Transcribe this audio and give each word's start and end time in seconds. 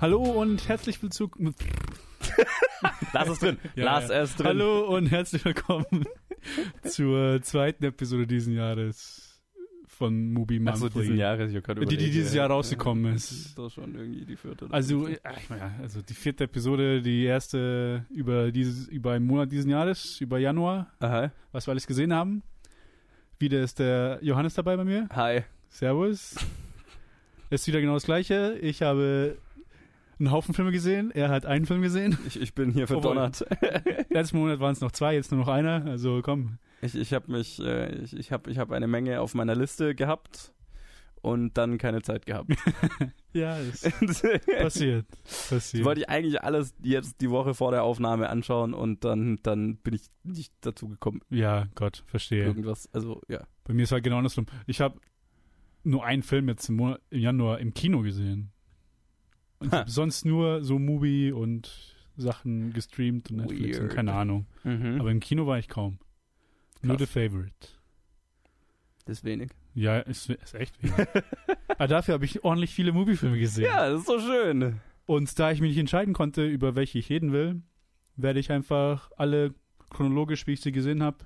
Hallo 0.00 0.22
und 0.22 0.68
herzlich 0.68 1.02
willkommen. 1.02 1.54
Lass 3.12 3.28
es 3.28 3.38
drin. 3.38 3.58
Ja, 3.74 3.84
Lass 3.84 4.08
ja. 4.10 4.20
es 4.22 4.36
drin. 4.36 4.46
Hallo 4.46 4.94
und 4.94 5.06
herzlich 5.06 5.44
willkommen 5.44 6.04
zur 6.84 7.40
zweiten 7.42 7.84
Episode 7.84 8.26
diesen 8.26 8.54
Jahres 8.54 9.40
von 9.86 10.32
Movie 10.32 10.60
Ach 10.66 10.76
so, 10.76 10.84
Monthly. 10.84 11.00
diesen 11.02 11.16
Jahres. 11.16 11.52
Ich 11.54 11.62
grad 11.62 11.78
Die, 11.80 11.86
die 11.86 11.96
dieses 11.96 12.34
ja. 12.34 12.42
Jahr 12.42 12.50
rausgekommen 12.50 13.06
Ja, 13.06 13.12
ist. 13.14 13.30
Das 13.30 13.38
ist 13.46 13.58
doch 13.58 13.70
schon 13.70 13.94
irgendwie 13.94 14.26
die 14.26 14.36
vierte. 14.36 14.66
Also, 14.70 15.08
ich 15.08 15.18
meine, 15.48 15.74
also 15.80 16.02
die 16.02 16.14
vierte 16.14 16.44
Episode, 16.44 17.00
die 17.00 17.24
erste 17.24 18.04
über 18.10 18.52
dieses, 18.52 18.88
über 18.88 19.12
einen 19.12 19.26
Monat 19.26 19.50
diesen 19.50 19.70
Jahres, 19.70 20.20
über 20.20 20.38
Januar, 20.38 20.92
Aha. 21.00 21.32
was 21.52 21.66
wir 21.66 21.70
alles 21.70 21.86
gesehen 21.86 22.12
haben. 22.12 22.42
Wieder 23.38 23.62
ist 23.62 23.78
der 23.78 24.18
Johannes 24.20 24.52
dabei 24.54 24.76
bei 24.76 24.84
mir. 24.84 25.08
Hi. 25.10 25.42
Servus. 25.70 26.34
ist 27.48 27.66
wieder 27.66 27.80
genau 27.80 27.94
das 27.94 28.04
gleiche. 28.04 28.58
Ich 28.60 28.82
habe 28.82 29.38
einen 30.18 30.30
Haufen 30.30 30.54
Filme 30.54 30.72
gesehen. 30.72 31.10
Er 31.10 31.28
hat 31.28 31.46
einen 31.46 31.66
Film 31.66 31.82
gesehen. 31.82 32.18
Ich, 32.26 32.40
ich 32.40 32.54
bin 32.54 32.70
hier 32.70 32.86
verdonnert. 32.86 33.44
Letzten 34.10 34.38
Monat 34.38 34.60
waren 34.60 34.72
es 34.72 34.80
noch 34.80 34.92
zwei, 34.92 35.14
jetzt 35.14 35.30
nur 35.30 35.40
noch 35.40 35.48
einer. 35.48 35.84
Also 35.86 36.20
komm. 36.22 36.58
Ich, 36.82 36.94
ich 36.94 37.12
habe 37.12 37.30
mich, 37.32 37.58
äh, 37.60 37.94
ich, 38.02 38.16
ich 38.16 38.32
habe 38.32 38.50
ich 38.50 38.58
hab 38.58 38.70
eine 38.70 38.86
Menge 38.86 39.20
auf 39.20 39.34
meiner 39.34 39.54
Liste 39.54 39.94
gehabt 39.94 40.52
und 41.22 41.56
dann 41.58 41.78
keine 41.78 42.02
Zeit 42.02 42.26
gehabt. 42.26 42.52
Ja, 43.32 43.58
das 43.58 43.82
das 43.82 44.22
passiert. 44.62 45.06
Passiert. 45.50 45.84
wollte 45.84 46.00
ich 46.00 46.08
eigentlich 46.08 46.42
alles 46.42 46.74
jetzt 46.82 47.20
die 47.20 47.28
Woche 47.28 47.52
vor 47.52 47.70
der 47.70 47.82
Aufnahme 47.82 48.30
anschauen 48.30 48.72
und 48.72 49.04
dann, 49.04 49.38
dann 49.42 49.76
bin 49.76 49.92
ich 49.92 50.06
nicht 50.22 50.54
dazu 50.62 50.88
gekommen. 50.88 51.20
ja, 51.28 51.66
Gott, 51.74 52.02
verstehe. 52.06 52.46
Irgendwas, 52.46 52.88
also 52.94 53.20
ja. 53.28 53.46
Bei 53.64 53.74
mir 53.74 53.82
ist 53.82 53.92
halt 53.92 54.04
genau 54.04 54.16
andersrum. 54.16 54.46
Ich 54.66 54.80
habe 54.80 54.98
nur 55.84 56.02
einen 56.02 56.22
Film 56.22 56.48
jetzt 56.48 56.66
im, 56.70 56.76
Monat, 56.76 57.02
im 57.10 57.20
Januar 57.20 57.58
im 57.58 57.74
Kino 57.74 58.00
gesehen. 58.00 58.52
Und 59.58 59.68
ich 59.68 59.72
Ha. 59.72 59.84
sonst 59.86 60.24
nur 60.24 60.62
so 60.64 60.78
Movie 60.78 61.32
und 61.32 61.94
Sachen 62.16 62.72
gestreamt 62.72 63.30
und 63.30 63.38
Netflix 63.38 63.78
und 63.78 63.84
Weird. 63.86 63.94
keine 63.94 64.12
Ahnung. 64.12 64.46
Mhm. 64.64 65.00
Aber 65.00 65.10
im 65.10 65.20
Kino 65.20 65.46
war 65.46 65.58
ich 65.58 65.68
kaum. 65.68 65.98
Nur 66.82 66.96
Krass. 66.96 67.08
The 67.08 67.20
Favorite. 67.20 67.68
das 69.04 69.18
ist 69.18 69.24
wenig. 69.24 69.50
Ja, 69.74 69.98
ist, 69.98 70.30
ist 70.30 70.54
echt 70.54 70.82
wenig. 70.82 70.94
Aber 71.68 71.88
dafür 71.88 72.14
habe 72.14 72.24
ich 72.24 72.44
ordentlich 72.44 72.72
viele 72.74 72.92
Moviefilme 72.92 73.38
gesehen. 73.38 73.64
Ja, 73.66 73.88
das 73.90 74.00
ist 74.00 74.06
so 74.06 74.18
schön. 74.18 74.80
Und 75.04 75.38
da 75.38 75.50
ich 75.52 75.60
mich 75.60 75.70
nicht 75.70 75.78
entscheiden 75.78 76.14
konnte, 76.14 76.46
über 76.46 76.74
welche 76.74 76.98
ich 76.98 77.10
reden 77.10 77.32
will, 77.32 77.62
werde 78.16 78.40
ich 78.40 78.50
einfach 78.50 79.10
alle 79.16 79.54
chronologisch, 79.90 80.46
wie 80.46 80.52
ich 80.54 80.60
sie 80.62 80.72
gesehen 80.72 81.02
habe, 81.02 81.18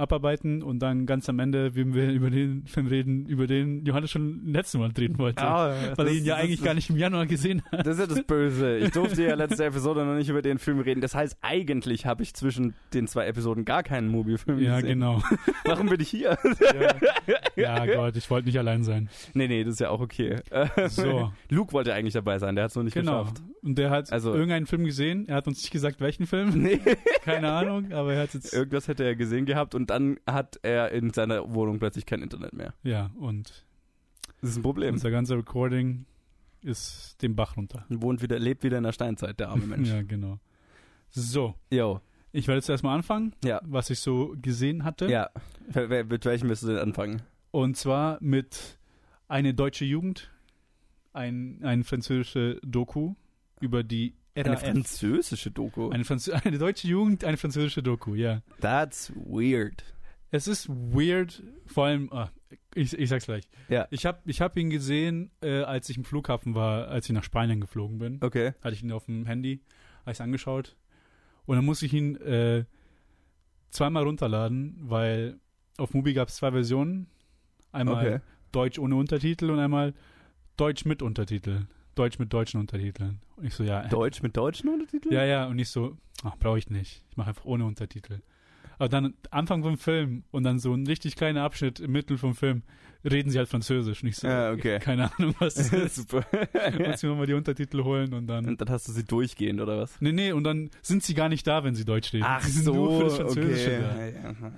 abarbeiten 0.00 0.62
und 0.62 0.80
dann 0.80 1.06
ganz 1.06 1.28
am 1.28 1.38
Ende, 1.38 1.74
wenn 1.76 1.94
wir 1.94 2.10
über 2.10 2.30
den 2.30 2.66
Film 2.66 2.86
reden, 2.88 3.26
über 3.26 3.46
den 3.46 3.84
Johannes 3.84 4.10
schon 4.10 4.46
letzten 4.52 4.78
Mal 4.78 4.90
reden 4.98 5.18
wollte. 5.18 5.42
Ah, 5.42 5.74
weil 5.96 6.08
er 6.08 6.12
ihn 6.14 6.24
ja 6.24 6.34
das- 6.34 6.44
eigentlich 6.44 6.62
gar 6.64 6.74
nicht 6.74 6.90
im 6.90 6.96
Januar 6.96 7.26
gesehen 7.26 7.62
hat. 7.70 7.86
Das 7.86 7.98
ist 7.98 8.00
ja 8.00 8.06
das 8.14 8.22
Böse. 8.24 8.78
Ich 8.78 8.90
durfte 8.92 9.22
ja 9.22 9.34
letzte 9.34 9.64
Episode 9.64 10.04
noch 10.04 10.14
nicht 10.16 10.28
über 10.28 10.42
den 10.42 10.58
Film 10.58 10.80
reden. 10.80 11.00
Das 11.00 11.14
heißt, 11.14 11.36
eigentlich 11.42 12.06
habe 12.06 12.22
ich 12.22 12.34
zwischen 12.34 12.74
den 12.94 13.06
zwei 13.06 13.26
Episoden 13.26 13.64
gar 13.64 13.82
keinen 13.82 14.08
Mobilfilm 14.08 14.58
Ja, 14.58 14.76
gesehen. 14.80 14.98
genau. 15.00 15.22
Warum 15.64 15.88
bin 15.88 16.00
ich 16.00 16.08
hier? 16.08 16.36
Ja, 17.56 17.84
Gott, 17.86 18.16
ich 18.16 18.28
wollte 18.30 18.46
nicht 18.46 18.58
allein 18.58 18.82
sein. 18.84 19.08
nee, 19.34 19.48
nee, 19.48 19.64
das 19.64 19.74
ist 19.74 19.80
ja 19.80 19.90
auch 19.90 20.00
okay. 20.00 20.36
So, 20.88 21.32
Luke 21.50 21.72
wollte 21.72 21.94
eigentlich 21.94 22.14
dabei 22.14 22.38
sein, 22.38 22.54
der 22.54 22.64
hat 22.64 22.70
es 22.70 22.76
noch 22.76 22.82
nicht 22.82 22.94
genau. 22.94 23.20
geschafft. 23.22 23.42
Und 23.62 23.76
der 23.76 23.90
hat 23.90 24.12
Also- 24.12 24.32
irgendeinen 24.32 24.66
Film 24.66 24.84
gesehen. 24.84 25.28
Er 25.28 25.36
hat 25.36 25.46
uns 25.46 25.58
nicht 25.62 25.70
gesagt, 25.70 26.00
welchen 26.00 26.26
Film. 26.26 26.50
Nee, 26.62 26.80
Keine 27.24 27.50
Ahnung, 27.52 27.92
aber 27.92 28.14
er 28.14 28.22
hat 28.22 28.34
jetzt. 28.34 28.52
irgendwas 28.54 28.88
hätte 28.88 29.04
er 29.04 29.14
gesehen 29.14 29.44
gehabt 29.46 29.74
und 29.74 29.89
dann 29.90 30.18
hat 30.26 30.58
er 30.62 30.90
in 30.92 31.12
seiner 31.12 31.52
Wohnung 31.54 31.78
plötzlich 31.78 32.06
kein 32.06 32.22
Internet 32.22 32.52
mehr. 32.54 32.74
Ja, 32.82 33.10
und 33.16 33.66
Das 34.40 34.50
ist 34.50 34.56
ein 34.56 34.62
Problem. 34.62 34.94
unser 34.94 35.10
ganzer 35.10 35.36
Recording 35.36 36.06
ist 36.62 37.20
den 37.22 37.36
Bach 37.36 37.56
runter. 37.56 37.84
Wohnt 37.88 38.22
wieder, 38.22 38.38
lebt 38.38 38.62
wieder 38.64 38.78
in 38.78 38.84
der 38.84 38.92
Steinzeit, 38.92 39.38
der 39.40 39.48
arme 39.50 39.66
Mensch. 39.66 39.88
Ja, 39.92 40.02
genau. 40.02 40.38
So, 41.10 41.54
Jo, 41.70 42.00
ich 42.32 42.46
werde 42.46 42.58
jetzt 42.58 42.68
erstmal 42.68 42.94
anfangen, 42.94 43.34
ja. 43.44 43.60
was 43.64 43.90
ich 43.90 43.98
so 43.98 44.34
gesehen 44.40 44.84
hatte. 44.84 45.08
Ja. 45.10 45.30
Mit 45.74 46.24
welchem 46.24 46.48
willst 46.48 46.62
du 46.62 46.68
denn 46.68 46.78
anfangen? 46.78 47.22
Und 47.50 47.76
zwar 47.76 48.18
mit 48.20 48.78
eine 49.26 49.52
deutsche 49.54 49.84
Jugend, 49.84 50.30
ein, 51.12 51.58
ein 51.64 51.82
französische 51.82 52.60
Doku 52.64 53.14
über 53.60 53.82
die 53.82 54.14
Eine 54.34 54.56
französische 54.56 55.50
Doku. 55.50 55.90
Eine, 55.90 56.04
Franz 56.04 56.28
eine 56.44 56.58
deutsche 56.58 56.88
Jugend, 56.88 57.24
eine 57.24 57.36
französische 57.36 57.82
Doku, 57.82 58.14
ja. 58.14 58.42
That's 58.60 59.12
weird. 59.14 59.84
Es 60.30 60.46
ist 60.46 60.68
weird, 60.68 61.42
vor 61.66 61.86
allem, 61.86 62.12
ah, 62.12 62.30
ich, 62.74 62.96
ich 62.96 63.08
sag's 63.08 63.26
gleich. 63.26 63.48
Ja. 63.68 63.88
Ich 63.90 64.06
habe 64.06 64.20
ich 64.26 64.40
hab 64.40 64.56
ihn 64.56 64.70
gesehen, 64.70 65.32
äh, 65.42 65.62
als 65.62 65.88
ich 65.88 65.96
im 65.96 66.04
Flughafen 66.04 66.54
war, 66.54 66.88
als 66.88 67.06
ich 67.06 67.12
nach 67.12 67.24
Spanien 67.24 67.60
geflogen 67.60 67.98
bin. 67.98 68.18
Okay. 68.20 68.52
Hatte 68.62 68.74
ich 68.74 68.82
ihn 68.82 68.92
auf 68.92 69.06
dem 69.06 69.26
Handy, 69.26 69.60
habe 70.02 70.12
ich 70.12 70.20
angeschaut. 70.20 70.76
Und 71.46 71.56
dann 71.56 71.64
musste 71.64 71.86
ich 71.86 71.94
ihn 71.94 72.16
äh, 72.16 72.64
zweimal 73.70 74.04
runterladen, 74.04 74.76
weil 74.82 75.40
auf 75.78 75.94
Mubi 75.94 76.12
gab 76.12 76.28
es 76.28 76.36
zwei 76.36 76.52
Versionen. 76.52 77.08
Einmal 77.72 78.06
Okay. 78.06 78.20
Deutsch 78.52 78.78
ohne 78.78 78.96
Untertitel 78.96 79.50
und 79.50 79.58
einmal 79.58 79.94
Deutsch 80.56 80.84
mit 80.84 81.02
Untertitel. 81.02 81.66
Deutsch 82.00 82.18
mit 82.18 82.32
deutschen 82.32 82.58
Untertiteln. 82.58 83.20
Und 83.36 83.44
ich 83.44 83.54
so, 83.54 83.62
ja. 83.62 83.86
Deutsch 83.88 84.22
mit 84.22 84.34
deutschen 84.34 84.70
Untertiteln? 84.70 85.14
Ja, 85.14 85.22
ja, 85.24 85.46
und 85.46 85.58
ich 85.58 85.68
so, 85.68 85.98
ach, 86.24 86.34
brauche 86.38 86.58
ich 86.58 86.70
nicht. 86.70 87.04
Ich 87.10 87.16
mache 87.18 87.28
einfach 87.28 87.44
ohne 87.44 87.66
Untertitel. 87.66 88.20
Aber 88.78 88.88
dann 88.88 89.12
Anfang 89.30 89.62
vom 89.62 89.76
Film 89.76 90.24
und 90.30 90.42
dann 90.44 90.58
so 90.58 90.72
ein 90.72 90.86
richtig 90.86 91.14
kleiner 91.14 91.42
Abschnitt 91.42 91.78
im 91.78 91.92
Mittel 91.92 92.16
vom 92.16 92.34
Film 92.34 92.62
reden 93.04 93.30
sie 93.30 93.36
halt 93.36 93.50
Französisch. 93.50 94.02
Und 94.02 94.08
ich 94.08 94.16
so, 94.16 94.26
Ja, 94.28 94.50
okay. 94.52 94.78
keine 94.80 95.12
Ahnung, 95.12 95.34
was 95.38 95.54
das 95.56 95.72
ist. 95.74 95.96
Super. 95.96 96.24
Muss 96.88 97.02
mir 97.02 97.14
mal 97.14 97.26
die 97.26 97.34
Untertitel 97.34 97.84
holen 97.84 98.14
und 98.14 98.26
dann. 98.26 98.46
Und 98.46 98.58
dann 98.58 98.70
hast 98.70 98.88
du 98.88 98.92
sie 98.92 99.04
durchgehend, 99.04 99.60
oder 99.60 99.76
was? 99.76 100.00
Nee, 100.00 100.12
nee, 100.12 100.32
und 100.32 100.44
dann 100.44 100.70
sind 100.80 101.02
sie 101.02 101.12
gar 101.12 101.28
nicht 101.28 101.46
da, 101.46 101.62
wenn 101.64 101.74
sie 101.74 101.84
Deutsch 101.84 102.14
reden. 102.14 102.24
sie 102.40 102.50
sind 102.50 102.74
nur 102.74 102.96
für 102.96 103.04
das 103.04 103.16
Französische 103.18 103.80
da. 103.80 104.06
Ja, 104.06 104.08
ja. 104.08 104.52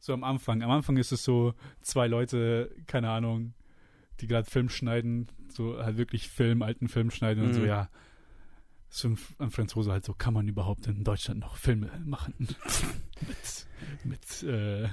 So 0.00 0.12
am 0.12 0.24
Anfang. 0.24 0.60
Am 0.64 0.72
Anfang 0.72 0.96
ist 0.96 1.12
es 1.12 1.22
so 1.22 1.54
zwei 1.80 2.08
Leute, 2.08 2.74
keine 2.88 3.10
Ahnung, 3.10 3.54
die 4.20 4.26
gerade 4.26 4.50
Film 4.50 4.68
schneiden, 4.68 5.28
so 5.54 5.78
halt 5.82 5.96
wirklich 5.96 6.28
Film, 6.28 6.62
alten 6.62 6.88
Film 6.88 7.10
schneiden 7.10 7.44
und 7.44 7.54
so, 7.54 7.60
Mhm. 7.60 7.66
ja. 7.66 7.88
So 8.90 9.08
ein, 9.08 9.18
ein 9.38 9.50
Franzose 9.50 9.90
halt 9.90 10.04
so, 10.04 10.14
kann 10.14 10.34
man 10.34 10.46
überhaupt 10.46 10.86
in 10.86 11.02
Deutschland 11.02 11.40
noch 11.40 11.56
Filme 11.56 11.90
machen? 12.04 12.34
mit, 13.20 13.66
mit, 14.04 14.42
äh, 14.48 14.88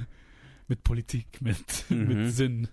mit 0.68 0.84
Politik, 0.84 1.42
mit, 1.42 1.86
Mhm. 1.90 2.08
mit 2.08 2.32
Sinn. 2.32 2.68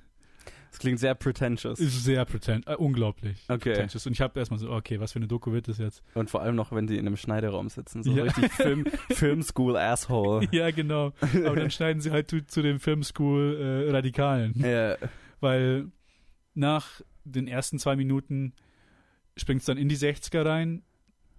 Das 0.70 0.80
klingt 0.80 1.00
sehr 1.00 1.14
pretentious. 1.14 1.80
Ist 1.80 2.04
sehr 2.04 2.24
pretend, 2.26 2.66
äh, 2.68 2.74
unglaublich. 2.76 3.44
Okay. 3.48 3.70
Pretentious. 3.72 4.06
Und 4.06 4.12
ich 4.12 4.20
habe 4.20 4.38
erstmal 4.38 4.58
so, 4.60 4.70
okay, 4.70 5.00
was 5.00 5.12
für 5.12 5.18
eine 5.18 5.26
Doku 5.26 5.50
wird 5.52 5.66
das 5.66 5.78
jetzt? 5.78 6.02
Und 6.14 6.30
vor 6.30 6.42
allem 6.42 6.56
noch, 6.56 6.72
wenn 6.72 6.86
die 6.86 6.96
in 6.98 7.06
einem 7.06 7.16
Schneideraum 7.16 7.68
sitzen. 7.70 8.02
So 8.02 8.12
Ja. 8.12 8.24
richtig 8.24 8.52
Film, 8.52 8.84
Filmschool 9.10 9.76
Asshole. 9.76 10.46
Ja, 10.52 10.70
genau. 10.70 11.12
Aber 11.20 11.56
dann 11.56 11.70
schneiden 11.70 12.00
sie 12.00 12.10
halt 12.10 12.30
zu, 12.30 12.46
zu 12.46 12.62
den 12.62 12.78
Filmschool 12.78 13.86
äh, 13.88 13.90
Radikalen. 13.90 14.54
Ja. 14.60 14.96
weil 15.40 15.88
nach 16.54 17.00
den 17.30 17.48
ersten 17.48 17.78
zwei 17.78 17.96
Minuten 17.96 18.52
springt 19.36 19.60
es 19.60 19.66
dann 19.66 19.78
in 19.78 19.88
die 19.88 19.96
60er 19.96 20.44
rein 20.44 20.82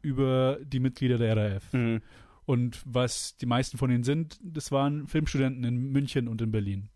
über 0.01 0.59
die 0.63 0.79
Mitglieder 0.79 1.17
der 1.17 1.35
RAF. 1.35 1.73
Mhm. 1.73 2.01
Und 2.45 2.81
was 2.85 3.38
die 3.38 3.45
meisten 3.45 3.77
von 3.77 3.91
ihnen 3.91 4.03
sind, 4.03 4.39
das 4.41 4.72
waren 4.72 5.07
Filmstudenten 5.07 5.63
in 5.63 5.91
München 5.91 6.27
und 6.27 6.41
in 6.41 6.51
Berlin. 6.51 6.89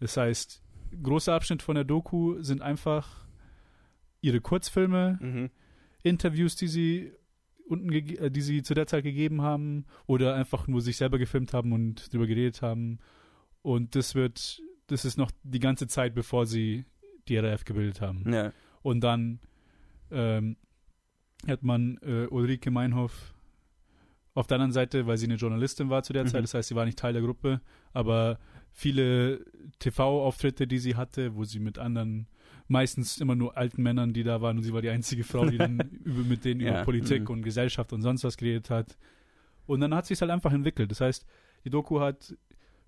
Das 0.00 0.16
heißt, 0.16 0.62
großer 1.02 1.34
Abschnitt 1.34 1.62
von 1.62 1.74
der 1.74 1.84
Doku 1.84 2.42
sind 2.42 2.62
einfach 2.62 3.26
ihre 4.20 4.40
Kurzfilme, 4.40 5.18
Mhm. 5.20 5.50
Interviews, 6.02 6.56
die 6.56 6.66
sie 6.66 7.12
unten, 7.66 7.92
äh, 7.92 8.30
die 8.30 8.40
sie 8.40 8.62
zu 8.62 8.74
der 8.74 8.86
Zeit 8.86 9.04
gegeben 9.04 9.42
haben, 9.42 9.84
oder 10.06 10.34
einfach 10.34 10.66
nur 10.66 10.80
sich 10.80 10.96
selber 10.96 11.18
gefilmt 11.18 11.52
haben 11.52 11.72
und 11.72 12.12
drüber 12.12 12.26
geredet 12.26 12.62
haben. 12.62 12.98
Und 13.62 13.94
das 13.94 14.14
wird, 14.14 14.60
das 14.86 15.04
ist 15.04 15.18
noch 15.18 15.30
die 15.42 15.60
ganze 15.60 15.86
Zeit, 15.86 16.14
bevor 16.14 16.46
sie 16.46 16.84
die 17.30 17.38
RAF 17.38 17.64
gebildet 17.64 18.00
haben. 18.00 18.30
Ja. 18.32 18.52
Und 18.82 19.00
dann 19.00 19.40
ähm, 20.10 20.56
hat 21.48 21.62
man 21.62 21.98
äh, 22.02 22.26
Ulrike 22.26 22.70
Meinhof 22.70 23.34
auf 24.34 24.46
der 24.46 24.56
anderen 24.56 24.72
Seite, 24.72 25.06
weil 25.06 25.16
sie 25.16 25.26
eine 25.26 25.34
Journalistin 25.36 25.90
war 25.90 26.02
zu 26.02 26.12
der 26.12 26.24
Mhm. 26.24 26.28
Zeit, 26.28 26.42
das 26.44 26.54
heißt, 26.54 26.68
sie 26.68 26.76
war 26.76 26.84
nicht 26.84 26.98
Teil 26.98 27.12
der 27.12 27.22
Gruppe, 27.22 27.60
aber 27.92 28.38
viele 28.72 29.44
TV-Auftritte, 29.80 30.66
die 30.66 30.78
sie 30.78 30.96
hatte, 30.96 31.34
wo 31.34 31.44
sie 31.44 31.58
mit 31.58 31.78
anderen, 31.78 32.26
meistens 32.68 33.18
immer 33.18 33.34
nur 33.34 33.56
alten 33.56 33.82
Männern, 33.82 34.12
die 34.12 34.22
da 34.22 34.40
waren 34.40 34.58
und 34.58 34.62
sie 34.62 34.72
war 34.72 34.82
die 34.82 34.90
einzige 34.90 35.24
Frau, 35.24 35.46
die 35.46 35.58
dann 35.58 35.80
über, 36.04 36.22
mit 36.22 36.44
denen 36.44 36.60
Ja, 36.60 36.68
über 36.70 36.82
Politik 36.84 37.22
mhm. 37.22 37.36
und 37.36 37.42
Gesellschaft 37.42 37.92
und 37.92 38.02
sonst 38.02 38.22
was 38.22 38.36
geredet 38.36 38.70
hat. 38.70 38.96
Und 39.66 39.80
dann 39.80 39.94
hat 39.94 40.06
sich 40.06 40.20
halt 40.20 40.30
einfach 40.30 40.52
entwickelt. 40.52 40.90
Das 40.90 41.00
heißt, 41.00 41.26
die 41.64 41.70
Doku 41.70 42.00
hat 42.00 42.34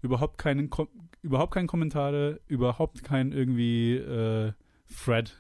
überhaupt 0.02 0.36
keinen, 0.38 0.68
Kom 0.70 0.88
überhaupt 1.22 1.54
keinen 1.54 1.68
Kommentare, 1.68 2.40
überhaupt 2.48 3.02
kein 3.04 3.32
irgendwie 3.32 3.94
äh, 3.96 4.52
Thread, 5.04 5.36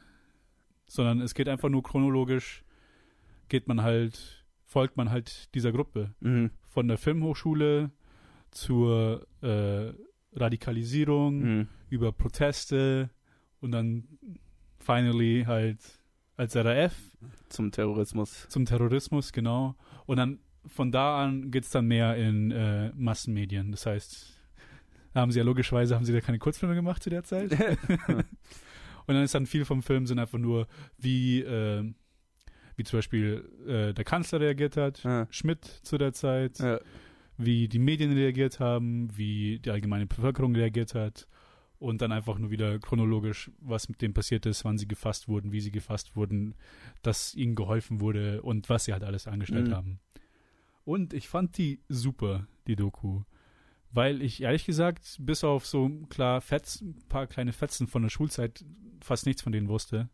sondern 0.86 1.20
es 1.20 1.34
geht 1.34 1.48
einfach 1.48 1.68
nur 1.68 1.82
chronologisch, 1.82 2.64
geht 3.48 3.66
man 3.68 3.82
halt, 3.82 4.44
folgt 4.64 4.96
man 4.96 5.10
halt 5.10 5.52
dieser 5.54 5.72
Gruppe. 5.72 6.14
Mhm. 6.20 6.50
Von 6.68 6.88
der 6.88 6.98
Filmhochschule 6.98 7.90
zur 8.52 9.26
äh, 9.42 9.92
Radikalisierung, 10.34 11.38
Mhm. 11.58 11.68
über 11.90 12.12
Proteste 12.12 13.10
und 13.60 13.72
dann 13.72 14.04
finally 14.78 15.44
halt 15.46 15.78
als 16.36 16.56
RAF 16.56 16.94
Zum 17.48 17.70
Terrorismus. 17.72 18.46
zum 18.48 18.64
Terrorismus, 18.64 19.32
genau. 19.32 19.74
Und 20.06 20.16
dann 20.16 20.38
von 20.66 20.92
da 20.92 21.22
an 21.24 21.50
geht 21.50 21.64
es 21.64 21.70
dann 21.70 21.86
mehr 21.86 22.16
in 22.16 22.50
äh, 22.52 22.92
Massenmedien. 22.94 23.70
Das 23.72 23.84
heißt, 23.86 24.31
haben 25.20 25.30
sie 25.32 25.38
ja 25.38 25.44
logischerweise 25.44 25.94
haben 25.94 26.04
sie 26.04 26.12
da 26.12 26.20
keine 26.20 26.38
Kurzfilme 26.38 26.74
gemacht 26.74 27.02
zu 27.02 27.10
der 27.10 27.22
Zeit. 27.24 27.52
Und 29.06 29.14
dann 29.16 29.24
ist 29.24 29.34
dann 29.34 29.46
viel 29.46 29.64
vom 29.64 29.82
Film 29.82 30.06
sind 30.06 30.18
einfach 30.18 30.38
nur, 30.38 30.66
wie, 30.96 31.40
äh, 31.42 31.92
wie 32.76 32.84
zum 32.84 32.98
Beispiel 32.98 33.44
äh, 33.66 33.92
der 33.92 34.04
Kanzler 34.04 34.40
reagiert 34.40 34.76
hat, 34.76 35.02
Ja. 35.02 35.26
Schmidt 35.30 35.64
zu 35.64 35.98
der 35.98 36.12
Zeit, 36.12 36.58
Ja. 36.60 36.78
wie 37.36 37.68
die 37.68 37.80
Medien 37.80 38.12
reagiert 38.12 38.60
haben, 38.60 39.08
wie 39.16 39.58
die 39.58 39.70
allgemeine 39.70 40.06
Bevölkerung 40.06 40.54
reagiert 40.54 40.94
hat 40.94 41.26
und 41.78 42.00
dann 42.00 42.12
einfach 42.12 42.38
nur 42.38 42.50
wieder 42.52 42.78
chronologisch, 42.78 43.50
was 43.58 43.88
mit 43.88 44.00
dem 44.02 44.14
passiert 44.14 44.46
ist, 44.46 44.64
wann 44.64 44.78
sie 44.78 44.86
gefasst 44.86 45.26
wurden, 45.26 45.50
wie 45.50 45.60
sie 45.60 45.72
gefasst 45.72 46.14
wurden, 46.14 46.54
dass 47.02 47.34
ihnen 47.34 47.56
geholfen 47.56 48.00
wurde 48.00 48.40
und 48.42 48.68
was 48.68 48.84
sie 48.84 48.92
halt 48.92 49.02
alles 49.02 49.26
angestellt 49.26 49.68
Mhm. 49.68 49.74
haben. 49.74 50.00
Und 50.84 51.12
ich 51.12 51.28
fand 51.28 51.58
die 51.58 51.80
super, 51.88 52.46
die 52.68 52.76
Doku. 52.76 53.22
Weil 53.92 54.22
ich 54.22 54.42
ehrlich 54.42 54.64
gesagt, 54.64 55.16
bis 55.20 55.44
auf 55.44 55.66
so 55.66 55.90
klar 56.08 56.40
Fetz, 56.40 56.80
ein 56.80 56.96
paar 57.08 57.26
kleine 57.26 57.52
Fetzen 57.52 57.86
von 57.86 58.02
der 58.02 58.08
Schulzeit 58.08 58.64
fast 59.00 59.26
nichts 59.26 59.42
von 59.42 59.52
denen 59.52 59.68
wusste. 59.68 60.08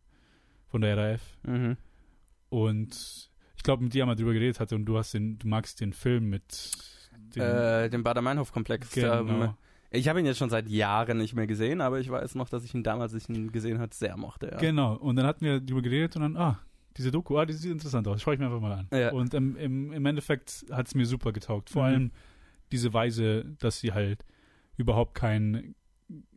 Von 0.66 0.80
der 0.80 0.96
RAF. 0.96 1.20
Mhm. 1.44 1.76
Und 2.48 3.30
ich 3.56 3.62
glaube, 3.62 3.82
mit 3.84 3.94
dir 3.94 4.02
haben 4.02 4.08
wir 4.10 4.16
drüber 4.16 4.32
geredet 4.32 4.60
hatte 4.60 4.75
und 4.75 4.84
du 4.84 4.98
hast 4.98 5.14
den, 5.14 5.38
du 5.38 5.48
magst 5.48 5.80
den 5.80 5.92
Film 5.92 6.28
mit 6.28 6.70
den, 7.34 7.42
Äh, 7.42 7.90
den 7.90 8.02
Bader-Meinhof-Komplex. 8.02 8.90
genau. 8.92 9.54
Ich 9.90 10.06
habe 10.08 10.20
ihn 10.20 10.26
jetzt 10.26 10.36
schon 10.38 10.50
seit 10.50 10.69
Jahren 10.69 11.16
nicht 11.16 11.34
mehr 11.34 11.46
gesehen, 11.46 11.80
aber 11.80 11.98
ich 11.98 12.10
weiß 12.10 12.34
noch, 12.34 12.50
dass 12.50 12.62
ich 12.64 12.75
ihn 12.75 12.82
damals, 12.82 13.14
als 13.14 13.22
ich 13.28 13.34
ihn 13.34 13.52
gesehen 13.52 13.78
hat, 13.78 13.94
sehr 13.94 14.16
mochte. 14.19 14.48
Ja. 14.52 14.58
Genau, 14.58 14.94
und 14.96 15.16
dann 15.16 15.25
hatten 15.25 15.44
wir 15.44 15.60
darüber 15.60 15.80
geredet 15.80 16.14
und 16.16 16.22
dann, 16.22 16.36
ah, 16.36 16.58
diese 16.98 17.10
Doku, 17.10 17.38
ah, 17.38 17.46
die 17.46 17.54
sieht 17.54 17.72
interessant 17.72 18.06
aus, 18.06 18.20
schaue 18.20 18.34
ich 18.34 18.40
mir 18.40 18.46
einfach 18.46 18.60
mal 18.60 18.72
an. 18.72 18.88
Ja. 18.92 19.12
Und 19.12 19.32
im, 19.32 19.56
im, 19.56 19.92
im 19.92 20.04
Endeffekt 20.06 20.66
hat 20.70 20.88
es 20.88 20.94
mir 20.94 21.06
super 21.06 21.32
getaugt. 21.32 21.70
Vor 21.70 21.82
Mhm. 21.84 21.88
allem 21.88 22.10
diese 22.73 22.93
Weise, 22.93 23.44
dass 23.59 23.81
sie 23.81 23.93
halt 23.93 24.25
überhaupt 24.76 25.15
kein 25.15 25.75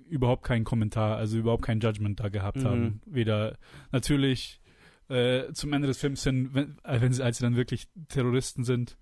überhaupt 0.09 0.43
keinen 0.43 0.65
Kommentar, 0.65 1.15
also 1.15 1.37
überhaupt 1.37 1.63
kein 1.63 1.79
Judgment 1.79 2.19
da 2.19 2.27
gehabt 2.27 2.57
Mhm. 2.57 2.65
haben. 2.65 3.01
Weder 3.05 3.57
natürlich 3.93 4.59
äh, 5.07 5.51
zum 5.53 5.71
Ende 5.73 5.87
des 5.87 5.97
Films 5.99 6.23
hin, 6.23 6.49
wenn, 6.53 6.77
äh, 6.83 6.99
wenn 7.01 7.13
sie, 7.13 7.23
als 7.23 7.37
sie 7.37 7.43
dann 7.43 7.55
wirklich 7.55 7.87
Terroristen 8.09 8.63
sind, 8.65 8.97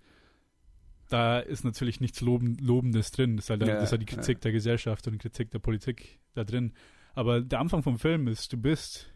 da 1.10 1.40
ist 1.40 1.64
natürlich 1.64 2.00
nichts 2.00 2.22
Loben, 2.22 2.58
Lobendes 2.60 3.12
drin. 3.12 3.36
Das 3.38 3.46
ist 3.46 3.50
halt, 3.50 3.62
Ja, 3.62 3.76
das 3.76 3.86
ist 3.86 3.92
halt 3.92 4.02
die 4.04 4.06
Kritik 4.06 4.42
der 4.42 4.52
Gesellschaft 4.52 5.06
und 5.08 5.14
die 5.14 5.20
Kritik 5.20 5.50
der 5.52 5.60
Politik 5.60 6.20
da 6.36 6.44
drin. 6.44 6.74
Aber 7.16 7.42
der 7.42 7.60
Anfang 7.60 7.82
vom 7.82 7.98
Film 7.98 8.28
ist, 8.28 8.54
du 8.54 8.58
bist 8.58 9.12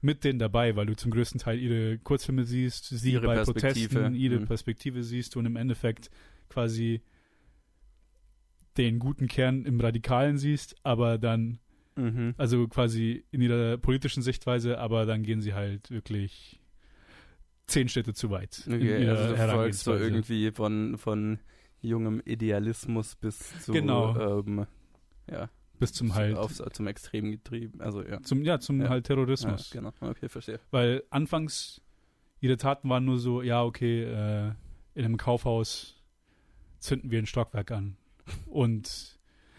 mit 0.00 0.24
denen 0.24 0.38
dabei, 0.38 0.76
weil 0.76 0.86
du 0.86 0.96
zum 0.96 1.10
größten 1.10 1.40
Teil 1.40 1.58
ihre 1.58 1.98
Kurzfilme 1.98 2.44
siehst, 2.44 2.86
sie 2.88 3.12
Ihre 3.12 3.26
bei 3.26 3.34
Perspektive. 3.36 3.88
Protesten, 3.94 4.14
ihre 4.14 4.40
Mhm. 4.40 4.46
Perspektive 4.46 5.02
siehst 5.04 5.36
und 5.36 5.46
im 5.46 5.56
Endeffekt 5.56 6.10
quasi 6.48 7.02
den 8.76 8.98
guten 8.98 9.28
Kern 9.28 9.64
im 9.64 9.80
Radikalen 9.80 10.38
siehst, 10.38 10.76
aber 10.82 11.18
dann, 11.18 11.58
Mhm. 11.96 12.34
also 12.36 12.66
quasi 12.66 13.24
in 13.30 13.40
ihrer 13.40 13.76
politischen 13.78 14.22
Sichtweise, 14.22 14.78
aber 14.78 15.06
dann 15.06 15.22
gehen 15.22 15.40
sie 15.40 15.54
halt 15.54 15.90
wirklich 15.90 16.60
zehn 17.66 17.88
Schritte 17.88 18.14
zu 18.14 18.30
weit. 18.30 18.64
Okay, 18.66 19.08
also 19.08 19.34
du 19.36 19.48
folgst 19.48 19.84
so 19.84 19.94
irgendwie 19.94 20.50
von, 20.50 20.98
von 20.98 21.38
jungem 21.80 22.20
Idealismus 22.24 23.14
bis 23.16 23.62
zu 23.62 23.72
Genau. 23.72 24.40
ähm, 24.40 24.66
ja, 25.30 25.48
bis 25.78 25.92
zum 25.92 26.14
halt, 26.14 26.36
auf, 26.36 26.52
zum 26.72 26.86
Extrem 26.86 27.30
getrieben. 27.30 27.80
Also 27.80 28.02
ja. 28.02 28.20
zum, 28.22 28.42
ja, 28.42 28.58
zum 28.58 28.80
Ja. 28.82 28.88
halt 28.88 29.08
ja 29.08 29.14
Terrorismus. 29.14 29.70
genau, 29.70 29.92
okay, 30.00 30.28
verstehe. 30.28 30.60
Weil 30.70 31.04
anfangs 31.10 31.80
ihre 32.40 32.56
Taten 32.56 32.88
waren 32.88 33.04
nur 33.04 33.18
so, 33.18 33.40
ja, 33.40 33.62
okay, 33.62 34.02
äh, 34.02 34.52
in 34.94 35.04
einem 35.04 35.16
Kaufhaus 35.16 36.02
zünden 36.80 37.10
wir 37.10 37.18
ein 37.18 37.26
Stockwerk 37.26 37.70
an. 37.70 37.96
Und 38.46 39.18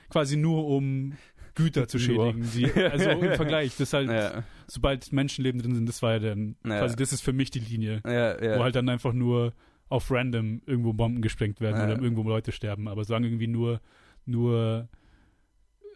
quasi 0.09 0.37
nur 0.37 0.67
um 0.67 1.13
Güter 1.55 1.87
zu 1.87 1.99
schädigen. 1.99 2.49
Die, 2.53 2.71
also 2.73 3.09
im 3.09 3.33
Vergleich, 3.35 3.77
das 3.77 3.93
halt, 3.93 4.09
Ja, 4.09 4.43
sobald 4.67 5.11
Menschenleben 5.13 5.61
drin 5.61 5.75
sind, 5.75 5.87
das 5.87 6.01
war 6.01 6.13
ja 6.13 6.19
dann, 6.19 6.55
Ja. 6.65 6.79
quasi 6.79 6.95
das 6.95 7.13
ist 7.13 7.21
für 7.21 7.33
mich 7.33 7.49
die 7.51 7.59
Linie. 7.59 8.01
ja. 8.05 8.57
Wo 8.57 8.63
halt 8.63 8.75
dann 8.75 8.89
einfach 8.89 9.13
nur 9.13 9.53
auf 9.87 10.09
random 10.11 10.61
irgendwo 10.65 10.93
Bomben 10.93 11.21
gesprengt 11.21 11.61
werden 11.61 11.81
oder 11.81 12.01
irgendwo 12.01 12.23
Leute 12.23 12.51
sterben. 12.51 12.87
Aber 12.87 13.03
solange 13.03 13.27
irgendwie 13.27 13.47
nur, 13.47 13.79
nur 14.25 14.89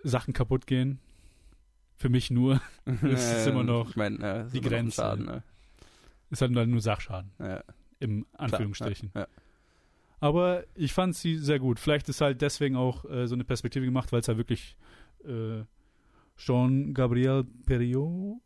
Sachen 0.04 0.34
kaputt 0.34 0.68
gehen, 0.68 1.00
für 1.96 2.10
mich 2.10 2.32
nur, 2.32 2.62
es 3.04 3.32
ist 3.40 3.48
immer 3.48 3.64
noch 3.64 3.90
ich 3.90 3.96
mein, 3.98 4.22
es 4.22 4.52
die 4.54 4.62
Grenze. 4.62 5.02
Schaden, 5.02 5.26
ne? 5.26 5.44
ist 6.30 6.42
halt 6.42 6.52
nur 6.52 6.80
Sachschaden. 6.82 7.32
im 8.00 8.26
klar, 8.32 8.44
Anführungsstrichen. 8.44 9.12
Ja. 9.16 9.28
Aber 10.20 10.64
ich 10.76 10.94
fand 10.94 11.16
sie 11.16 11.38
sehr 11.38 11.60
gut. 11.60 11.80
Vielleicht 11.80 12.10
ist 12.10 12.22
halt 12.22 12.42
deswegen 12.42 12.76
auch 12.76 13.06
äh, 13.06 13.28
so 13.28 13.36
eine 13.36 13.44
Perspektive 13.46 13.86
gemacht, 13.86 14.12
weil 14.12 14.20
es 14.20 14.28
halt 14.28 14.38
wirklich 14.38 14.76
äh, 15.26 15.64
Jean-Gabriel 16.38 17.46
Perriot, 17.66 18.42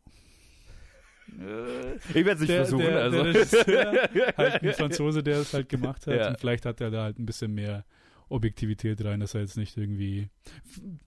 Ich 2.08 2.14
werde 2.14 2.32
es 2.32 2.40
nicht 2.40 2.50
der, 2.50 2.56
versuchen. 2.64 2.84
der, 2.86 3.02
also. 3.02 3.22
der 3.22 3.34
Regisseur, 3.34 4.08
halt 4.36 4.62
ein 4.62 4.72
Franzose, 4.74 5.22
der 5.22 5.38
es 5.38 5.54
halt 5.54 5.68
gemacht 5.68 6.06
hat. 6.06 6.14
Ja. 6.16 6.28
Und 6.28 6.38
vielleicht 6.38 6.66
hat 6.66 6.80
er 6.80 6.90
da 6.90 7.02
halt 7.04 7.18
ein 7.18 7.26
bisschen 7.26 7.52
mehr 7.54 7.84
Objektivität 8.28 9.04
rein, 9.04 9.20
dass 9.20 9.34
er 9.34 9.40
jetzt 9.42 9.56
nicht 9.56 9.76
irgendwie. 9.76 10.28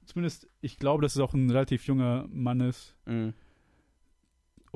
Zumindest, 0.05 0.47
ich 0.61 0.77
glaube, 0.77 1.01
dass 1.01 1.15
es 1.15 1.21
auch 1.21 1.33
ein 1.33 1.49
relativ 1.49 1.85
junger 1.85 2.25
Mann 2.29 2.59
ist 2.61 2.95
Mhm. 3.05 3.33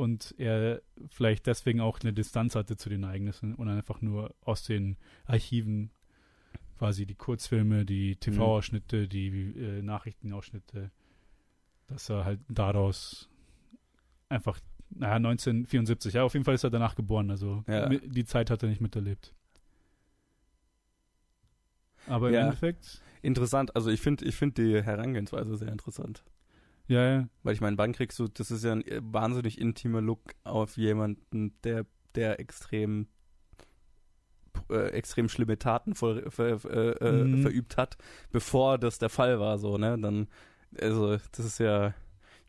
Und 0.01 0.33
er 0.37 0.81
vielleicht 1.09 1.45
deswegen 1.45 1.79
auch 1.79 1.99
eine 2.01 2.11
Distanz 2.11 2.55
hatte 2.55 2.75
zu 2.75 2.89
den 2.89 3.03
Ereignissen 3.03 3.53
und 3.55 3.69
einfach 3.69 4.01
nur 4.01 4.33
aus 4.41 4.63
den 4.63 4.97
Archiven 5.25 5.91
quasi 6.79 7.05
die 7.05 7.13
Kurzfilme, 7.15 7.85
die 7.85 8.15
TV-Ausschnitte, 8.15 9.07
die 9.07 9.27
äh, 9.55 9.81
Nachrichtenausschnitte, 9.83 10.89
dass 11.87 12.09
er 12.09 12.25
halt 12.25 12.39
daraus 12.49 13.29
einfach, 14.29 14.59
naja, 14.89 15.15
1974, 15.17 16.15
ja, 16.15 16.23
auf 16.23 16.33
jeden 16.33 16.45
Fall 16.45 16.55
ist 16.55 16.63
er 16.63 16.71
danach 16.71 16.95
geboren, 16.95 17.29
also 17.29 17.63
Ja. 17.67 17.87
die 17.87 18.25
Zeit 18.25 18.49
hat 18.49 18.63
er 18.63 18.69
nicht 18.69 18.81
miterlebt. 18.81 19.35
Aber 22.07 22.29
im 22.29 22.33
Ja. 22.33 22.41
Endeffekt, 22.45 23.01
Interessant, 23.23 23.75
also 23.75 23.91
ich 23.91 24.01
finde 24.01 24.25
ich 24.25 24.35
find 24.35 24.57
die 24.57 24.81
Herangehensweise 24.81 25.55
sehr 25.55 25.71
interessant. 25.71 26.23
Ja, 26.91 27.09
ja, 27.19 27.27
Weil 27.43 27.53
ich 27.53 27.61
meine, 27.61 27.77
wann 27.77 27.93
kriegst 27.93 28.19
du, 28.19 28.27
das 28.27 28.51
ist 28.51 28.63
ja 28.63 28.73
ein 28.73 28.85
äh, 28.85 28.99
wahnsinnig 29.03 29.59
intimer 29.59 30.01
Look 30.01 30.19
auf 30.43 30.77
jemanden, 30.77 31.53
der, 31.63 31.85
der 32.15 32.39
extrem 32.39 33.07
äh, 34.69 34.89
extrem 34.91 35.29
schlimme 35.29 35.57
Taten 35.57 35.95
voll, 35.95 36.29
ver, 36.29 36.59
äh, 36.65 36.89
äh, 36.91 37.27
Mhm. 37.27 37.41
verübt 37.41 37.77
hat, 37.77 37.97
bevor 38.31 38.77
das 38.77 38.99
der 38.99 39.09
Fall 39.09 39.39
war, 39.39 39.57
so, 39.57 39.77
ne? 39.77 39.97
Dann, 39.99 40.27
also, 40.79 41.17
das 41.31 41.45
ist 41.45 41.59
ja 41.59 41.93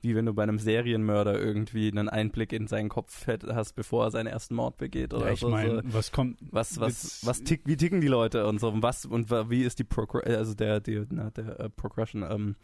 wie 0.05 0.17
wenn 0.17 0.27
du 0.27 0.35
bei 0.35 0.43
einem 0.43 0.59
Serienmörder 0.59 1.39
irgendwie 1.41 1.89
einen 1.89 2.09
Einblick 2.09 2.53
in 2.53 2.67
seinen 2.67 2.89
Kopf 2.89 3.29
hast, 3.29 3.75
bevor 3.75 4.07
er 4.07 4.11
seinen 4.11 4.27
ersten 4.27 4.57
Mord 4.57 4.77
begeht 4.77 5.15
oder 5.15 5.27
ja 5.27 5.33
ich 5.33 5.39
so. 5.39 5.49
meine, 5.49 5.81
was 5.85 6.11
kommt, 6.11 6.41
Was, 6.51 6.81
was, 6.81 7.25
was 7.25 7.45
tick, 7.45 7.63
wie 7.67 7.77
ticken 7.77 8.01
die 8.01 8.09
Leute 8.09 8.49
und 8.49 8.59
so, 8.59 8.69
und 8.71 8.83
was, 8.83 9.07
und 9.07 9.31
wie 9.31 9.63
ist 9.63 9.79
die 9.79 9.85
Progr 9.85 10.19
also 10.27 10.55
der, 10.55 10.81
die, 10.81 11.07
na, 11.09 11.31
der 11.31 11.61
äh, 11.61 11.69
Progression, 11.71 12.25
ähm, 12.29 12.57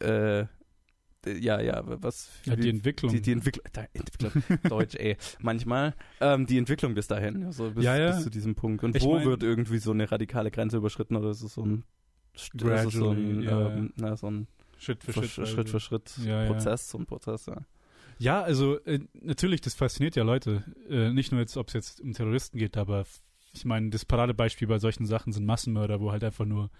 äh, 0.00 0.44
ja, 1.26 1.60
ja, 1.60 1.82
was, 2.02 2.30
ja, 2.44 2.56
die 2.56 2.64
wie- 2.64 2.68
Entwicklung. 2.70 3.12
die, 3.12 3.20
die 3.20 3.32
Entwicklung, 3.32 3.64
Entwicklung, 3.92 4.42
Deutsch, 4.68 4.94
ey, 4.96 5.16
manchmal, 5.40 5.94
ähm, 6.20 6.46
die 6.46 6.58
Entwicklung 6.58 6.94
bis 6.94 7.06
dahin, 7.08 7.44
also 7.44 7.70
bis, 7.70 7.84
Ja, 7.84 7.96
ja. 7.96 8.12
bis 8.12 8.22
zu 8.24 8.30
diesem 8.30 8.54
Punkt. 8.54 8.82
Und 8.84 8.96
Ich 8.96 9.02
wo 9.02 9.14
mein- 9.16 9.24
wird 9.26 9.42
irgendwie 9.42 9.78
so 9.78 9.90
eine 9.92 10.10
radikale 10.10 10.50
Grenze 10.50 10.78
überschritten 10.78 11.16
oder 11.16 11.30
ist 11.30 11.42
es 11.42 11.54
so 11.54 11.64
ein, 11.64 11.84
ist 12.34 12.50
es 12.54 12.92
so 12.94 13.10
ein, 13.10 13.42
ja, 13.42 13.68
ähm, 13.70 13.92
na, 13.96 14.16
so 14.16 14.30
ein 14.30 14.46
Schritt 14.78 15.04
für 15.04 15.12
Schritt, 15.12 15.28
Schritt. 15.30 15.48
Schritt, 15.48 15.58
also. 15.58 15.72
für 15.72 15.80
Schritt 15.80 16.12
Ja, 16.24 16.44
ja. 16.44 16.52
Prozess, 16.52 16.88
so 16.90 16.98
ein 16.98 17.06
Prozess, 17.06 17.46
ja. 17.46 17.56
Ja, 18.18 18.42
also 18.42 18.78
äh, 18.84 19.00
natürlich, 19.14 19.60
das 19.62 19.74
fasziniert 19.74 20.14
ja 20.16 20.22
Leute. 20.24 20.62
Äh, 20.88 21.10
nicht 21.12 21.32
nur 21.32 21.40
jetzt, 21.40 21.56
ob 21.56 21.68
es 21.68 21.74
jetzt 21.74 22.00
um 22.00 22.12
Terroristen 22.12 22.58
geht, 22.58 22.76
aber 22.76 23.04
ich 23.52 23.64
meine, 23.64 23.90
das 23.90 24.04
Paradebeispiel 24.04 24.68
bei 24.68 24.78
solchen 24.78 25.06
Sachen 25.06 25.32
sind 25.32 25.44
Massenmörder, 25.46 26.00
wo 26.00 26.12
halt 26.12 26.22
einfach 26.22 26.44
nur 26.44 26.70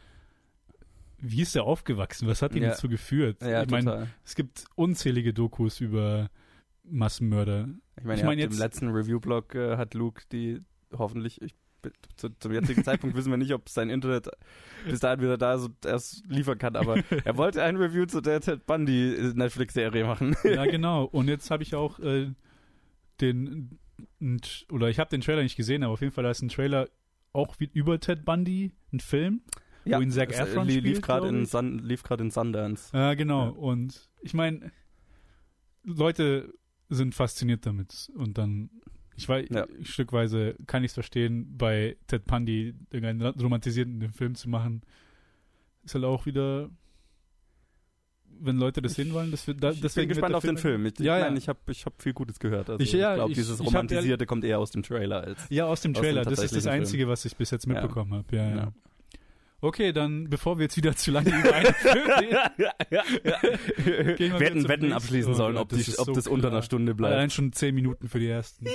wie 1.21 1.43
ist 1.43 1.55
er 1.57 1.65
aufgewachsen? 1.65 2.27
Was 2.29 2.43
hat 2.43 2.55
ihn 2.55 2.63
Ja. 2.63 2.71
dazu 2.71 2.89
geführt? 2.89 3.43
Ja, 3.43 3.63
ich 3.63 3.71
meine, 3.71 4.09
es 4.25 4.35
gibt 4.35 4.65
unzählige 4.75 5.33
Dokus 5.35 5.81
über 5.81 6.31
Massenmörder. 6.85 7.69
Ich 7.99 8.05
meine, 8.05 8.21
Ich 8.21 8.25
mein, 8.27 8.39
im 8.39 8.53
letzten 8.53 8.89
Review-Blog 8.89 9.55
äh, 9.55 9.77
hat 9.77 9.95
Luke 9.95 10.23
die 10.33 10.61
hoffentlich, 10.93 11.41
ich, 11.43 11.55
zu, 12.17 12.29
zum 12.39 12.53
jetzigen 12.53 12.85
Zeitpunkt 12.85 13.17
wissen 13.17 13.31
wir 13.31 13.37
nicht, 13.39 13.55
ob 13.55 13.69
sein 13.69 13.89
Internet 13.91 14.29
bis 14.89 15.01
dahin 15.01 15.21
wieder 15.21 15.39
da 15.39 15.55
ist 15.55 15.65
und 15.65 15.87
erst 15.87 16.25
liefern 16.29 16.59
kann, 16.59 16.77
aber 16.77 16.97
er 17.25 17.37
wollte 17.37 17.63
ein 17.63 17.77
Review 17.77 18.07
zu 18.07 18.21
der 18.21 18.41
Ted 18.41 18.67
Bundy 18.67 19.15
äh, 19.15 19.33
Netflix-Serie 19.35 20.05
machen. 20.05 20.37
ja, 20.45 20.65
genau. 20.71 21.05
Und 21.05 21.29
jetzt 21.29 21.51
habe 21.51 21.63
ich 21.63 21.75
auch 21.75 21.99
äh, 22.01 22.33
den 23.21 23.79
oder 24.71 24.89
ich 24.89 24.99
habe 24.99 25.11
den 25.11 25.21
Trailer 25.21 25.43
nicht 25.43 25.57
gesehen, 25.57 25.83
aber 25.83 25.93
auf 25.93 26.01
jeden 26.01 26.13
Fall 26.13 26.25
da 26.25 26.31
ist 26.31 26.41
ein 26.43 26.49
Trailer 26.49 26.89
auch 27.33 27.55
wie, 27.59 27.71
über 27.73 28.01
Ted 28.01 28.25
Bundy, 28.25 28.73
ein 28.93 29.01
Film. 29.01 29.43
Wo 29.85 30.01
ihn 30.01 30.11
Zac 30.11 30.31
äh, 30.33 30.43
Efron 30.43 30.67
li- 30.67 30.81
lief 30.81 31.01
gerade 31.01 31.29
in. 31.29 31.47
Sun, 31.47 31.79
lief 31.81 32.03
in 32.11 32.31
Sundance. 32.31 32.91
Ja, 32.97 33.15
genau. 33.15 33.45
Ja. 33.47 33.51
Und 33.51 34.09
ich 34.21 34.35
meine, 34.35 34.71
Leute 35.85 36.53
sind 36.89 37.15
fasziniert 37.15 37.65
damit. 37.67 38.11
Und 38.15 38.37
dann, 38.39 38.71
ich 39.17 39.29
weiß, 39.29 39.47
Ja. 39.51 39.67
stückweise 39.83 40.57
kann 40.67 40.83
ich 40.85 40.91
es 40.91 40.95
verstehen, 40.95 41.57
bei 41.57 41.97
Ted 42.07 42.25
Bundy 42.27 42.75
irgendeinen 42.91 43.23
romantisierten 43.41 44.11
Film 44.13 44.35
zu 44.35 44.49
machen. 44.49 44.83
Ist 45.85 45.95
halt 45.95 46.05
auch 46.05 46.27
wieder, 46.27 46.69
wenn 48.43 48.57
Leute 48.57 48.81
das 48.83 48.95
sehen 48.95 49.13
wollen, 49.13 49.31
das 49.31 49.47
wird, 49.47 49.63
da, 49.63 49.71
Ich 49.71 49.81
deswegen 49.81 50.09
bin 50.09 50.15
gespannt 50.17 50.35
auf 50.35 50.43
der 50.43 50.53
den 50.53 50.59
Film. 50.59 50.87
Ich, 50.87 50.99
Ja, 50.99 51.17
ich 51.17 51.21
ja. 51.21 51.27
meine, 51.27 51.39
ich 51.39 51.49
habe 51.49 51.59
ich 51.71 51.85
hab 51.87 52.01
viel 52.03 52.13
Gutes 52.13 52.39
gehört. 52.39 52.71
Also 52.71 52.83
Ich- 52.83 52.93
ich, 52.95 53.01
ja, 53.01 53.15
glaube, 53.15 53.31
ich- 53.33 53.37
dieses 53.39 53.61
ich 53.61 53.67
hab 53.67 53.73
Romantisierte 53.73 54.27
kommt 54.27 54.45
eher 54.45 54.59
aus 54.59 54.71
dem 54.71 54.83
Trailer 54.83 55.23
als. 55.23 55.47
Ja, 55.51 55.65
aus 55.67 55.81
dem 55.81 55.93
Aus 55.93 55.95
dem 55.97 56.03
Trailer. 56.03 56.25
Das 56.25 56.39
ist 56.43 56.55
das 56.57 56.67
Einzige, 56.67 57.09
was 57.09 57.25
ich 57.25 57.37
bis 57.37 57.51
jetzt 57.51 57.67
Ja. 57.67 57.73
mitbekommen 57.73 58.15
habe. 58.15 58.37
Ja, 58.37 58.49
ja. 58.49 58.57
Ja. 58.57 58.73
Okay, 59.63 59.93
dann, 59.93 60.31
bevor 60.31 60.59
wir 60.59 60.65
jetzt 60.65 60.77
wieder 60.77 60.97
zu 60.97 61.11
lange 61.11 61.29
über 61.39 61.55
einen 61.55 61.75
Film 61.75 62.11
reden, 62.11 64.17
Gehen 64.17 64.33
wir 64.33 64.41
Wetten 64.41 64.59
nächsten. 64.59 64.93
abschließen 64.93 65.35
sollen, 65.35 65.57
ob, 65.59 65.69
das 65.69 65.85
die, 65.85 65.99
ob 65.99 66.07
so 66.07 66.13
das 66.15 66.27
unter 66.27 66.49
einer 66.49 66.63
Stunde 66.63 66.95
bleibt. 66.95 67.15
allein 67.15 67.31
schon 67.31 67.53
zehn 67.53 67.75
Minuten 67.75 68.09
für 68.09 68.19
die 68.19 68.29
ersten. 68.29 68.67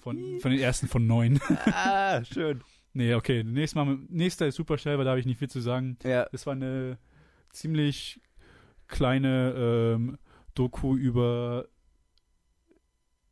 Von, 0.00 0.38
von 0.40 0.50
den 0.52 0.60
ersten 0.60 0.86
von 0.86 1.06
neun. 1.06 1.40
ah, 1.66 2.22
schön. 2.24 2.62
Nee, 2.92 3.14
okay. 3.14 3.42
Nächstes 3.42 3.74
Mal, 3.74 3.98
nächster 4.08 4.46
ist 4.46 4.54
super 4.54 4.78
schnell, 4.78 4.96
weil 4.98 5.04
da 5.04 5.10
habe 5.10 5.20
ich 5.20 5.26
nicht 5.26 5.38
viel 5.38 5.50
zu 5.50 5.60
sagen. 5.60 5.98
Ja. 6.04 6.26
Das 6.30 6.46
war 6.46 6.52
eine 6.52 6.98
ziemlich 7.50 8.20
kleine 8.86 9.94
ähm, 9.96 10.18
Doku 10.54 10.96
über, 10.96 11.66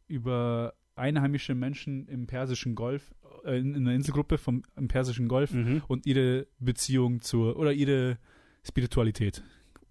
über 0.09 0.75
einheimische 0.97 1.55
Menschen 1.55 2.09
im 2.09 2.27
Persischen 2.27 2.75
Golf, 2.75 3.15
in, 3.45 3.75
in 3.75 3.87
einer 3.87 3.95
Inselgruppe 3.95 4.39
vom 4.39 4.63
im 4.77 4.89
Persischen 4.89 5.29
Golf 5.29 5.53
Mhm. 5.53 5.83
und 5.89 6.07
ihre 6.07 6.47
Beziehung 6.59 7.21
zur, 7.21 7.57
oder 7.59 7.73
ihre 7.73 8.19
Spiritualität 8.63 9.43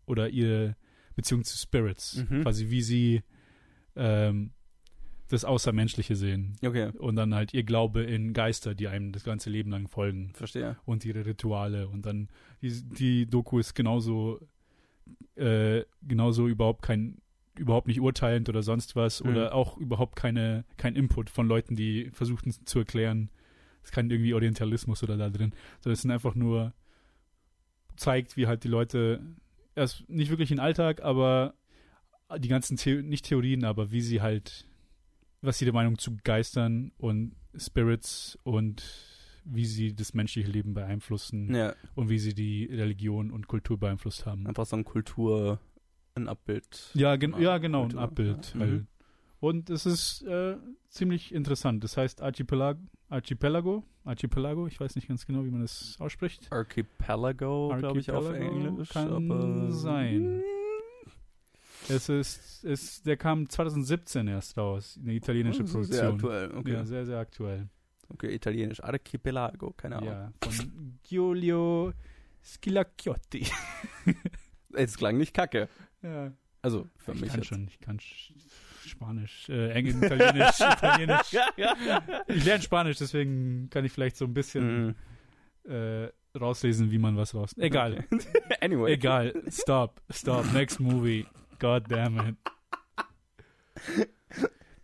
oder 0.06 0.30
ihre 0.30 0.76
Beziehung 1.16 1.44
zu 1.44 1.58
Spirits. 1.58 2.26
Mhm. 2.30 2.42
Quasi 2.42 2.70
wie 2.70 2.82
sie 2.82 3.22
ähm, 3.96 4.52
das 5.30 5.46
Außermenschliche 5.46 6.16
sehen. 6.16 6.56
Okay, 6.66 6.90
Und 6.98 7.16
dann 7.16 7.34
halt 7.34 7.54
ihr 7.54 7.64
Glaube 7.64 8.04
in 8.04 8.34
Geister, 8.34 8.76
die 8.76 8.88
einem 8.88 9.12
das 9.12 9.24
ganze 9.24 9.50
Leben 9.50 9.72
lang 9.72 9.88
folgen 9.88 10.32
verstehe. 10.34 10.78
und 10.86 11.06
ihre 11.06 11.26
Rituale 11.26 11.88
und 11.88 12.06
dann 12.06 12.30
die, 12.62 12.72
die 12.84 13.26
Doku 13.28 13.60
ist 13.60 13.74
genauso 13.74 14.40
äh, 15.36 15.84
genauso 16.02 16.48
überhaupt 16.48 16.82
kein 16.82 17.18
überhaupt 17.58 17.88
nicht 17.88 18.00
urteilend 18.00 18.50
oder 18.50 18.64
sonst 18.64 18.96
was 18.96 19.24
Mhm. 19.24 19.30
oder 19.30 19.54
auch 19.54 19.78
überhaupt 19.78 20.16
keine 20.16 20.66
kein 20.78 20.96
Input 20.96 21.30
von 21.30 21.48
Leuten, 21.48 21.76
die 21.76 22.10
versuchen 22.12 22.52
zu 22.66 22.80
erklären. 22.80 23.30
Es 23.84 23.90
ist 23.90 23.92
kein 23.94 24.10
irgendwie 24.10 24.34
Orientalismus 24.34 25.04
oder 25.04 25.18
da 25.18 25.30
drin, 25.30 25.54
sondern 25.82 25.94
es 25.94 26.02
sind 26.02 26.12
einfach 26.12 26.36
nur 26.36 26.74
zeigt, 27.96 28.38
wie 28.38 28.48
halt 28.48 28.64
die 28.64 28.70
Leute 28.70 29.22
erst 29.76 30.10
nicht 30.10 30.30
wirklich 30.30 30.50
den 30.50 30.60
Alltag, 30.60 31.04
aber 31.04 31.54
die 32.38 32.48
ganzen 32.48 32.78
The 32.78 33.04
nicht 33.04 33.26
Theorien, 33.26 33.66
aber 33.66 33.92
wie 33.92 34.02
sie 34.02 34.22
halt 34.22 34.66
was 35.44 35.58
sie 35.58 35.66
der 35.66 35.74
Meinung 35.74 35.98
zu 35.98 36.18
Geistern 36.24 36.92
und 36.98 37.36
Spirits 37.56 38.40
und 38.44 38.84
wie 39.46 39.66
sie 39.66 39.94
das 39.94 40.14
menschliche 40.14 40.50
Leben 40.50 40.74
beeinflussen 40.74 41.54
Ja, 41.54 41.76
und 41.96 42.10
wie 42.10 42.18
sie 42.18 42.34
die 42.34 42.66
Religion 42.66 43.30
und 43.30 43.48
Kultur 43.48 43.78
beeinflusst 43.78 44.26
haben. 44.26 44.48
einfach 44.48 44.66
so 44.66 44.78
ein 44.78 44.86
Kultur, 44.86 45.60
ein 46.16 46.30
Abbild. 46.30 46.92
Ja, 46.94 47.18
gen 47.18 47.36
ja 47.40 47.58
genau, 47.58 47.84
ein 47.84 47.90
Kultur. 47.90 48.02
Abbild 48.02 48.56
Ja. 48.58 48.66
Mhm. 48.66 48.88
Und 49.44 49.70
es 49.70 49.86
ist 49.86 50.22
äh, 50.24 50.56
ziemlich 50.88 51.34
interessant. 51.34 51.84
Das 51.84 51.98
heißt 51.98 52.22
Archipelag 52.22 52.78
Archipelago, 53.10 53.84
Archipelago, 54.06 54.68
ich 54.68 54.80
weiß 54.80 54.96
nicht 54.96 55.10
ganz 55.10 55.26
genau, 55.26 55.44
wie 55.44 55.52
man 55.52 55.60
das 55.62 55.98
ausspricht. 56.00 56.50
Archipelago, 56.52 57.76
glaube 57.78 58.00
ich, 58.00 58.10
auf 58.10 58.26
Archipelago 58.26 58.56
Englisch. 58.68 58.90
kann 58.90 59.12
aber 59.12 59.70
sein. 59.72 60.42
Es 61.90 62.08
ist, 62.08 62.64
es, 62.64 63.04
der 63.04 63.18
kam 63.18 63.50
2017 63.50 64.30
erst 64.30 64.58
raus, 64.58 64.98
eine 65.04 65.14
italienische 65.14 65.64
Oh, 65.64 65.66
ist 65.66 65.72
Produktion. 65.74 66.00
Sehr 66.00 66.10
aktuell, 66.14 66.56
okay. 66.56 66.72
Ja, 66.74 66.86
sehr, 66.86 67.06
sehr 67.06 67.20
aktuell. 67.20 67.68
okay, 68.08 68.34
italienisch. 68.34 68.82
Archipelago, 68.82 69.72
keine 69.76 69.98
Ahnung. 69.98 70.10
Ja, 70.10 70.32
von 70.50 71.00
Giulio 71.04 71.92
Schilacchiotti. 72.42 73.46
Es 74.76 74.98
klang 74.98 75.18
nicht 75.18 75.34
kacke. 75.36 75.68
Ja. 76.02 76.32
Also, 76.64 76.88
für 76.98 77.12
ich 77.12 77.20
mich 77.22 77.30
kann 77.30 77.40
jetzt. 77.42 77.48
schon, 77.48 77.68
ich 77.68 77.80
kann 77.80 77.98
Sch- 78.00 78.32
Spanisch, 78.88 79.50
äh, 79.50 79.72
Englisch, 79.72 79.96
Italienisch, 79.96 80.60
Italienisch. 80.60 81.36
Ich 82.28 82.46
lerne 82.46 82.62
Spanisch, 82.64 82.98
deswegen 82.98 83.70
kann 83.70 83.86
ich 83.86 83.92
vielleicht 83.92 84.18
so 84.18 84.26
ein 84.26 84.34
bisschen 84.34 84.88
Mhm. 84.88 85.72
äh, 85.72 86.08
rauslesen, 86.38 86.92
wie 86.92 86.98
man 86.98 87.16
was 87.18 87.34
raus. 87.36 87.56
Egal, 87.58 88.06
anyway. 88.62 88.94
egal. 88.94 89.34
Stop, 89.50 90.02
stop. 90.10 90.52
Next 90.54 90.80
movie. 90.80 91.26
God 91.60 91.84
damn 91.90 92.18
it. 92.30 92.36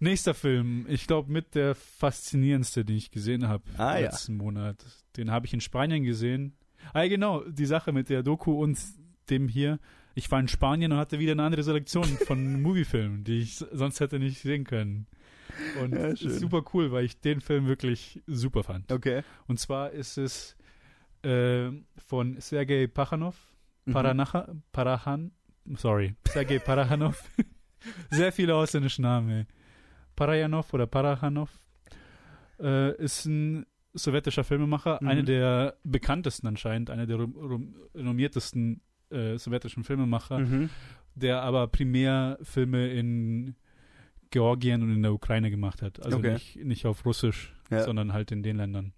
Nächster 0.01 0.33
Film, 0.33 0.85
ich 0.87 1.07
glaube 1.07 1.29
mit 1.31 1.55
der 1.55 1.75
faszinierendste, 1.75 2.85
den 2.85 2.95
ich 2.95 3.11
gesehen 3.11 3.47
habe 3.49 3.63
Ah, 3.77 3.97
letzten 3.97 4.37
Monat. 4.37 4.77
Den 5.17 5.29
habe 5.29 5.45
ich 5.45 5.53
in 5.53 5.59
Spanien 5.59 6.03
gesehen. 6.03 6.55
Ah, 6.93 7.05
genau, 7.07 7.43
die 7.43 7.65
Sache 7.65 7.91
mit 7.91 8.09
der 8.09 8.23
Doku 8.23 8.53
und 8.63 8.79
dem 9.29 9.49
hier. 9.49 9.77
Ich 10.19 10.29
war 10.31 10.39
in 10.39 10.47
Spanien 10.49 10.91
und 10.91 10.97
hatte 10.97 11.17
wieder 11.19 11.31
eine 11.31 11.43
andere 11.43 11.63
Selektion 11.63 12.03
von 12.03 12.61
Moviefilmen, 12.61 13.23
die 13.23 13.39
ich 13.39 13.55
sonst 13.55 13.99
hätte 14.01 14.19
nicht 14.19 14.39
sehen 14.41 14.65
können. 14.65 15.07
Und 15.81 15.93
Ja, 15.93 16.07
es 16.09 16.19
schön. 16.19 16.29
ist 16.31 16.39
super 16.39 16.63
cool, 16.73 16.91
weil 16.91 17.05
ich 17.05 17.19
den 17.21 17.41
Film 17.41 17.67
wirklich 17.67 18.21
super 18.27 18.63
fand. 18.63 18.91
Okay. 18.91 19.23
Und 19.47 19.59
zwar 19.59 19.91
ist 19.91 20.17
es 20.17 20.55
äh, 21.23 21.69
von 21.97 22.39
Sergei 22.39 22.87
Pachanov, 22.87 23.35
Mhm. 23.85 23.93
Paranacha, 23.93 24.53
Parahan, 24.73 25.31
sorry, 25.75 26.13
Sergei 26.27 26.59
Parahanov. 26.59 27.23
Sehr 28.11 28.31
viele 28.33 28.55
ausländische 28.55 29.01
Namen. 29.01 29.47
Parajanov 30.17 30.73
oder 30.73 30.85
Parahanov 30.85 31.49
äh, 32.59 32.93
ist 32.97 33.25
ein 33.25 33.65
sowjetischer 33.93 34.43
Filmemacher, 34.43 34.99
Mhm. 35.01 35.07
einer 35.07 35.23
der 35.23 35.77
bekanntesten 35.85 36.45
anscheinend, 36.47 36.89
einer 36.89 37.07
der 37.07 37.19
renommiertesten 37.95 38.81
äh, 39.11 39.37
sowjetischen 39.37 39.83
Filmemacher, 39.83 40.39
Mhm. 40.39 40.69
der 41.15 41.41
aber 41.41 41.67
primär 41.67 42.37
Filme 42.41 42.87
in 42.91 43.55
Georgien 44.31 44.83
und 44.83 44.93
in 44.93 45.01
der 45.01 45.13
Ukraine 45.13 45.49
gemacht 45.49 45.81
hat. 45.81 46.03
Also 46.03 46.17
Okay. 46.17 46.33
nicht, 46.33 46.55
nicht 46.63 46.85
auf 46.85 47.05
Russisch, 47.05 47.53
Ja. 47.71 47.83
sondern 47.83 48.13
halt 48.13 48.31
in 48.31 48.43
den 48.43 48.57
Ländern. 48.57 48.93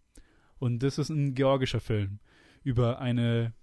Und 0.59 0.83
das 0.83 0.97
ist 0.97 1.09
ein 1.09 1.33
georgischer 1.33 1.79
Film 1.79 2.19
über 2.63 2.99
eine 2.99 3.53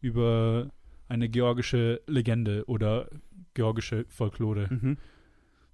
über 0.00 0.70
eine 1.08 1.28
georgische 1.28 2.00
Legende 2.06 2.64
oder 2.66 3.08
georgische 3.54 4.04
Folklore, 4.08 4.68
Mhm. 4.70 4.98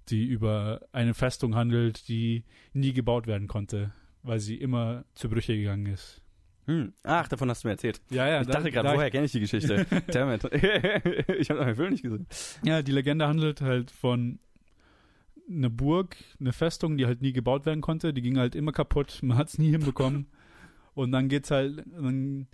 die 0.09 0.25
über 0.25 0.81
eine 0.91 1.13
Festung 1.13 1.55
handelt, 1.55 2.07
die 2.07 2.43
nie 2.73 2.93
gebaut 2.93 3.27
werden 3.27 3.47
konnte, 3.47 3.91
weil 4.23 4.39
sie 4.39 4.55
immer 4.55 5.05
zu 5.13 5.29
Brüche 5.29 5.55
gegangen 5.55 5.85
ist. 5.87 6.22
Hm. 6.65 6.93
Ach, 7.03 7.27
davon 7.27 7.49
hast 7.49 7.63
du 7.63 7.67
mir 7.67 7.73
erzählt. 7.73 8.01
Ja, 8.09 8.27
ja. 8.27 8.41
ich 8.41 8.47
dachte 8.47 8.71
gerade, 8.71 8.89
woher 8.95 9.11
kenne 9.11 9.25
ich 9.25 9.31
die 9.33 9.41
Geschichte? 9.41 9.85
Damn 10.07 10.31
it. 10.31 10.43
ich 11.37 11.49
habe 11.49 11.59
noch 11.59 11.65
den 11.65 11.75
Film 11.75 11.91
nicht 11.91 12.03
gesehen. 12.03 12.25
Ja, 12.63 12.81
die 12.81 12.91
Legende 12.91 13.27
handelt 13.27 13.61
halt 13.61 13.91
von 13.91 14.39
einer 15.49 15.69
Burg, 15.69 16.15
eine 16.39 16.53
Festung, 16.53 16.97
die 16.97 17.05
halt 17.05 17.21
nie 17.21 17.33
gebaut 17.33 17.65
werden 17.65 17.81
konnte. 17.81 18.13
Die 18.13 18.21
ging 18.21 18.37
halt 18.37 18.55
immer 18.55 18.71
kaputt. 18.71 19.19
Man 19.23 19.37
hat 19.37 19.49
es 19.49 19.57
nie 19.57 19.71
hinbekommen. 19.71 20.27
Und 20.93 21.11
dann 21.11 21.27
geht's 21.27 21.51
halt 21.51 21.83
dann 21.91 22.47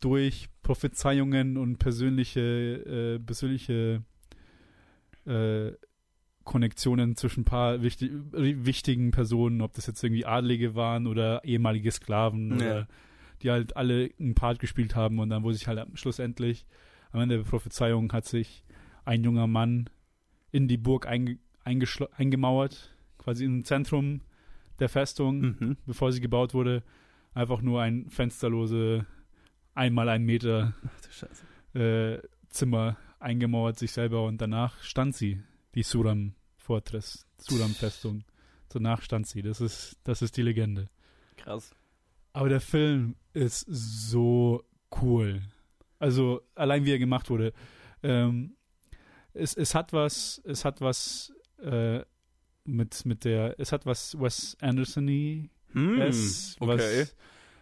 durch 0.00 0.48
Prophezeiungen 0.62 1.56
und 1.56 1.78
persönliche, 1.78 2.40
äh, 2.40 3.18
persönliche 3.18 4.02
äh, 5.26 5.72
Konnektionen 6.44 7.16
zwischen 7.16 7.40
ein 7.40 7.44
paar 7.44 7.82
wichtig, 7.82 8.12
wichtigen 8.32 9.10
Personen, 9.10 9.62
ob 9.62 9.72
das 9.72 9.86
jetzt 9.86 10.04
irgendwie 10.04 10.26
Adlige 10.26 10.76
waren 10.76 11.06
oder 11.06 11.42
ehemalige 11.44 11.90
Sklaven 11.90 12.50
Ja. 12.50 12.56
oder 12.56 12.88
die 13.42 13.50
halt 13.50 13.76
alle 13.76 14.10
einen 14.18 14.34
Part 14.34 14.58
gespielt 14.58 14.94
haben 14.94 15.18
und 15.18 15.30
dann, 15.30 15.42
wo 15.42 15.52
sich 15.52 15.66
halt 15.68 15.86
schlussendlich 15.94 16.66
am 17.12 17.20
Ende 17.20 17.36
der 17.38 17.44
Prophezeiung 17.44 18.12
hat 18.12 18.24
sich 18.26 18.64
ein 19.04 19.22
junger 19.24 19.46
Mann 19.46 19.88
in 20.52 20.68
die 20.68 20.76
Burg 20.78 21.06
einge 21.06 21.38
eingemauert, 21.64 22.94
quasi 23.18 23.44
im 23.44 23.64
Zentrum 23.64 24.20
der 24.78 24.88
Festung, 24.88 25.40
Mhm. 25.40 25.76
bevor 25.84 26.12
sie 26.12 26.20
gebaut 26.20 26.54
wurde, 26.54 26.82
einfach 27.34 27.60
nur 27.60 27.82
ein 27.82 28.08
fensterlose, 28.08 29.04
einmal 29.74 30.08
ein 30.08 30.22
Meter 30.24 30.74
äh, 31.74 32.18
Zimmer 32.50 32.96
eingemauert 33.18 33.78
sich 33.78 33.92
selber 33.92 34.24
und 34.26 34.40
danach 34.40 34.80
stand 34.82 35.14
sie, 35.16 35.42
die 35.74 35.82
Suram 35.82 36.34
Fortress, 36.56 37.26
Suram 37.38 37.70
Festung. 37.72 38.24
Danach 38.68 39.02
stand 39.02 39.26
sie. 39.26 39.42
Das 39.42 39.60
ist, 39.60 39.98
das 40.04 40.22
ist 40.22 40.36
die 40.36 40.42
Legende. 40.42 40.88
Krass. 41.36 41.74
Aber 42.36 42.50
der 42.50 42.60
Film 42.60 43.16
ist 43.32 43.64
so 43.68 44.62
cool. 45.00 45.40
Also 45.98 46.42
allein 46.54 46.84
wie 46.84 46.92
er 46.92 46.98
gemacht 46.98 47.30
wurde. 47.30 47.54
Ähm, 48.02 48.56
es, 49.32 49.54
es 49.54 49.74
hat 49.74 49.94
was, 49.94 50.42
es 50.44 50.66
hat 50.66 50.82
was 50.82 51.32
äh, 51.62 52.00
mit, 52.64 53.06
mit 53.06 53.24
der, 53.24 53.58
es 53.58 53.72
hat 53.72 53.86
was 53.86 54.20
Wes 54.20 54.54
Anderson-y. 54.60 55.48
Hm. 55.72 55.98
Es, 56.02 56.56
okay. 56.60 57.00
Was, 57.00 57.16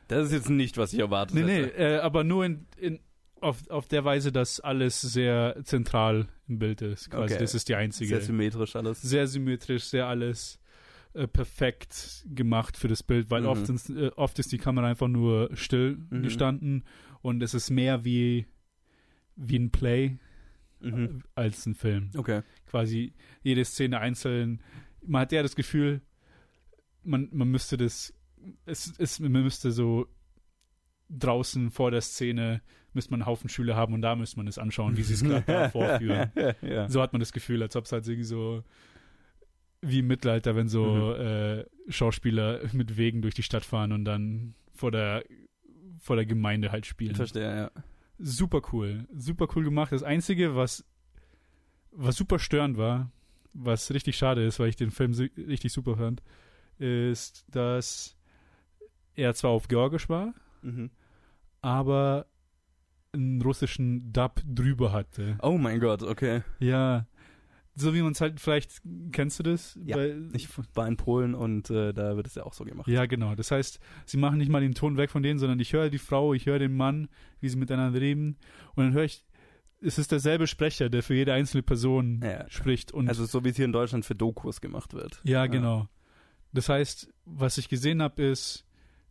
Das 0.08 0.26
ist 0.26 0.32
jetzt 0.32 0.50
nicht, 0.50 0.76
was 0.76 0.92
ich 0.92 0.98
erwartet 0.98 1.36
nee, 1.36 1.42
nee, 1.44 1.62
hätte. 1.66 1.76
äh, 1.76 1.98
aber 1.98 2.24
nur 2.24 2.44
in, 2.44 2.66
in 2.76 2.98
auf, 3.40 3.70
auf 3.70 3.86
der 3.86 4.04
Weise, 4.04 4.32
dass 4.32 4.58
alles 4.58 5.00
sehr 5.00 5.56
zentral 5.62 6.26
im 6.48 6.58
Bild 6.58 6.82
ist. 6.82 7.10
Quasi, 7.10 7.34
Okay. 7.34 7.42
das 7.42 7.54
ist 7.54 7.68
die 7.68 7.76
einzige. 7.76 8.16
Sehr 8.16 8.22
symmetrisch 8.22 8.74
alles. 8.74 9.02
sehr 9.02 9.28
symmetrisch, 9.28 9.84
sehr 9.84 10.06
alles 10.08 10.58
äh, 11.14 11.26
perfekt 11.28 12.24
gemacht 12.28 12.76
für 12.76 12.88
das 12.88 13.02
Bild, 13.02 13.30
weil 13.30 13.42
Mhm. 13.42 13.46
oft, 13.48 13.68
äh, 13.90 14.08
oft 14.16 14.38
ist 14.38 14.52
die 14.52 14.58
Kamera 14.58 14.88
einfach 14.88 15.08
nur 15.08 15.50
still 15.54 15.98
Mhm. 16.10 16.22
gestanden 16.22 16.84
und 17.22 17.42
es 17.42 17.54
ist 17.54 17.70
mehr 17.70 18.04
wie, 18.04 18.46
wie 19.36 19.58
ein 19.58 19.70
Play 19.70 20.18
Mhm. 20.80 21.04
äh, 21.04 21.08
als 21.34 21.66
ein 21.66 21.74
Film. 21.74 22.10
Okay. 22.16 22.42
Quasi 22.66 23.14
jede 23.42 23.64
Szene 23.64 24.00
einzeln. 24.00 24.60
Man 25.06 25.22
hat 25.22 25.32
ja 25.32 25.42
das 25.42 25.56
Gefühl, 25.56 26.02
man, 27.02 27.28
man 27.32 27.48
müsste 27.48 27.76
das, 27.76 28.12
es, 28.66 28.92
es, 28.98 29.20
man 29.20 29.32
müsste 29.32 29.70
so 29.72 30.06
draußen 31.10 31.70
vor 31.70 31.90
der 31.90 32.00
Szene 32.00 32.62
müsste 32.92 33.10
man 33.10 33.20
einen 33.22 33.26
Haufen 33.26 33.48
Schüler 33.48 33.76
haben 33.76 33.92
und 33.94 34.02
da 34.02 34.14
müsste 34.16 34.36
man 34.38 34.46
es 34.46 34.56
anschauen, 34.58 34.96
wie 34.96 35.02
sie 35.02 35.14
es 35.14 35.24
gerade 35.24 35.68
vorführen. 35.70 36.30
ja. 36.62 36.88
So 36.88 37.02
hat 37.02 37.12
man 37.12 37.20
das 37.20 37.32
Gefühl, 37.32 37.60
als 37.62 37.74
ob 37.76 37.84
es 37.84 37.92
halt 37.92 38.06
irgendwie 38.06 38.24
so 38.24 38.62
wie 39.86 39.98
im 40.00 40.06
Mittelalter, 40.06 40.56
wenn 40.56 40.68
so 40.68 40.84
Mhm. 40.84 41.20
äh, 41.20 41.64
Schauspieler 41.88 42.60
mit 42.72 42.96
Wegen 42.96 43.22
durch 43.22 43.34
die 43.34 43.42
Stadt 43.42 43.64
fahren 43.64 43.92
und 43.92 44.04
dann 44.04 44.54
vor 44.74 44.90
der 44.90 45.24
vor 45.98 46.16
der 46.16 46.26
Gemeinde 46.26 46.70
halt 46.72 46.86
spielen. 46.86 47.14
Verstehe, 47.14 47.56
ja. 47.56 47.70
Super 48.18 48.60
cool, 48.72 49.06
super 49.16 49.46
cool 49.54 49.64
gemacht. 49.64 49.92
Das 49.92 50.02
einzige, 50.02 50.54
was 50.56 50.84
was 51.90 52.16
super 52.16 52.38
störend 52.38 52.76
war, 52.76 53.10
was 53.52 53.92
richtig 53.92 54.16
schade 54.16 54.44
ist, 54.44 54.58
weil 54.58 54.68
ich 54.68 54.76
den 54.76 54.90
Film 54.90 55.12
richtig 55.12 55.72
super 55.72 55.96
fand, 55.96 56.22
ist, 56.78 57.44
dass 57.48 58.16
er 59.14 59.32
zwar 59.34 59.52
auf 59.52 59.68
Georgisch 59.68 60.08
war, 60.08 60.34
Mhm. 60.62 60.90
aber 61.62 62.26
einen 63.12 63.40
russischen 63.42 64.12
Dub 64.12 64.40
drüber 64.44 64.90
hatte. 64.92 65.38
Oh 65.40 65.56
mein 65.56 65.78
Gott, 65.78 66.02
okay. 66.02 66.42
Ja. 66.58 67.06
So 67.76 67.92
wie 67.92 68.02
man 68.02 68.12
es 68.12 68.20
halt 68.20 68.40
vielleicht, 68.40 68.82
kennst 69.10 69.38
du 69.40 69.42
das? 69.42 69.76
Ja, 69.84 69.96
Bei- 69.96 70.14
Ich 70.32 70.48
war 70.74 70.86
in 70.86 70.96
Polen 70.96 71.34
und 71.34 71.70
äh, 71.70 71.92
da 71.92 72.16
wird 72.16 72.26
es 72.28 72.36
ja 72.36 72.44
auch 72.44 72.52
so 72.52 72.64
gemacht. 72.64 72.86
ja, 72.86 73.06
genau. 73.06 73.34
Das 73.34 73.50
heißt, 73.50 73.80
sie 74.06 74.16
machen 74.16 74.38
nicht 74.38 74.48
mal 74.48 74.60
den 74.60 74.74
Ton 74.74 74.96
weg 74.96 75.10
von 75.10 75.22
denen, 75.24 75.38
sondern 75.40 75.58
ich 75.58 75.72
höre 75.72 75.90
die 75.90 75.98
Frau, 75.98 76.34
ich 76.34 76.46
höre 76.46 76.60
den 76.60 76.76
Mann, 76.76 77.08
wie 77.40 77.48
sie 77.48 77.56
miteinander 77.56 78.00
reden. 78.00 78.36
Und 78.76 78.84
dann 78.84 78.92
höre 78.92 79.04
ich, 79.04 79.24
es 79.80 79.98
ist 79.98 80.12
derselbe 80.12 80.46
Sprecher, 80.46 80.88
der 80.88 81.02
für 81.02 81.14
jede 81.14 81.32
einzelne 81.32 81.62
Person 81.64 82.20
Ja. 82.22 82.48
spricht. 82.48 82.92
Und 82.92 83.08
Also 83.08 83.24
so 83.26 83.44
wie 83.44 83.48
es 83.48 83.56
hier 83.56 83.64
in 83.64 83.72
Deutschland 83.72 84.04
für 84.04 84.14
Dokus 84.14 84.60
gemacht 84.60 84.94
wird. 84.94 85.20
ja, 85.24 85.46
genau. 85.46 85.88
Das 86.52 86.68
heißt, 86.68 87.12
was 87.24 87.58
ich 87.58 87.68
gesehen 87.68 88.00
habe, 88.00 88.22
ist, 88.22 88.64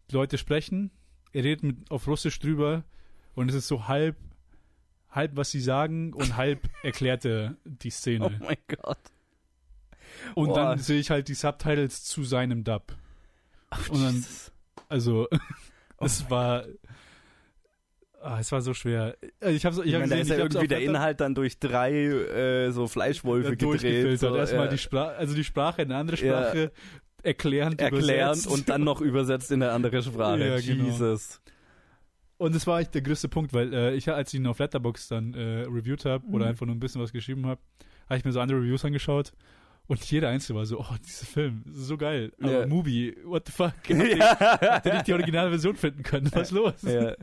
die 0.09 0.15
Leute 0.15 0.37
sprechen, 0.37 0.89
er 1.33 1.43
redet 1.43 1.63
mit, 1.63 1.91
auf 1.91 2.07
Russisch 2.07 2.39
drüber 2.39 2.85
und 3.35 3.49
es 3.49 3.55
ist 3.55 3.67
so 3.67 3.89
halb, 3.89 4.15
halb 5.13 5.35
was 5.35 5.51
sie 5.51 5.61
sagen 5.61 6.13
und 6.13 6.35
halb 6.37 6.67
erklärt 6.83 7.23
er 7.25 7.55
die 7.65 7.89
Szene. 7.91 8.25
Oh 8.41 8.43
mein 8.45 8.57
Gott. 8.67 8.97
Und 10.35 10.49
Boah. 10.49 10.55
dann 10.55 10.79
sehe 10.79 10.99
ich 10.99 11.09
halt 11.09 11.27
die 11.27 11.33
Subtitles 11.33 12.03
zu 12.03 12.23
seinem 12.23 12.63
Dub. 12.63 12.95
Ach, 13.69 13.89
Und 13.89 14.03
dann- 14.03 14.15
Jesus. 14.15 14.51
Also, 14.89 15.27
Oh 15.99 16.05
es 16.05 16.29
war. 16.29 16.65
Ah, 18.21 18.39
es 18.39 18.51
war 18.51 18.61
so 18.61 18.73
schwer. 18.73 19.17
Also 19.41 19.55
Ich 19.55 19.65
habe 19.65 19.75
ich 19.81 19.85
Ich 19.87 19.93
hab 19.95 19.99
meine, 20.01 20.09
da 20.11 20.17
gesehen, 20.17 20.21
ist 20.21 20.29
ja 20.29 20.35
ich 20.35 20.41
irgendwie 20.53 20.67
der 20.67 20.81
Inhalt 20.81 21.19
dann 21.19 21.35
durch 21.35 21.59
drei 21.59 21.91
äh, 21.93 22.71
so 22.71 22.87
Fleischwolfe 22.87 23.49
ja, 23.49 23.55
gedreht. 23.55 24.19
So, 24.19 24.33
Erstmal 24.35 24.65
ja. 24.65 24.71
die 24.71 24.77
Sprache, 24.77 25.15
also 25.15 25.35
die 25.35 25.43
Sprache 25.43 25.81
in 25.81 25.91
eine 25.91 25.99
andere 25.99 26.17
Ja. 26.25 26.43
Sprache 26.43 26.71
erklärend, 27.21 27.81
erklärt 27.81 28.03
übersetzt. 28.37 28.47
und 28.47 28.69
dann 28.69 28.83
noch 28.83 29.01
übersetzt 29.01 29.51
in 29.51 29.61
eine 29.61 29.71
andere 29.73 30.01
Sprache. 30.03 30.39
Ja, 30.47 30.59
genau. 30.61 31.17
Und 32.43 32.55
das 32.55 32.67
war 32.67 32.79
echt 32.79 32.93
der 32.93 33.01
größte 33.01 33.29
Punkt, 33.29 33.53
weil 33.53 33.73
äh, 33.73 33.93
ich, 33.95 34.09
als 34.11 34.33
ich 34.33 34.39
ihn 34.39 34.47
auf 34.47 34.59
Letterboxd 34.59 35.11
dann 35.11 35.33
äh, 35.33 35.61
reviewed 35.63 36.03
habe 36.05 36.25
oder 36.27 36.45
Mhm. 36.45 36.49
einfach 36.51 36.65
nur 36.65 36.75
ein 36.75 36.79
bisschen 36.79 37.01
was 37.01 37.11
geschrieben 37.13 37.45
habe, 37.45 37.61
habe 38.09 38.17
ich 38.17 38.25
mir 38.25 38.31
so 38.33 38.39
andere 38.41 38.59
Reviews 38.59 38.83
angeschaut 38.83 39.31
und 39.87 40.03
jeder 40.11 40.29
einzelne 40.29 40.59
war 40.59 40.65
so, 40.65 40.79
oh, 40.79 40.95
dieser 41.05 41.25
Film, 41.25 41.63
ist 41.67 41.87
so 41.87 41.97
geil. 41.97 42.31
Aber 42.41 42.51
Ja. 42.51 42.67
Movie, 42.67 43.15
what 43.23 43.47
the 43.47 43.51
fuck? 43.53 43.73
Ihr, 43.89 44.19
habt 44.19 44.85
ihr 44.85 44.93
nicht 44.93 45.07
die 45.07 45.13
originale 45.13 45.49
Version 45.49 45.75
finden 45.75 46.03
können? 46.03 46.29
Was 46.33 46.43
ist 46.43 46.51
los? 46.51 46.81
ja. 46.83 47.13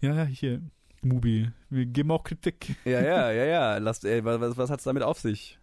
Ja, 0.00 0.14
ja, 0.14 0.24
hier, 0.24 0.60
Mubi. 1.02 1.50
Wir 1.70 1.86
geben 1.86 2.10
auch 2.10 2.24
Kritik. 2.24 2.74
ja, 2.84 3.00
ja, 3.02 3.30
ja, 3.32 3.44
ja. 3.44 3.78
Lasst, 3.78 4.04
ey, 4.04 4.24
was, 4.24 4.56
was, 4.56 4.70
hat's 4.70 4.84
damit 4.84 5.02
auf 5.02 5.18
sich? 5.20 5.58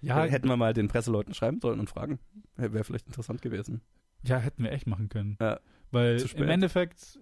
Ja, 0.00 0.22
Hätten 0.24 0.48
wir 0.48 0.56
mal 0.56 0.74
den 0.74 0.88
Presseleuten 0.88 1.32
schreiben 1.34 1.60
sollen 1.60 1.80
und 1.80 1.88
fragen. 1.90 2.18
Wäre 2.56 2.84
vielleicht 2.84 3.06
interessant 3.06 3.40
gewesen. 3.40 3.80
ja, 4.22 4.38
hätten 4.38 4.62
wir 4.64 4.72
echt 4.72 4.86
machen 4.86 5.08
können. 5.08 5.36
Ja. 5.40 5.58
Weil 5.90 6.20
im 6.36 6.48
Endeffekt, 6.48 7.18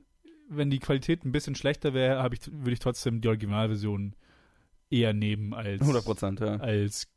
wenn 0.49 0.71
die 0.71 0.79
Qualität 0.79 1.25
ein 1.25 1.33
bisschen 1.33 1.55
schlechter 1.55 1.95
wäre, 1.95 2.29
ich, 2.35 2.41
würde 2.53 2.73
ich 2.73 2.79
trotzdem 2.79 3.21
die 3.21 3.29
Originalversion 3.29 4.15
eher 4.91 5.13
nehmen 5.13 5.55
als, 5.55 5.81
100 5.81 6.05
Prozent, 6.05 6.41
ja. 6.41 6.57
als 6.57 7.09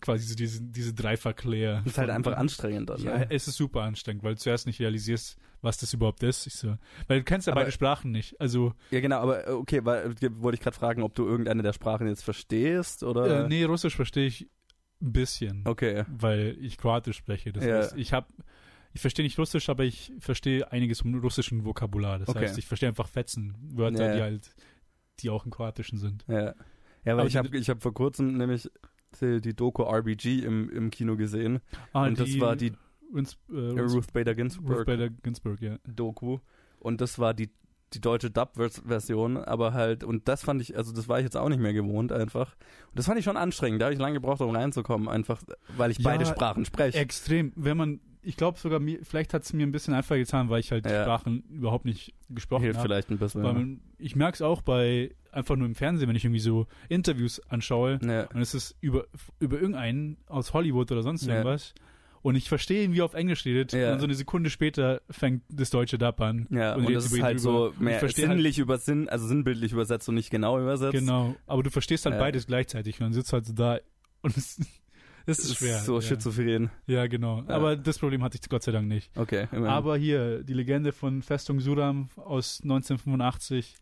quasi 0.00 0.26
so 0.26 0.34
diese, 0.34 0.62
diese. 0.62 0.92
Das 0.94 1.92
ist 1.92 1.98
halt 1.98 2.10
einfach 2.10 2.36
anstrengend 2.36 2.90
dann. 2.90 3.00
Ja, 3.02 3.18
ne? 3.18 3.26
es 3.30 3.48
ist 3.48 3.56
super 3.56 3.82
anstrengend, 3.82 4.22
weil 4.22 4.34
du 4.34 4.40
zuerst 4.40 4.66
nicht 4.66 4.80
realisierst, 4.80 5.38
was 5.62 5.78
das 5.78 5.92
überhaupt 5.94 6.22
ist. 6.22 6.46
Ich 6.46 6.54
so, 6.54 6.76
weil 7.08 7.20
du 7.20 7.24
kennst 7.24 7.46
ja 7.46 7.52
Aber- 7.52 7.62
beide 7.62 7.72
Sprachen 7.72 8.10
nicht. 8.12 8.38
Also, 8.40 8.74
ja, 8.90 9.00
genau, 9.00 9.20
aber 9.20 9.48
äh, 9.48 9.52
okay, 9.52 9.84
weil, 9.84 10.12
äh, 10.20 10.28
wollte 10.40 10.56
ich 10.56 10.60
gerade 10.60 10.76
fragen, 10.76 11.02
ob 11.02 11.14
du 11.14 11.26
irgendeine 11.26 11.62
der 11.62 11.72
Sprachen 11.72 12.06
jetzt 12.06 12.24
verstehst 12.24 13.02
oder. 13.02 13.44
äh, 13.44 13.48
nee, 13.48 13.64
Russisch 13.64 13.96
verstehe 13.96 14.26
ich 14.26 14.48
ein 15.00 15.12
bisschen. 15.12 15.62
Okay. 15.66 16.04
weil 16.08 16.56
ich 16.60 16.78
Kroatisch 16.78 17.16
spreche. 17.16 17.52
Das 17.52 17.64
Ja. 17.64 17.76
heißt, 17.78 17.96
ich 17.96 18.12
habe, 18.12 18.26
ich 18.96 19.00
verstehe 19.02 19.24
nicht 19.24 19.38
Russisch, 19.38 19.68
aber 19.68 19.84
ich 19.84 20.10
verstehe 20.18 20.72
einiges 20.72 21.00
vom 21.02 21.14
russischen 21.20 21.64
Vokabular. 21.64 22.18
Das 22.18 22.28
Okay. 22.30 22.40
heißt, 22.40 22.58
ich 22.58 22.66
verstehe 22.66 22.88
einfach 22.88 23.08
Fetzen, 23.08 23.54
Wörter, 23.74 24.06
Ja. 24.08 24.14
die 24.16 24.22
halt, 24.22 24.54
die 25.20 25.30
auch 25.30 25.44
im 25.44 25.50
Kroatischen 25.50 25.98
sind. 25.98 26.24
Ja, 26.28 26.40
ja 26.46 26.54
weil 27.04 27.12
Aber 27.20 27.26
ich 27.26 27.32
die- 27.32 27.38
habe 27.38 27.56
ich 27.56 27.68
hab 27.70 27.82
vor 27.82 27.94
kurzem 27.94 28.36
nämlich 28.36 28.68
die, 29.20 29.40
die 29.40 29.54
Doku 29.54 29.82
RBG 29.84 30.40
im, 30.44 30.68
im 30.70 30.90
Kino 30.90 31.16
gesehen. 31.16 31.60
Ah, 31.92 32.06
und 32.06 32.18
das 32.18 32.38
war 32.40 32.56
die 32.56 32.72
Ruth, 33.14 33.36
äh, 33.50 33.54
Ruth, 33.80 33.92
Ruth 33.92 34.12
Bader 34.12 34.34
Ginsburg 34.34 34.78
Ruth 34.78 34.86
Bader 34.86 35.10
Ginsburg, 35.10 35.60
ja. 35.60 35.76
Doku. 35.86 36.38
Und 36.80 37.00
das 37.00 37.18
war 37.18 37.32
die, 37.34 37.50
die 37.92 38.00
deutsche 38.00 38.30
Dub-Version, 38.30 39.36
aber 39.36 39.72
halt, 39.72 40.04
und 40.04 40.26
das 40.28 40.42
fand 40.42 40.60
ich, 40.60 40.76
also 40.76 40.92
das 40.92 41.08
war 41.08 41.18
ich 41.18 41.24
jetzt 41.24 41.36
auch 41.36 41.48
nicht 41.48 41.60
mehr 41.60 41.72
gewohnt 41.72 42.12
einfach. 42.12 42.56
Und 42.90 42.98
das 42.98 43.06
fand 43.06 43.18
ich 43.18 43.24
schon 43.24 43.36
anstrengend. 43.36 43.80
Da 43.80 43.86
habe 43.86 43.94
ich 43.94 44.00
lange 44.00 44.14
gebraucht, 44.14 44.40
um 44.40 44.54
reinzukommen, 44.54 45.08
einfach, 45.08 45.42
weil 45.76 45.90
ich 45.90 45.98
Ja, 45.98 46.04
beide 46.10 46.26
Sprachen 46.26 46.64
spreche. 46.64 46.98
Extrem. 46.98 47.52
Wenn 47.56 47.76
man, 47.76 48.00
ich 48.26 48.36
glaube 48.36 48.58
sogar, 48.58 48.80
mir, 48.80 48.98
vielleicht 49.02 49.32
hat 49.34 49.44
es 49.44 49.52
mir 49.52 49.66
ein 49.66 49.72
bisschen 49.72 49.94
einfacher 49.94 50.18
getan, 50.18 50.48
weil 50.50 50.60
ich 50.60 50.72
halt 50.72 50.84
die 50.84 50.90
Ja. 50.90 51.04
Sprachen 51.04 51.44
überhaupt 51.50 51.84
nicht 51.84 52.12
gesprochen 52.28 52.64
Hilft 52.64 52.78
habe. 52.78 52.88
vielleicht 52.88 53.10
ein 53.10 53.18
bisschen. 53.18 53.42
Weil 53.42 53.52
man, 53.54 53.80
ich 53.98 54.16
merke 54.16 54.34
es 54.34 54.42
auch 54.42 54.62
bei, 54.62 55.14
einfach 55.32 55.56
nur 55.56 55.66
im 55.66 55.74
Fernsehen, 55.74 56.08
wenn 56.08 56.16
ich 56.16 56.24
irgendwie 56.24 56.40
so 56.40 56.66
Interviews 56.88 57.40
anschaue, 57.48 57.98
ja. 58.02 58.24
Und 58.34 58.40
es 58.40 58.54
ist 58.54 58.76
über, 58.80 59.06
über 59.38 59.56
irgendeinen 59.60 60.16
aus 60.26 60.52
Hollywood 60.52 60.90
oder 60.92 61.02
sonst 61.02 61.24
Ja. 61.26 61.34
irgendwas. 61.34 61.72
Und 62.22 62.34
ich 62.34 62.48
verstehe 62.48 62.82
ihn, 62.82 62.92
wie 62.92 62.98
er 63.00 63.04
auf 63.04 63.14
Englisch 63.14 63.44
redet. 63.44 63.72
Ja. 63.72 63.84
Und 63.84 63.90
dann 63.92 64.00
so 64.00 64.06
eine 64.06 64.14
Sekunde 64.16 64.50
später 64.50 65.00
fängt 65.08 65.42
das 65.48 65.70
deutsche 65.70 65.96
Dub 65.96 66.20
an. 66.20 66.48
Ja, 66.50 66.74
Und 66.74 66.86
und, 66.86 66.92
das 66.94 67.06
ist 67.12 67.22
halt 67.22 67.38
drüber. 67.38 67.72
so 67.72 67.74
mehr 67.78 68.00
halt- 68.00 68.16
sinnlich 68.16 68.58
über 68.58 68.78
Sinn, 68.78 69.08
also 69.08 69.28
sinnbildlich 69.28 69.70
übersetzt 69.70 70.08
und 70.08 70.16
nicht 70.16 70.30
genau 70.30 70.58
übersetzt. 70.58 70.94
Genau. 70.98 71.36
Aber 71.46 71.62
du 71.62 71.70
verstehst 71.70 72.04
halt 72.04 72.16
Ja. 72.16 72.20
beides 72.20 72.48
gleichzeitig. 72.48 72.96
Und 72.98 73.04
dann 73.04 73.12
sitzt 73.12 73.32
halt 73.32 73.46
so 73.46 73.52
da. 73.52 73.78
Und 74.22 74.36
es 74.36 74.58
Das 75.26 75.38
ist 75.40 75.50
ist 75.50 75.56
schwer. 75.58 75.78
so 75.80 75.96
ja. 75.96 76.00
schizophren. 76.02 76.70
ja, 76.86 77.06
genau. 77.06 77.42
Ja. 77.42 77.56
Aber 77.56 77.76
das 77.76 77.98
Problem 77.98 78.22
hatte 78.22 78.38
ich 78.40 78.48
Gott 78.48 78.62
sei 78.62 78.72
Dank 78.72 78.86
nicht. 78.88 79.10
Okay. 79.16 79.48
immerhin. 79.52 79.66
Aber 79.66 79.96
hier, 79.96 80.42
die 80.44 80.54
Legende 80.54 80.92
von 80.92 81.22
Festung 81.22 81.60
Suram 81.60 82.08
aus 82.16 82.60
1985. 82.62 83.74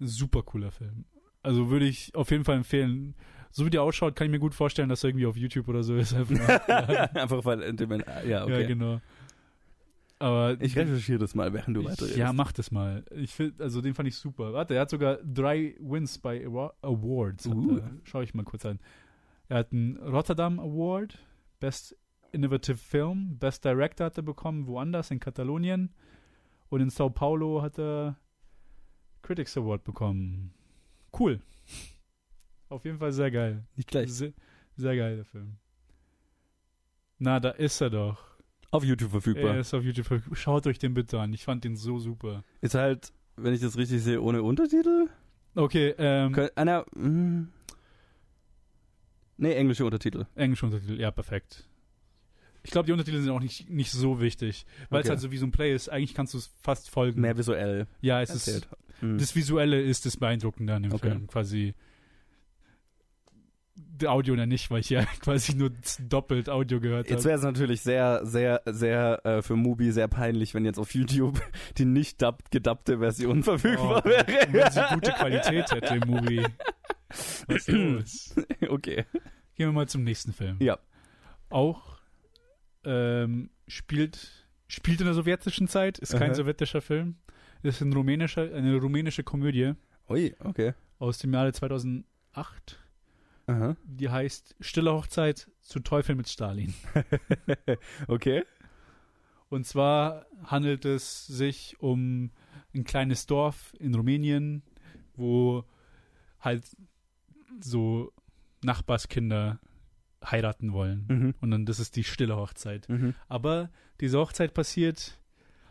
Super 0.00 0.42
cooler 0.42 0.70
Film. 0.70 1.04
Also 1.42 1.70
würde 1.70 1.86
ich 1.86 2.14
auf 2.14 2.30
jeden 2.30 2.44
Fall 2.44 2.56
empfehlen. 2.56 3.14
So 3.50 3.64
wie 3.64 3.70
der 3.70 3.82
ausschaut, 3.82 4.14
kann 4.16 4.26
ich 4.26 4.30
mir 4.30 4.38
gut 4.38 4.54
vorstellen, 4.54 4.88
dass 4.90 5.02
er 5.02 5.08
irgendwie 5.10 5.26
auf 5.26 5.36
YouTube 5.36 5.68
oder 5.68 5.82
so 5.82 5.96
ist. 5.96 6.12
Einfach 6.14 6.68
Einfach 7.14 7.44
weil, 7.44 7.62
indem 7.62 7.88
man- 7.88 8.04
ja, 8.26 8.44
okay. 8.44 8.60
Ja, 8.62 8.66
genau. 8.66 9.00
Aber 10.18 10.56
Ich 10.60 10.76
recherchiere 10.76 11.18
das 11.18 11.34
mal, 11.34 11.52
während 11.52 11.76
du 11.76 11.84
weiterredest. 11.84 12.16
Ja, 12.16 12.32
mach 12.32 12.52
das 12.52 12.70
mal. 12.70 13.04
Ich 13.14 13.32
find, 13.34 13.60
also 13.60 13.80
den 13.82 13.94
fand 13.94 14.08
ich 14.08 14.16
super. 14.16 14.52
Warte, 14.54 14.74
er 14.74 14.82
hat 14.82 14.90
sogar 14.90 15.16
drei 15.22 15.74
Wins 15.78 16.18
bei 16.18 16.44
Awa- 16.46 16.72
Awards. 16.82 17.46
Uh. 17.46 17.80
Schau 18.04 18.22
ich 18.22 18.34
mal 18.34 18.42
kurz 18.44 18.64
an. 18.64 18.78
Er 19.48 19.58
hat 19.58 19.72
einen 19.72 19.96
Rotterdam 19.98 20.58
Award, 20.60 21.18
Best 21.60 21.96
Innovative 22.32 22.76
Film, 22.76 23.38
Best 23.38 23.64
Director 23.64 24.06
hat 24.06 24.16
er 24.16 24.22
bekommen, 24.22 24.66
woanders 24.66 25.10
in 25.10 25.20
Katalonien. 25.20 25.94
Und 26.68 26.80
in 26.80 26.90
Sao 26.90 27.08
Paulo 27.10 27.62
hat 27.62 27.78
er 27.78 28.16
Critics 29.22 29.56
Award 29.56 29.84
bekommen. 29.84 30.52
Cool. 31.18 31.40
Auf 32.68 32.84
jeden 32.84 32.98
Fall 32.98 33.12
sehr 33.12 33.30
geil. 33.30 33.64
Nicht 33.76 33.88
gleich. 33.88 34.12
Sehr, 34.12 34.32
sehr 34.76 34.96
geil, 34.96 35.16
der 35.16 35.24
Film. 35.24 35.56
Na, 37.18 37.38
da 37.40 37.50
ist 37.50 37.80
er 37.80 37.90
doch. 37.90 38.18
Auf 38.72 38.84
YouTube 38.84 39.08
Er 39.10 39.20
verfügbar. 39.20 39.56
ist 39.58 39.72
auf 39.72 39.84
YouTube. 39.84 40.06
verfügbar. 40.06 40.36
Schaut 40.36 40.66
euch 40.66 40.78
den 40.78 40.92
bitte 40.92 41.20
an. 41.20 41.32
Ich 41.32 41.44
fand 41.44 41.64
den 41.64 41.76
so 41.76 41.98
super. 41.98 42.42
Ist 42.60 42.74
halt, 42.74 43.12
wenn 43.36 43.54
ich 43.54 43.60
das 43.60 43.78
richtig 43.78 44.02
sehe, 44.02 44.20
ohne 44.20 44.42
Untertitel? 44.42 45.08
Okay, 45.54 45.94
ähm, 45.96 46.32
Kön- 46.34 46.50
Einer, 46.56 46.84
mm, 46.94 47.48
nee, 49.36 49.52
englische 49.52 49.84
Untertitel. 49.84 50.26
englische 50.34 50.66
Untertitel, 50.66 51.00
ja, 51.00 51.10
perfekt. 51.10 51.64
Ich 52.62 52.70
glaube, 52.72 52.86
die 52.86 52.92
Untertitel 52.92 53.20
sind 53.20 53.30
auch 53.30 53.40
nicht, 53.40 53.70
nicht 53.70 53.92
so 53.92 54.20
wichtig, 54.20 54.66
weil 54.90 55.00
es 55.00 55.06
Okay. 55.06 55.10
halt 55.10 55.20
so 55.20 55.30
wie 55.30 55.36
so 55.38 55.46
ein 55.46 55.52
Play 55.52 55.72
ist. 55.74 55.88
Eigentlich 55.88 56.14
kannst 56.14 56.34
du 56.34 56.38
es 56.38 56.52
fast 56.60 56.90
folgen. 56.90 57.20
Mehr 57.20 57.36
visuell 57.38 57.86
ja, 58.00 58.20
es 58.20 58.30
erzählt. 58.30 58.64
ist 58.64 59.02
Mhm. 59.02 59.18
das 59.18 59.36
Visuelle 59.36 59.80
ist 59.80 60.06
das 60.06 60.16
Beeindruckende 60.16 60.74
an 60.74 60.82
dem 60.82 60.92
Okay. 60.92 61.10
Film. 61.10 61.26
Quasi 61.26 61.74
der 63.76 64.10
Audio 64.10 64.34
ja 64.34 64.46
nicht, 64.46 64.70
weil 64.70 64.80
ich 64.80 64.90
ja 64.90 65.04
quasi 65.20 65.54
nur 65.54 65.70
doppelt 66.08 66.48
Audio 66.48 66.80
gehört 66.80 67.08
Jetzt 67.08 67.18
habe. 67.20 67.28
wäre 67.28 67.38
es 67.38 67.44
natürlich 67.44 67.82
sehr, 67.82 68.20
sehr, 68.24 68.62
sehr 68.66 69.24
äh, 69.24 69.42
für 69.42 69.54
Mubi 69.56 69.92
sehr 69.92 70.08
peinlich, 70.08 70.54
wenn 70.54 70.64
jetzt 70.64 70.78
auf 70.78 70.94
YouTube 70.94 71.40
die 71.78 71.84
nicht 71.84 72.22
gedubbte 72.50 72.98
Version 72.98 73.42
verfügbar 73.42 74.02
Oh, 74.04 74.08
wäre. 74.08 74.26
wenn 74.50 74.70
sie 74.72 74.82
gute 74.94 75.12
Qualität 75.12 75.70
hätte 75.70 75.94
im 75.96 76.08
Movie. 76.08 76.44
Was 77.08 77.46
ist 77.48 77.68
los? 77.68 78.34
okay. 78.68 79.04
Gehen 79.54 79.68
wir 79.68 79.72
mal 79.72 79.88
zum 79.88 80.04
nächsten 80.04 80.32
Film. 80.32 80.56
Ja. 80.60 80.78
Auch 81.48 81.98
ähm, 82.84 83.50
spielt, 83.68 84.46
spielt 84.68 85.00
in 85.00 85.06
der 85.06 85.14
sowjetischen 85.14 85.68
Zeit, 85.68 85.98
ist 85.98 86.12
kein 86.12 86.30
Aha. 86.30 86.34
sowjetischer 86.34 86.80
Film. 86.80 87.16
Ist 87.62 87.80
ein 87.80 87.92
rumänischer, 87.92 88.54
eine 88.54 88.76
rumänische 88.76 89.22
Komödie 89.24 89.72
Ui, 90.08 90.34
okay. 90.40 90.74
aus 90.98 91.18
dem 91.18 91.32
Jahre 91.32 91.52
2008. 91.52 92.04
Aha. 93.46 93.76
Die 93.84 94.08
heißt 94.08 94.56
Stille 94.60 94.92
Hochzeit 94.92 95.50
zu 95.60 95.80
Teufel 95.80 96.14
mit 96.14 96.28
Stalin. 96.28 96.74
okay. 98.08 98.44
Und 99.48 99.66
zwar 99.66 100.26
handelt 100.44 100.84
es 100.84 101.26
sich 101.26 101.76
um 101.78 102.30
ein 102.74 102.84
kleines 102.84 103.26
Dorf 103.26 103.74
in 103.78 103.94
Rumänien, 103.94 104.62
wo 105.14 105.64
halt 106.40 106.64
so 107.60 108.12
Nachbarskinder 108.64 109.58
heiraten 110.24 110.72
wollen. 110.72 111.04
Mhm. 111.08 111.34
Und 111.40 111.50
dann, 111.50 111.66
das 111.66 111.78
ist 111.78 111.96
die 111.96 112.04
stille 112.04 112.36
Hochzeit. 112.36 112.88
Mhm. 112.88 113.14
Aber 113.28 113.70
diese 114.00 114.18
Hochzeit 114.18 114.54
passiert 114.54 115.20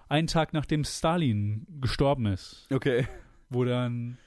einen 0.07 0.27
Tag 0.27 0.53
nachdem 0.53 0.83
Stalin 0.83 1.65
gestorben 1.81 2.27
ist, 2.27 2.67
Okay. 2.71 3.07
wo 3.49 3.63
dann 3.65 4.17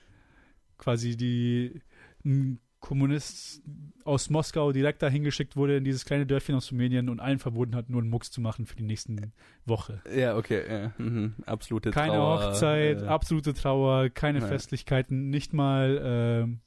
quasi 0.77 1.17
die 1.17 1.81
ein 2.25 2.59
Kommunist 2.81 3.63
aus 4.05 4.31
Moskau 4.31 4.71
direkt 4.73 5.03
dahin 5.03 5.25
geschickt 5.25 5.57
wurde 5.57 5.77
in 5.79 5.85
dieses 5.85 6.05
kleine 6.05 6.27
Dörfchen 6.27 6.55
aus 6.55 6.71
Rumänien 6.71 7.09
und 7.09 7.19
allen 7.21 7.39
verboten 7.41 7.75
hat, 7.75 7.91
nur 7.91 8.01
einen 8.01 8.11
Mucks 8.11 8.31
zu 8.31 8.41
machen 8.41 8.67
für 8.67 8.77
die 8.77 8.85
nächsten 8.85 9.33
Woche. 9.67 10.01
Ja, 10.15 10.37
okay. 10.37 10.63
Ja. 10.69 10.93
Mhm. 10.99 11.35
Absolute 11.47 11.91
Keine 11.91 12.13
Trauer. 12.13 12.51
Hochzeit, 12.51 13.03
äh, 13.03 13.07
absolute 13.07 13.55
Trauer, 13.55 14.11
keine 14.11 14.39
Ja. 14.41 14.47
Festlichkeiten, 14.47 15.29
nicht 15.31 15.53
mal, 15.53 16.01
ähm, 16.03 16.61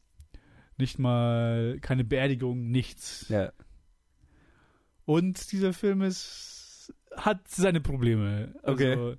nicht 0.82 1.00
mal 1.00 1.78
keine 1.82 2.04
Beerdigung, 2.04 2.70
nichts. 2.70 3.28
Ja. 3.30 3.52
Und 5.06 5.52
dieser 5.52 5.74
Film 5.74 6.02
ist, 6.02 6.94
hat 7.16 7.48
seine 7.48 7.82
Probleme. 7.82 8.54
Okay. 8.64 8.92
Also, 8.92 9.16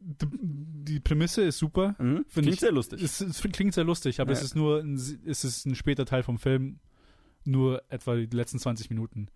die 0.00 1.00
Prämisse 1.00 1.42
ist 1.42 1.58
super. 1.58 1.96
Mhm. 1.98 2.24
Klingt 2.32 2.48
ich- 2.54 2.60
sehr 2.60 2.72
lustig. 2.72 3.02
Es, 3.02 3.20
es 3.20 3.40
klingt 3.52 3.74
sehr 3.74 3.84
lustig, 3.84 4.20
aber 4.20 4.32
Ja. 4.32 4.38
es 4.38 4.44
ist 4.44 4.54
nur 4.54 4.80
ein, 4.80 4.94
es 4.94 5.44
ist 5.44 5.66
ein 5.66 5.74
später 5.74 6.04
Teil 6.04 6.22
vom 6.22 6.38
Film. 6.38 6.78
Nur 7.44 7.82
etwa 7.88 8.16
die 8.16 8.26
letzten 8.36 8.58
20 8.58 8.90
Minuten. 8.90 9.28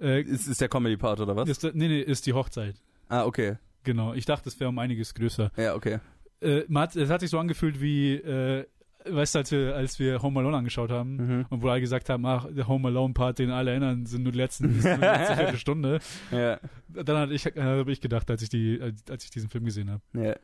Äh, 0.00 0.22
ist, 0.22 0.48
ist 0.48 0.60
der 0.60 0.68
Comedy-Part 0.68 1.20
oder 1.20 1.36
was? 1.36 1.48
ist, 1.48 1.62
nee, 1.62 1.88
nee, 1.88 2.00
ist 2.00 2.26
die 2.26 2.32
Hochzeit. 2.32 2.76
ah, 3.08 3.24
okay. 3.24 3.58
Genau. 3.84 4.14
Ich 4.14 4.24
dachte, 4.24 4.48
es 4.48 4.58
wäre 4.58 4.70
um 4.70 4.78
einiges 4.78 5.12
größer. 5.12 5.52
Ja, 5.58 5.74
okay. 5.74 5.98
Äh, 6.40 6.62
man 6.68 6.84
hat, 6.84 6.96
es 6.96 7.10
hat 7.10 7.20
sich 7.20 7.28
so 7.28 7.38
angefühlt 7.38 7.80
wie, 7.82 8.14
äh, 8.14 8.66
weißt 9.08 9.34
du, 9.34 9.38
als 9.40 9.50
wir, 9.52 9.74
als 9.76 9.98
wir 9.98 10.22
Home 10.22 10.40
Alone 10.40 10.56
angeschaut 10.56 10.90
haben 10.90 11.16
Mhm. 11.16 11.46
und 11.50 11.62
wo 11.62 11.68
alle 11.68 11.80
gesagt 11.80 12.08
haben, 12.08 12.24
ach, 12.26 12.46
der 12.50 12.66
Home 12.68 12.88
Alone 12.88 13.14
Part, 13.14 13.38
den 13.38 13.50
alle 13.50 13.70
erinnern, 13.72 14.06
sind 14.06 14.22
nur 14.22 14.32
die 14.32 14.38
letzten, 14.38 14.72
nur 14.80 14.82
die 14.96 15.00
letzte 15.00 15.36
Viertelstunde. 15.36 16.00
Ja. 16.30 16.58
Dann 16.88 17.16
hatte 17.16 17.34
ich, 17.34 17.44
äh, 17.46 17.62
habe 17.62 17.92
ich 17.92 18.00
gedacht, 18.00 18.30
als 18.30 18.42
ich 18.42 18.48
die, 18.48 18.80
als, 18.80 19.24
ich 19.24 19.30
diesen 19.30 19.48
Film 19.50 19.64
gesehen 19.64 19.90
habe. 19.90 20.02
Ja. 20.14 20.36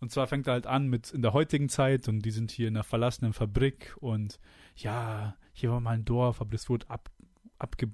Und 0.00 0.10
zwar 0.10 0.26
fängt 0.26 0.46
er 0.48 0.54
halt 0.54 0.66
an 0.66 0.88
mit 0.88 1.12
in 1.12 1.22
der 1.22 1.32
heutigen 1.32 1.68
Zeit 1.68 2.08
und 2.08 2.20
die 2.20 2.30
sind 2.30 2.50
hier 2.50 2.68
in 2.68 2.76
einer 2.76 2.84
verlassenen 2.84 3.32
Fabrik 3.32 3.94
und 4.00 4.38
ja, 4.76 5.36
hier 5.52 5.70
war 5.70 5.80
mal 5.80 5.92
ein 5.92 6.04
Dorf, 6.04 6.40
aber 6.40 6.50
das 6.50 6.68
wurde 6.68 6.90
ab, 6.90 7.08
abge, 7.58 7.90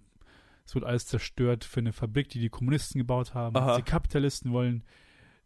es 0.65 0.75
wurde 0.75 0.87
alles 0.87 1.07
zerstört 1.07 1.63
für 1.65 1.81
eine 1.81 1.93
Fabrik, 1.93 2.29
die 2.31 2.41
die 2.41 2.49
Kommunisten 2.49 2.99
gebaut 2.99 3.35
haben. 3.35 3.55
Die 3.77 3.83
Kapitalisten 3.83 4.51
wollen 4.53 4.83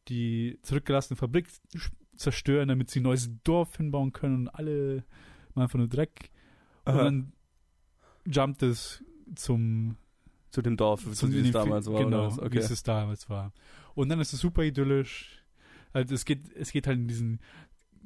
die 0.08 0.58
zurückgelassene 0.62 1.16
Fabrik 1.16 1.48
zerstören, 2.16 2.68
damit 2.68 2.90
sie 2.90 3.00
ein 3.00 3.04
neues 3.04 3.30
Dorf 3.44 3.76
hinbauen 3.76 4.12
können 4.12 4.34
und 4.42 4.48
alle 4.48 5.04
machen 5.54 5.62
einfach 5.62 5.78
nur 5.78 5.88
Dreck. 5.88 6.30
Und 6.84 6.94
Aha. 6.94 7.04
dann 7.04 7.32
jumpt 8.26 8.62
es 8.62 9.02
zum 9.34 9.96
Zu 10.50 10.62
dem 10.62 10.76
Dorf, 10.76 11.02
zum- 11.12 11.32
wie 11.32 11.40
es 11.40 11.50
damals 11.50 11.86
war. 11.90 12.04
Genau, 12.04 12.36
wie 12.36 12.40
Okay. 12.40 12.58
es 12.58 12.70
es 12.70 12.82
damals 12.82 13.28
war. 13.28 13.52
Und 13.94 14.08
dann 14.08 14.20
ist 14.20 14.32
es 14.32 14.40
super 14.40 14.62
idyllisch. 14.62 15.42
Also 15.92 16.14
es 16.14 16.24
geht, 16.24 16.54
es 16.56 16.70
geht 16.72 16.86
halt 16.86 16.98
in 16.98 17.08
diesen, 17.08 17.40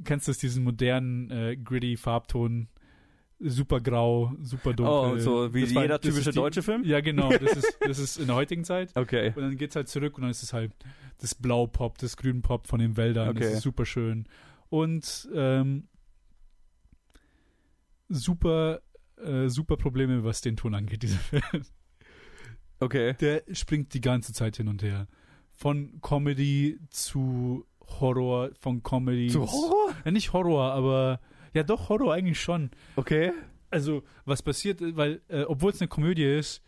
kennst 0.05 0.27
du 0.29 0.31
es, 0.33 0.39
diesen 0.39 0.65
modernen, 0.65 1.31
äh, 1.31 1.57
gritty 1.57 1.97
Farbton, 1.97 2.69
super 3.41 3.81
grau, 3.81 4.33
super 4.43 4.73
dunkel. 4.75 5.17
Oh, 5.17 5.19
so 5.19 5.55
wie 5.55 5.61
Das 5.63 5.75
war- 5.75 5.83
jeder 5.83 5.99
das 5.99 6.07
ist 6.09 6.13
typische 6.15 6.31
die- 6.31 6.37
deutsche 6.37 6.63
Film? 6.63 6.85
Ja, 6.85 7.01
genau, 7.01 7.31
das 7.31 7.57
ist, 7.57 7.79
das 7.81 7.99
ist 7.99 8.17
in 8.19 8.27
der 8.27 8.37
heutigen 8.37 8.65
Zeit. 8.65 8.91
Okay. 8.97 9.29
Und 9.37 9.43
dann 9.43 9.57
geht's 9.57 9.77
halt 9.77 9.89
zurück 9.89 10.17
und 10.17 10.23
dann 10.23 10.31
ist 10.31 10.43
es 10.43 10.53
halt 10.53 10.73
das 11.19 11.35
Blaupop, 11.35 11.99
das 11.99 12.17
Grünpop 12.17 12.67
von 12.67 12.79
den 12.81 12.97
Wäldern. 12.97 13.35
Das 13.35 13.45
Okay. 13.47 13.55
ist 13.57 13.63
super 13.63 13.87
schön. 13.87 14.27
Und 14.71 15.29
ähm, 15.35 15.89
super, 18.09 18.81
äh, 19.23 19.49
super 19.49 19.77
Probleme, 19.77 20.25
was 20.25 20.41
den 20.41 20.57
Ton 20.57 20.75
angeht, 20.75 21.03
dieser 21.03 21.19
Film. 21.19 21.43
Okay. 22.81 23.15
Der 23.21 23.43
springt 23.53 23.93
die 23.95 24.01
ganze 24.01 24.33
Zeit 24.33 24.57
hin 24.57 24.69
und 24.69 24.83
her. 24.83 25.09
Von 25.57 26.01
Comedy 26.01 26.79
zu 26.91 27.67
Horror, 28.01 28.51
von 28.61 28.83
Comedy 28.83 29.29
Zu 29.29 29.51
Horror? 29.51 29.93
Ja, 30.05 30.11
nicht 30.13 30.33
Horror, 30.33 30.73
aber 30.73 31.21
ja 31.55 31.63
doch 31.63 31.89
Horror 31.89 32.15
eigentlich 32.15 32.41
schon. 32.41 32.71
Okay. 32.97 33.33
Also, 33.71 34.03
was 34.25 34.43
passiert, 34.43 34.81
weil, 34.97 35.21
äh, 35.29 35.43
obwohl 35.43 35.73
es 35.73 35.81
eine 35.81 35.89
Komödie 35.89 36.25
ist, 36.25 36.63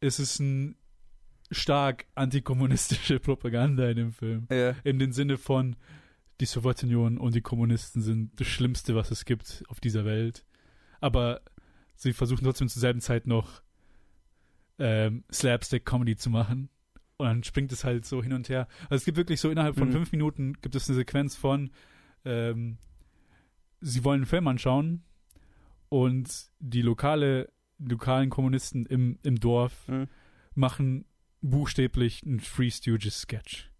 ist 0.00 0.18
es 0.20 0.38
ein 0.38 0.76
stark 1.50 2.06
antikommunistische 2.14 3.18
Propaganda 3.20 3.88
in 3.88 3.96
dem 3.96 4.12
Film. 4.12 4.46
Ja. 4.50 4.74
In 4.84 4.98
dem 4.98 5.12
Sinne 5.12 5.36
von, 5.38 5.76
die 6.40 6.46
Sowjetunion 6.46 7.18
und 7.18 7.34
die 7.34 7.40
Kommunisten 7.40 8.00
sind 8.02 8.38
das 8.38 8.46
Schlimmste, 8.46 8.94
was 8.94 9.10
es 9.10 9.24
gibt 9.24 9.64
auf 9.68 9.80
dieser 9.80 10.04
Welt. 10.04 10.44
Aber 11.00 11.40
sie 11.96 12.12
versuchen 12.12 12.44
trotzdem 12.44 12.68
zur 12.68 12.80
selben 12.80 13.00
Zeit 13.00 13.26
noch 13.26 13.62
ähm, 14.78 15.24
Slapstick-Comedy 15.32 16.16
zu 16.16 16.30
machen. 16.30 16.68
Und 17.16 17.26
dann 17.26 17.42
springt 17.42 17.72
es 17.72 17.82
halt 17.82 18.04
so 18.06 18.22
hin 18.22 18.32
und 18.32 18.48
her. 18.48 18.68
Also 18.84 18.96
es 18.96 19.04
gibt 19.04 19.16
wirklich 19.16 19.40
so 19.40 19.50
innerhalb 19.50 19.76
von 19.76 19.88
Mhm. 19.88 19.92
fünf 19.92 20.12
Minuten 20.12 20.52
gibt 20.62 20.76
es 20.76 20.88
eine 20.88 20.94
Sequenz 20.96 21.34
von, 21.34 21.70
ähm, 22.24 22.78
sie 23.80 24.04
wollen 24.04 24.20
einen 24.20 24.26
Film 24.26 24.46
anschauen 24.48 25.02
und 25.88 26.28
die 26.58 26.82
lokale, 26.82 27.50
lokalen 27.78 28.30
Kommunisten 28.30 28.86
im, 28.86 29.18
im 29.22 29.38
Dorf 29.40 29.86
Mhm. 29.88 30.08
machen 30.54 31.04
buchstäblich 31.40 32.22
einen 32.24 32.40
Free 32.40 32.70
Stooges 32.70 33.20
Sketch. 33.20 33.70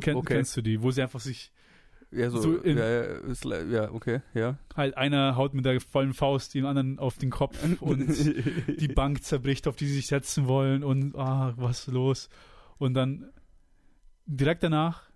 Ken, 0.00 0.16
okay. 0.16 0.34
Kennst 0.34 0.56
du 0.56 0.62
die, 0.62 0.82
wo 0.82 0.90
sie 0.90 1.00
einfach 1.02 1.20
sich 1.20 1.52
Ja, 2.10 2.28
so, 2.30 2.40
so 2.40 2.56
in- 2.56 2.76
ja, 2.76 3.62
ja, 3.64 3.90
okay, 3.92 4.20
ja. 4.34 4.58
halt 4.76 4.96
einer 4.96 5.36
haut 5.36 5.54
mit 5.54 5.64
der 5.64 5.80
vollen 5.80 6.12
Faust 6.12 6.54
dem 6.54 6.66
anderen 6.66 6.98
auf 6.98 7.16
den 7.18 7.30
Kopf 7.30 7.56
und 7.80 8.08
die 8.80 8.88
Bank 8.88 9.22
zerbricht, 9.22 9.66
auf 9.68 9.76
die 9.76 9.86
sie 9.86 9.94
sich 9.94 10.06
setzen 10.08 10.46
wollen 10.48 10.82
und 10.84 11.14
ah, 11.16 11.54
was 11.56 11.80
ist 11.86 11.94
los? 11.94 12.28
Und 12.78 12.94
dann 12.94 13.30
direkt 14.26 14.62
danach 14.62 15.08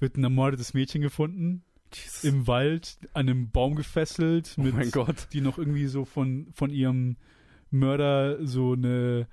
wird 0.00 0.16
ein 0.16 0.24
ermordetes 0.24 0.74
Mädchen 0.74 1.02
gefunden 1.02 1.62
Jesus. 1.96 2.24
im 2.24 2.46
Wald 2.46 2.98
an 3.12 3.28
einem 3.28 3.50
Baum 3.50 3.74
gefesselt 3.74 4.54
oh 4.58 4.62
mit 4.62 4.74
mein 4.74 4.90
Gott. 4.90 5.28
die 5.32 5.40
noch 5.40 5.58
irgendwie 5.58 5.86
so 5.86 6.04
von 6.04 6.48
von 6.52 6.70
ihrem 6.70 7.16
Mörder 7.70 8.44
so 8.46 8.72
eine 8.72 9.26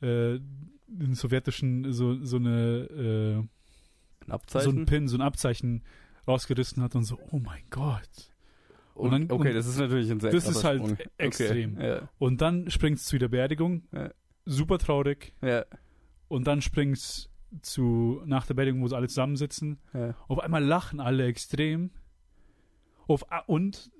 äh, 0.00 0.38
den 0.86 1.14
sowjetischen 1.14 1.92
so 1.92 2.22
so 2.24 2.36
eine 2.36 2.88
Ein 2.90 4.28
äh, 4.28 4.32
Abzeichen? 4.32 4.72
so 4.72 4.78
ein 4.80 4.86
Pin 4.86 5.08
so 5.08 5.16
ein 5.16 5.22
Abzeichen 5.22 5.82
rausgerissen 6.26 6.82
hat 6.82 6.94
und 6.94 7.04
so 7.04 7.18
oh 7.30 7.38
mein 7.38 7.62
Gott 7.70 8.32
und 8.94 9.12
dann- 9.12 9.30
okay, 9.30 9.48
und 9.50 9.54
das 9.54 9.66
ist 9.66 9.78
natürlich 9.78 10.10
ein 10.10 10.18
sehr 10.20 10.32
das 10.32 10.48
ist 10.48 10.64
halt 10.64 10.80
Sprung. 10.82 10.98
extrem. 11.18 11.74
Okay. 11.76 11.88
Ja. 11.88 12.08
Und 12.18 12.40
dann 12.40 12.68
springt 12.70 12.98
es 12.98 13.04
zu 13.04 13.16
der 13.18 13.28
Beerdigung. 13.28 13.84
Ja. 13.92 14.10
Super 14.44 14.78
traurig. 14.78 15.34
Ja. 15.40 15.64
Und 16.26 16.48
dann 16.48 16.60
springt 16.62 16.96
es 16.96 17.30
zu, 17.62 18.20
nach 18.26 18.44
der 18.46 18.54
Beerdigung, 18.54 18.82
wo 18.82 18.88
sie 18.88 18.96
alle 18.96 19.06
zusammensitzen. 19.06 19.78
Auf 20.26 20.40
einmal 20.40 20.64
lachen 20.64 20.98
alle 20.98 21.26
extrem. 21.26 21.90
Auf, 23.08 23.24
und 23.46 23.90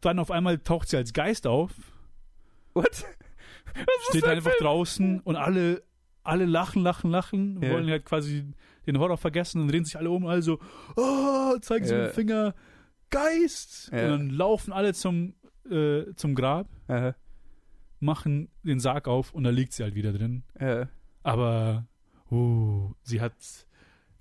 dann 0.00 0.18
auf 0.18 0.30
einmal 0.30 0.58
taucht 0.58 0.88
sie 0.88 0.96
als 0.96 1.12
Geist 1.12 1.46
auf, 1.46 1.72
What? 2.74 3.04
steht 4.10 4.22
für 4.22 4.30
ein 4.30 4.36
einfach 4.36 4.56
draußen 4.58 5.20
und 5.20 5.36
alle, 5.36 5.82
alle 6.22 6.44
lachen, 6.44 6.82
lachen, 6.82 7.10
lachen, 7.10 7.60
Ja. 7.62 7.70
wollen 7.72 7.88
halt 7.90 8.04
quasi 8.04 8.44
den 8.86 8.98
Horror 8.98 9.16
vergessen 9.16 9.62
und 9.62 9.68
drehen 9.68 9.84
sich 9.84 9.96
alle 9.96 10.10
um, 10.10 10.26
also, 10.26 10.60
oh, 10.96 11.56
zeigen 11.60 11.86
sie 11.86 11.94
mit 11.94 12.06
dem 12.06 12.12
Finger, 12.12 12.54
Geist! 13.10 13.90
Ja. 13.92 14.04
Und 14.04 14.10
dann 14.10 14.30
laufen 14.30 14.72
alle 14.72 14.92
zum, 14.92 15.34
äh, 15.70 16.04
zum 16.16 16.34
Grab, 16.34 16.68
Aha. 16.88 17.14
machen 17.98 18.48
den 18.62 18.78
Sarg 18.78 19.08
auf 19.08 19.32
und 19.32 19.44
da 19.44 19.50
liegt 19.50 19.72
sie 19.72 19.82
halt 19.82 19.94
wieder 19.94 20.12
drin. 20.12 20.42
Ja. 20.60 20.88
Aber 21.22 21.86
uh, 22.30 22.92
sie 23.02 23.20
hat 23.20 23.34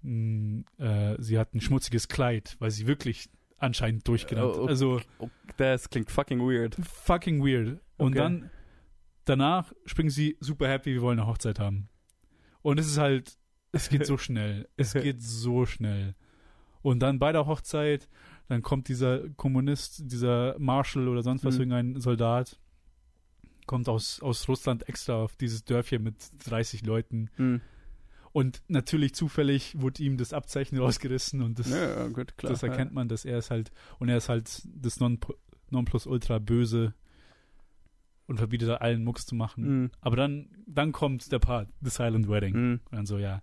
mh, 0.02 0.64
äh, 0.78 1.16
sie 1.22 1.38
hat 1.38 1.54
ein 1.54 1.62
schmutziges 1.62 2.08
Kleid, 2.08 2.56
weil 2.60 2.72
sie 2.72 2.88
wirklich 2.88 3.30
anscheinend 3.58 4.08
durchgenannt. 4.08 4.56
Oh. 4.58 4.66
Also 4.66 5.02
Oh, 5.20 5.30
das 5.58 5.90
klingt 5.90 6.12
fucking 6.12 6.40
weird. 6.40 6.76
fucking 6.76 7.44
weird. 7.44 7.80
Und 7.98 8.12
Okay. 8.14 8.18
dann 8.18 8.50
danach 9.26 9.72
springen 9.86 10.10
sie 10.10 10.38
super 10.40 10.68
happy, 10.68 10.94
wir 10.94 11.02
wollen 11.02 11.20
eine 11.20 11.28
Hochzeit 11.28 11.60
haben. 11.60 11.90
Und 12.62 12.80
es 12.80 12.88
ist 12.88 12.98
halt, 12.98 13.38
es 13.72 13.90
geht 13.90 14.06
so 14.06 14.18
schnell. 14.18 14.68
Es 14.78 14.94
geht 14.94 15.22
so 15.22 15.66
schnell. 15.66 16.16
Und 16.82 17.00
dann 17.00 17.18
bei 17.20 17.32
der 17.32 17.46
Hochzeit, 17.48 18.08
dann 18.48 18.62
kommt 18.62 18.88
dieser 18.90 19.28
Kommunist, 19.32 20.02
dieser 20.12 20.56
Marshal 20.60 21.08
oder 21.08 21.24
sonst 21.24 21.44
was, 21.44 21.56
Mhm. 21.56 21.62
irgendein 21.72 22.02
Soldat, 22.02 22.60
kommt 23.66 23.90
aus, 23.90 24.20
aus 24.22 24.48
Russland 24.48 24.88
extra 24.88 25.16
auf 25.24 25.36
dieses 25.38 25.64
Dörfchen 25.66 26.04
mit 26.04 26.16
30 26.48 26.86
Leuten. 26.86 27.30
Hm. 27.38 27.62
Und 28.36 28.62
natürlich 28.68 29.16
zufällig 29.16 29.80
wurde 29.80 30.04
ihm 30.04 30.18
das 30.18 30.34
Abzeichen 30.34 30.78
rausgerissen 30.78 31.42
und 31.42 31.58
das, 31.58 31.70
Ja, 31.70 32.08
gut, 32.10 32.36
klar. 32.36 32.52
das 32.52 32.64
erkennt 32.64 32.92
man, 32.92 33.08
dass 33.08 33.24
er 33.24 33.38
ist 33.38 33.50
halt, 33.50 33.72
und 33.98 34.10
er 34.10 34.18
ist 34.18 34.28
halt 34.28 34.62
das 34.66 35.00
Non- 35.00 35.20
Nonplusultra 35.70 36.40
böse 36.40 36.94
und 38.28 38.36
verbietet 38.38 38.70
allen 38.82 39.06
Mucks 39.06 39.26
zu 39.26 39.36
machen. 39.36 39.64
Hm. 39.64 39.92
Aber 40.02 40.18
dann, 40.18 40.50
dann 40.68 40.92
kommt 40.92 41.32
der 41.32 41.40
Part, 41.40 41.70
The 41.80 41.90
Silent 41.90 42.28
Wedding. 42.28 42.54
Hm. 42.54 42.80
Und 42.92 42.98
dann 42.98 43.06
so, 43.06 43.18
ja, 43.18 43.42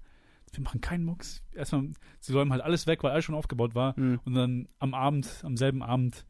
wir 0.52 0.62
machen 0.62 0.82
keinen 0.82 1.04
Mucks. 1.04 1.42
Erstmal, 1.54 1.88
sie 2.20 2.34
räumen 2.34 2.52
halt 2.52 2.60
alles 2.62 2.86
weg, 2.86 3.02
weil 3.02 3.12
alles 3.12 3.24
schon 3.24 3.34
aufgebaut 3.34 3.74
war. 3.74 3.96
Hm. 3.96 4.20
Und 4.26 4.34
dann 4.34 4.68
am 4.78 4.92
Abend, 4.92 5.40
am 5.42 5.56
selben 5.56 5.82
Abend, 5.82 6.26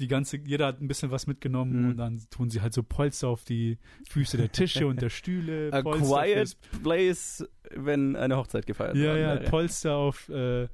die 0.00 0.08
ganze, 0.08 0.38
jeder 0.38 0.66
hat 0.66 0.80
ein 0.80 0.88
bisschen 0.88 1.10
was 1.10 1.26
mitgenommen 1.26 1.82
Mhm. 1.82 1.90
und 1.90 1.96
dann 1.98 2.20
tun 2.30 2.50
sie 2.50 2.60
halt 2.60 2.72
so 2.74 2.82
Polster 2.82 3.28
auf 3.28 3.44
die 3.44 3.78
Füße 4.08 4.36
der 4.36 4.50
Tische 4.50 4.86
und 4.86 5.00
der 5.00 5.10
Stühle. 5.10 5.72
A 5.72 5.82
Polster 5.82 6.22
quiet 6.24 6.56
place, 6.82 7.44
wenn 7.74 8.16
eine 8.16 8.36
Hochzeit 8.36 8.66
gefeiert 8.66 8.96
Ja, 8.96 9.10
worden 9.10 9.20
ja, 9.20 9.34
wäre. 9.40 9.50
Polster 9.50 9.96
auf, 9.96 10.28
äh, 10.28 10.68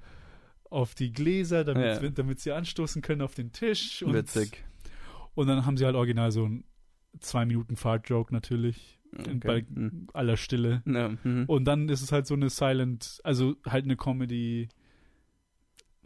auf 0.71 0.95
die 0.95 1.13
Gläser, 1.13 1.65
damit, 1.65 2.03
Ja. 2.03 2.09
damit 2.11 2.41
sie 2.41 2.53
anstoßen 2.53 3.03
können 3.03 3.23
auf 3.23 3.35
den 3.35 3.53
Tisch. 3.53 4.03
Und, 4.03 4.15
Witzig. 4.15 4.65
Und 5.35 5.47
dann 5.49 5.67
haben 5.67 5.77
sie 5.77 5.85
halt 5.85 5.97
original 5.97 6.31
so 6.33 6.47
ein 6.47 6.65
zwei 7.19 7.45
Minuten 7.45 7.77
Fart-Joke 7.77 8.33
natürlich, 8.33 9.01
in- 9.13 9.37
Okay. 9.37 9.39
bei 9.45 9.61
Hm. 9.75 10.07
aller 10.15 10.37
Stille. 10.37 10.83
Ja, 10.87 11.11
mhm. 11.25 11.45
Und 11.47 11.65
dann 11.65 11.89
ist 11.89 12.03
es 12.03 12.13
halt 12.13 12.27
so 12.27 12.35
eine 12.35 12.49
Silent, 12.51 13.21
also 13.25 13.57
halt 13.67 13.85
eine 13.85 13.97
Comedy, 13.97 14.69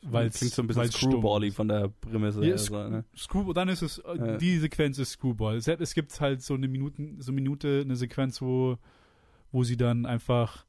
weil 0.07 0.31
Klingt 0.31 0.53
so 0.53 0.63
ein 0.63 0.67
bisschen 0.67 0.91
Screwbally 0.91 1.51
von 1.51 1.69
der 1.69 1.89
Prämisse. 1.89 2.41
Ja, 2.41 2.47
her, 2.47 2.57
Sc- 2.59 2.69
so, 2.69 2.89
ne? 2.89 3.05
Screwball, 3.17 3.55
dann 3.55 3.69
ist 3.69 3.83
es, 3.83 3.99
äh, 3.99 4.17
Ja. 4.17 4.37
die 4.37 4.59
Sequenz 4.59 4.99
ist 4.99 5.13
Screwball. 5.13 5.57
Es, 5.57 5.67
es 5.69 5.95
gibt 5.95 6.21
halt 6.21 6.43
so 6.43 6.55
eine 6.55 6.69
Minuten, 6.69 7.21
so 7.21 7.33
Minute, 7.33 7.81
eine 7.85 7.97
Sequenz, 7.97 8.41
wo, 8.43 8.77
wo 9.53 9.65
sie 9.65 9.77
dann 9.77 10.07
einfach, 10.07 10.65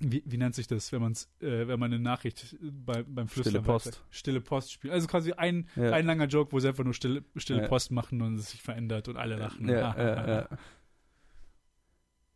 wie, 0.00 0.22
wie 0.26 0.36
nennt 0.36 0.54
sich 0.54 0.66
das, 0.66 0.92
wenn 0.92 1.00
man's, 1.00 1.30
äh, 1.40 1.66
wenn 1.68 1.80
man 1.80 1.90
eine 1.92 1.98
Nachricht 2.02 2.54
bei, 2.60 3.02
beim 3.02 3.28
Flüstern 3.28 3.52
Stille 3.52 3.62
Post. 3.64 3.86
weiter- 3.86 3.96
Stille 4.10 4.40
Post 4.42 4.72
spielt. 4.72 4.92
Also 4.92 5.06
quasi 5.06 5.32
ein, 5.32 5.68
Ja. 5.74 5.92
ein 5.92 6.04
langer 6.04 6.26
Joke, 6.26 6.52
wo 6.52 6.60
sie 6.60 6.68
einfach 6.68 6.84
nur 6.84 6.92
stille, 6.92 7.24
stille. 7.36 7.66
Post 7.66 7.92
machen 7.92 8.20
und 8.20 8.34
es 8.38 8.50
sich 8.50 8.60
verändert 8.60 9.08
und 9.08 9.16
alle 9.16 9.36
lachen. 9.36 9.66
Ja, 9.68 9.96
ja, 9.96 10.28
ja. 10.28 10.48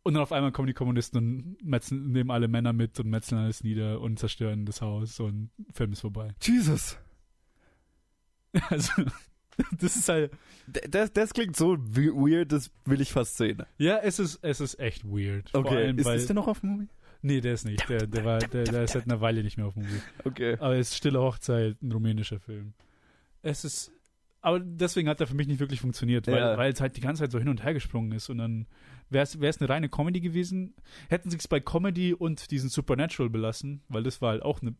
Und 0.02 0.14
dann 0.14 0.22
auf 0.22 0.32
einmal 0.32 0.50
kommen 0.52 0.66
die 0.66 0.72
Kommunisten 0.74 1.16
und 1.18 1.64
metzeln, 1.64 2.10
nehmen 2.12 2.30
alle 2.30 2.48
Männer 2.48 2.72
mit 2.72 2.98
und 3.00 3.10
metzeln 3.10 3.40
alles 3.42 3.62
nieder 3.62 4.00
und 4.00 4.18
zerstören 4.18 4.64
das 4.64 4.80
Haus 4.80 5.20
und 5.20 5.50
Film 5.74 5.92
ist 5.92 6.00
vorbei. 6.00 6.34
Jesus. 6.42 6.96
Also, 8.68 8.92
das 9.78 9.96
ist 9.96 10.08
halt, 10.08 10.32
Das, 10.88 11.12
das 11.12 11.32
klingt 11.34 11.54
so 11.56 11.76
we- 11.78 12.12
weird, 12.14 12.50
das 12.50 12.70
will 12.86 13.00
ich 13.00 13.12
fast 13.12 13.36
sehen. 13.36 13.62
ja, 13.78 13.98
es 13.98 14.18
ist, 14.18 14.38
es 14.42 14.60
ist 14.60 14.78
echt 14.80 15.04
weird. 15.04 15.50
Vor 15.50 15.60
Okay, 15.60 15.76
allem, 15.76 15.98
ist, 15.98 16.04
weil, 16.06 16.16
ist 16.18 16.28
der 16.28 16.34
noch 16.34 16.48
auf 16.48 16.60
dem 16.60 16.70
Movie? 16.70 16.88
nee, 17.22 17.40
der 17.42 17.52
ist 17.54 17.66
nicht. 17.66 17.86
Der, 17.88 18.06
der 18.06 18.24
war, 18.24 18.38
der, 18.38 18.64
der 18.64 18.84
ist 18.84 18.92
seit 18.92 19.04
einer 19.04 19.20
Weile 19.20 19.42
nicht 19.44 19.58
mehr 19.58 19.66
auf 19.66 19.74
dem 19.74 19.82
Movie. 19.82 20.00
Okay. 20.24 20.54
Aber 20.58 20.74
es 20.76 20.88
ist 20.90 20.96
Stille 20.96 21.20
Hochzeit, 21.20 21.80
ein 21.82 21.92
rumänischer 21.92 22.40
Film. 22.40 22.72
Es 23.42 23.64
ist, 23.64 23.92
aber 24.42 24.60
deswegen 24.60 25.08
hat 25.08 25.20
er 25.20 25.26
für 25.26 25.34
mich 25.34 25.46
nicht 25.48 25.60
wirklich 25.60 25.80
funktioniert, 25.80 26.26
weil, 26.26 26.38
Ja. 26.38 26.56
weil 26.56 26.72
es 26.72 26.80
halt 26.80 26.96
die 26.96 27.00
ganze 27.00 27.22
Zeit 27.22 27.32
so 27.32 27.38
hin 27.38 27.48
und 27.48 27.62
her 27.62 27.74
gesprungen 27.74 28.12
ist 28.12 28.28
und 28.30 28.38
dann 28.38 28.66
wäre 29.10 29.24
es 29.24 29.60
eine 29.60 29.68
reine 29.68 29.88
Comedy 29.88 30.20
gewesen. 30.20 30.74
Hätten 31.08 31.30
sie 31.30 31.36
es 31.36 31.48
bei 31.48 31.60
Comedy 31.60 32.14
und 32.14 32.50
diesen 32.50 32.70
Supernatural 32.70 33.28
belassen, 33.30 33.82
weil 33.88 34.02
das 34.02 34.20
war 34.22 34.30
halt 34.30 34.42
auch 34.42 34.62
eine, 34.62 34.74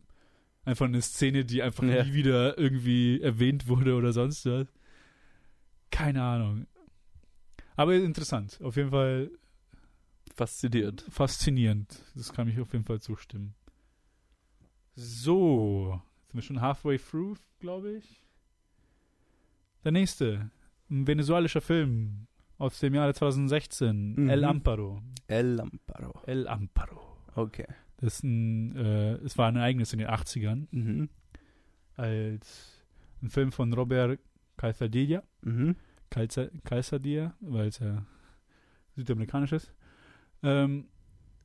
einfach 0.65 0.85
eine 0.85 1.01
Szene, 1.01 1.45
die 1.45 1.61
einfach 1.61 1.83
Ja. 1.83 2.03
nie 2.03 2.13
wieder 2.13 2.57
irgendwie 2.57 3.21
erwähnt 3.21 3.67
wurde 3.67 3.95
oder 3.95 4.13
sonst 4.13 4.45
was. 4.45 4.67
Keine 5.91 6.23
Ahnung. 6.23 6.65
Aber 7.75 7.93
interessant. 7.95 8.59
Auf 8.63 8.77
jeden 8.77 8.91
Fall 8.91 9.31
Fasziniert. 10.35 11.01
faszinierend. 11.09 12.03
Das 12.15 12.31
kann 12.31 12.47
ich 12.47 12.59
auf 12.59 12.71
jeden 12.73 12.85
Fall 12.85 13.01
zustimmen. 13.01 13.53
So, 14.95 15.99
jetzt 16.21 16.27
sind 16.31 16.35
wir 16.35 16.41
schon 16.41 16.61
halfway 16.61 16.97
through, 16.97 17.37
glaube 17.59 17.97
ich. 17.97 18.23
Der 19.83 19.91
nächste, 19.91 20.51
ein 20.89 21.07
venezuelischer 21.07 21.61
Film 21.61 22.27
aus 22.57 22.79
dem 22.79 22.93
Jahre 22.93 23.13
2016, 23.13 24.13
Mhm. 24.15 24.29
El 24.29 24.43
Amparo. 24.43 25.01
El 25.27 25.59
Amparo. 25.59 26.21
El 26.27 26.47
Amparo. 26.47 27.17
Okay. 27.35 27.65
Das 27.97 28.15
ist 28.15 28.23
ein, 28.23 28.75
äh, 28.75 29.13
es 29.23 29.37
war 29.37 29.47
ein 29.47 29.55
Ereignis 29.55 29.93
in 29.93 29.99
den 29.99 30.07
80ern, 30.09 30.67
Mhm. 30.71 31.09
als 31.95 32.83
ein 33.21 33.29
Film 33.29 33.51
von 33.51 33.73
Robert 33.73 34.19
Calzadilla. 34.57 35.23
Mhm. 35.41 35.75
Calza- 36.11 36.51
Calzadilla, 36.63 37.35
weil 37.39 37.67
es 37.67 37.79
ja 37.79 38.05
südamerikanisch 38.95 39.53
ist. 39.53 39.73
Ähm, 40.43 40.87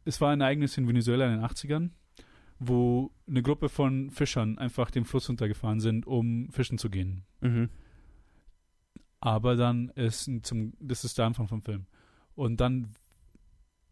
es 0.05 0.21
war 0.21 0.31
ein 0.33 0.41
Ereignis 0.41 0.77
in 0.77 0.89
Venezuela 0.89 1.27
in 1.27 1.33
den 1.37 1.45
80ern, 1.45 1.91
wo 2.59 3.11
eine 3.29 3.43
Gruppe 3.43 3.69
von 3.69 4.11
Fischern 4.11 4.59
einfach 4.59 4.91
den 4.91 5.05
Fluss 5.05 5.29
runtergefahren 5.29 5.81
sind, 5.81 6.07
um 6.07 6.49
fischen 6.51 6.79
zu 6.79 6.91
gehen. 6.91 7.23
Mhm. 7.41 7.69
Aber 9.21 9.57
dann 9.57 9.89
ist 9.91 10.31
zum, 10.43 10.75
das 10.81 11.05
ist 11.05 11.19
der 11.19 11.27
Anfang 11.27 11.49
vom 11.49 11.63
Film. 11.63 11.87
Und 12.35 12.61
dann 12.61 12.95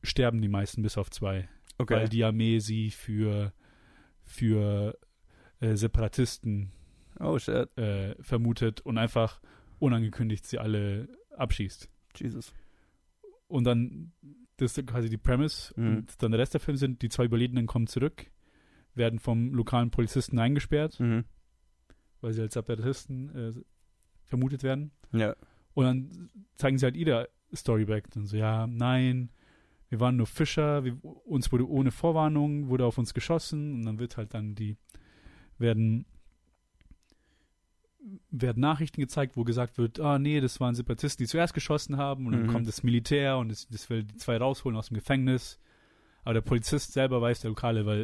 sterben 0.02 0.42
die 0.42 0.48
meisten 0.48 0.82
bis 0.82 0.98
auf 0.98 1.10
zwei, 1.10 1.48
Okay. 1.78 1.94
weil 1.94 2.08
die 2.08 2.22
Armee 2.24 2.58
sie 2.60 2.90
für, 2.90 3.52
für 4.22 4.98
äh, 5.60 5.76
Separatisten 5.76 6.70
oh 7.20 7.36
äh, 7.36 8.14
vermutet 8.22 8.80
und 8.82 8.98
einfach 8.98 9.40
unangekündigt 9.78 10.44
sie 10.46 10.58
alle 10.58 11.08
abschießt. 11.36 11.88
Jesus. 12.16 12.52
Und 13.48 13.64
dann, 13.64 14.12
das 14.56 14.76
ist 14.76 14.86
quasi 14.86 15.08
die 15.08 15.16
Premise. 15.16 15.72
Mhm. 15.76 15.96
Und 15.96 16.22
dann 16.22 16.30
der 16.32 16.40
Rest 16.40 16.54
der 16.54 16.60
Film 16.60 16.76
sind, 16.76 17.02
die 17.02 17.08
zwei 17.08 17.24
Überlebenden 17.24 17.66
kommen 17.66 17.86
zurück, 17.86 18.26
werden 18.94 19.18
vom 19.18 19.52
lokalen 19.54 19.90
Polizisten 19.90 20.38
eingesperrt, 20.38 21.00
Mhm. 21.00 21.24
weil 22.20 22.32
sie 22.34 22.42
als 22.42 22.54
Separatisten 22.54 23.34
äh, 23.34 23.52
vermutet 24.26 24.62
werden. 24.62 24.90
Ja. 25.12 25.34
Und 25.74 25.84
dann 25.84 26.30
zeigen 26.56 26.78
sie 26.78 26.84
halt 26.86 26.96
ihre 26.96 27.28
Story 27.54 27.84
back. 27.84 28.10
Dann 28.10 28.26
so, 28.26 28.36
ja, 28.36 28.66
nein, 28.66 29.30
wir 29.88 30.00
waren 30.00 30.16
nur 30.16 30.26
Fischer, 30.26 30.84
wir, 30.84 30.96
uns 31.26 31.50
wurde 31.52 31.68
ohne 31.68 31.90
Vorwarnung, 31.90 32.68
wurde 32.68 32.84
auf 32.86 32.98
uns 32.98 33.14
geschossen 33.14 33.74
und 33.74 33.84
dann 33.86 33.98
wird 33.98 34.16
halt 34.16 34.34
dann 34.34 34.54
die, 34.54 34.76
werden, 35.58 36.06
werden 38.30 38.60
Nachrichten 38.60 39.00
gezeigt, 39.00 39.36
wo 39.36 39.44
gesagt 39.44 39.78
wird, 39.78 39.98
ah 40.00 40.18
nee, 40.18 40.40
das 40.40 40.60
waren 40.60 40.74
Separatisten, 40.74 41.24
die 41.24 41.28
zuerst 41.28 41.54
geschossen 41.54 41.96
haben 41.96 42.26
und 42.26 42.32
dann 42.32 42.42
Mhm. 42.42 42.48
kommt 42.48 42.68
das 42.68 42.82
Militär 42.82 43.38
und 43.38 43.48
das, 43.50 43.66
das 43.68 43.88
will 43.88 44.04
die 44.04 44.16
zwei 44.16 44.36
rausholen 44.36 44.76
aus 44.76 44.88
dem 44.88 44.96
Gefängnis. 44.96 45.58
Aber 46.22 46.34
der 46.34 46.40
Polizist 46.42 46.92
selber 46.92 47.20
weiß, 47.20 47.40
der 47.40 47.50
Lokale, 47.50 47.86
weil 47.86 48.02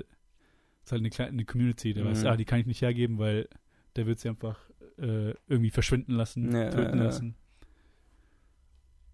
es 0.82 0.86
ist 0.86 0.92
halt 0.92 1.00
eine 1.00 1.10
kleine 1.10 1.30
eine 1.32 1.44
Community, 1.44 1.92
der 1.92 2.04
weiß, 2.04 2.22
Mhm. 2.22 2.28
ah, 2.28 2.36
die 2.36 2.44
kann 2.44 2.60
ich 2.60 2.66
nicht 2.66 2.82
hergeben, 2.82 3.18
weil 3.18 3.48
der 3.96 4.06
wird 4.06 4.20
sie 4.20 4.28
einfach 4.28 4.58
äh, 5.00 5.34
irgendwie 5.48 5.70
verschwinden 5.70 6.12
lassen, 6.12 6.52
Ja, 6.52 6.70
töten 6.70 6.98
ja, 6.98 7.04
lassen. 7.04 7.34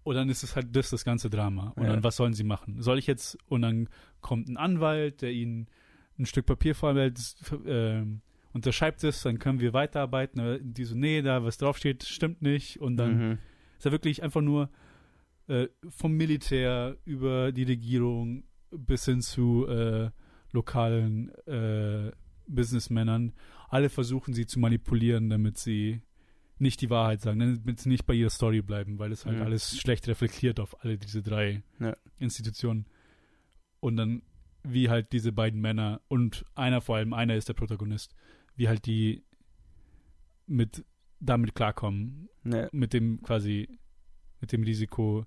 Und 0.03 0.15
dann 0.15 0.29
ist 0.29 0.43
es 0.43 0.55
halt 0.55 0.73
das, 0.75 0.89
das 0.89 1.03
ganze 1.03 1.29
Drama. 1.29 1.73
Und 1.75 1.87
dann, 1.87 2.03
was 2.03 2.15
sollen 2.15 2.33
sie 2.33 2.45
machen? 2.45 2.81
Soll 2.81 2.97
ich 2.97 3.07
jetzt, 3.07 3.37
und 3.49 3.61
dann 3.61 3.89
kommt 4.21 4.47
ein 4.47 4.55
Anwalt, 4.55 5.21
der 5.21 5.31
ihnen 5.31 5.67
ein 6.17 6.25
Stück 6.25 6.45
Papier 6.45 6.75
vorhält, 6.75 7.19
ähm, 7.65 8.21
unterschreibt 8.53 9.03
es, 9.03 9.21
dann 9.23 9.37
können 9.37 9.59
wir 9.59 9.73
weiterarbeiten. 9.73 10.39
Aber 10.39 10.59
Die 10.59 10.85
so, 10.85 10.95
nee, 10.95 11.21
da 11.21 11.43
was 11.43 11.57
draufsteht, 11.57 12.03
stimmt 12.05 12.41
nicht. 12.41 12.79
Und 12.79 12.95
dann 12.97 13.17
Mhm. 13.31 13.37
ist 13.77 13.85
er 13.85 13.91
wirklich 13.91 14.23
einfach 14.23 14.41
nur 14.41 14.69
äh, 15.49 15.67
vom 15.89 16.13
Militär 16.13 16.95
über 17.03 17.51
die 17.51 17.63
Regierung 17.63 18.45
bis 18.71 19.05
hin 19.05 19.21
zu 19.21 19.67
äh, 19.67 20.09
lokalen 20.53 21.29
äh, 21.47 22.11
Businessmännern. 22.47 23.33
Alle 23.67 23.89
versuchen 23.89 24.33
sie 24.33 24.45
zu 24.45 24.59
manipulieren, 24.59 25.29
damit 25.29 25.57
sie 25.57 26.01
nicht 26.59 26.81
die 26.81 26.89
Wahrheit 26.89 27.21
sagen, 27.21 27.39
damit 27.39 27.79
sie 27.79 27.89
nicht 27.89 28.05
bei 28.05 28.13
ihrer 28.13 28.29
Story 28.29 28.61
bleiben, 28.61 28.97
weil 28.97 29.11
es 29.11 29.25
halt 29.25 29.37
Mhm. 29.37 29.43
alles 29.43 29.77
schlecht 29.79 30.07
reflektiert 30.07 30.59
auf 30.59 30.83
alle 30.83 30.97
diese 30.97 31.21
drei 31.21 31.61
Ja. 31.79 31.95
Institutionen. 32.17 32.85
Und 33.79 33.97
dann, 33.97 34.23
wie 34.63 34.89
halt 34.89 35.11
diese 35.11 35.31
beiden 35.31 35.61
Männer 35.61 36.01
und 36.07 36.45
einer 36.55 36.81
vor 36.81 36.95
allem, 36.97 37.13
einer 37.13 37.35
ist 37.35 37.47
der 37.47 37.53
Protagonist, 37.53 38.15
wie 38.55 38.67
halt 38.67 38.85
die 38.87 39.23
mit 40.47 40.83
damit 41.19 41.55
klarkommen, 41.55 42.29
Ja. 42.45 42.69
mit 42.71 42.93
dem 42.93 43.21
quasi, 43.21 43.67
mit 44.39 44.51
dem 44.51 44.63
Risiko, 44.63 45.25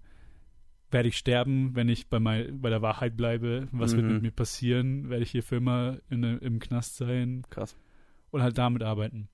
werde 0.90 1.09
ich 1.09 1.16
sterben, 1.16 1.74
wenn 1.76 1.88
ich 1.88 2.09
bei, 2.09 2.18
mein, 2.18 2.61
bei 2.61 2.70
der 2.70 2.83
Wahrheit 2.83 3.16
bleibe? 3.16 3.68
Was 3.70 3.94
wird 3.94 4.07
Mhm. 4.07 4.14
mit 4.14 4.22
mir 4.22 4.31
passieren? 4.33 5.09
Werde 5.11 5.22
ich 5.22 5.31
hier 5.31 5.42
für 5.44 5.57
immer 5.57 5.98
in, 6.11 6.22
im 6.24 6.59
Knast 6.59 6.96
sein? 6.96 7.44
Krass. 7.50 7.76
Und 8.31 8.43
halt 8.43 8.57
damit 8.59 8.83
arbeiten. 8.83 9.29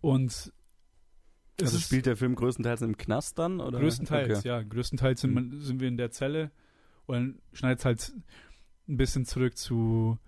Und 0.00 0.52
Also 1.60 1.78
spielt 1.78 2.06
der 2.06 2.16
Film 2.16 2.34
größtenteils 2.34 2.82
im 2.82 2.96
Knast 2.96 3.38
dann? 3.38 3.60
Oder? 3.60 3.78
größtenteils, 3.78 4.38
Okay. 4.40 4.48
ja. 4.48 4.62
Größtenteils 4.62 5.20
sind, 5.20 5.34
Mhm. 5.34 5.60
sind 5.60 5.80
wir 5.80 5.88
in 5.88 5.96
der 5.96 6.10
Zelle 6.10 6.50
und 7.06 7.14
dann 7.14 7.38
schneidet 7.52 7.78
es 7.80 7.84
halt 7.84 8.12
ein 8.88 8.96
bisschen 8.96 9.24
zurück 9.24 9.56
zu 9.56 10.18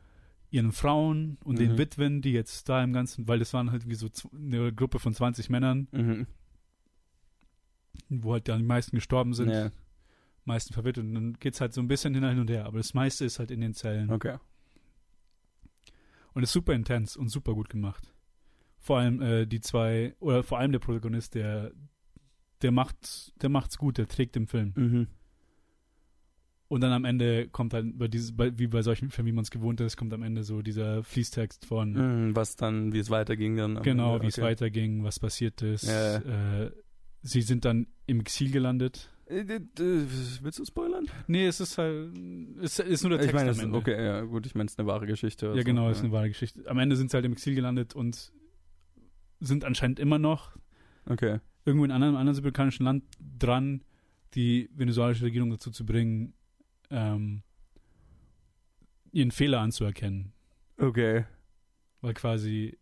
ihren 0.51 0.71
Frauen 0.73 1.37
und 1.45 1.59
den 1.59 1.73
Mhm. 1.73 1.79
Witwen, 1.79 2.23
die 2.23 2.33
jetzt 2.33 2.69
da 2.69 2.83
im 2.83 2.93
Ganzen, 2.93 3.27
weil 3.27 3.41
das 3.41 3.53
waren 3.53 3.73
halt 3.73 3.89
wie 3.89 3.97
so 3.97 4.09
eine 4.33 4.73
Gruppe 4.73 5.01
von 5.01 5.13
20 5.13 5.51
Männern, 5.51 5.89
Mhm. 5.91 6.27
wo 8.09 8.33
halt 8.35 8.49
dann 8.49 8.61
die 8.61 8.65
meisten 8.67 8.95
gestorben 8.97 9.35
sind, 9.35 9.51
Ja. 9.51 9.73
meisten 10.45 10.73
verwitwet 10.75 11.05
und 11.05 11.15
dann 11.15 11.33
geht 11.35 11.55
es 11.55 11.61
halt 11.61 11.73
so 11.75 11.81
ein 11.81 11.89
bisschen 11.89 12.15
hin 12.15 12.25
und 12.39 12.49
her, 12.49 12.67
aber 12.67 12.79
das 12.79 12.95
meiste 12.95 13.25
ist 13.25 13.41
halt 13.41 13.51
in 13.51 13.61
den 13.61 13.75
Zellen. 13.75 14.11
Okay. 14.13 14.39
Und 16.37 16.43
ist 16.43 16.53
super 16.53 16.75
intens 16.75 17.17
und 17.17 17.29
super 17.31 17.55
gut 17.55 17.71
gemacht. 17.71 18.13
Vor 18.79 18.99
allem 18.99 19.23
äh, 19.23 19.47
die 19.47 19.61
zwei, 19.63 20.15
oder 20.21 20.43
vor 20.43 20.59
allem 20.59 20.71
der 20.71 20.79
Protagonist, 20.81 21.35
der, 21.35 21.73
der 22.61 22.73
macht, 22.73 23.33
der 23.43 23.49
macht's 23.49 23.79
gut, 23.79 23.97
der 23.97 24.07
trägt 24.07 24.37
den 24.37 24.47
Film. 24.47 24.75
Mhm. 24.77 25.07
Und 26.69 26.81
dann 26.83 26.93
am 26.93 27.05
Ende 27.07 27.49
kommt 27.49 27.73
dann, 27.73 27.97
bei 27.97 28.07
dieses, 28.09 28.37
bei, 28.37 28.59
wie 28.59 28.67
bei 28.67 28.83
solchen 28.83 29.09
Filmen, 29.11 29.29
wie 29.29 29.33
man 29.33 29.45
es 29.45 29.51
gewohnt 29.51 29.81
ist, 29.81 29.97
kommt 29.97 30.13
am 30.13 30.23
Ende 30.23 30.43
so 30.45 30.61
dieser 30.63 31.03
Fließtext 31.05 31.65
von 31.65 31.93
Mhm, 31.93 32.37
Was 32.37 32.57
dann, 32.57 32.93
wie 32.93 32.99
es 32.99 33.09
weiterging 33.09 33.57
dann. 33.57 33.83
genau, 33.83 34.15
Ende. 34.17 34.25
wie 34.25 34.29
es 34.29 34.39
Okay. 34.39 34.47
weiterging, 34.49 35.05
was 35.05 35.19
passiert 35.19 35.63
ist. 35.63 35.85
Ja, 35.85 36.17
Äh, 36.65 36.71
sie 37.23 37.41
sind 37.43 37.65
dann 37.65 37.87
im 38.07 38.21
Exil 38.21 38.51
gelandet. 38.51 39.11
Äh, 39.29 39.45
Willst 39.79 40.59
du 40.61 40.65
spoilern? 40.65 41.07
Nee, 41.27 41.47
es 41.47 41.59
ist 41.61 41.79
halt, 41.79 42.17
es 42.63 42.79
ist 42.79 43.03
nur 43.03 43.11
der 43.11 43.19
Text 43.19 43.31
ich 43.31 43.35
meine, 43.35 43.51
am 43.51 43.57
es- 43.57 43.63
Ende. 43.63 43.77
okay, 43.79 44.05
ja, 44.05 44.21
gut, 44.23 44.47
ich 44.47 44.55
meine, 44.55 44.67
es 44.67 44.73
ist 44.75 44.79
eine 44.79 44.87
wahre 44.87 45.07
Geschichte. 45.07 45.47
Ja, 45.47 45.53
also, 45.53 45.65
genau, 45.65 45.91
ist 45.91 46.01
eine 46.01 46.13
wahre 46.13 46.29
Geschichte. 46.29 46.63
Am 46.69 46.79
Ende 46.79 46.95
sind 46.97 47.11
sie 47.11 47.17
halt 47.17 47.25
im 47.27 47.33
Exil 47.33 47.55
gelandet 47.57 47.95
und 47.97 48.33
sind 49.41 49.65
anscheinend 49.65 49.99
immer 49.99 50.19
noch 50.19 50.57
Okay. 51.07 51.41
irgendwo 51.65 51.85
in 51.85 51.91
einem 51.91 52.15
anderen 52.17 52.35
südamerikanischen 52.35 52.85
Land 52.85 53.05
dran, 53.39 53.83
die 54.35 54.71
venezuelanische 54.75 55.25
Regierung 55.25 55.51
dazu 55.51 55.71
zu 55.71 55.85
bringen, 55.85 56.33
ähm, 56.91 57.43
ihren 59.13 59.31
Fehler 59.33 59.61
anzuerkennen. 59.61 60.33
Okay. 60.79 61.25
Weil 62.01 62.15
quasi, 62.15 62.79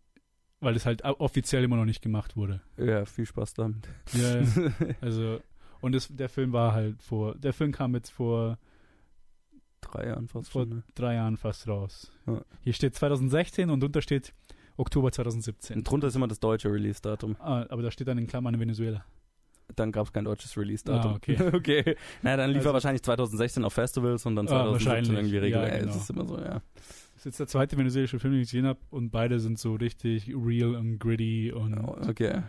weil 0.59 0.75
es 0.75 0.85
halt 0.85 1.03
offiziell 1.03 1.63
immer 1.63 1.77
noch 1.77 1.85
nicht 1.85 2.01
gemacht 2.01 2.35
wurde. 2.35 2.61
Ja, 2.77 3.05
viel 3.05 3.25
Spaß 3.25 3.53
damit. 3.55 3.87
Ja, 4.13 4.41
ja. 4.41 4.45
also, 5.01 5.39
und 5.81 5.93
das, 5.93 6.07
der 6.09 6.29
Film 6.29 6.51
war 6.53 6.73
halt 6.73 7.01
vor, 7.01 7.35
der 7.35 7.53
Film 7.53 7.71
kam 7.71 7.93
jetzt 7.95 8.09
vor 8.11 8.57
Drei 9.81 10.07
Jahren 10.07 10.27
fast 10.27 10.49
Vor- 10.51 10.63
schon. 10.63 10.69
Ne? 10.77 10.83
drei 10.95 11.13
Jahren 11.13 11.37
fast 11.37 11.67
raus. 11.67 12.11
Ja. 12.25 12.41
Hier 12.61 12.73
steht 12.73 12.95
2016 12.95 13.69
und 13.69 13.81
drunter 13.81 14.01
steht 14.01 14.33
Oktober 14.77 15.11
2017. 15.11 15.77
Und 15.77 15.83
drunter 15.89 16.07
ist 16.07 16.15
immer 16.15 16.27
das 16.27 16.39
deutsche 16.39 16.71
Release-Datum. 16.71 17.35
Ah, 17.39 17.65
aber 17.69 17.83
da 17.83 17.91
steht 17.91 18.07
dann 18.07 18.17
in 18.17 18.25
Klammern 18.25 18.59
Venezuela. 18.59 19.05
Dann 19.75 19.91
gab 19.91 20.07
es 20.07 20.11
kein 20.11 20.25
deutsches 20.25 20.57
Release-Datum. 20.57 21.11
Ah, 21.11 21.15
okay. 21.15 21.37
okay. 21.53 21.95
Naja, 22.23 22.37
dann 22.37 22.49
lief 22.49 22.57
Also- 22.57 22.69
er 22.69 22.73
wahrscheinlich 22.73 23.03
2016 23.03 23.63
auf 23.63 23.73
Festivals 23.73 24.25
und 24.25 24.35
dann 24.35 24.47
Ah, 24.47 24.49
2017 24.49 24.73
wahrscheinlich. 24.73 25.17
irgendwie 25.19 25.37
regulär. 25.37 25.67
Ja, 25.73 25.79
genau. 25.79 25.91
Es 25.91 25.95
ist 25.97 26.09
immer 26.09 26.25
so, 26.25 26.37
ja. 26.39 26.61
Das 26.73 27.17
ist 27.17 27.25
jetzt 27.25 27.39
der 27.41 27.47
zweite 27.47 27.77
venezuelische 27.77 28.17
Film, 28.19 28.33
den 28.33 28.41
ich 28.41 28.49
gesehen 28.49 28.65
habe 28.65 28.79
und 28.89 29.11
beide 29.11 29.39
sind 29.39 29.59
so 29.59 29.75
richtig 29.75 30.27
real 30.35 30.75
und 30.75 30.97
gritty 30.97 31.51
und 31.51 31.77
Okay. 32.09 32.41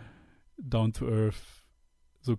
down 0.57 0.93
to 0.95 1.07
earth. 1.07 1.37
So 2.23 2.37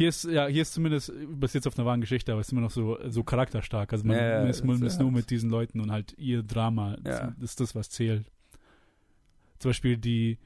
hier 0.00 0.08
ist 0.08 0.24
ja 0.24 0.46
hier 0.46 0.62
ist 0.62 0.72
zumindest 0.72 1.12
basiert 1.38 1.66
auf 1.66 1.78
einer 1.78 1.84
wahren 1.84 2.00
Geschichte, 2.00 2.32
aber 2.32 2.40
es 2.40 2.46
ist 2.48 2.52
immer 2.52 2.62
noch 2.62 2.70
so 2.70 2.96
so 3.10 3.22
charakterstark. 3.22 3.92
Also 3.92 4.06
man 4.06 4.16
Ja, 4.16 4.22
ja, 4.44 4.46
ist, 4.48 4.64
man 4.64 4.80
ist 4.82 4.98
nur 4.98 5.08
halt- 5.08 5.16
mit 5.16 5.30
diesen 5.30 5.50
Leuten 5.50 5.78
und 5.78 5.90
halt 5.92 6.14
ihr 6.16 6.42
Drama. 6.42 6.96
Ja. 7.06 7.32
Das 7.38 7.50
ist 7.50 7.60
das, 7.60 7.74
was 7.74 7.90
zählt. 7.90 8.24
Zum 9.58 9.68
Beispiel 9.68 9.98
die, 9.98 10.38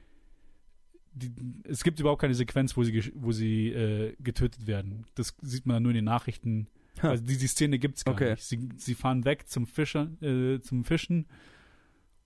die 1.13 1.31
es 1.63 1.85
gibt 1.85 2.01
überhaupt 2.01 2.19
keine 2.19 2.33
Sequenz, 2.35 2.75
wo 2.75 2.83
sie 2.83 3.13
wo 3.15 3.31
sie 3.31 3.69
äh, 3.69 4.13
getötet 4.19 4.67
werden. 4.67 5.05
Das 5.15 5.33
sieht 5.41 5.65
man 5.65 5.81
nur 5.81 5.91
in 5.91 5.95
den 5.95 6.05
Nachrichten. 6.05 6.67
Ha. 7.01 7.11
Also 7.11 7.23
die, 7.23 7.47
Szene 7.47 7.79
gibt's 7.79 8.03
gar 8.03 8.13
Okay. 8.15 8.31
nicht. 8.31 8.43
Sie, 8.43 8.67
sie 8.75 8.93
fahren 8.93 9.23
weg 9.23 9.47
zum 9.47 9.67
Fischer, 9.67 10.09
äh, 10.21 10.59
zum 10.59 10.83
Fischen 10.83 11.27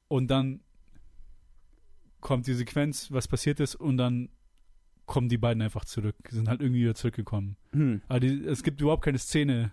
und 0.08 0.30
dann 0.32 0.62
kommt 2.22 2.48
die 2.48 2.54
Sequenz, 2.56 3.12
was 3.12 3.28
passiert 3.28 3.60
ist 3.60 3.76
und 3.76 3.98
dann 3.98 4.30
kommen 5.10 5.28
die 5.28 5.38
beiden 5.40 5.62
einfach 5.62 5.84
zurück. 5.86 6.16
Sind 6.30 6.48
halt 6.48 6.62
irgendwie 6.62 6.82
wieder 6.84 6.96
zurückgekommen. 6.96 7.58
Hm. 7.74 8.02
Aber 8.08 8.20
die, 8.22 8.46
es 8.46 8.64
gibt 8.64 8.80
überhaupt 8.80 9.04
keine 9.04 9.18
Szene, 9.18 9.72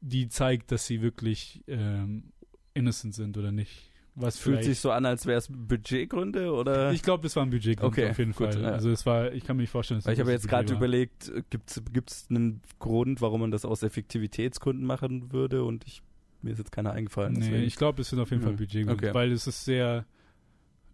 die 0.00 0.28
zeigt, 0.28 0.70
dass 0.72 0.86
sie 0.86 1.02
wirklich 1.02 1.62
ähm, 1.66 2.32
innocent 2.74 3.14
sind 3.14 3.36
oder 3.36 3.52
nicht. 3.52 3.90
Was 4.14 4.38
Fühlt 4.38 4.64
sich 4.64 4.80
so 4.80 4.90
an, 4.90 5.06
als 5.06 5.26
wäre 5.26 5.38
es 5.38 5.48
Budgetgründe 5.48 6.52
oder? 6.52 6.92
Ich 6.92 7.02
glaube, 7.02 7.22
das 7.22 7.36
war 7.36 7.44
ein 7.44 7.50
Budget 7.50 7.80
Okay, 7.82 8.10
auf 8.10 8.18
jeden 8.18 8.32
gut, 8.32 8.52
Fall. 8.54 8.62
ja. 8.62 8.70
Also 8.70 8.90
es 8.90 9.06
war, 9.06 9.32
ich 9.32 9.44
kann 9.44 9.56
mir 9.56 9.62
nicht 9.62 9.70
vorstellen, 9.70 9.98
dass 9.98 10.06
Weil 10.06 10.14
ich 10.14 10.20
habe 10.20 10.32
jetzt 10.32 10.48
gerade 10.48 10.72
überlegt, 10.72 11.30
gibt 11.50 11.70
es 12.10 12.26
einen 12.28 12.60
Grund, 12.80 13.20
warum 13.20 13.42
man 13.42 13.50
das 13.52 13.64
aus 13.64 13.82
Effektivitätsgründen 13.84 14.84
machen 14.84 15.32
würde 15.32 15.62
und 15.62 15.84
ich, 15.86 16.02
mir 16.42 16.50
ist 16.52 16.58
jetzt 16.58 16.72
keiner 16.72 16.92
eingefallen. 16.92 17.34
Nee, 17.34 17.40
deswegen. 17.40 17.62
ich 17.64 17.76
glaube, 17.76 18.02
es 18.02 18.08
sind 18.10 18.18
auf 18.18 18.30
jeden 18.30 18.42
Fall 18.42 18.52
Mhm. 18.54 18.56
Budget, 18.56 18.88
Okay. 18.88 19.14
weil 19.14 19.30
es 19.30 19.46
ist 19.46 19.64
sehr 19.64 20.04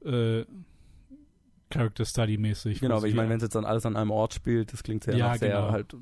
äh, 0.04 0.44
Character 1.74 2.04
Study 2.04 2.38
mäßig. 2.38 2.80
genau, 2.80 2.96
aber 2.96 3.06
ich 3.06 3.14
meine, 3.14 3.28
wenn 3.30 3.36
es 3.38 3.42
jetzt 3.42 3.54
dann 3.54 3.64
alles 3.64 3.84
an 3.86 3.96
einem 3.96 4.10
Ort 4.10 4.34
spielt, 4.34 4.72
das 4.72 4.82
klingt 4.82 5.04
sehr 5.04 5.16
Ja, 5.16 5.28
nach 5.28 5.36
sehr 5.36 5.48
genau. 5.56 5.70
halt 5.72 5.94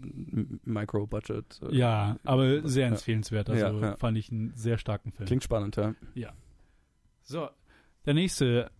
Micro-Budget. 0.65 1.61
äh, 1.71 1.75
ja, 1.77 2.17
aber 2.25 2.67
sehr 2.69 2.87
Ja. 2.87 2.93
empfehlenswert. 2.93 3.51
Also 3.51 3.65
Ja, 3.65 3.73
ja. 3.91 3.97
fand 3.97 4.17
ich 4.19 4.31
einen 4.31 4.53
sehr 4.55 4.79
starken 4.79 5.13
Film. 5.13 5.27
Klingt 5.27 5.45
spannend, 5.45 5.77
ja. 5.77 6.33
So, 7.23 7.49
der 8.07 8.15
nächste, 8.15 8.71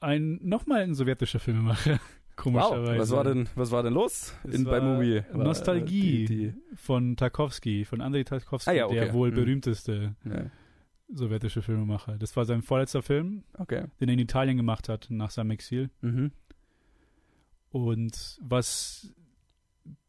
ein 0.00 0.38
nochmal 0.42 0.82
ein 0.82 0.94
sowjetischer 0.94 1.40
Filmemacher. 1.40 1.98
Komischerweise. 2.36 2.92
Wow, 2.92 2.98
was 2.98 3.10
war 3.10 3.24
denn, 3.24 3.48
was 3.56 3.70
war 3.72 3.82
denn 3.82 3.92
los 3.92 4.34
in, 4.50 4.64
bei 4.64 4.80
Movie? 4.80 5.22
War, 5.32 5.44
Nostalgie. 5.44 6.24
äh, 6.24 6.26
Die, 6.26 6.54
Von 6.76 7.16
Tarkovsky, 7.16 7.84
von 7.84 8.00
Andrei 8.00 8.24
Tarkovsky, 8.24 8.70
Ah 8.70 8.72
ja, 8.74 8.86
okay. 8.86 8.94
der 8.94 9.12
wohl 9.12 9.30
Mhm. 9.30 9.34
berühmteste 9.34 10.14
die, 10.24 10.30
ja, 10.30 10.44
sowjetische 11.14 11.62
Filmemacher. 11.62 12.18
Das 12.18 12.36
war 12.36 12.44
sein 12.44 12.62
vorletzter 12.62 13.02
Film, 13.02 13.44
okay. 13.58 13.86
den 14.00 14.08
er 14.08 14.12
in 14.14 14.18
Italien 14.18 14.56
gemacht 14.56 14.88
hat 14.88 15.06
nach 15.10 15.30
seinem 15.30 15.50
Exil. 15.52 15.90
Mhm. 16.00 16.32
Und 17.70 18.38
was. 18.40 19.14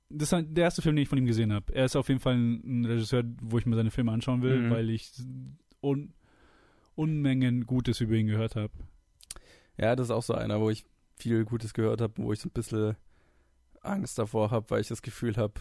Das 0.09 0.31
ist 0.31 0.45
der 0.49 0.63
erste 0.65 0.83
Film, 0.83 0.95
den 0.95 1.03
ich 1.03 1.09
von 1.09 1.17
ihm 1.17 1.25
gesehen 1.25 1.51
habe. 1.51 1.73
Er 1.73 1.85
ist 1.85 1.95
auf 1.95 2.07
jeden 2.07 2.19
Fall 2.19 2.35
ein, 2.35 2.85
Regisseur, 2.85 3.23
wo 3.41 3.57
ich 3.57 3.65
mir 3.65 3.75
seine 3.75 3.89
Filme 3.89 4.11
anschauen 4.11 4.43
will, 4.43 4.59
Mhm. 4.61 4.69
weil 4.69 4.89
ich 4.91 5.11
un, 5.81 6.13
Unmengen 6.95 7.65
Gutes 7.65 7.99
über 7.99 8.13
ihn 8.13 8.27
gehört 8.27 8.55
habe. 8.55 8.71
Ja, 9.77 9.95
das 9.95 10.07
ist 10.07 10.11
auch 10.11 10.21
so 10.21 10.35
einer, 10.35 10.61
wo 10.61 10.69
ich 10.69 10.85
viel 11.17 11.45
Gutes 11.45 11.73
gehört 11.73 11.99
habe, 12.01 12.13
wo 12.17 12.31
ich 12.31 12.39
so 12.39 12.49
ein 12.49 12.51
bisschen 12.51 12.95
Angst 13.81 14.19
davor 14.19 14.51
habe, 14.51 14.69
weil 14.69 14.81
ich 14.81 14.87
das 14.87 15.01
Gefühl 15.01 15.35
habe, 15.37 15.53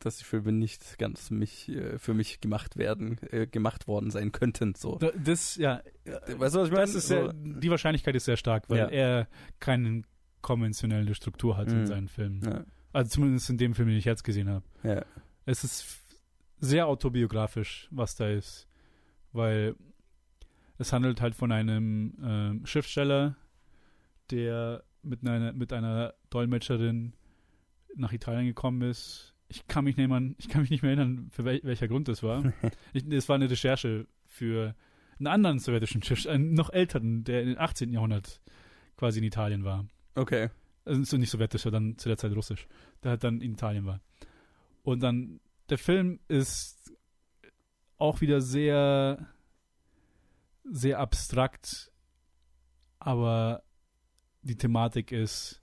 dass 0.00 0.18
die 0.18 0.24
Filme 0.24 0.52
nicht 0.52 0.98
ganz 0.98 1.30
mich, 1.30 1.68
äh, 1.68 1.98
für 1.98 2.14
mich 2.14 2.40
gemacht 2.40 2.76
werden, 2.76 3.18
äh, 3.30 3.46
gemacht 3.46 3.88
worden 3.88 4.10
sein 4.10 4.30
könnten. 4.32 4.74
So. 4.74 4.96
Da- 4.96 5.10
Das, 5.16 5.56
ja, 5.56 5.82
Weißt 6.04 6.54
du, 6.54 6.60
was 6.60 6.68
ich 6.68 6.72
meine? 6.72 6.86
das 6.86 6.94
ist 6.94 7.08
sehr, 7.08 7.26
so, 7.26 7.32
die 7.32 7.70
Wahrscheinlichkeit 7.70 8.14
ist 8.14 8.26
sehr 8.26 8.36
stark, 8.36 8.68
weil 8.68 8.78
Ja. 8.78 8.86
er 8.88 9.28
keine 9.58 10.02
konventionelle 10.42 11.14
Struktur 11.14 11.56
hat 11.56 11.68
in 11.72 11.80
Mhm. 11.82 11.86
seinen 11.86 12.08
Filmen. 12.08 12.42
ja, 12.44 12.64
Also 12.92 13.10
zumindest 13.10 13.50
in 13.50 13.58
dem 13.58 13.74
Film, 13.74 13.88
den 13.88 13.98
ich 13.98 14.04
jetzt 14.04 14.22
gesehen 14.24 14.48
habe. 14.48 14.64
ja. 14.82 15.04
Es 15.48 15.62
ist 15.64 16.00
sehr 16.58 16.86
autobiografisch, 16.88 17.86
was 17.92 18.16
da 18.16 18.28
ist, 18.28 18.66
weil 19.32 19.76
es 20.78 20.92
handelt 20.92 21.20
halt 21.20 21.34
von 21.36 21.52
einem 21.52 22.14
ähm, 22.22 22.66
Schriftsteller, 22.66 23.36
der 24.30 24.82
mit 25.02 25.24
einer, 25.26 25.52
mit 25.52 25.72
einer 25.72 26.14
Dolmetscherin 26.30 27.12
nach 27.94 28.12
Italien 28.12 28.46
gekommen 28.46 28.82
ist. 28.82 29.34
Ich 29.48 29.66
kann 29.68 29.84
mich 29.84 29.96
nicht 29.96 30.08
mehr, 30.08 30.34
ich 30.38 30.48
kann 30.48 30.62
mich 30.62 30.70
nicht 30.70 30.82
mehr 30.82 30.92
erinnern, 30.92 31.28
für 31.30 31.44
wel, 31.44 31.60
welcher 31.62 31.88
Grund 31.88 32.08
das 32.08 32.22
war. 32.22 32.52
es 32.92 33.28
war 33.28 33.36
eine 33.36 33.50
Recherche 33.50 34.06
für 34.26 34.74
einen 35.18 35.28
anderen 35.28 35.58
sowjetischen 35.58 36.02
Schriftsteller, 36.02 36.34
einen 36.34 36.54
noch 36.54 36.70
älteren, 36.70 37.24
der 37.24 37.42
im 37.42 37.58
18. 37.58 37.92
Jahrhundert 37.92 38.40
quasi 38.96 39.18
in 39.18 39.24
Italien 39.24 39.64
war 39.64 39.86
Okay. 40.14 40.48
also 40.84 41.02
so 41.04 41.16
nicht 41.18 41.30
sowjetisch, 41.30 41.62
sondern 41.62 41.98
zu 41.98 42.08
der 42.08 42.16
Zeit 42.16 42.34
russisch, 42.34 42.66
der 43.02 43.10
halt 43.12 43.24
dann 43.24 43.40
in 43.40 43.52
Italien 43.52 43.84
war. 43.86 44.00
Und 44.82 45.00
dann, 45.00 45.40
der 45.68 45.78
Film 45.78 46.20
ist 46.28 46.92
auch 47.98 48.20
wieder 48.20 48.40
sehr, 48.40 49.26
sehr 50.64 50.98
abstrakt, 50.98 51.92
aber 52.98 53.62
die 54.42 54.56
Thematik 54.56 55.12
ist 55.12 55.60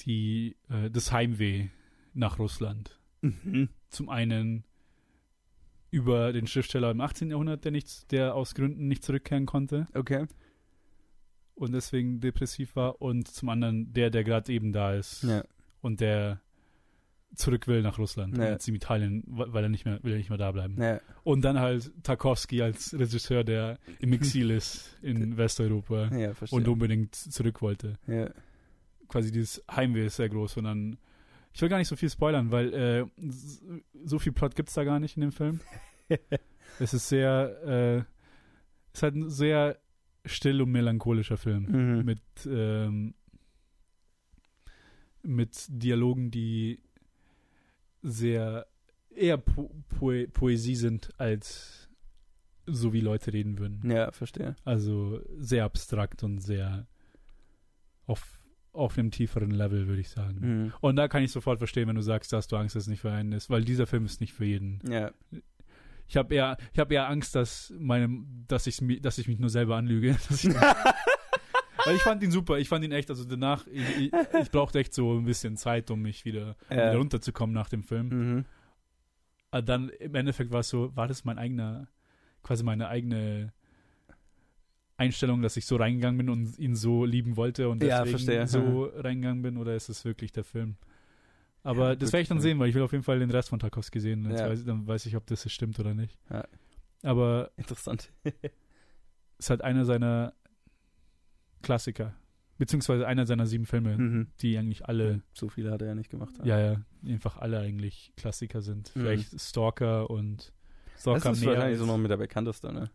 die, 0.00 0.56
äh, 0.68 0.90
das 0.90 1.12
Heimweh 1.12 1.68
nach 2.14 2.38
Russland. 2.38 2.98
Mhm. 3.22 3.68
Zum 3.88 4.08
einen 4.08 4.64
über 5.90 6.32
den 6.32 6.46
Schriftsteller 6.46 6.90
im 6.92 7.00
18. 7.00 7.30
Jahrhundert, 7.30 7.64
der, 7.64 7.72
nicht, 7.72 8.12
der 8.12 8.34
aus 8.34 8.54
Gründen 8.54 8.86
nicht 8.88 9.04
zurückkehren 9.04 9.46
konnte. 9.46 9.86
Okay. 9.94 10.26
und 11.54 11.72
deswegen 11.72 12.20
depressiv 12.20 12.74
war 12.74 13.02
und 13.02 13.28
zum 13.28 13.50
anderen 13.50 13.92
der, 13.92 14.08
der 14.10 14.24
gerade 14.24 14.50
eben 14.50 14.72
da 14.72 14.94
ist 14.94 15.24
Ja. 15.24 15.44
und 15.82 16.00
der 16.00 16.40
zurück 17.34 17.68
will 17.68 17.82
nach 17.82 17.98
Russland, 17.98 18.38
Ja. 18.38 18.50
jetzt 18.50 18.66
in 18.66 18.74
Italien, 18.76 19.22
weil 19.26 19.62
er 19.62 19.68
nicht 19.68 19.84
mehr 19.84 20.02
will 20.02 20.12
er 20.12 20.18
nicht 20.18 20.30
mehr 20.30 20.38
da 20.38 20.50
bleiben. 20.52 20.80
Ja. 20.80 21.00
Und 21.22 21.42
dann 21.42 21.58
halt 21.60 21.92
Tarkovsky 22.02 22.62
als 22.62 22.98
Regisseur, 22.98 23.44
der 23.44 23.78
im 23.98 24.12
Exil 24.14 24.50
ist 24.58 24.96
in 25.02 25.36
Westeuropa 25.36 26.08
Ja, 26.16 26.32
und 26.50 26.66
unbedingt 26.66 27.14
zurück 27.14 27.60
wollte. 27.60 27.98
ja. 28.06 28.30
Quasi 29.08 29.30
dieses 29.32 29.62
Heimweh 29.70 30.06
ist 30.06 30.16
sehr 30.16 30.28
groß 30.28 30.56
und 30.58 30.64
dann 30.64 30.96
ich 31.52 31.60
will 31.62 31.68
gar 31.68 31.78
nicht 31.78 31.88
so 31.88 31.96
viel 31.96 32.10
spoilern, 32.10 32.50
weil 32.52 32.72
äh, 32.74 33.06
so 34.04 34.18
viel 34.18 34.32
Plot 34.32 34.54
gibt's 34.54 34.74
da 34.74 34.84
gar 34.84 35.00
nicht 35.00 35.16
in 35.16 35.22
dem 35.22 35.32
Film. 35.32 35.60
es 36.78 36.94
ist 36.94 37.08
sehr, 37.08 37.60
äh, 37.64 37.96
es 38.92 38.98
ist 38.98 39.02
halt 39.02 39.14
ein 39.16 39.30
sehr 39.30 39.78
still 40.24 40.62
und 40.62 40.70
melancholischer 40.70 41.36
Film 41.36 41.64
Mhm. 41.98 42.04
mit 42.04 42.20
ähm, 42.46 43.14
mit 45.22 45.66
Dialogen, 45.68 46.30
die 46.30 46.80
sehr 48.02 48.66
eher 49.10 49.36
po 49.36 49.70
Poe 49.98 50.28
Poesie 50.28 50.76
sind 50.76 51.10
als 51.18 51.88
so 52.66 52.92
wie 52.92 53.00
Leute 53.00 53.32
reden 53.32 53.58
würden. 53.58 53.90
ja, 53.90 54.12
verstehe. 54.12 54.54
Also 54.64 55.20
sehr 55.38 55.64
abstrakt 55.64 56.22
und 56.22 56.38
sehr 56.38 56.86
auf 58.06 58.39
auf 58.72 58.96
einem 58.98 59.10
tieferen 59.10 59.50
Level, 59.50 59.86
würde 59.88 60.00
ich 60.00 60.08
sagen. 60.10 60.38
Mhm. 60.40 60.72
Und 60.80 60.96
da 60.96 61.08
kann 61.08 61.22
ich 61.22 61.32
sofort 61.32 61.58
verstehen, 61.58 61.88
wenn 61.88 61.96
du 61.96 62.02
sagst, 62.02 62.32
dass 62.32 62.46
du 62.48 62.56
Angst, 62.56 62.76
dass 62.76 62.84
es 62.84 62.88
nicht 62.88 63.00
für 63.00 63.10
einen 63.10 63.32
ist, 63.32 63.50
weil 63.50 63.64
dieser 63.64 63.86
Film 63.86 64.04
ist 64.04 64.20
nicht 64.20 64.32
für 64.32 64.44
jeden. 64.44 64.80
Ja. 64.88 65.10
Ich 66.06 66.16
habe 66.16 66.34
eher, 66.34 66.56
ich 66.72 66.78
habe 66.78 66.94
eher 66.94 67.08
Angst, 67.08 67.34
dass 67.34 67.72
meine, 67.78 68.24
dass 68.48 68.66
ich 68.66 68.80
dass 69.00 69.18
ich 69.18 69.28
mich 69.28 69.38
nur 69.38 69.50
selber 69.50 69.76
anlüge. 69.76 70.16
Ich, 71.82 71.86
weil 71.86 71.96
ich 71.96 72.02
fand 72.02 72.22
ihn 72.22 72.30
super, 72.30 72.58
ich 72.58 72.68
fand 72.68 72.84
ihn 72.84 72.92
echt, 72.92 73.08
also 73.08 73.24
danach, 73.24 73.66
ich, 73.66 73.82
ich, 73.96 74.12
ich 74.42 74.50
brauchte 74.50 74.78
echt 74.78 74.92
so 74.92 75.14
ein 75.16 75.24
bisschen 75.24 75.56
Zeit, 75.56 75.90
um 75.90 76.02
mich 76.02 76.26
wieder, 76.26 76.54
Ja. 76.68 76.76
wieder 76.76 76.96
runterzukommen 76.96 77.54
nach 77.54 77.70
dem 77.70 77.82
Film. 77.82 78.08
Mhm. 78.08 78.44
Aber 79.50 79.62
dann 79.62 79.88
im 79.88 80.14
Endeffekt 80.14 80.50
war 80.52 80.60
es 80.60 80.68
so, 80.68 80.94
war 80.94 81.08
das 81.08 81.24
mein 81.24 81.38
eigener, 81.38 81.88
quasi 82.42 82.64
meine 82.64 82.88
eigene 82.88 83.54
Einstellung, 85.00 85.42
dass 85.42 85.56
ich 85.56 85.66
so 85.66 85.76
reingegangen 85.76 86.18
bin 86.18 86.28
und 86.30 86.58
ihn 86.58 86.76
so 86.76 87.04
lieben 87.04 87.36
wollte 87.36 87.68
und 87.68 87.82
Ja, 87.82 88.04
deswegen 88.04 88.18
verstehe. 88.18 88.46
so 88.46 88.84
reingegangen 88.94 89.42
bin 89.42 89.56
oder 89.56 89.74
ist 89.74 89.88
es 89.88 90.04
wirklich 90.04 90.30
der 90.32 90.44
Film? 90.44 90.76
Aber 91.62 91.90
Ja, 91.90 91.96
das 91.96 92.12
werde 92.12 92.22
ich 92.22 92.28
dann 92.28 92.40
sehen, 92.40 92.58
weil 92.58 92.68
ich 92.68 92.74
will 92.74 92.82
auf 92.82 92.92
jeden 92.92 93.04
Fall 93.04 93.18
den 93.18 93.30
Rest 93.30 93.48
von 93.50 93.58
Tarkovsky 93.58 94.00
sehen. 94.00 94.30
Ja. 94.30 94.48
weiß, 94.48 94.64
dann 94.64 94.86
weiß 94.86 95.06
ich, 95.06 95.16
ob 95.16 95.26
das 95.26 95.50
stimmt 95.50 95.78
oder 95.80 95.94
nicht. 95.94 96.18
Ja. 96.30 96.44
Aber 97.02 97.50
Interessant. 97.56 98.12
es 98.24 98.32
ist 99.38 99.50
halt 99.50 99.62
einer 99.62 99.84
seiner 99.84 100.34
Klassiker. 101.62 102.14
Beziehungsweise 102.58 103.06
einer 103.06 103.24
seiner 103.26 103.46
sieben 103.46 103.64
Filme, 103.64 103.96
Mhm. 103.96 104.26
die 104.40 104.58
eigentlich 104.58 104.84
alle, 104.86 105.22
So 105.32 105.48
viele 105.48 105.70
hat 105.70 105.80
er 105.80 105.88
ja 105.88 105.94
nicht 105.94 106.10
gemacht. 106.10 106.34
ja, 106.44 106.58
ja, 106.60 106.82
einfach 107.06 107.38
alle 107.38 107.58
eigentlich 107.58 108.12
Klassiker 108.16 108.60
sind. 108.60 108.94
Mhm. 108.94 109.00
Vielleicht 109.00 109.40
Stalker 109.40 110.10
und 110.10 110.52
Das 110.92 111.00
Stalker 111.00 111.30
ist 111.32 111.40
näher 111.40 111.54
wahrscheinlich 111.54 111.78
so 111.78 111.86
noch 111.86 111.96
mit 111.96 112.10
der 112.10 112.18
bekannteste, 112.18 112.70
ne? 112.72 112.90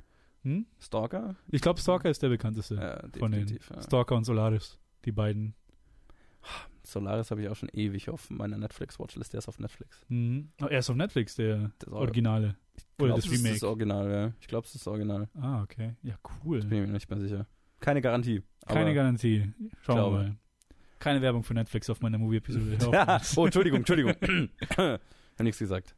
Hm? 0.46 0.68
Stalker? 0.80 1.36
Ich 1.50 1.62
glaube, 1.62 1.80
Stalker 1.80 2.10
ist 2.10 2.22
der 2.22 2.30
bekannteste 2.30 2.76
Ja, 2.76 3.20
von 3.20 3.32
den. 3.32 3.48
Ja. 3.48 3.82
Stalker 3.82 4.16
und 4.16 4.26
Solaris. 4.26 4.80
Die 5.04 5.12
beiden. 5.12 5.56
Solaris 6.84 7.32
habe 7.32 7.42
ich 7.42 7.50
auch 7.50 7.56
schon 7.56 7.70
ewig 7.70 8.12
auf 8.12 8.30
meiner 8.30 8.58
Netflix-Watchlist. 8.60 9.34
Der 9.34 9.40
ist 9.40 9.48
auf 9.48 9.58
Netflix. 9.58 10.06
Mhm. 10.08 10.50
Oh, 10.62 10.68
er 10.68 10.80
ist 10.80 10.90
auf 10.92 10.96
Netflix, 10.96 11.36
der 11.36 11.72
Das 11.80 11.92
Originale. 11.92 12.56
Oder 13.00 13.08
glaub, 13.08 13.16
das 13.16 13.26
das 13.26 13.34
ist 13.34 13.40
Remake. 13.40 13.54
das 13.56 13.64
Original, 13.64 14.12
ja. 14.12 14.34
Ich 14.40 14.48
glaube, 14.48 14.68
es 14.68 14.76
ist 14.76 14.82
das 14.86 14.88
Original. 14.88 15.28
Ah, 15.34 15.64
okay. 15.64 15.96
Ja, 16.04 16.14
cool. 16.44 16.60
Bin 16.60 16.82
ich 16.84 16.88
mir 16.88 16.94
nicht 16.94 17.10
mehr 17.10 17.20
sicher. 17.20 17.48
Keine 17.80 18.02
Garantie. 18.02 18.44
Keine 18.68 18.94
Garantie. 18.94 19.52
Schauen 19.82 19.98
wir 19.98 20.12
mal. 20.12 20.36
Keine 21.00 21.22
Werbung 21.24 21.44
für 21.44 21.56
Netflix 21.56 21.90
auf 21.90 22.02
meiner 22.02 22.20
Movie-Episode. 22.20 22.78
oh, 23.36 23.46
Entschuldigung, 23.46 23.80
Entschuldigung. 23.80 24.14
Hab 24.78 25.00
nichts 25.40 25.58
gesagt. 25.60 25.96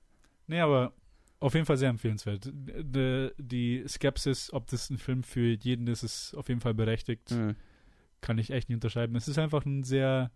nee, 0.47 0.59
aber 0.61 0.93
auf 1.39 1.53
jeden 1.53 1.65
Fall 1.65 1.77
sehr 1.77 1.89
empfehlenswert. 1.89 2.51
Die, 2.53 3.31
die 3.37 3.83
Skepsis, 3.87 4.51
ob 4.53 4.67
das 4.67 4.89
ein 4.89 4.97
Film 4.97 5.23
für 5.23 5.55
jeden 5.55 5.87
ist, 5.87 6.03
ist 6.03 6.33
auf 6.35 6.49
jeden 6.49 6.61
Fall 6.61 6.73
berechtigt. 6.73 7.31
Mhm. 7.31 7.55
Kann 8.21 8.39
ich 8.39 8.49
echt 8.49 8.69
nicht 8.69 8.77
unterschreiben. 8.77 9.15
Es 9.15 9.27
ist 9.27 9.37
einfach 9.37 9.65
ein 9.65 9.83
sehr 9.83 10.31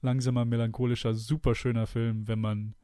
langsamer, 0.00 0.44
melancholischer, 0.44 1.14
super 1.14 1.54
schöner 1.54 1.86
Film, 1.86 2.26
wenn 2.26 2.40
man, 2.40 2.74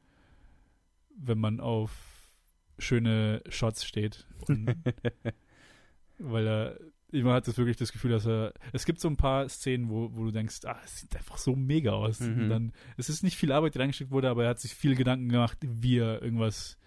wenn 1.16 1.38
man 1.38 1.60
auf 1.60 2.30
schöne 2.78 3.42
Shots 3.48 3.84
steht. 3.84 4.26
Weil 6.18 6.46
er, 6.46 6.78
man 7.10 7.34
hat 7.34 7.48
das 7.48 7.58
wirklich 7.58 7.76
das 7.76 7.92
Gefühl, 7.92 8.12
dass 8.12 8.26
er, 8.26 8.52
es 8.72 8.84
gibt 8.84 9.00
so 9.00 9.08
ein 9.08 9.16
paar 9.16 9.48
Szenen, 9.48 9.88
wo, 9.88 10.14
wo 10.14 10.24
du 10.24 10.30
denkst, 10.30 10.60
ah, 10.66 10.80
es 10.84 11.00
sieht 11.00 11.16
einfach 11.16 11.38
so 11.38 11.56
mega 11.56 11.92
aus. 11.92 12.20
Mhm. 12.20 12.42
Und 12.42 12.48
dann, 12.48 12.72
es 12.96 13.08
ist 13.08 13.24
nicht 13.24 13.36
viel 13.36 13.50
Arbeit, 13.50 13.74
die 13.74 13.78
reingesteckt 13.78 14.12
wurde, 14.12 14.30
aber 14.30 14.44
er 14.44 14.50
hat 14.50 14.60
sich 14.60 14.74
viel 14.74 14.94
Gedanken 14.94 15.28
gemacht, 15.28 15.58
wie 15.62 15.98
er 15.98 16.22
irgendwas 16.22 16.78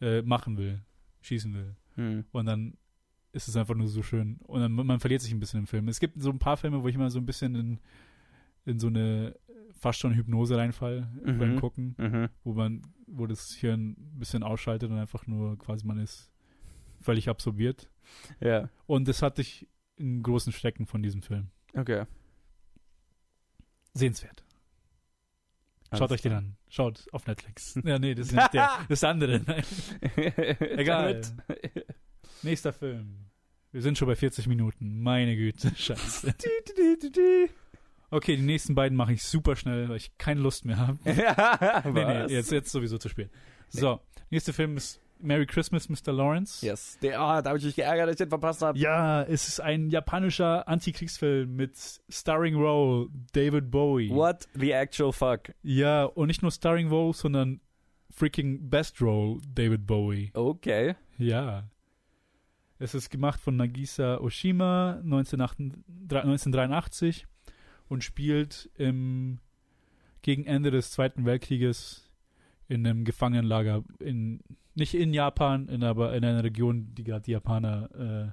äh, 0.00 0.22
machen 0.22 0.56
will, 0.56 0.80
schießen 1.22 1.54
will. 1.54 1.76
Mhm. 1.96 2.24
Und 2.32 2.46
dann 2.46 2.76
ist 3.32 3.48
es 3.48 3.56
einfach 3.56 3.74
nur 3.74 3.88
so 3.88 4.02
schön. 4.02 4.36
Und 4.46 4.60
dann, 4.60 4.72
man 4.72 5.00
verliert 5.00 5.20
sich 5.20 5.32
ein 5.32 5.40
bisschen 5.40 5.60
im 5.60 5.66
Film. 5.66 5.88
Es 5.88 6.00
gibt 6.00 6.20
so 6.20 6.30
ein 6.30 6.38
paar 6.38 6.56
Filme, 6.56 6.82
wo 6.82 6.88
ich 6.88 6.94
immer 6.94 7.10
so 7.10 7.18
ein 7.18 7.26
bisschen 7.26 7.54
in, 7.54 7.80
in 8.64 8.78
so 8.78 8.86
eine 8.88 9.36
fast 9.72 9.98
schon 10.00 10.14
Hypnose 10.14 10.56
reinfall 10.56 11.08
Mhm. 11.24 11.38
beim 11.38 11.56
Gucken, 11.60 11.94
Mhm. 11.98 12.28
wo 12.42 12.54
man, 12.54 12.82
wo 13.06 13.26
das 13.26 13.52
Hirn 13.54 13.90
ein 13.98 14.18
bisschen 14.18 14.42
ausschaltet 14.42 14.90
und 14.90 14.98
einfach 14.98 15.26
nur 15.26 15.56
quasi 15.58 15.86
man 15.86 15.98
ist 15.98 16.30
völlig 17.00 17.28
absorbiert. 17.28 17.88
Ja, 18.40 18.70
Und 18.86 19.06
das 19.08 19.22
hatte 19.22 19.42
ich 19.42 19.68
in 19.96 20.22
großen 20.22 20.52
Strecken 20.52 20.86
von 20.86 21.02
diesem 21.02 21.22
Film. 21.22 21.48
okay. 21.74 22.04
Sehenswert. 23.94 24.44
Schaut 25.96 26.12
euch 26.12 26.20
den 26.20 26.32
an. 26.32 26.56
Schaut 26.68 27.06
auf 27.12 27.26
Netflix. 27.26 27.78
Ja, 27.84 27.98
nee, 27.98 28.14
das 28.14 28.28
ist 28.28 28.34
nicht 28.34 28.52
der. 28.52 28.70
Das 28.88 28.90
ist 28.90 29.02
der 29.02 29.10
andere. 29.10 29.40
Nein. 29.46 29.64
Egal. 30.78 31.22
Nächster 32.42 32.72
Film. 32.72 33.30
Wir 33.72 33.82
sind 33.82 33.96
schon 33.96 34.08
bei 34.08 34.16
40 34.16 34.46
Minuten. 34.46 35.02
Meine 35.02 35.36
Güte. 35.36 35.72
Scheiße. 35.76 36.34
Okay, 38.10 38.36
die 38.36 38.42
nächsten 38.42 38.74
beiden 38.74 38.96
mache 38.96 39.12
ich 39.12 39.22
super 39.22 39.56
schnell, 39.56 39.88
weil 39.88 39.96
ich 39.96 40.16
keine 40.18 40.40
Lust 40.40 40.64
mehr 40.64 40.78
habe. 40.78 40.98
Nee, 41.04 42.04
nee, 42.04 42.32
jetzt, 42.32 42.50
jetzt 42.50 42.70
sowieso 42.70 42.98
zu 42.98 43.08
spät. 43.08 43.30
So, 43.68 44.00
nächster 44.30 44.52
Film 44.52 44.76
ist 44.76 45.00
Merry 45.20 45.46
Christmas, 45.46 45.88
Mr. 45.88 46.12
Lawrence. 46.12 46.64
Yes. 46.64 46.98
Der, 47.02 47.20
ah, 47.20 47.42
da 47.42 47.50
habe 47.50 47.58
ich 47.58 47.64
mich 47.64 47.76
geärgert, 47.76 48.06
dass 48.06 48.14
ich 48.14 48.18
den 48.18 48.28
verpasst 48.28 48.62
habe. 48.62 48.78
Ja, 48.78 49.22
es 49.22 49.48
ist 49.48 49.60
ein 49.60 49.90
japanischer 49.90 50.68
Antikriegsfilm 50.68 51.54
mit 51.54 51.72
Starring 52.08 52.56
Role 52.56 53.08
David 53.32 53.70
Bowie. 53.70 54.10
What 54.10 54.48
the 54.54 54.72
actual 54.72 55.12
fuck? 55.12 55.52
Ja, 55.62 56.04
und 56.04 56.28
nicht 56.28 56.42
nur 56.42 56.50
Starring 56.50 56.88
Role, 56.88 57.14
sondern 57.14 57.60
freaking 58.10 58.68
Best 58.68 59.00
Role 59.00 59.40
David 59.54 59.86
Bowie. 59.86 60.30
Okay. 60.34 60.96
Ja. 61.18 61.68
Es 62.78 62.94
ist 62.94 63.10
gemacht 63.10 63.40
von 63.40 63.56
Nagisa 63.56 64.18
Oshima 64.18 65.00
1983 65.02 67.26
und 67.88 68.04
spielt 68.04 68.70
im, 68.76 69.40
gegen 70.22 70.46
Ende 70.46 70.70
des 70.70 70.92
Zweiten 70.92 71.24
Weltkrieges 71.24 72.07
in 72.68 72.86
einem 72.86 73.04
Gefangenenlager 73.04 73.82
in 73.98 74.40
nicht 74.74 74.94
in 74.94 75.12
Japan, 75.12 75.68
in, 75.68 75.82
aber 75.82 76.14
in 76.14 76.24
einer 76.24 76.44
Region, 76.44 76.94
die 76.94 77.02
gerade 77.02 77.22
die 77.24 77.32
Japaner 77.32 77.90
äh, 77.98 78.32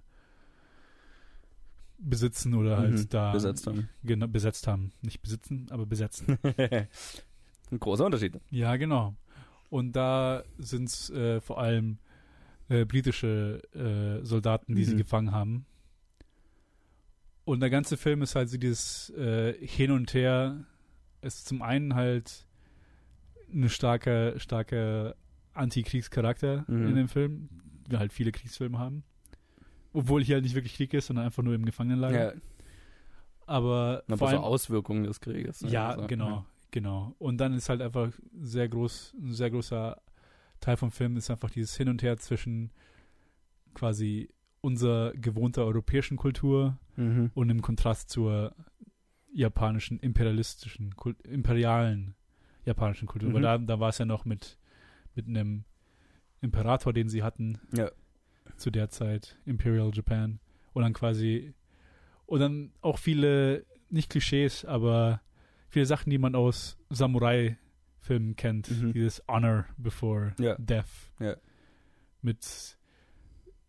besitzen 1.98 2.54
oder 2.54 2.78
halt 2.78 2.94
Mhm, 2.94 3.10
da 3.10 3.32
besetzt 3.32 3.66
haben. 3.68 3.90
Genau, 4.04 4.28
besetzt 4.28 4.68
haben. 4.68 4.92
Nicht 5.02 5.22
besitzen, 5.22 5.68
aber 5.72 5.86
besetzen. 5.86 6.38
Ein 7.72 7.80
großer 7.80 8.06
Unterschied. 8.06 8.40
Ja, 8.52 8.76
genau. 8.76 9.16
Und 9.70 9.94
da 9.94 10.44
sind 10.60 10.90
es 10.90 11.10
äh, 11.10 11.42
vor 11.42 11.60
allem 11.60 11.98
äh, 12.70 12.86
britische 12.86 13.62
äh, 13.74 14.24
Soldaten, 14.26 14.76
die 14.76 14.84
sie 14.84 14.94
Mhm. 14.94 14.98
gefangen 15.00 15.32
haben. 15.32 15.66
Und 17.44 17.60
der 17.62 17.70
ganze 17.70 17.98
Film 17.98 18.22
ist 18.22 18.36
halt 18.36 18.50
so 18.50 18.58
dieses 18.58 19.10
äh, 19.12 19.54
Hin 19.66 19.92
und 19.92 20.14
Her. 20.14 20.64
Es 21.22 21.36
ist 21.38 21.48
zum 21.48 21.62
einen 21.62 21.96
halt 21.96 22.45
ein 23.54 23.70
starker, 23.70 24.40
starker 24.40 25.16
Anti-Kriegscharakter 25.54 26.66
Mhm. 26.68 26.88
in 26.88 26.96
dem 26.96 27.08
Film, 27.08 27.50
wie 27.88 27.98
halt 27.98 28.12
viele 28.14 28.32
Kriegsfilme 28.32 28.78
haben. 28.80 29.04
Obwohl 29.94 30.24
hier 30.24 30.36
halt 30.36 30.44
nicht 30.44 30.56
wirklich 30.56 30.76
Krieg 30.76 30.94
ist, 30.94 31.08
sondern 31.08 31.26
einfach 31.26 31.42
nur 31.44 31.54
im 31.56 31.66
Gefangenenlager. 31.66 32.36
Ja, 32.36 32.42
Aber 33.46 34.04
aber 34.08 34.18
vor 34.18 34.30
so 34.30 34.36
allem, 34.36 34.44
Auswirkungen 34.44 35.04
des 35.04 35.20
Krieges. 35.22 35.62
ne? 35.62 35.70
ja, 35.70 35.90
Also, 35.92 36.08
genau, 36.08 36.46
genau. 36.72 37.16
Und 37.20 37.38
dann 37.38 37.54
ist 37.54 37.70
halt 37.70 37.82
einfach 37.82 38.12
sehr 38.42 38.68
groß, 38.68 39.14
ein 39.22 39.32
sehr 39.32 39.52
großer 39.52 40.02
Teil 40.60 40.78
vom 40.78 40.92
Film 40.92 41.16
ist 41.16 41.30
einfach 41.30 41.50
dieses 41.50 41.76
Hin 41.78 41.90
und 41.90 42.02
Her 42.02 42.18
zwischen 42.18 42.72
quasi 43.74 44.30
unserer 44.62 45.12
gewohnter 45.14 45.66
europäischen 45.66 46.18
Kultur 46.18 46.78
Mhm. 46.98 47.30
und 47.34 47.50
im 47.50 47.62
Kontrast 47.62 48.10
zur 48.10 48.56
japanischen 49.32 50.00
imperialistischen, 50.00 50.96
imperialen 51.24 52.16
japanischen 52.66 53.08
Kultur. 53.08 53.32
Weil 53.34 53.40
Mhm. 53.40 53.44
da, 53.44 53.58
da 53.58 53.80
war 53.80 53.90
es 53.90 53.98
ja 53.98 54.06
noch 54.06 54.26
mit, 54.26 54.58
mit 55.16 55.28
einem 55.28 55.64
Imperator, 56.42 56.94
den 56.94 57.10
sie 57.10 57.24
hatten 57.24 57.60
Ja. 57.72 57.90
zu 58.58 58.70
der 58.72 58.90
Zeit, 58.90 59.38
Imperial 59.46 59.92
Japan. 59.94 60.40
Und 60.74 60.84
dann 60.84 60.94
quasi 60.94 61.54
Und 62.28 62.40
dann 62.40 62.72
auch 62.82 62.98
viele, 62.98 63.66
nicht 63.92 64.10
Klischees, 64.10 64.66
aber 64.66 65.22
viele 65.70 65.86
Sachen, 65.86 66.10
die 66.10 66.18
man 66.18 66.34
aus 66.34 66.76
Samurai-Filmen 66.90 68.36
kennt. 68.36 68.70
Mhm. 68.72 68.94
Dieses 68.94 69.22
Honor 69.28 69.66
before 69.78 70.34
Ja. 70.40 70.56
Death. 70.58 71.12
Ja. 71.20 71.36
Mit 72.24 72.78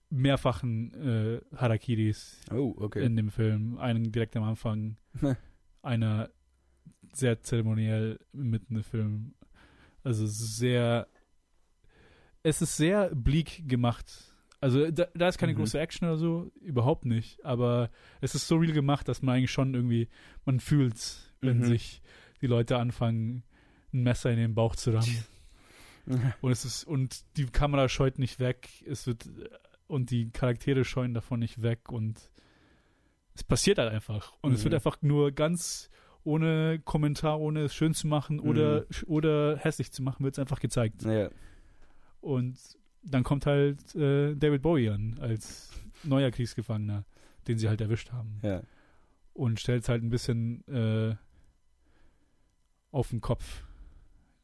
mehrfachen 0.08 0.94
äh, 0.94 1.40
Harakiris 1.56 2.40
Oh, 2.50 2.74
okay. 2.78 3.04
in 3.04 3.16
dem 3.16 3.30
Film. 3.30 3.76
Einen 3.78 4.12
direkt 4.12 4.36
am 4.36 4.44
Anfang, 4.44 4.96
einer 5.82 6.30
sehr 7.12 7.40
zeremoniell 7.42 8.18
mitten 8.32 8.76
im 8.76 8.84
Film. 8.84 9.34
Also 10.04 10.26
sehr. 10.26 11.06
Es 12.42 12.62
ist 12.62 12.76
sehr 12.76 13.14
bleak 13.14 13.68
gemacht. 13.68 14.32
Also 14.60 14.90
da, 14.90 15.06
da 15.14 15.28
ist 15.28 15.38
keine 15.38 15.52
Mhm. 15.52 15.58
große 15.58 15.78
Action 15.78 16.08
oder 16.08 16.16
so, 16.16 16.50
überhaupt 16.60 17.04
nicht. 17.04 17.44
Aber 17.44 17.90
es 18.20 18.34
ist 18.34 18.46
so 18.48 18.56
real 18.56 18.72
gemacht, 18.72 19.08
dass 19.08 19.20
man 19.22 19.36
eigentlich 19.36 19.50
schon 19.50 19.74
irgendwie, 19.74 20.08
man 20.44 20.60
fühlt, 20.60 21.34
wenn 21.40 21.58
Mhm. 21.58 21.64
sich 21.64 22.02
die 22.40 22.46
Leute 22.46 22.78
anfangen, 22.78 23.42
ein 23.92 24.02
Messer 24.02 24.30
in 24.30 24.36
den 24.38 24.54
Bauch 24.54 24.76
zu 24.76 24.92
rammen. 24.92 25.24
Und 26.40 26.52
es 26.52 26.64
ist, 26.64 26.84
und 26.84 27.24
die 27.36 27.46
Kamera 27.46 27.88
scheut 27.88 28.20
nicht 28.20 28.38
weg, 28.38 28.68
es 28.86 29.08
wird, 29.08 29.28
und 29.88 30.12
die 30.12 30.30
Charaktere 30.30 30.84
scheuen 30.84 31.14
davon 31.14 31.40
nicht 31.40 31.62
weg 31.62 31.90
und 31.90 32.30
es 33.34 33.42
passiert 33.42 33.78
halt 33.78 33.92
einfach. 33.92 34.32
Und 34.40 34.52
es 34.52 34.60
Mhm. 34.60 34.64
wird 34.66 34.74
einfach 34.74 35.02
nur 35.02 35.32
ganz 35.32 35.90
ohne 36.26 36.80
Kommentar, 36.84 37.40
ohne 37.40 37.60
es 37.62 37.74
schön 37.74 37.94
zu 37.94 38.06
machen 38.06 38.40
oder, 38.40 38.80
Mhm. 38.80 38.86
oder 39.06 39.56
hässlich 39.56 39.92
zu 39.92 40.02
machen, 40.02 40.24
wird 40.24 40.34
es 40.34 40.38
einfach 40.38 40.60
gezeigt. 40.60 41.02
ja. 41.04 41.30
Und 42.20 42.58
dann 43.02 43.22
kommt 43.22 43.46
halt 43.46 43.94
äh, 43.94 44.34
David 44.34 44.62
Bowie 44.62 44.88
an 44.90 45.16
als 45.20 45.70
neuer 46.02 46.32
Kriegsgefangener, 46.32 47.04
den 47.46 47.56
sie 47.56 47.68
halt 47.68 47.80
erwischt 47.80 48.10
haben. 48.12 48.40
ja. 48.42 48.62
Und 49.32 49.60
stellt 49.60 49.82
es 49.82 49.88
halt 49.88 50.02
ein 50.02 50.08
bisschen 50.08 50.66
äh, 50.66 51.14
auf 52.90 53.10
den 53.10 53.20
Kopf, 53.20 53.64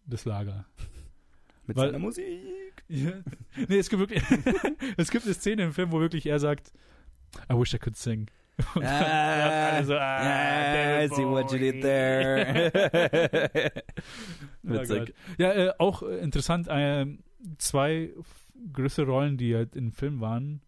das 0.07 0.25
Lager. 0.27 0.67
Mit 1.67 1.77
Weil- 1.77 1.89
seiner 1.89 1.99
Musik. 1.99 2.27
Ja. 2.89 3.13
Nee, 3.69 3.79
es 3.79 3.89
gibt 3.89 4.01
wirklich, 4.01 4.23
es 4.99 5.11
gibt 5.11 5.25
eine 5.25 5.33
Szene 5.33 5.63
im 5.63 5.73
Film, 5.73 5.93
wo 5.93 6.01
wirklich 6.01 6.27
er 6.27 6.39
sagt, 6.39 6.73
I 7.51 7.55
wish 7.55 7.73
I 7.73 7.79
could 7.79 7.97
sing. 7.97 8.29
Und 8.75 8.83
dann- 8.83 8.85
Ah, 8.85 9.69
alle 9.77 9.85
so, 9.85 9.95
ah, 9.95 11.03
I 11.05 11.09
see 11.09 11.25
what 11.25 11.51
you 11.53 11.59
did 11.59 11.83
there. 11.83 13.73
Oh 14.65 14.71
Witzig. 14.75 14.99
Gott. 15.07 15.13
ja, 15.39 15.53
äh, 15.53 15.73
auch 15.79 16.03
äh, 16.05 16.19
interessant, 16.19 16.69
äh, 16.69 17.05
zwei 17.59 18.11
größere 18.73 19.07
Rollen, 19.07 19.37
die 19.37 19.57
halt 19.57 19.75
im 19.75 19.91
Film 19.93 20.21
waren, 20.21 20.61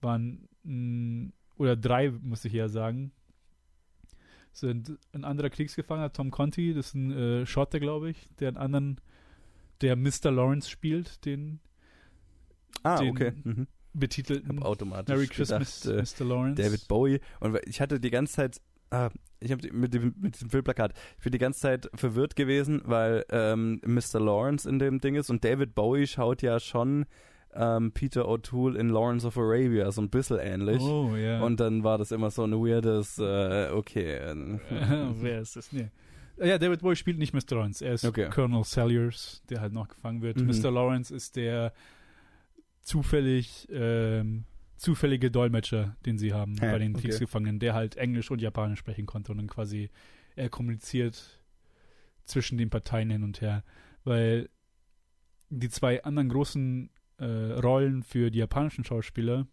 waren, 0.00 0.48
mh, 0.62 1.32
oder 1.56 1.74
drei, 1.76 2.10
muss 2.10 2.44
ich 2.44 2.54
eher 2.54 2.68
sagen, 2.68 3.10
sind 4.52 4.96
ein 5.12 5.24
anderer 5.24 5.50
Kriegsgefangener, 5.50 6.12
Tom 6.12 6.30
Conti, 6.30 6.74
das 6.74 6.88
ist 6.88 6.94
ein 6.94 7.10
äh, 7.10 7.46
Schotte, 7.46 7.80
glaube 7.80 8.10
ich, 8.10 8.28
der 8.38 8.48
einen 8.48 8.56
anderen, 8.56 9.00
der 9.80 9.96
Mr. 9.96 10.30
Lawrence 10.30 10.70
spielt, 10.70 11.24
den 11.24 11.58
ah, 12.84 12.98
Den- 12.98 13.10
okay. 13.10 13.32
Mhm. 13.42 13.66
Betitelten 13.94 14.62
automatisch 14.62 15.14
Merry 15.14 15.26
Christmas, 15.26 15.82
gedacht, 15.82 16.18
äh, 16.18 16.24
Mr. 16.24 16.28
Lawrence. 16.28 16.62
David 16.62 16.88
Bowie. 16.88 17.20
Und 17.40 17.58
ich 17.66 17.80
hatte 17.80 18.00
die 18.00 18.10
ganze 18.10 18.34
Zeit, 18.34 18.60
ah, 18.90 19.10
ich 19.40 19.52
habe 19.52 19.72
mit 19.72 19.94
dem, 19.94 20.14
mit 20.20 20.34
diesem 20.34 20.50
Filmplakat, 20.50 20.92
ich 21.18 21.24
bin 21.24 21.32
die 21.32 21.38
ganze 21.38 21.60
Zeit 21.60 21.90
verwirrt 21.94 22.36
gewesen, 22.36 22.82
weil 22.84 23.24
ähm, 23.30 23.80
Mr. 23.84 24.20
Lawrence 24.20 24.68
in 24.68 24.78
dem 24.78 25.00
Ding 25.00 25.14
ist 25.14 25.30
und 25.30 25.44
David 25.44 25.74
Bowie 25.74 26.06
schaut 26.06 26.42
ja 26.42 26.60
schon 26.60 27.06
ähm, 27.54 27.92
Peter 27.92 28.26
O'Toole 28.28 28.76
in 28.76 28.88
Lawrence 28.88 29.26
of 29.26 29.38
Arabia 29.38 29.90
so 29.92 30.02
ein 30.02 30.10
bisschen 30.10 30.38
ähnlich. 30.38 30.82
Oh, 30.82 31.14
ja. 31.16 31.40
Und 31.42 31.60
dann 31.60 31.84
war 31.84 31.98
das 31.98 32.10
immer 32.10 32.30
so 32.30 32.44
ein 32.44 32.52
weirdes, 32.52 33.18
äh, 33.18 33.70
okay. 33.72 34.14
äh, 34.14 34.34
Wer 35.14 35.40
ist 35.40 35.56
das? 35.56 35.72
Nee. 35.72 35.88
Ja, 36.36 36.58
David 36.58 36.80
Bowie 36.80 36.96
spielt 36.96 37.18
nicht 37.18 37.32
Mr. 37.32 37.56
Lawrence. 37.56 37.84
Er 37.84 37.94
ist 37.94 38.04
Okay. 38.04 38.28
Colonel 38.28 38.64
Salyers, 38.64 39.42
der 39.50 39.60
halt 39.60 39.72
noch 39.72 39.86
gefangen 39.88 40.20
wird. 40.20 40.38
Mhm. 40.38 40.46
Mr. 40.48 40.70
Lawrence 40.70 41.14
ist 41.14 41.36
der 41.36 41.72
zufällig 42.84 43.68
ähm, 43.70 44.44
zufällige 44.76 45.30
Dolmetscher, 45.30 45.96
den 46.04 46.18
sie 46.18 46.32
haben 46.32 46.54
Ja, 46.54 46.72
bei 46.72 46.78
den 46.78 46.94
okay. 46.94 47.02
Kriegsgefangenen, 47.02 47.58
der 47.58 47.74
halt 47.74 47.96
Englisch 47.96 48.30
und 48.30 48.42
Japanisch 48.42 48.80
sprechen 48.80 49.06
konnte 49.06 49.32
und 49.32 49.38
dann 49.38 49.48
quasi 49.48 49.90
er 50.36 50.48
kommuniziert 50.48 51.40
zwischen 52.24 52.58
den 52.58 52.70
Parteien 52.70 53.10
hin 53.10 53.22
und 53.22 53.40
her, 53.40 53.64
weil 54.04 54.48
die 55.50 55.68
zwei 55.68 56.02
anderen 56.02 56.28
großen 56.28 56.90
äh, 57.18 57.24
Rollen 57.24 58.02
für 58.02 58.30
die 58.30 58.38
japanischen 58.38 58.84
Schauspieler 58.84 59.46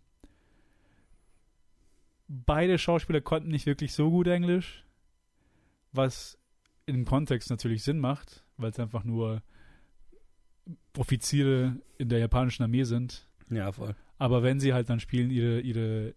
beide 2.31 2.77
Schauspieler 2.77 3.21
konnten 3.21 3.49
nicht 3.49 3.65
wirklich 3.65 3.93
so 3.93 4.09
gut 4.09 4.27
Englisch, 4.27 4.85
was 5.91 6.37
im 6.85 7.05
Kontext 7.05 7.49
natürlich 7.49 7.83
Sinn 7.83 7.99
macht, 7.99 8.45
weil 8.57 8.71
es 8.71 8.79
einfach 8.79 9.03
nur 9.03 9.43
Offiziere 10.97 11.77
in 11.97 12.09
der 12.09 12.19
japanischen 12.19 12.63
Armee 12.63 12.83
sind. 12.83 13.27
ja, 13.49 13.71
voll. 13.71 13.95
Aber 14.17 14.43
wenn 14.43 14.59
sie 14.59 14.73
halt 14.73 14.89
dann 14.89 14.99
spielen, 14.99 15.31
ihre, 15.31 15.61
ihre, 15.61 16.13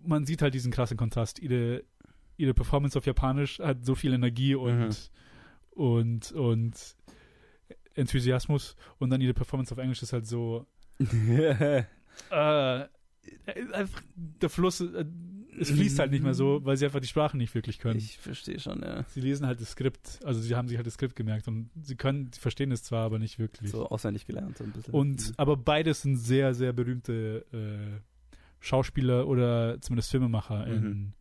man 0.00 0.26
sieht 0.26 0.42
halt 0.42 0.54
diesen 0.54 0.72
krassen 0.72 0.96
Kontrast. 0.96 1.38
Ihre, 1.38 1.84
ihre 2.36 2.54
Performance 2.54 2.98
auf 2.98 3.06
Japanisch 3.06 3.60
hat 3.60 3.84
so 3.84 3.94
viel 3.94 4.12
Energie 4.12 4.54
und, 4.54 5.10
und, 5.70 6.32
und 6.32 6.96
Enthusiasmus 7.94 8.76
und 8.98 9.10
dann 9.10 9.20
ihre 9.20 9.34
Performance 9.34 9.72
auf 9.72 9.78
Englisch 9.78 10.02
ist 10.02 10.12
halt 10.12 10.26
so, 10.26 10.66
äh, 10.98 11.84
einfach 13.72 14.02
der 14.14 14.48
Fluss, 14.48 14.80
äh, 14.80 15.04
es 15.60 15.70
fließt 15.70 15.98
halt 15.98 16.10
nicht 16.10 16.22
mehr 16.22 16.34
so, 16.34 16.64
weil 16.64 16.76
sie 16.76 16.84
einfach 16.84 17.00
die 17.00 17.06
Sprache 17.06 17.36
nicht 17.36 17.54
wirklich 17.54 17.78
können. 17.78 17.98
ich 17.98 18.18
verstehe 18.18 18.58
schon, 18.60 18.80
ja. 18.82 19.04
Sie 19.08 19.20
lesen 19.20 19.46
halt 19.46 19.60
das 19.60 19.70
Skript, 19.72 20.20
also 20.24 20.40
sie 20.40 20.54
haben 20.54 20.68
sich 20.68 20.76
halt 20.76 20.86
das 20.86 20.94
Skript 20.94 21.16
gemerkt 21.16 21.48
und 21.48 21.70
sie 21.82 21.96
können, 21.96 22.30
sie 22.32 22.40
verstehen 22.40 22.70
es 22.72 22.82
zwar, 22.84 23.04
aber 23.04 23.18
nicht 23.18 23.38
wirklich. 23.38 23.70
So 23.70 23.86
auswendig 23.88 24.26
gelernt, 24.26 24.56
so 24.58 24.64
ein 24.64 24.72
bisschen. 24.72 24.94
Und 24.94 25.32
aber 25.36 25.56
beides 25.56 26.02
sind 26.02 26.16
sehr, 26.16 26.54
sehr 26.54 26.72
berühmte 26.72 27.44
äh, 27.52 28.00
Schauspieler 28.60 29.26
oder 29.28 29.80
zumindest 29.80 30.10
Filmemacher 30.10 30.66
in, 30.66 30.82
Mhm. 30.82 31.12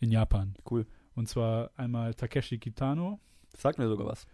in 0.00 0.10
Japan. 0.10 0.54
Cool. 0.68 0.86
Und 1.14 1.28
zwar 1.28 1.70
einmal 1.76 2.14
Takeshi 2.14 2.58
Kitano. 2.58 3.20
Sagt 3.56 3.78
mir 3.78 3.88
sogar 3.88 4.06
was. 4.06 4.26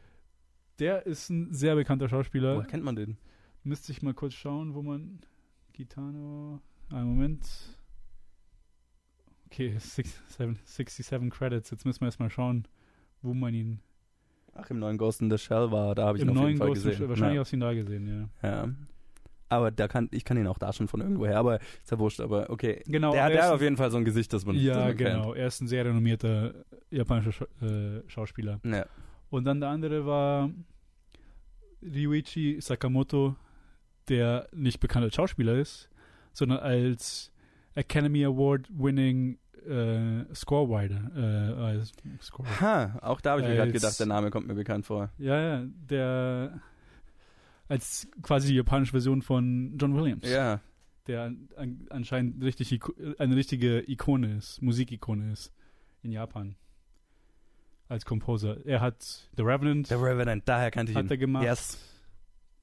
Der 0.79 1.05
ist 1.07 1.29
ein 1.29 1.53
sehr 1.53 1.75
bekannter 1.75 2.09
Schauspieler. 2.09 2.57
Woher 2.57 2.67
kennt 2.69 2.85
man 2.85 2.95
den? 2.97 3.19
Müsste 3.65 3.91
ich 3.93 4.01
mal 4.01 4.15
kurz 4.15 4.35
schauen, 4.35 4.75
wo 4.75 4.83
man 4.83 5.19
Kitano. 5.73 6.61
Einen 6.91 7.09
Moment. 7.15 7.47
Okay, 9.51 9.77
six, 9.79 10.21
seven, 10.29 10.59
67 10.65 11.31
Credits. 11.31 11.71
Jetzt 11.71 11.85
müssen 11.85 12.01
wir 12.01 12.07
erstmal 12.07 12.31
schauen, 12.31 12.69
wo 13.23 13.35
man 13.35 13.55
ihn. 13.55 13.81
Ach, 14.55 14.69
im 14.71 14.79
neuen 14.79 14.99
Ghost 14.99 15.21
in 15.23 15.31
the 15.31 15.39
Shell 15.39 15.71
war, 15.71 15.95
da 15.95 16.07
habe 16.07 16.19
ich 16.19 16.23
Im 16.23 16.29
ihn 16.29 16.31
auf 16.31 16.37
neuen 16.37 16.49
jeden 16.49 16.59
Fall 16.59 16.69
Ghost 16.69 16.85
gesehen. 16.85 17.09
Wahrscheinlich 17.09 17.37
ja. 17.37 17.41
hast 17.41 17.53
du 17.53 17.57
ihn 17.57 17.61
da 17.61 17.73
gesehen, 17.75 18.31
ja. 18.43 18.49
ja. 18.49 18.69
Aber 19.49 19.71
da 19.71 19.89
kann, 19.89 20.09
ich 20.13 20.25
kann 20.25 20.37
ihn 20.37 20.47
auch 20.47 20.59
da 20.59 20.73
schon 20.73 20.89
von 20.89 21.01
irgendwo 21.01 21.27
her, 21.27 21.39
aber 21.39 21.61
ist 21.61 21.91
ja 21.91 21.99
wurscht, 21.99 22.21
aber 22.21 22.51
okay. 22.51 22.83
Genau, 22.87 23.13
der 23.13 23.25
hat 23.25 23.33
ein- 23.33 23.53
auf 23.53 23.63
jeden 23.63 23.77
Fall 23.79 23.91
so 23.91 23.97
ein 23.97 24.05
Gesicht, 24.05 24.33
das 24.33 24.45
man, 24.45 24.57
Ja, 24.57 24.93
genau. 24.93 25.33
Er 25.33 25.47
ist 25.47 25.61
ein 25.63 25.69
sehr 25.69 25.85
renommierter 25.85 26.55
japanischer 26.91 27.33
Scha 27.33 27.47
äh, 27.63 28.03
Schauspieler. 28.09 28.59
kennt. 28.63 28.75
Ja. 28.75 28.87
Und 29.31 29.45
dann 29.45 29.61
der 29.61 29.71
andere 29.71 30.05
war 30.05 30.51
Ryuichi 31.83 32.61
Sakamoto, 32.61 33.37
der 34.09 34.49
nicht 34.53 34.81
bekannt 34.81 35.05
als 35.05 35.15
Schauspieler 35.15 35.55
ist, 35.55 35.89
sondern 36.33 36.59
als 36.59 37.33
Academy 37.79 38.25
Award 38.25 38.69
winning 38.71 39.39
äh, 39.69 40.25
Scorewriter. 40.35 41.77
Äh, 41.77 41.85
Score 42.23 42.49
Ha, 42.61 42.99
auch 43.03 43.21
da 43.21 43.33
habe 43.33 43.43
ich 43.43 43.49
mir 43.49 43.55
gerade 43.57 43.73
gedacht, 43.73 43.99
der 44.01 44.07
Name 44.07 44.31
kommt 44.31 44.47
mir 44.47 44.55
bekannt 44.55 44.87
vor. 44.87 45.11
ja, 45.19 45.41
ja, 45.41 45.65
der 45.91 46.61
als 47.69 48.09
quasi 48.23 48.49
die 48.49 48.55
japanische 48.55 48.93
Version 48.93 49.21
von 49.23 49.77
John 49.79 49.95
Williams, 49.95 50.29
Ja, 50.29 50.61
der 51.07 51.25
an, 51.25 51.49
an, 51.57 51.87
anscheinend 51.91 52.43
richtig 52.43 52.81
eine 53.19 53.37
richtige 53.37 53.83
Ikone 53.91 54.37
ist, 54.37 54.63
Musikikone 54.63 55.33
ist 55.33 55.53
in 56.03 56.13
Japan. 56.13 56.57
Als 57.89 58.05
Composer. 58.05 58.67
Er 58.67 58.81
hat 58.83 59.03
The 59.37 59.43
Revenant 59.43 59.91
der 59.91 60.03
Revenant, 60.03 60.43
daher 60.47 60.71
kannte 60.71 60.93
ich 60.93 60.99
ihn. 60.99 61.05
hat 61.05 61.11
er 61.11 61.17
gemacht. 61.17 61.45
Yes. 61.45 61.79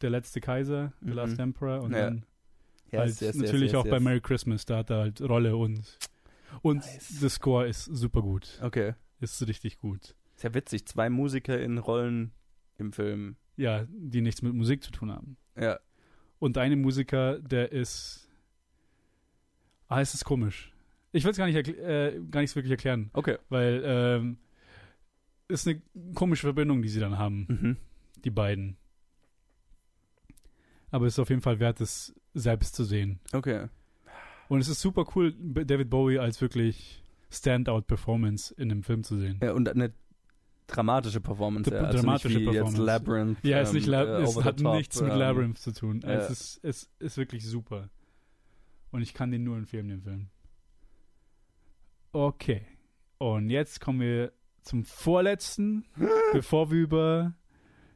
Der 0.01 0.09
letzte 0.11 0.39
Kaiser, 0.41 0.91
The 1.01 1.07
Mhm. 1.09 1.13
Last 1.13 1.39
Emperor 1.39 1.81
und 1.81 1.91
Ja. 1.93 2.05
dann 2.05 2.25
Yes, 2.91 2.99
halt 2.99 3.21
yes, 3.21 3.35
natürlich 3.35 3.71
yes, 3.71 3.75
auch 3.81 3.87
bei. 3.87 3.99
Merry 3.99 4.21
Christmas, 4.21 4.65
da 4.65 4.77
hat 4.77 4.89
er 4.89 4.97
halt 4.99 5.21
Rolle 5.21 5.55
und 5.57 5.97
und 6.61 6.77
Nice. 6.77 7.19
der 7.21 7.29
Score 7.29 7.67
ist 7.67 7.85
super 7.85 8.21
gut. 8.21 8.59
Okay. 8.61 8.93
Ist 9.19 9.45
richtig 9.47 9.77
gut. 9.77 10.15
Ist 10.35 10.43
ja 10.43 10.53
witzig, 10.53 10.85
zwei 10.85 11.09
Musiker 11.09 11.59
in 11.59 11.77
Rollen 11.77 12.31
im 12.77 12.91
Film. 12.93 13.35
Ja, 13.57 13.85
die 13.89 14.21
nichts 14.21 14.41
mit 14.41 14.53
Musik 14.53 14.83
zu 14.83 14.91
tun 14.91 15.11
haben. 15.11 15.37
Ja. 15.57 15.79
Und 16.39 16.57
eine 16.57 16.75
Musiker, 16.75 17.39
der 17.39 17.71
ist 17.71 18.29
Ah, 19.87 20.01
es 20.01 20.13
ist 20.13 20.25
komisch. 20.25 20.71
Ich 21.11 21.23
will 21.23 21.31
es 21.31 21.37
gar 21.37 21.45
nicht 21.47 21.55
äh, 21.67 22.19
gar 22.29 22.41
nicht 22.41 22.55
wirklich 22.55 22.71
erklären, 22.71 23.09
Okay. 23.13 23.37
weil 23.49 23.81
ähm, 23.85 24.37
ist 25.47 25.67
eine 25.67 25.81
komische 26.13 26.47
Verbindung, 26.47 26.81
die 26.81 26.89
sie 26.89 26.99
dann 26.99 27.17
haben, 27.17 27.45
Mhm. 27.47 27.77
die 28.23 28.31
beiden. 28.31 28.77
Aber 30.91 31.05
es 31.05 31.13
ist 31.13 31.19
auf 31.19 31.29
jeden 31.29 31.41
Fall 31.41 31.59
wert, 31.59 31.81
es 31.81 32.13
selbst 32.35 32.75
zu 32.75 32.83
sehen. 32.83 33.19
Okay. 33.33 33.67
Und 34.47 34.59
es 34.59 34.67
ist 34.67 34.81
super 34.81 35.05
cool, 35.15 35.33
David 35.33 35.89
Bowie 35.89 36.19
als 36.19 36.39
wirklich 36.41 37.03
Standout-Performance 37.31 38.53
in 38.55 38.71
einem 38.71 38.83
Film 38.83 39.03
zu 39.03 39.17
sehen. 39.17 39.39
Ja, 39.41 39.53
und 39.53 39.67
eine 39.67 39.91
dramatische 40.67 41.21
Performance. 41.21 41.69
D- 41.69 41.75
ja. 41.75 41.83
Also 41.83 41.99
dramatische 41.99 42.39
Performance. 42.39 42.81
Labyrinth. 42.81 43.43
Ja, 43.43 43.59
es, 43.59 43.69
ist 43.69 43.73
nicht 43.73 43.87
ähm, 43.87 43.91
Lab 43.93 44.07
äh, 44.07 44.21
es 44.23 44.43
hat 44.43 44.59
top, 44.59 44.75
nichts 44.75 45.01
mit 45.01 45.11
ähm, 45.11 45.17
Labyrinth 45.17 45.57
zu 45.57 45.73
tun. 45.73 46.01
ja. 46.03 46.09
Es, 46.11 46.29
ist, 46.29 46.59
es 46.63 46.89
ist 46.99 47.17
wirklich 47.17 47.45
super. 47.45 47.89
Und 48.91 49.01
ich 49.01 49.13
kann 49.13 49.31
den 49.31 49.43
nur 49.43 49.57
empfehlen, 49.57 49.87
den 49.87 50.01
Film. 50.01 50.27
Okay. 52.11 52.65
Und 53.17 53.49
jetzt 53.49 53.81
kommen 53.81 53.99
wir 53.99 54.31
zum 54.61 54.85
vorletzten. 54.85 55.85
Bevor 56.33 56.71
wir 56.71 56.79
über 56.79 57.33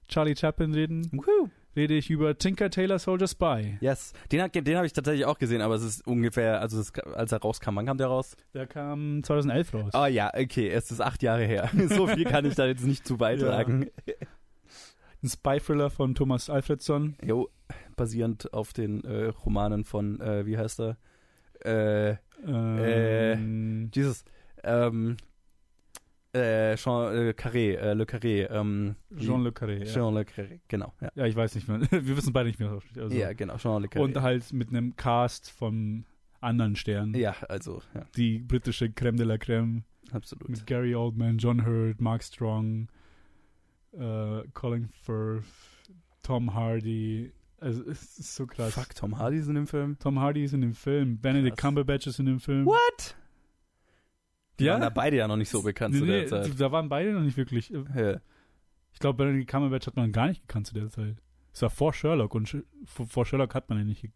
Charlie 0.07 0.35
Chaplin 0.35 0.73
reden, 0.73 1.09
Woohoo. 1.11 1.49
Rede 1.75 1.93
ich 1.95 2.09
über 2.09 2.37
Tinker 2.37 2.69
Tailor 2.69 2.99
Soldier 2.99 3.27
Spy. 3.27 3.77
Yes. 3.81 4.13
Den, 4.31 4.41
hat- 4.41 4.55
den 4.55 4.75
habe 4.75 4.85
ich 4.85 4.93
tatsächlich 4.93 5.25
auch 5.25 5.37
gesehen, 5.37 5.61
aber 5.61 5.75
es 5.75 5.83
ist 5.83 6.05
ungefähr, 6.07 6.59
also 6.61 6.79
es, 6.79 6.93
als 7.13 7.31
er 7.31 7.39
rauskam, 7.41 7.75
wann 7.75 7.85
kam 7.85 7.97
der 7.97 8.07
raus? 8.07 8.35
Der 8.53 8.67
kam 8.67 9.23
2011 9.23 9.73
raus. 9.73 9.91
Oh 9.93 10.05
ja, 10.05 10.31
okay, 10.33 10.69
es 10.69 10.91
ist 10.91 11.01
acht 11.01 11.21
Jahre 11.23 11.45
her. 11.45 11.69
so 11.89 12.07
viel 12.07 12.25
kann 12.25 12.45
ich 12.45 12.55
da 12.55 12.65
jetzt 12.65 12.83
nicht 12.85 13.05
zu 13.07 13.17
beitragen. 13.17 13.89
Ein 15.21 15.29
Spy-Thriller 15.29 15.89
von 15.89 16.15
Thomas 16.15 16.49
Alfredson. 16.49 17.15
Jo, 17.23 17.49
basierend 17.97 18.53
auf 18.53 18.71
den 18.73 19.03
äh, 19.03 19.25
Romanen 19.25 19.83
von, 19.83 20.19
äh, 20.21 20.45
wie 20.45 20.57
heißt 20.57 20.79
er? 20.81 20.97
Äh, 21.65 22.17
Ähm, 22.47 23.91
Jesus, 23.93 24.23
ähm, 24.63 25.17
äh, 26.33 26.75
Jean 26.75 27.13
äh, 27.15 27.33
Carré, 27.35 27.75
äh, 27.75 27.93
Le 27.93 28.05
Carré, 28.05 28.47
ähm, 28.51 28.95
Jean 29.17 29.43
Le 29.43 29.51
Carré. 29.51 29.79
Ja. 29.79 29.85
Jean 29.93 30.13
Le 30.13 30.21
Carré, 30.21 30.59
genau. 30.67 30.93
Ja, 31.01 31.09
ja, 31.15 31.25
ich 31.25 31.35
weiß 31.35 31.55
nicht 31.55 31.67
mehr. 31.67 31.79
Wir 31.91 32.17
wissen 32.17 32.33
beide 32.33 32.47
nicht 32.49 32.59
mehr. 32.59 32.79
Also. 32.97 33.15
ja 33.15 33.33
genau, 33.33 33.57
Jean 33.57 33.81
Le 33.81 33.87
Carré. 33.87 34.01
Und 34.03 34.21
halt 34.21 34.51
mit 34.53 34.69
einem 34.69 34.95
Cast 34.95 35.49
von 35.51 36.05
anderen 36.41 36.75
Sternen. 36.75 37.15
ja, 37.15 37.35
also, 37.49 37.81
ja, 37.93 38.05
Die 38.15 38.39
britische 38.39 38.89
Creme 38.91 39.17
de 39.17 39.25
la 39.25 39.37
Creme. 39.37 39.83
absolut. 40.11 40.49
Mit 40.49 40.65
Gary 40.67 40.95
Oldman, 40.95 41.37
John 41.37 41.65
Hurt, 41.65 41.99
Mark 41.99 42.23
Strong, 42.23 42.87
äh, 43.93 44.43
Colin 44.53 44.87
Firth, 45.03 45.43
Tom 46.21 46.53
Hardy. 46.53 47.31
Also 47.59 47.83
es 47.89 48.17
ist 48.19 48.35
so 48.35 48.45
krass. 48.47 48.73
Fuck, 48.73 48.95
Tom 48.95 49.17
Hardy 49.17 49.37
ist 49.39 49.47
in 49.47 49.55
dem 49.55 49.67
Film. 49.67 49.97
Tom 49.99 50.19
Hardy 50.19 50.43
ist 50.45 50.53
in 50.53 50.61
dem 50.61 50.73
Film. 50.73 51.19
Benedict 51.19 51.57
Krass. 51.57 51.67
Cumberbatch 51.67 52.07
ist 52.07 52.19
in 52.19 52.27
dem 52.27 52.39
Film. 52.39 52.65
What? 52.65 53.15
Die 54.59 54.65
Ja? 54.65 54.73
waren 54.73 54.81
da 54.81 54.89
beide 54.89 55.17
ja 55.17 55.27
noch 55.27 55.37
nicht 55.37 55.49
so 55.49 55.61
bekannt 55.63 55.93
Nee, 55.93 55.99
zu 56.01 56.05
der 56.05 56.21
nee, 56.21 56.27
Zeit. 56.27 56.59
da 56.59 56.71
waren 56.71 56.89
beide 56.89 57.13
noch 57.13 57.21
nicht 57.21 57.37
wirklich. 57.37 57.73
äh, 57.73 57.83
Ja. 57.95 58.21
Ich 58.91 58.99
glaube, 58.99 59.17
Benedict 59.23 59.49
Cumberbatch 59.49 59.87
hat 59.87 59.95
man 59.95 60.11
gar 60.11 60.27
nicht 60.27 60.41
gekannt 60.47 60.67
zu 60.67 60.73
der 60.73 60.89
Zeit. 60.89 61.15
Es 61.53 61.61
war 61.61 61.69
vor 61.69 61.93
Sherlock 61.93 62.35
und 62.35 62.63
vor, 62.85 63.25
Sherlock 63.25 63.55
hat 63.55 63.69
man 63.69 63.79
ihn 63.79 63.87
nicht, 63.87 64.09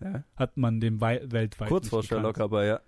Ja. 0.00 0.24
hat 0.36 0.56
man 0.56 0.80
den 0.80 1.00
wei 1.00 1.20
weltweit 1.24 1.68
Kurz 1.68 1.88
vor 1.88 2.02
gekannt. 2.02 2.20
Sherlock, 2.22 2.38
aber 2.40 2.64
ja. 2.64 2.80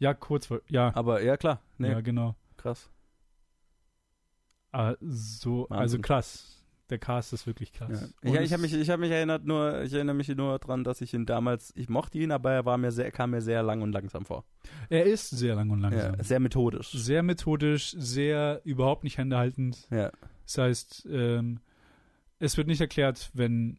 Ja, 0.00 0.14
kurz 0.14 0.46
vor, 0.46 0.60
ja, 0.68 0.94
Aber 0.94 1.22
ja, 1.22 1.36
klar. 1.36 1.60
Nee, 1.78 1.90
ja, 1.90 2.00
genau. 2.00 2.36
krass. 2.56 2.90
Ah, 4.72 4.94
so, 5.00 5.66
also 5.70 5.98
krass. 5.98 6.57
Der 6.90 6.98
Cast 6.98 7.32
ist 7.32 7.46
wirklich 7.46 7.72
krass. 7.72 8.12
Ja. 8.22 8.32
Ich, 8.32 8.40
ich 8.40 8.52
habe 8.52 8.62
mich, 8.62 8.72
ich 8.72 8.88
hab 8.88 8.98
mich 8.98 9.10
erinnert 9.10 9.44
nur, 9.44 9.82
ich 9.82 9.92
erinnere 9.92 10.14
mich 10.16 10.28
nur 10.28 10.58
dran, 10.58 10.84
dass 10.84 11.00
ich 11.00 11.12
ihn 11.12 11.26
damals, 11.26 11.72
ich 11.76 11.88
mochte 11.88 12.18
ihn, 12.18 12.30
aber 12.30 12.52
er 12.52 12.64
war 12.64 12.78
mir 12.78 12.92
sehr, 12.92 13.10
kam 13.10 13.30
mir 13.30 13.42
sehr 13.42 13.62
lang 13.62 13.82
und 13.82 13.92
langsam 13.92 14.24
vor. 14.24 14.44
Er 14.88 15.04
ist 15.04 15.30
sehr 15.30 15.54
lang 15.54 15.70
und 15.70 15.80
langsam. 15.80 16.16
Ja, 16.16 16.24
sehr 16.24 16.40
methodisch. 16.40 16.90
Sehr 16.92 17.22
methodisch, 17.22 17.94
sehr 17.98 18.62
überhaupt 18.64 19.04
nicht 19.04 19.18
händehaltend. 19.18 19.86
Ja. 19.90 20.10
Das 20.46 20.58
heißt, 20.58 21.08
ähm, 21.10 21.60
es 22.38 22.56
wird 22.56 22.68
nicht 22.68 22.80
erklärt, 22.80 23.30
wenn 23.34 23.78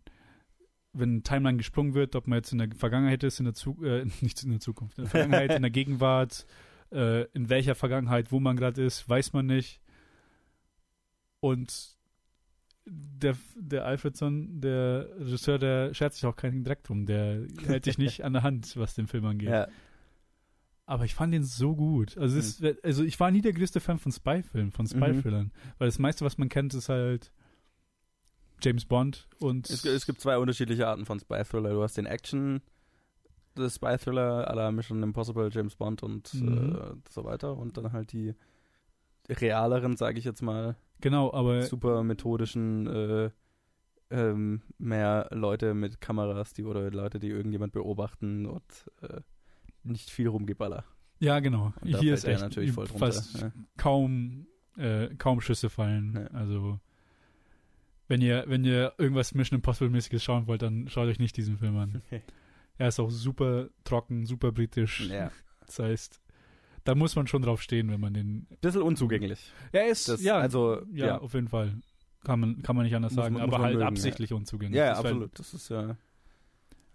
wenn 0.93 1.24
Timeline 1.24 1.57
gesprungen 1.57 1.93
wird, 1.93 2.16
ob 2.16 2.28
man 2.28 2.38
jetzt 2.38 2.51
in 2.51 2.57
der 2.57 2.70
Vergangenheit 2.76 3.24
ist, 3.24 3.39
in 3.39 3.45
der 3.45 3.53
Zu 3.53 3.78
äh, 3.84 4.05
nicht 4.22 4.43
in 4.43 4.51
der 4.51 4.60
Zukunft, 4.60 4.97
in 4.97 5.05
der 5.05 5.12
Vergangenheit, 5.12 5.53
in 5.53 5.62
der 5.62 5.72
Gegenwart, 5.72 6.45
äh, 6.91 7.26
in 7.32 7.49
welcher 7.49 7.76
Vergangenheit, 7.76 8.32
wo 8.32 8.39
man 8.39 8.57
gerade 8.57 8.84
ist, 8.84 9.07
weiß 9.07 9.34
man 9.34 9.45
nicht. 9.45 9.82
Und 11.39 11.99
der, 12.90 13.36
der 13.56 13.86
Alfredson, 13.86 14.62
der 14.62 15.08
Regisseur, 15.20 15.60
der 15.60 15.94
schert 15.94 16.14
sich 16.14 16.26
auch 16.26 16.36
keinen 16.36 16.64
Dreck 16.64 16.84
drum. 16.84 17.06
Der 17.06 17.46
hält 17.66 17.86
sich 17.86 17.98
nicht 17.98 18.24
an 18.26 18.34
der 18.34 18.44
Hand, 18.44 18.76
was 18.78 18.96
den 18.96 19.08
Film 19.08 19.26
angeht. 19.26 19.50
ja. 19.50 19.68
Aber 20.86 21.06
ich 21.06 21.14
fand 21.14 21.32
den 21.36 21.44
so 21.44 21.76
gut. 21.76 22.18
Also, 22.18 22.40
ist- 22.40 22.66
also 22.84 23.04
ich 23.04 23.20
war 23.20 23.30
nie 23.30 23.42
der 23.42 23.54
größte 23.54 23.80
Fan 23.80 24.00
von 24.00 24.12
Spy-Filmen, 24.12 24.72
von 24.72 24.88
Spy-Thrillern. 24.88 25.52
Weil 25.78 25.88
das 25.88 26.00
meiste, 26.00 26.26
was 26.26 26.40
man 26.40 26.50
kennt, 26.50 26.74
ist 26.74 26.90
halt 26.90 27.32
James 28.64 28.86
Bond 28.86 29.28
und 29.40 29.70
Es, 29.70 29.86
es 29.86 30.08
gibt 30.08 30.20
zwei 30.20 30.40
unterschiedliche 30.40 30.88
Arten 30.88 31.06
von 31.06 31.20
Spy-Thriller. 31.20 31.70
Du 31.74 31.84
hast 31.84 31.96
den 31.96 32.08
Action, 32.08 32.62
Spy-Thriller 33.56 34.50
à 34.50 34.56
la 34.56 34.72
Mission 34.72 35.04
Impossible, 35.04 35.50
James 35.52 35.76
Bond 35.76 36.02
und 36.02 36.34
Mhm. 36.34 36.76
äh, 36.76 36.96
so 37.12 37.24
weiter. 37.24 37.56
Und 37.56 37.78
dann 37.78 37.92
halt 37.94 38.12
die 38.12 38.34
realeren, 39.30 39.95
sage 39.97 40.19
ich 40.19 40.25
jetzt 40.25 40.41
mal, 40.41 40.75
genau, 41.01 41.32
aber 41.34 41.63
super 41.63 42.03
methodischen, 42.03 42.88
äh, 42.88 43.30
ähm, 44.11 44.61
mehr 44.77 45.27
Leute 45.32 45.73
mit 45.73 46.01
Kameras, 46.01 46.53
die 46.53 46.63
oder 46.63 46.89
Leute, 46.91 47.19
die 47.19 47.30
irgendjemand 47.30 47.73
beobachten 47.73 48.45
und 48.45 48.63
äh, 49.01 49.21
nicht 49.84 50.09
viel 50.09 50.27
rumgeballer. 50.27 50.84
ja, 51.19 51.39
genau. 51.39 51.73
Hier 51.84 52.13
ist 52.13 52.25
echt 52.25 52.41
natürlich 52.41 52.71
voll 52.71 52.88
drunter. 52.88 53.05
fast 53.05 53.41
Ja. 53.41 53.51
kaum, 53.77 54.47
äh, 54.77 55.09
kaum 55.17 55.41
Schüsse 55.41 55.69
fallen. 55.69 56.15
Ja. 56.15 56.27
Also 56.38 56.80
wenn 58.07 58.21
ihr, 58.21 58.45
wenn 58.47 58.65
ihr 58.65 58.93
irgendwas 58.97 59.36
Mission 59.36 59.59
Impossible-mäßiges 59.61 60.23
schauen 60.23 60.47
wollt, 60.47 60.63
dann 60.63 60.88
schaut 60.89 61.07
euch 61.07 61.19
nicht 61.19 61.38
diesen 61.38 61.57
Film 61.57 61.77
an. 61.77 62.01
Er 62.82 62.88
ist 62.88 62.99
auch 63.01 63.09
super 63.09 63.67
trocken, 63.84 64.25
super 64.25 64.53
britisch. 64.53 65.09
ja. 65.09 65.32
Das 65.65 65.80
heißt, 65.80 66.21
da 66.84 66.95
muss 66.95 67.15
man 67.15 67.27
schon 67.27 67.41
drauf 67.41 67.61
stehen, 67.61 67.89
wenn 67.91 67.99
man 67.99 68.13
den. 68.13 68.47
Bisschen 68.61 68.82
unzugänglich. 68.82 69.51
Er 69.71 69.88
ist, 69.88 70.07
Das, 70.09 70.21
ja, 70.23 70.38
also, 70.38 70.82
ja, 70.91 71.05
ja. 71.07 71.17
auf 71.19 71.34
jeden 71.34 71.47
Fall. 71.47 71.73
Kann 72.23 72.39
man, 72.41 72.61
kann 72.61 72.75
man 72.75 72.84
nicht 72.86 72.95
anders 72.95 73.13
Muss 73.13 73.23
sagen, 73.23 73.36
man- 73.36 73.43
aber 73.43 73.59
halt 73.59 73.75
mögen, 73.75 73.86
absichtlich 73.88 74.34
unzugänglich. 74.34 74.77
Ja, 74.77 74.86
ja, 74.86 74.89
Das 74.91 74.99
ist 74.99 75.05
halt- 75.05 75.13
absolut. 75.13 75.39
Das 75.39 75.53
ist 75.53 75.69
ja. 75.69 75.82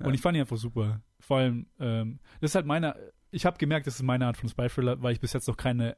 Ja. 0.01 0.07
Und 0.07 0.14
ich 0.14 0.20
fand 0.20 0.37
ihn 0.37 0.41
einfach 0.43 0.57
super. 0.59 1.01
Vor 1.20 1.39
allem, 1.39 1.66
ähm, 1.80 2.18
das 2.41 2.51
ist 2.51 2.55
halt 2.57 2.66
meine, 2.66 2.95
ich 3.30 3.47
habe 3.47 3.57
gemerkt, 3.57 3.87
das 3.87 3.95
ist 3.97 4.03
meine 4.03 4.26
Art 4.26 4.37
von 4.37 4.49
Spy-Thriller, 4.49 5.01
weil 5.03 5.12
ich 5.14 5.20
bis 5.20 5.32
jetzt 5.32 5.49
noch 5.49 5.57
keine, 5.57 5.97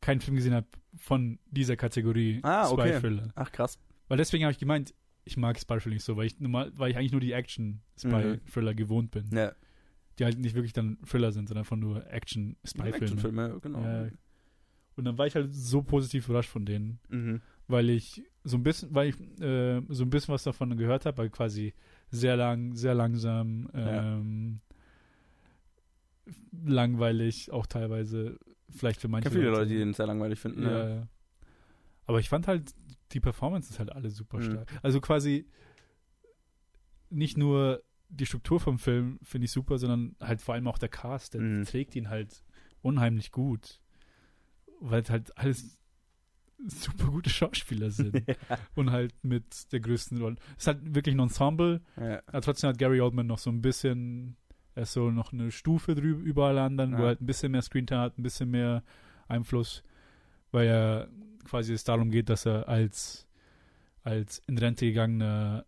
keinen 0.00 0.20
Film 0.20 0.36
gesehen 0.36 0.54
habe 0.54 0.66
von 0.98 1.38
dieser 1.50 1.76
Kategorie 1.76 2.38
Ah, 2.44 2.68
okay. 2.70 2.90
Spy-Thriller. 2.90 3.32
Ach, 3.34 3.50
krass. 3.50 3.78
Weil 4.06 4.18
deswegen 4.18 4.44
habe 4.44 4.52
ich 4.52 4.58
gemeint, 4.58 4.94
ich 5.24 5.36
mag 5.36 5.58
Spy-Thriller 5.58 5.94
nicht 5.94 6.04
so, 6.04 6.16
weil 6.16 6.26
ich, 6.26 6.38
normal, 6.38 6.70
weil 6.76 6.90
ich 6.92 6.96
eigentlich 6.96 7.12
nur 7.12 7.20
die 7.20 7.32
Action-Spy-Thriller 7.32 8.74
gewohnt 8.74 9.10
bin. 9.10 9.28
Ja. 9.32 9.52
Die 10.18 10.24
halt 10.24 10.38
nicht 10.38 10.54
wirklich 10.54 10.72
dann 10.72 10.98
Thriller 11.06 11.30
sind, 11.32 11.48
sondern 11.48 11.62
einfach 11.62 11.76
nur 11.76 12.04
Action-Spy-Filme. 12.10 12.96
Actionfilme, 12.96 13.58
genau. 13.60 13.82
Ja. 13.82 14.08
Und 14.96 15.04
dann 15.04 15.16
war 15.16 15.26
ich 15.28 15.34
halt 15.36 15.54
so 15.54 15.82
positiv 15.82 16.28
überrascht 16.28 16.50
von 16.50 16.66
denen, 16.66 16.98
Mhm. 17.08 17.40
weil 17.68 17.88
ich 17.90 18.24
so 18.42 18.56
ein 18.56 18.62
bisschen, 18.64 18.92
weil 18.94 19.10
ich 19.10 19.20
äh, 19.40 19.80
so 19.90 20.02
ein 20.04 20.10
bisschen 20.10 20.34
was 20.34 20.42
davon 20.42 20.76
gehört 20.76 21.06
habe, 21.06 21.18
weil 21.18 21.30
quasi 21.30 21.72
sehr 22.10 22.36
lang, 22.36 22.74
sehr 22.74 22.94
langsam, 22.94 23.68
Ja. 23.74 24.14
ähm, 24.16 24.60
langweilig, 26.64 27.50
auch 27.52 27.66
teilweise 27.66 28.38
vielleicht 28.70 29.00
für 29.00 29.06
Ich 29.06 29.10
manche 29.12 29.28
kenne 29.30 29.40
viele 29.40 29.50
Leute, 29.52 29.66
die 29.68 29.78
den 29.78 29.94
sehr 29.94 30.06
langweilig 30.06 30.38
finden. 30.40 30.62
ja. 30.64 30.70
Ja. 30.70 30.88
ja. 30.96 31.08
Aber 32.06 32.20
ich 32.20 32.28
fand 32.28 32.48
halt, 32.48 32.74
die 33.12 33.20
Performance 33.20 33.70
ist 33.70 33.78
halt 33.78 33.92
alle 33.92 34.10
super 34.10 34.38
Mhm. 34.38 34.42
stark. 34.42 34.68
Also 34.82 35.00
quasi 35.00 35.46
nicht 37.10 37.36
nur 37.38 37.82
die 38.10 38.26
Struktur 38.26 38.58
vom 38.60 38.78
Film 38.78 39.18
finde 39.22 39.44
ich 39.46 39.52
super, 39.52 39.78
sondern 39.78 40.16
halt 40.20 40.40
vor 40.40 40.54
allem 40.54 40.66
auch 40.68 40.78
der 40.78 40.88
Cast, 40.88 41.34
der 41.34 41.40
Mhm. 41.42 41.64
trägt 41.64 41.94
ihn 41.96 42.08
halt 42.08 42.42
unheimlich 42.82 43.32
gut. 43.32 43.80
Weil 44.80 45.02
halt 45.08 45.36
alles 45.36 45.76
super 46.66 47.08
gute 47.08 47.30
Schauspieler 47.30 47.90
sind. 47.90 48.14
Und 48.74 48.90
halt 48.90 49.14
mit 49.22 49.70
der 49.72 49.80
größten 49.80 50.18
Rolle. 50.20 50.36
Es 50.56 50.64
ist 50.64 50.66
halt 50.68 50.94
wirklich 50.94 51.14
ein 51.14 51.20
Ensemble, 51.20 51.80
ja. 51.96 52.20
aber 52.26 52.40
trotzdem 52.40 52.68
hat 52.70 52.78
Gary 52.78 53.00
Oldman 53.00 53.26
noch 53.26 53.38
so 53.38 53.50
ein 53.50 53.60
bisschen, 53.60 54.36
er 54.74 54.82
ist 54.84 54.92
so 54.92 55.10
noch 55.10 55.32
eine 55.32 55.50
Stufe 55.50 55.94
drüber 55.94 56.20
über 56.22 56.46
alle 56.48 56.62
anderen, 56.62 56.92
wo 56.92 56.96
Ja. 56.98 57.02
er 57.02 57.08
halt 57.08 57.20
ein 57.20 57.26
bisschen 57.26 57.52
mehr 57.52 57.62
Screentime 57.62 58.00
hat, 58.00 58.18
ein 58.18 58.22
bisschen 58.22 58.50
mehr 58.50 58.82
Einfluss, 59.28 59.82
weil 60.50 60.66
er 60.68 61.08
quasi 61.44 61.72
es 61.74 61.84
darum 61.84 62.10
geht, 62.10 62.28
dass 62.28 62.46
er 62.46 62.68
als, 62.68 63.26
als 64.02 64.42
in 64.46 64.58
Rente 64.58 64.86
gegangener 64.86 65.64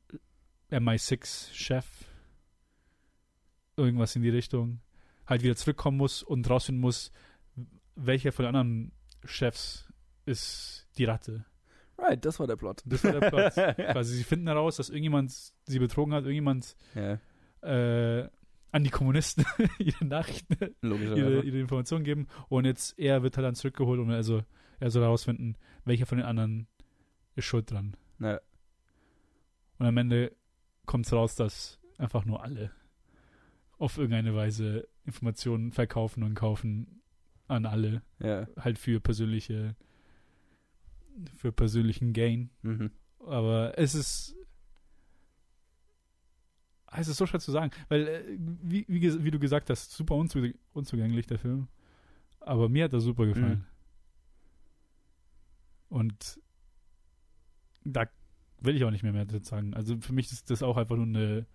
MI6-Chef 0.71 1.87
irgendwas 3.81 4.17
in 4.17 4.23
die 4.23 4.31
Richtung 4.31 4.81
halt 5.27 5.43
wieder 5.43 5.57
zurückkommen 5.57 5.97
muss 5.97 6.23
und 6.23 6.49
rausfinden 6.49 6.81
muss, 6.81 7.13
welcher 7.95 8.33
von 8.33 8.45
den 8.45 8.55
anderen 8.55 8.93
Chefs 9.25 9.89
ist 10.27 10.89
die 10.99 11.05
Ratte. 11.05 11.45
Right, 11.99 12.25
das 12.25 12.41
war 12.41 12.47
der 12.47 12.57
Plot. 12.57 12.83
Das 12.87 13.05
war 13.05 13.13
der 13.13 13.31
Plot. 13.31 13.53
Quasi, 13.93 14.17
sie 14.17 14.25
finden 14.25 14.47
heraus, 14.47 14.77
dass 14.77 14.89
irgendjemand 14.89 15.33
sie 15.67 15.79
betrogen 15.79 16.15
hat, 16.15 16.25
irgendjemand 16.25 16.77
ja, 16.95 17.19
äh, 17.63 18.29
an 18.73 18.85
die 18.85 18.91
Kommunisten 18.91 19.45
ihre 19.79 20.05
Nachrichten, 20.05 20.57
ihre, 20.83 21.43
ihre 21.43 21.59
Informationen 21.59 22.05
geben 22.05 22.29
und 22.49 22.65
jetzt 22.65 22.99
er 22.99 23.23
wird 23.23 23.37
halt 23.37 23.47
dann 23.47 23.55
zurückgeholt 23.55 24.01
und 24.01 24.11
also 24.11 24.43
er 24.79 24.91
soll 24.91 25.03
herausfinden, 25.03 25.57
welcher 25.85 26.07
von 26.07 26.19
den 26.19 26.27
anderen 26.27 26.69
ist 27.35 27.45
schuld 27.45 27.71
dran. 27.71 27.97
Ja. 28.19 28.41
Und 29.79 29.87
am 29.87 29.97
Ende 29.97 30.35
kommt 30.87 31.07
es 31.07 31.13
raus, 31.13 31.37
dass 31.37 31.79
einfach 31.99 32.25
nur 32.25 32.43
alle 32.43 32.71
auf 33.81 33.97
irgendeine 33.97 34.35
Weise 34.35 34.87
Informationen 35.05 35.73
verkaufen 35.73 36.23
und 36.23 36.35
kaufen 36.35 37.01
an 37.49 37.65
alle. 37.67 38.03
Ja. 38.21 38.47
Halt 38.59 38.79
für 38.79 39.01
persönliche, 39.01 39.75
für 41.37 41.51
persönlichen 41.51 42.13
Gain. 42.13 42.51
Mhm. 42.63 42.91
Aber 43.27 43.77
es 43.79 43.95
ist. 43.95 44.37
Es 46.93 47.07
ist 47.07 47.19
so 47.19 47.27
schwer 47.27 47.39
zu 47.39 47.53
sagen, 47.53 47.71
weil, 47.89 48.09
äh, 48.09 48.25
wie, 48.37 48.85
wie, 48.89 49.25
wie 49.25 49.31
du 49.31 49.39
gesagt 49.39 49.71
hast, 49.71 49.93
super 49.93 50.17
unzu 50.17 50.41
unzugänglich, 50.73 51.27
der 51.27 51.39
Film. 51.39 51.69
Aber 52.41 52.69
mir 52.69 52.85
hat 52.85 52.93
er 52.93 53.01
super 53.01 53.27
gefallen. 53.27 53.65
Und 55.89 56.41
da 57.85 58.07
will 58.61 58.77
ich 58.77 58.85
auch 58.85 58.91
nicht 58.91 59.05
mehr 59.05 59.13
mehr 59.13 59.25
dazu 59.25 59.49
sagen. 59.49 59.73
Also 59.73 59.99
für 60.01 60.13
mich 60.13 60.33
ist 60.33 60.51
das 60.51 60.65
auch 60.65 60.77
einfach 60.77 60.97
nur 60.97 61.07
eine, 61.07 61.47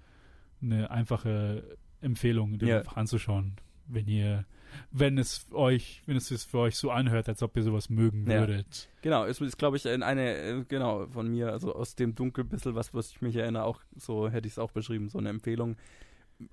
eine 0.62 0.90
einfache 0.90 1.78
Empfehlung, 2.02 2.58
den 2.60 2.68
Ja. 2.70 2.78
einfach 2.80 2.98
anzuschauen. 2.98 3.56
Wenn 3.88 4.08
ihr, 4.08 4.46
wenn 4.92 5.18
es 5.18 5.48
euch, 5.52 6.02
wenn 6.06 6.18
es 6.18 6.44
für 6.44 6.58
euch 6.60 6.76
so 6.76 6.90
anhört, 6.92 7.30
als 7.30 7.44
ob 7.44 7.56
ihr 7.56 7.64
sowas 7.64 7.90
mögen 7.90 8.30
Ja. 8.30 8.40
würdet. 8.40 8.90
Genau, 9.02 9.26
es 9.26 9.40
ist, 9.40 9.58
glaube 9.58 9.78
ich, 9.78 9.86
in 9.86 10.02
eine, 10.04 10.36
äh, 10.38 10.64
genau, 10.68 11.06
von 11.08 11.28
mir, 11.30 11.52
also 11.52 11.74
aus 11.76 11.96
dem 11.96 12.16
Dunkel 12.16 12.44
bisschen, 12.44 12.74
was, 12.76 12.94
was 12.94 13.12
ich 13.12 13.22
mich 13.22 13.36
erinnere, 13.36 13.64
auch 13.64 13.80
so 13.96 14.28
hätte 14.30 14.48
ich 14.48 14.54
es 14.54 14.60
auch 14.60 14.72
beschrieben, 14.72 15.10
so 15.10 15.18
eine 15.20 15.30
Empfehlung 15.30 15.76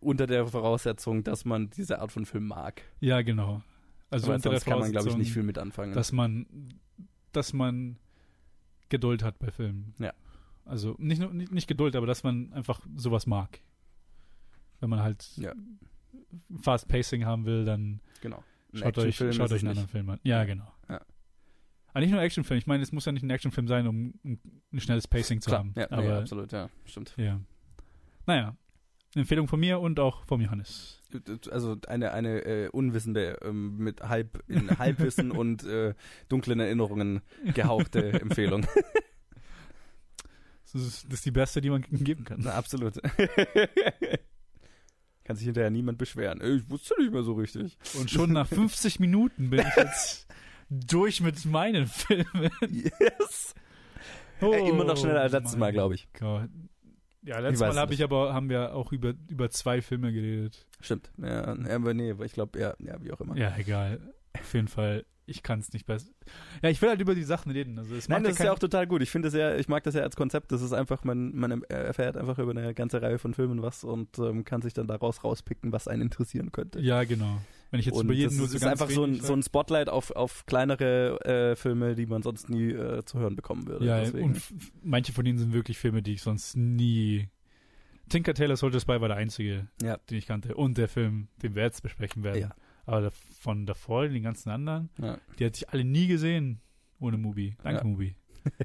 unter 0.00 0.26
der 0.26 0.46
Voraussetzung, 0.46 1.24
dass 1.24 1.44
man 1.44 1.70
diese 1.70 2.00
Art 2.00 2.12
von 2.12 2.24
Film 2.26 2.46
mag. 2.48 2.82
Ja, 3.00 3.22
genau. 3.22 3.62
Also 4.10 4.28
Weil 4.28 4.36
unter 4.36 4.50
der 4.50 4.60
kann 4.60 4.78
man, 4.78 4.92
glaube 4.92 5.08
ich, 5.08 5.16
nicht 5.16 5.32
viel 5.32 5.42
mit 5.42 5.56
anfangen. 5.58 5.94
dass 5.94 6.12
man, 6.12 6.46
dass 7.32 7.52
man 7.54 7.96
Geduld 8.90 9.22
hat 9.24 9.38
bei 9.38 9.50
Filmen. 9.50 9.94
Ja. 9.98 10.12
Also 10.66 10.94
nicht 10.98 11.18
nur 11.20 11.32
nicht, 11.32 11.50
nicht 11.50 11.66
Geduld, 11.66 11.96
aber 11.96 12.06
dass 12.06 12.22
man 12.22 12.52
einfach 12.52 12.80
sowas 12.94 13.26
mag. 13.26 13.60
Wenn 14.82 14.90
man 14.90 15.02
halt 15.02 15.30
Ja. 15.36 15.52
Fast 16.60 16.88
Pacing 16.88 17.24
haben 17.24 17.46
will, 17.46 17.64
dann 17.64 18.00
genau. 18.20 18.42
Schaut 18.74 18.98
euch, 18.98 19.16
schaut 19.16 19.30
euch 19.30 19.38
einen 19.40 19.50
nicht. 19.52 19.66
anderen 19.68 19.88
Film 19.88 20.10
an. 20.10 20.20
Ja, 20.24 20.44
genau. 20.44 20.70
Ja. 20.88 21.00
Aber 21.88 22.00
nicht 22.00 22.10
nur 22.10 22.20
Actionfilm. 22.20 22.58
Ich 22.58 22.66
meine, 22.66 22.82
es 22.82 22.90
muss 22.90 23.04
ja 23.04 23.12
nicht 23.12 23.22
ein 23.22 23.30
Actionfilm 23.30 23.68
sein, 23.68 23.86
um 23.86 24.14
ein, 24.24 24.40
schnelles 24.80 25.06
Pacing 25.06 25.40
zu 25.40 25.50
Klar, 25.50 25.60
haben. 25.60 25.74
ja, 25.76 25.90
aber 25.90 26.18
absolut, 26.18 26.50
ja, 26.52 26.68
stimmt. 26.84 27.14
ja. 27.16 27.40
Naja. 28.26 28.56
Eine 29.14 29.22
Empfehlung 29.22 29.46
von 29.46 29.60
mir 29.60 29.78
und 29.78 30.00
auch 30.00 30.24
vom 30.24 30.40
Johannes. 30.40 31.02
Also 31.50 31.76
eine, 31.86 32.12
eine 32.12 32.38
äh, 32.46 32.68
Unwissende 32.70 33.38
ähm, 33.42 33.76
mit 33.76 34.00
halb, 34.02 34.42
in 34.48 34.70
Halbwissen 34.78 35.30
und 35.32 35.64
äh, 35.64 35.94
dunklen 36.30 36.58
Erinnerungen 36.60 37.20
gehauchte 37.54 38.12
Empfehlung. 38.20 38.66
Das 40.72 40.74
ist, 40.82 41.04
das 41.04 41.14
ist 41.14 41.26
die 41.26 41.30
beste, 41.30 41.60
die 41.60 41.68
man 41.68 41.82
geben 41.82 42.24
kann. 42.24 42.40
Na, 42.42 42.52
absolut. 42.54 42.94
Kann 45.32 45.36
sich 45.38 45.46
hinterher 45.46 45.70
niemand 45.70 45.96
beschweren. 45.96 46.42
Ey, 46.42 46.56
Ich 46.56 46.68
wusste 46.68 46.94
nicht 47.00 47.10
mehr 47.10 47.22
so 47.22 47.32
richtig. 47.32 47.78
Und 47.98 48.10
schon 48.10 48.32
nach 48.32 48.46
50 48.48 49.00
Minuten 49.00 49.48
bin 49.48 49.60
ich 49.60 49.76
jetzt 49.76 50.26
durch 50.68 51.22
mit 51.22 51.42
meinen 51.46 51.86
Filmen. 51.86 52.50
Yes. 52.68 53.54
Äh, 54.42 54.68
immer 54.68 54.84
noch 54.84 54.98
schneller 54.98 55.22
als 55.22 55.32
letztes 55.32 55.56
Mal, 55.56 55.72
glaube 55.72 55.94
ich. 55.94 56.06
Gott. 56.18 56.50
Ja, 57.22 57.38
letztes 57.38 57.60
Mal 57.60 57.74
habe 57.78 57.92
nicht. 57.92 58.00
ich 58.00 58.04
aber, 58.04 58.34
haben 58.34 58.50
wir 58.50 58.74
auch 58.74 58.92
über, 58.92 59.14
über 59.28 59.48
zwei 59.48 59.80
Filme 59.80 60.12
geredet. 60.12 60.66
Stimmt. 60.80 61.10
Ja, 61.16 61.54
nee, 61.54 62.14
ich 62.24 62.32
glaube, 62.34 62.58
ja, 62.60 62.74
ja, 62.78 63.02
wie 63.02 63.10
auch 63.10 63.20
immer. 63.22 63.34
Ja, 63.38 63.56
egal. 63.56 64.00
Auf 64.38 64.52
jeden 64.52 64.68
Fall, 64.68 65.06
ich 65.32 65.42
kann 65.42 65.58
es 65.60 65.72
nicht 65.72 65.86
besser. 65.86 66.08
Ja, 66.62 66.68
ich 66.70 66.80
will 66.80 66.88
halt 66.88 67.00
über 67.00 67.14
die 67.14 67.22
Sachen 67.24 67.50
reden. 67.50 67.78
Also 67.78 67.94
es 67.94 68.08
Nein, 68.08 68.22
das 68.24 68.34
ist 68.34 68.38
ja 68.44 68.52
auch 68.52 68.58
total 68.58 68.86
gut. 68.86 69.02
Ich 69.02 69.10
finde 69.10 69.28
es 69.28 69.34
ja, 69.34 69.56
ich 69.56 69.68
mag 69.68 69.82
das 69.84 69.94
ja 69.94 70.02
als 70.02 70.14
Konzept. 70.16 70.52
Das 70.52 70.62
ist 70.62 70.72
einfach, 70.72 71.04
man, 71.04 71.34
man 71.34 71.62
erfährt 71.64 72.16
einfach 72.16 72.38
über 72.38 72.50
eine 72.52 72.74
ganze 72.74 73.02
Reihe 73.02 73.18
von 73.18 73.34
Filmen 73.34 73.62
was 73.62 73.82
und 73.84 74.18
ähm, 74.18 74.44
kann 74.44 74.62
sich 74.62 74.74
dann 74.74 74.86
daraus 74.86 75.24
rauspicken, 75.24 75.72
was 75.72 75.88
einen 75.88 76.02
interessieren 76.02 76.52
könnte. 76.52 76.80
Ja, 76.80 77.04
genau. 77.04 77.38
Wenn 77.70 77.80
ich 77.80 77.86
jetzt 77.86 77.96
und 77.96 78.04
über 78.04 78.14
jeden 78.14 78.28
das 78.28 78.36
nur 78.36 78.44
ist, 78.46 78.52
so 78.52 78.56
ist 78.58 78.66
einfach 78.66 78.90
so 78.90 79.04
ein, 79.04 79.20
so 79.20 79.32
ein 79.32 79.42
Spotlight 79.42 79.88
auf, 79.88 80.10
auf 80.10 80.44
kleinere 80.44 81.18
äh, 81.24 81.56
Filme, 81.56 81.94
die 81.94 82.04
man 82.04 82.22
sonst 82.22 82.50
nie 82.50 82.70
äh, 82.70 83.02
zu 83.04 83.18
hören 83.18 83.34
bekommen 83.34 83.66
würde. 83.66 83.86
Ja, 83.86 84.00
Deswegen. 84.00 84.24
und 84.24 84.42
manche 84.82 85.12
von 85.12 85.24
denen 85.24 85.38
sind 85.38 85.54
wirklich 85.54 85.78
Filme, 85.78 86.02
die 86.02 86.12
ich 86.12 86.22
sonst 86.22 86.54
nie. 86.54 87.28
Tinker 88.10 88.34
Taylor 88.34 88.56
Soldier 88.56 88.80
Spy 88.80 89.00
war 89.00 89.08
der 89.08 89.16
einzige, 89.16 89.68
Ja. 89.80 89.96
den 90.10 90.18
ich 90.18 90.26
kannte. 90.26 90.54
Und 90.54 90.76
der 90.76 90.88
Film, 90.88 91.28
den 91.42 91.54
wir 91.54 91.62
jetzt 91.62 91.82
besprechen 91.82 92.22
werden. 92.22 92.40
Ja. 92.42 92.54
Aber 92.84 93.10
von 93.10 93.66
davor, 93.66 94.08
den 94.08 94.22
ganzen 94.22 94.50
anderen, 94.50 94.90
ja. 94.98 95.18
die 95.38 95.44
hatte 95.44 95.56
ich 95.58 95.70
alle 95.70 95.84
nie 95.84 96.06
gesehen 96.08 96.60
ohne 96.98 97.16
Mubi. 97.16 97.56
Danke, 97.62 97.80
Ja. 97.80 97.84
Mubi. 97.84 98.16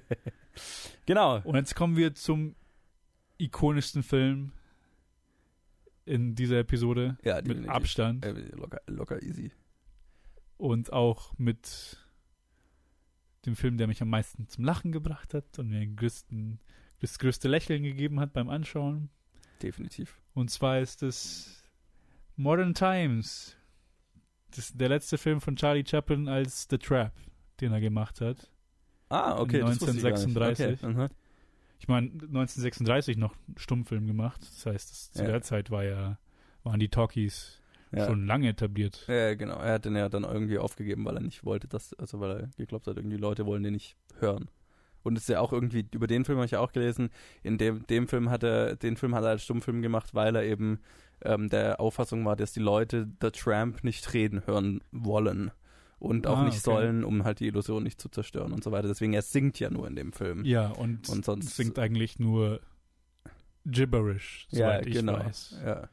Genau. 1.06 1.40
Und 1.44 1.56
jetzt 1.56 1.76
kommen 1.76 1.96
wir 1.96 2.16
zum 2.16 2.56
ikonischsten 3.38 4.02
Film 4.02 4.52
in 6.06 6.36
dieser 6.36 6.60
Episode. 6.60 7.18
Ja, 7.24 7.36
mit 7.36 7.48
definitiv. 7.48 7.72
Abstand. 7.72 8.26
Äh, 8.26 8.32
locker, 8.56 8.82
locker 8.88 9.22
easy. 9.22 9.52
Und 10.58 10.92
auch 10.92 11.38
mit 11.38 11.98
dem 13.46 13.56
Film, 13.56 13.78
der 13.78 13.88
mich 13.88 14.02
am 14.02 14.10
meisten 14.10 14.48
zum 14.48 14.64
Lachen 14.66 14.92
gebracht 14.92 15.34
hat 15.34 15.60
und 15.60 15.70
mir 15.70 15.80
den 15.80 15.96
größten, 15.96 16.60
das 17.00 17.20
größte 17.20 17.48
Lächeln 17.48 17.84
gegeben 17.84 18.20
hat 18.20 18.34
beim 18.34 18.50
Anschauen. 18.50 19.10
Definitiv. 19.62 20.20
Und 20.34 20.50
zwar 20.50 20.80
ist 20.80 21.04
es 21.04 21.64
Modern 22.36 22.74
Times. 22.74 23.57
Das 24.56 24.74
der 24.74 24.90
letzte 24.90 25.18
Film 25.18 25.42
von 25.42 25.56
Charlie 25.56 25.84
Chaplin 25.86 26.28
als 26.28 26.68
The 26.70 26.78
Trap, 26.78 27.12
den 27.62 27.74
er 27.74 27.82
gemacht 27.82 28.22
hat. 28.22 28.50
Ah, 29.10 29.40
okay. 29.40 29.60
das 29.60 29.82
wusste 29.82 29.98
ich 29.98 30.04
gar 30.04 30.12
nicht. 30.12 30.26
1936. 30.38 30.84
Okay. 30.84 30.94
mhm. 30.94 31.08
Ich 31.80 31.88
meine, 31.88 32.08
1936 32.08 33.18
noch 33.18 33.36
Stummfilm 33.56 34.08
gemacht. 34.08 34.42
Das 34.42 34.66
heißt, 34.66 34.92
das, 34.92 35.12
zu 35.12 35.24
Ja. 35.24 35.30
der 35.30 35.42
Zeit 35.42 35.70
war 35.70 35.84
ja, 35.84 36.18
waren 36.64 36.80
die 36.80 36.90
Talkies 36.90 37.62
Ja. 37.92 38.08
schon 38.08 38.26
lange 38.26 38.50
etabliert. 38.50 39.06
Ja, 39.08 39.36
genau. 39.36 39.60
Er 39.60 39.74
hat 39.74 39.86
den 39.86 39.96
ja 39.96 40.10
dann 40.10 40.24
irgendwie 40.24 40.58
aufgegeben, 40.58 41.06
weil 41.06 41.16
er 41.18 41.22
nicht 41.22 41.44
wollte, 41.46 41.68
dass, 41.68 41.94
also 41.94 42.20
weil 42.20 42.32
er 42.32 42.48
geglaubt 42.58 42.88
hat, 42.88 42.98
irgendwie 42.98 43.18
Leute 43.18 43.46
wollen 43.46 43.64
den 43.64 43.74
nicht 43.74 43.96
hören. 44.20 44.50
Und 45.08 45.16
es 45.18 45.24
ist 45.24 45.30
ja 45.30 45.40
auch 45.40 45.52
irgendwie, 45.54 45.86
über 45.94 46.06
den 46.08 46.24
Film 46.26 46.38
habe 46.38 46.46
ich 46.46 46.52
ja 46.52 46.60
auch 46.60 46.72
gelesen, 46.72 47.10
in 47.44 47.58
dem, 47.58 47.86
dem 47.88 48.08
Film 48.08 48.30
hat 48.30 48.44
er, 48.44 48.76
den 48.76 48.98
Film 48.98 49.16
hat 49.16 49.24
er 49.24 49.32
als 49.32 49.44
Stummfilm 49.44 49.82
gemacht, 49.82 50.14
weil 50.14 50.36
er 50.36 50.44
eben 50.44 50.80
ähm, 51.24 51.50
der 51.50 51.80
Auffassung 51.80 52.24
war, 52.26 52.36
dass 52.36 52.52
die 52.54 52.60
Leute 52.60 53.08
The 53.22 53.32
Tramp 53.32 53.84
nicht 53.84 54.14
reden 54.14 54.46
hören 54.46 54.82
wollen. 54.92 55.52
Und 56.00 56.28
auch 56.28 56.38
Ah, 56.38 56.44
nicht 56.44 56.54
okay. 56.68 56.76
sollen, 56.76 57.04
um 57.04 57.24
halt 57.24 57.40
die 57.40 57.48
Illusion 57.48 57.82
nicht 57.82 58.00
zu 58.00 58.08
zerstören 58.10 58.52
und 58.52 58.64
so 58.64 58.72
weiter. 58.72 58.88
Deswegen, 58.88 59.14
er 59.14 59.24
singt 59.24 59.60
ja 59.60 59.72
nur 59.72 59.88
in 59.88 59.96
dem 59.96 60.14
Film. 60.14 60.46
Ja, 60.46 60.68
und, 60.68 61.10
Und 61.10 61.26
sonst- 61.26 61.56
singt 61.56 61.80
eigentlich 61.80 62.20
nur 62.20 62.60
Gibberish, 63.66 64.48
soweit 64.52 64.86
ich 64.86 64.94
genau. 64.94 65.14
weiß. 65.20 65.60
Ja. 65.66 65.90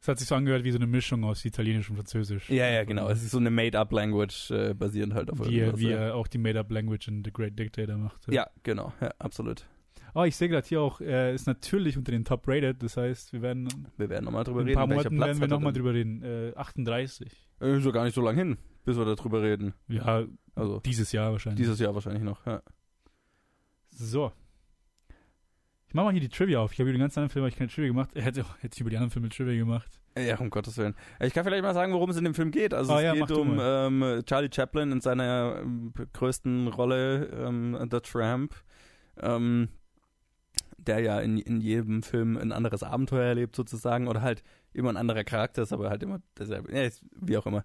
Es 0.00 0.06
hat 0.08 0.18
sich 0.18 0.28
so 0.28 0.34
angehört 0.36 0.62
wie 0.64 0.70
so 0.70 0.78
eine 0.78 0.86
Mischung 0.86 1.24
aus 1.24 1.44
Italienisch 1.44 1.90
und 1.90 1.96
Französisch. 1.96 2.48
ja, 2.50 2.68
ja, 2.70 2.84
genau. 2.84 3.08
Es 3.08 3.22
ist 3.22 3.30
so 3.32 3.38
eine 3.38 3.50
Made-up-Language, 3.50 4.50
äh, 4.52 4.74
basierend 4.74 5.14
halt 5.14 5.30
auf 5.30 5.40
Wie, 5.48 5.58
irgendwas, 5.58 5.80
wie 5.80 5.90
ja. 5.90 5.98
er 5.98 6.14
auch 6.14 6.28
die 6.28 6.38
Made-up 6.38 6.70
Language 6.70 7.08
in 7.08 7.24
The 7.24 7.32
Great 7.32 7.58
Dictator 7.58 7.96
machte. 7.96 8.32
Ja, 8.32 8.48
genau. 8.62 8.92
Ja, 9.00 9.10
absolut. 9.18 9.66
Oh, 10.14 10.22
ich 10.24 10.36
sehe 10.36 10.48
gerade 10.48 10.66
hier 10.66 10.80
auch, 10.80 11.00
er 11.00 11.32
ist 11.32 11.46
natürlich 11.46 11.98
unter 11.98 12.12
den 12.12 12.24
Top-Rated. 12.24 12.82
Das 12.82 12.96
heißt, 12.96 13.32
wir 13.32 13.42
werden 13.42 13.68
Wir 13.96 14.08
werden 14.08 14.24
nochmal 14.24 14.44
drüber 14.44 14.60
in 14.60 14.66
ein 14.66 14.68
reden. 14.68 14.76
paar 14.78 14.86
Monaten 14.86 15.16
Platz 15.16 15.26
werden 15.28 15.40
wir 15.40 15.48
nochmal 15.48 15.72
drüber 15.72 15.92
reden. 15.94 16.22
Äh, 16.22 16.52
38. 16.56 17.30
Äh, 17.60 17.76
Ist 17.76 17.84
doch 17.86 17.92
gar 17.92 18.04
nicht 18.04 18.14
so 18.14 18.22
lang 18.22 18.36
hin, 18.36 18.56
bis 18.84 18.96
wir 18.96 19.04
darüber 19.04 19.42
reden. 19.42 19.74
Ja, 19.88 20.24
Also 20.54 20.80
dieses 20.80 21.12
Jahr 21.12 21.32
wahrscheinlich. 21.32 21.58
dieses 21.58 21.78
Jahr 21.80 21.94
wahrscheinlich 21.94 22.22
noch. 22.22 22.44
Ja. 22.46 22.62
So. 23.90 24.32
Ich 25.88 25.94
mache 25.94 26.04
mal 26.04 26.12
hier 26.12 26.20
die 26.20 26.28
Trivia 26.28 26.58
auf. 26.60 26.72
Ich 26.72 26.78
habe 26.80 26.90
über 26.90 26.96
den 26.98 27.00
ganzen 27.00 27.20
anderen 27.20 27.32
Film 27.32 27.44
hab 27.44 27.50
ich 27.50 27.56
keine 27.56 27.70
Trivia 27.70 27.88
gemacht. 27.88 28.10
Er 28.14 28.22
hätte, 28.22 28.44
hätte 28.60 28.74
ich 28.74 28.80
über 28.80 28.90
die 28.90 28.96
anderen 28.96 29.10
Filme 29.10 29.30
Trivia 29.30 29.54
gemacht. 29.56 29.88
ja, 30.18 30.36
um 30.38 30.50
Gottes 30.50 30.76
Willen. 30.76 30.94
Ich 31.20 31.32
kann 31.32 31.44
vielleicht 31.44 31.62
mal 31.62 31.72
sagen, 31.72 31.94
worum 31.94 32.10
es 32.10 32.16
in 32.18 32.24
dem 32.24 32.34
Film 32.34 32.50
geht. 32.50 32.74
Also 32.74 32.92
Ah, 32.92 32.98
es 32.98 33.04
ja, 33.04 33.14
geht 33.14 33.30
um 33.30 33.58
ähm, 33.60 34.22
Charlie 34.26 34.50
Chaplin 34.54 34.92
in 34.92 35.00
seiner 35.00 35.60
ähm, 35.62 35.94
größten 36.12 36.68
Rolle, 36.68 37.26
ähm, 37.32 37.88
The 37.90 38.00
Tramp, 38.00 38.54
ähm, 39.18 39.68
der 40.76 41.00
ja 41.00 41.20
in, 41.20 41.38
in 41.38 41.60
jedem 41.62 42.02
Film 42.02 42.36
ein 42.36 42.52
anderes 42.52 42.82
Abenteuer 42.82 43.24
erlebt 43.24 43.56
sozusagen 43.56 44.08
oder 44.08 44.20
halt 44.20 44.42
immer 44.74 44.90
ein 44.90 44.96
anderer 44.98 45.24
Charakter 45.24 45.62
ist, 45.62 45.72
aber 45.72 45.88
halt 45.88 46.02
immer 46.02 46.20
derselbe. 46.38 46.70
Ja, 46.70 46.82
ist, 46.82 47.02
wie 47.18 47.36
auch 47.38 47.46
immer. 47.46 47.64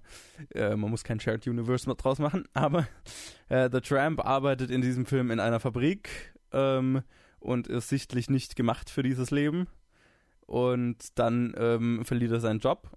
Äh, 0.56 0.78
man 0.78 0.90
muss 0.90 1.04
kein 1.04 1.20
Shared 1.20 1.46
Universe 1.46 1.94
draus 1.96 2.20
machen, 2.20 2.46
aber 2.54 2.88
äh, 3.50 3.70
The 3.70 3.82
Tramp 3.82 4.26
arbeitet 4.26 4.72
in 4.72 4.82
diesem 4.82 5.06
Film 5.06 5.30
in 5.30 5.42
einer 5.42 5.60
Fabrik 5.60 6.10
ähm, 6.54 7.02
und 7.44 7.68
ist 7.68 7.90
sichtlich 7.90 8.30
nicht 8.30 8.56
gemacht 8.56 8.90
für 8.90 9.04
dieses 9.04 9.32
Leben. 9.32 9.68
Und 10.46 11.18
dann 11.20 11.54
ähm, 11.58 12.04
verliert 12.06 12.32
er 12.32 12.40
seinen 12.40 12.60
Job. 12.60 12.90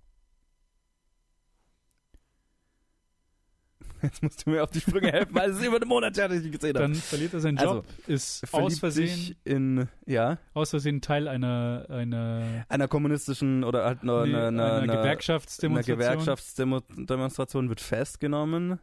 Jetzt 4.03 4.23
musst 4.23 4.47
du 4.47 4.51
mir 4.51 4.63
auf 4.63 4.71
die 4.71 4.81
Sprünge 4.81 5.11
helfen, 5.11 5.35
weil 5.35 5.51
es 5.51 5.59
ist 5.59 5.67
über 5.67 5.77
einen 5.77 5.89
Monat 5.89 6.17
her, 6.17 6.29
dass 6.29 6.39
ich 6.39 6.47
ihn 6.47 6.53
gesehen 6.53 6.77
habe. 6.77 6.81
Dann 6.81 6.95
verliert 6.95 7.35
er 7.35 7.41
seinen 7.41 7.59
Also, 7.59 7.75
Job, 7.77 7.87
ist 8.07 8.47
Verliebt 8.47 8.73
aus 8.73 8.79
Versehen, 8.79 9.37
in, 9.45 9.89
ja, 10.07 10.39
aus 10.55 10.71
Versehen 10.71 11.01
Teil 11.01 11.29
einer, 11.29 11.87
einer, 11.89 12.67
einer 12.69 12.89
kommunistischen 12.89 13.65
oder 13.65 13.85
halt 13.85 14.03
einer, 14.03 14.27
nee, 14.27 14.35
einer, 14.35 14.49
einer, 14.49 14.65
einer 14.65 14.83
einer, 14.83 14.97
Gewerkschaftsdemonstration 14.99 15.99
Gewerkschaftsdemonstration 15.99 17.69
wird 17.69 17.81
festgenommen, 17.81 18.81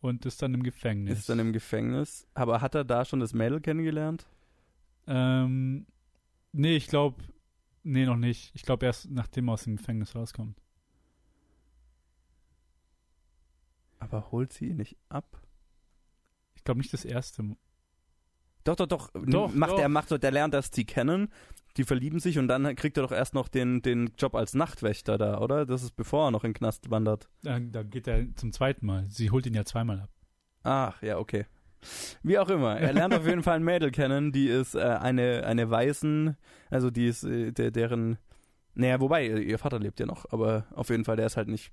und 0.00 0.24
ist 0.24 0.40
dann 0.40 0.54
im 0.54 0.62
Gefängnis. 0.62 1.18
ist 1.18 1.28
dann 1.28 1.38
im 1.38 1.52
Gefängnis. 1.52 2.26
Aber 2.32 2.62
hat 2.62 2.74
er 2.74 2.84
da 2.84 3.04
schon 3.04 3.20
das 3.20 3.34
Mädel 3.34 3.60
kennengelernt? 3.60 4.26
Ähm, 5.10 5.86
nee, 6.52 6.76
ich 6.76 6.86
glaube, 6.86 7.22
nee, 7.82 8.06
noch 8.06 8.16
nicht. 8.16 8.52
Ich 8.54 8.62
glaube 8.62 8.86
erst, 8.86 9.10
nachdem 9.10 9.48
er 9.48 9.54
aus 9.54 9.64
dem 9.64 9.76
Gefängnis 9.76 10.14
rauskommt. 10.14 10.56
Aber 13.98 14.30
holt 14.30 14.52
sie 14.52 14.68
ihn 14.68 14.76
nicht 14.76 14.96
ab? 15.08 15.42
Ich 16.54 16.62
glaube 16.62 16.78
nicht 16.78 16.92
das 16.92 17.04
erste. 17.04 17.56
Doch, 18.62 18.76
doch, 18.76 18.86
doch. 18.86 19.10
Doch, 19.14 19.52
macht 19.52 19.72
doch. 19.72 19.80
er 19.80 19.88
macht 19.88 20.08
so, 20.08 20.16
der 20.16 20.30
lernt 20.30 20.54
erst 20.54 20.76
sie 20.76 20.84
kennen, 20.84 21.28
die 21.76 21.84
verlieben 21.84 22.20
sich 22.20 22.38
und 22.38 22.46
dann 22.46 22.76
kriegt 22.76 22.96
er 22.96 23.02
doch 23.02 23.12
erst 23.12 23.34
noch 23.34 23.48
den, 23.48 23.82
den 23.82 24.12
Job 24.16 24.36
als 24.36 24.54
Nachtwächter 24.54 25.18
da, 25.18 25.40
oder? 25.40 25.66
Das 25.66 25.82
ist 25.82 25.96
bevor 25.96 26.28
er 26.28 26.30
noch 26.30 26.44
in 26.44 26.50
den 26.50 26.58
Knast 26.58 26.88
wandert. 26.90 27.28
Da, 27.42 27.58
da 27.58 27.82
geht 27.82 28.06
er 28.06 28.34
zum 28.36 28.52
zweiten 28.52 28.86
Mal. 28.86 29.06
Sie 29.08 29.30
holt 29.30 29.46
ihn 29.46 29.54
ja 29.54 29.64
zweimal 29.64 30.00
ab. 30.00 30.10
Ach, 30.62 31.02
ja, 31.02 31.18
okay. 31.18 31.46
Wie 32.22 32.38
auch 32.38 32.48
immer. 32.50 32.78
Er 32.78 32.92
lernt 32.92 33.14
auf 33.14 33.26
jeden 33.26 33.42
Fall 33.42 33.56
ein 33.56 33.64
Mädel 33.64 33.90
kennen, 33.90 34.32
die 34.32 34.48
ist 34.48 34.74
äh, 34.74 34.80
eine, 34.80 35.44
eine 35.46 35.70
Weißen, 35.70 36.36
also 36.70 36.90
die 36.90 37.06
ist 37.06 37.24
äh, 37.24 37.52
der, 37.52 37.70
deren, 37.70 38.18
naja, 38.74 39.00
wobei, 39.00 39.26
äh, 39.26 39.40
ihr 39.40 39.58
Vater 39.58 39.78
lebt 39.78 39.98
ja 40.00 40.06
noch, 40.06 40.26
aber 40.30 40.66
auf 40.72 40.90
jeden 40.90 41.04
Fall, 41.04 41.16
der 41.16 41.26
ist 41.26 41.36
halt 41.36 41.48
nicht 41.48 41.72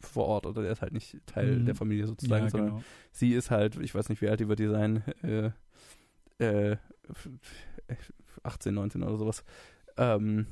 vor 0.00 0.26
Ort 0.26 0.46
oder 0.46 0.62
der 0.62 0.72
ist 0.72 0.82
halt 0.82 0.92
nicht 0.92 1.18
Teil 1.26 1.60
Mhm. 1.60 1.64
der 1.66 1.74
Familie 1.74 2.06
sozusagen, 2.06 2.44
Ja, 2.44 2.50
sondern 2.50 2.70
genau. 2.70 2.82
sie 3.10 3.32
ist 3.32 3.50
halt, 3.50 3.76
ich 3.76 3.94
weiß 3.94 4.08
nicht, 4.10 4.20
wie 4.20 4.28
alt 4.28 4.40
die 4.40 4.48
wird 4.48 4.58
die 4.58 4.68
sein, 4.68 5.02
äh, 5.22 5.50
äh, 6.44 6.72
f- 7.08 7.28
f- 7.88 8.12
18, 8.42 8.74
19 8.74 9.02
oder 9.02 9.16
sowas. 9.16 9.44
Ähm, 9.96 10.46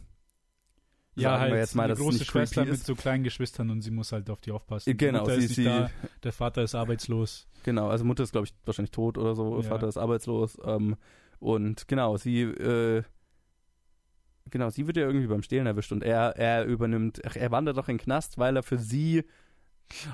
Ja, 1.14 1.30
sagen 1.30 1.40
halt 1.42 1.52
wir 1.52 1.58
jetzt 1.58 1.74
mal, 1.74 1.88
dass 1.88 1.98
es 1.98 2.04
große 2.04 2.18
nicht 2.18 2.30
Schwester 2.30 2.64
mit 2.64 2.72
ist. 2.74 2.86
so 2.86 2.94
kleinen 2.94 3.22
Geschwistern 3.24 3.70
und 3.70 3.82
sie 3.82 3.90
muss 3.90 4.12
halt 4.12 4.30
auf 4.30 4.40
die 4.40 4.50
aufpassen. 4.52 4.90
Die 4.90 4.96
Genau, 4.96 5.20
Mutter 5.20 5.38
sie, 5.38 5.44
ist 5.46 5.54
sie, 5.56 5.64
da, 5.64 5.90
der 6.22 6.32
Vater 6.32 6.62
ist 6.62 6.74
arbeitslos. 6.74 7.46
Genau, 7.64 7.88
also 7.88 8.04
Mutter 8.04 8.22
ist, 8.22 8.32
glaube 8.32 8.46
ich, 8.46 8.54
wahrscheinlich 8.64 8.92
tot 8.92 9.18
oder 9.18 9.34
so, 9.34 9.56
Ja. 9.56 9.62
Vater 9.62 9.88
ist 9.88 9.98
arbeitslos. 9.98 10.58
Ähm, 10.64 10.96
und 11.38 11.86
genau, 11.86 12.16
sie, 12.16 12.40
äh, 12.42 13.02
genau, 14.50 14.70
sie 14.70 14.86
wird 14.86 14.96
ja 14.96 15.06
irgendwie 15.06 15.26
beim 15.26 15.42
Stehlen 15.42 15.66
erwischt 15.66 15.92
und 15.92 16.02
er, 16.02 16.36
er 16.36 16.64
übernimmt, 16.64 17.20
ach, 17.26 17.36
er 17.36 17.50
wandert 17.50 17.76
doch 17.76 17.88
in 17.88 17.98
den 17.98 18.02
Knast, 18.04 18.38
weil 18.38 18.56
er 18.56 18.62
für 18.62 18.78
sie, 18.78 19.24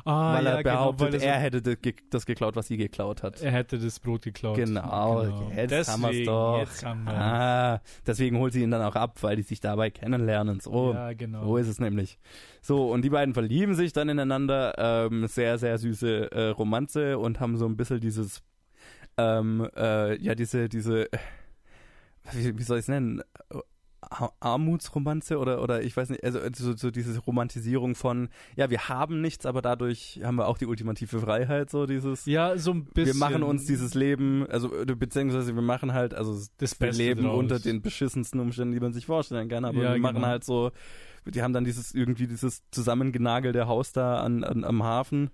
Ah, 0.05 0.35
weil 0.35 0.47
er 0.47 0.55
ja, 0.57 0.63
genau, 0.63 0.75
behauptet, 0.75 1.01
weil 1.07 1.13
das- 1.13 1.23
er 1.23 1.39
hätte 1.39 1.63
das 2.11 2.27
geklaut, 2.27 2.57
was 2.57 2.67
sie 2.67 2.77
geklaut 2.77 3.23
hat. 3.23 3.41
er 3.43 3.53
hätte 3.53 3.79
das 3.79 4.01
Brot 4.01 4.23
geklaut. 4.23 4.57
Genau, 4.57 5.25
jetzt 5.55 5.89
haben 5.89 6.03
wir's 6.03 6.27
doch. 6.27 6.59
Jetzt 6.59 6.85
haben 6.85 7.05
wir. 7.05 7.13
Ah, 7.15 7.81
deswegen 8.07 8.39
holt 8.39 8.53
sie 8.53 8.63
ihn 8.63 8.71
dann 8.73 8.83
auch 8.83 8.97
ab, 8.97 9.23
weil 9.23 9.37
die 9.37 9.43
sich 9.43 9.61
dabei 9.61 9.91
kennenlernen. 9.91 10.59
So, 10.61 10.93
ja, 10.95 11.13
genau. 11.13 11.45
so 11.45 11.57
ist 11.59 11.69
es 11.69 11.79
nämlich. 11.79 12.19
So, 12.61 12.91
und 12.93 13.03
die 13.03 13.11
beiden 13.11 13.35
verlieben 13.35 13.75
sich 13.75 13.93
dann 13.93 14.09
ineinander. 14.09 14.75
Ähm, 14.79 15.27
sehr, 15.29 15.59
sehr 15.59 15.79
süße 15.79 16.33
äh, 16.33 16.49
Romanze 16.49 17.19
und 17.19 17.39
haben 17.39 17.57
so 17.57 17.67
ein 17.67 17.77
bisschen 17.77 18.01
dieses, 18.01 18.43
ähm, 19.17 19.69
äh, 19.77 20.21
ja, 20.21 20.35
diese, 20.35 20.69
diese, 20.69 21.09
wie, 22.33 22.59
wie 22.59 22.63
soll 22.63 22.79
ich 22.79 22.83
es 22.85 22.89
nennen? 22.89 23.23
Ar- 24.01 24.33
Armutsromanze 24.41 25.39
oder 25.39 25.63
oder 25.63 25.83
ich 25.83 25.97
weiß 25.97 26.11
nicht, 26.11 26.23
also 26.23 26.39
so, 26.55 26.77
so 26.77 26.91
diese 26.91 27.19
Romantisierung 27.21 27.95
von, 27.95 28.29
ja, 28.57 28.71
wir 28.71 28.89
haben 28.89 29.21
nichts, 29.21 29.45
aber 29.47 29.61
dadurch 29.63 30.21
haben 30.23 30.37
wir 30.37 30.47
auch 30.47 30.59
die 30.59 30.67
ultimative 30.67 31.21
Freiheit, 31.21 31.71
so 31.71 31.87
dieses, 31.87 32.25
ja, 32.27 32.57
so 32.57 32.73
ein 32.73 32.85
bisschen. 32.85 33.15
wir 33.15 33.19
machen 33.19 33.43
uns 33.43 33.67
dieses 33.67 33.95
Leben, 33.95 34.47
also 34.49 34.73
äh, 34.75 34.85
beziehungsweise 34.87 35.55
wir 35.55 35.63
machen 35.63 35.93
halt, 35.95 36.15
also 36.15 36.33
das 36.59 36.81
wir 36.81 36.87
Beste 36.89 37.03
leben 37.03 37.25
draus. 37.25 37.39
unter 37.39 37.59
den 37.59 37.83
beschissensten 37.83 38.39
Umständen, 38.41 38.73
die 38.75 38.81
man 38.81 38.93
sich 38.93 39.07
vorstellen 39.07 39.49
kann. 39.49 39.65
Aber 39.65 39.83
Ja, 39.83 39.95
wir 39.95 40.01
machen 40.01 40.17
genau. 40.17 40.29
halt 40.29 40.45
so, 40.45 40.71
die 41.27 41.43
haben 41.43 41.53
dann 41.53 41.65
dieses 41.65 41.93
irgendwie 41.95 42.27
dieses 42.27 42.63
zusammengenagelte 42.71 43.67
Haus 43.67 43.93
da 43.93 44.21
an, 44.21 44.45
an, 44.45 44.65
am 44.65 44.83
Hafen 44.83 45.31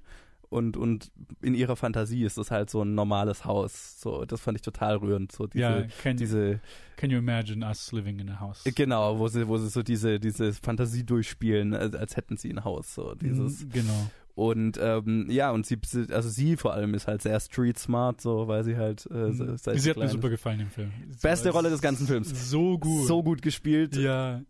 und, 0.54 0.76
und 0.76 1.10
in 1.42 1.54
ihrer 1.54 1.76
Fantasie 1.76 2.22
ist 2.24 2.38
das 2.38 2.50
halt 2.50 2.70
so 2.70 2.82
ein 2.82 2.94
normales 2.94 3.44
Haus. 3.44 4.00
So, 4.00 4.24
das 4.24 4.40
fand 4.40 4.56
ich 4.56 4.62
total 4.62 4.96
rührend. 4.96 5.32
So 5.32 5.46
diese, 5.46 5.62
ja, 5.62 5.82
can, 6.02 6.16
diese, 6.16 6.60
can 6.96 7.10
you 7.10 7.18
imagine 7.18 7.64
us 7.66 7.92
living 7.92 8.18
in 8.20 8.30
a 8.30 8.40
house? 8.40 8.62
genau, 8.74 9.18
wo 9.18 9.28
sie, 9.28 9.46
wo 9.48 9.58
sie 9.58 9.68
so 9.68 9.82
diese, 9.82 10.18
diese 10.20 10.52
Fantasie 10.52 11.04
durchspielen, 11.04 11.74
als, 11.74 11.94
als 11.94 12.16
hätten 12.16 12.36
sie 12.36 12.50
ein 12.50 12.64
Haus. 12.64 12.94
So 12.94 13.14
dieses. 13.14 13.64
Mhm, 13.64 13.70
Genau. 13.70 14.10
Und 14.36 14.78
ähm, 14.82 15.26
ja, 15.30 15.52
und 15.52 15.64
sie, 15.64 15.78
also 16.10 16.28
sie 16.28 16.56
vor 16.56 16.72
allem 16.74 16.92
ist 16.94 17.06
halt 17.06 17.22
sehr 17.22 17.38
street 17.38 17.78
smart, 17.78 18.20
so, 18.20 18.48
weil 18.48 18.64
sie 18.64 18.76
halt 18.76 19.06
äh, 19.10 19.14
Mhm. 19.14 19.56
seit 19.56 19.78
Sie 19.78 19.90
hat 19.90 19.96
mir 19.96 20.08
super 20.08 20.28
gefallen 20.28 20.58
im 20.58 20.70
Film. 20.70 20.90
Sie 21.08 21.18
Beste 21.22 21.50
Rolle 21.50 21.70
des 21.70 21.80
ganzen 21.80 22.06
Films. 22.08 22.50
So 22.50 22.76
gut. 22.78 23.06
so 23.06 23.22
gut 23.22 23.42
gespielt. 23.42 23.94
Ja, 23.96 24.40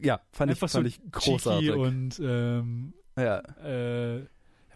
Ja, 0.00 0.20
fand 0.32 0.50
ich, 0.50 0.56
einfach 0.56 0.68
fand 0.68 0.84
so 0.84 0.88
ich 0.88 1.12
großartig. 1.12 1.70
und 1.74 2.20
ähm, 2.24 2.92
ja. 3.16 3.38
äh, 3.64 4.26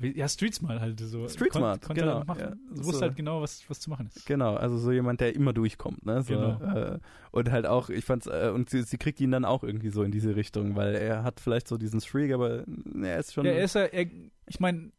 ja, 0.01 0.29
Street 0.29 0.55
Smart 0.55 0.81
halt 0.81 1.01
so. 1.01 1.29
Street 1.29 1.51
Kon- 1.51 1.61
Smart, 1.61 1.83
konnte 1.83 2.01
genau, 2.03 2.25
Machen. 2.25 2.41
ja. 2.41 2.53
Wusste 2.71 2.93
So. 2.97 3.01
halt 3.03 3.17
genau, 3.17 3.41
was, 3.43 3.69
was 3.69 3.81
zu 3.81 3.91
machen 3.91 4.07
ist. 4.15 4.27
Genau, 4.27 4.55
also 4.57 4.79
so 4.79 4.93
jemand, 4.93 5.21
der 5.21 5.35
immer 5.35 5.53
durchkommt, 5.53 6.05
ne? 6.07 6.23
So, 6.23 6.35
Genau. 6.35 6.61
äh, 6.63 6.99
und 7.33 7.51
halt 7.51 7.67
auch, 7.67 7.89
ich 7.91 8.05
fand's, 8.05 8.27
äh, 8.27 8.51
und 8.55 8.71
sie, 8.71 8.83
sie 8.83 8.99
kriegt 8.99 9.21
ihn 9.21 9.31
dann 9.31 9.45
auch 9.45 9.65
irgendwie 9.65 9.91
so 9.91 10.03
in 10.03 10.11
diese 10.13 10.37
Richtung, 10.37 10.77
weil 10.77 10.95
er 10.95 11.25
hat 11.25 11.41
vielleicht 11.41 11.69
so 11.69 11.77
diesen 11.79 12.01
Streak, 12.01 12.33
aber 12.33 12.65
ne, 12.67 13.09
er 13.09 13.19
ist 13.19 13.33
schon. 13.35 13.45
Ja, 13.45 13.53
er 13.53 13.65
ist 13.65 13.75
ja, 13.75 13.83
er, 13.83 14.07
ich 14.47 14.61
meine, 14.61 14.91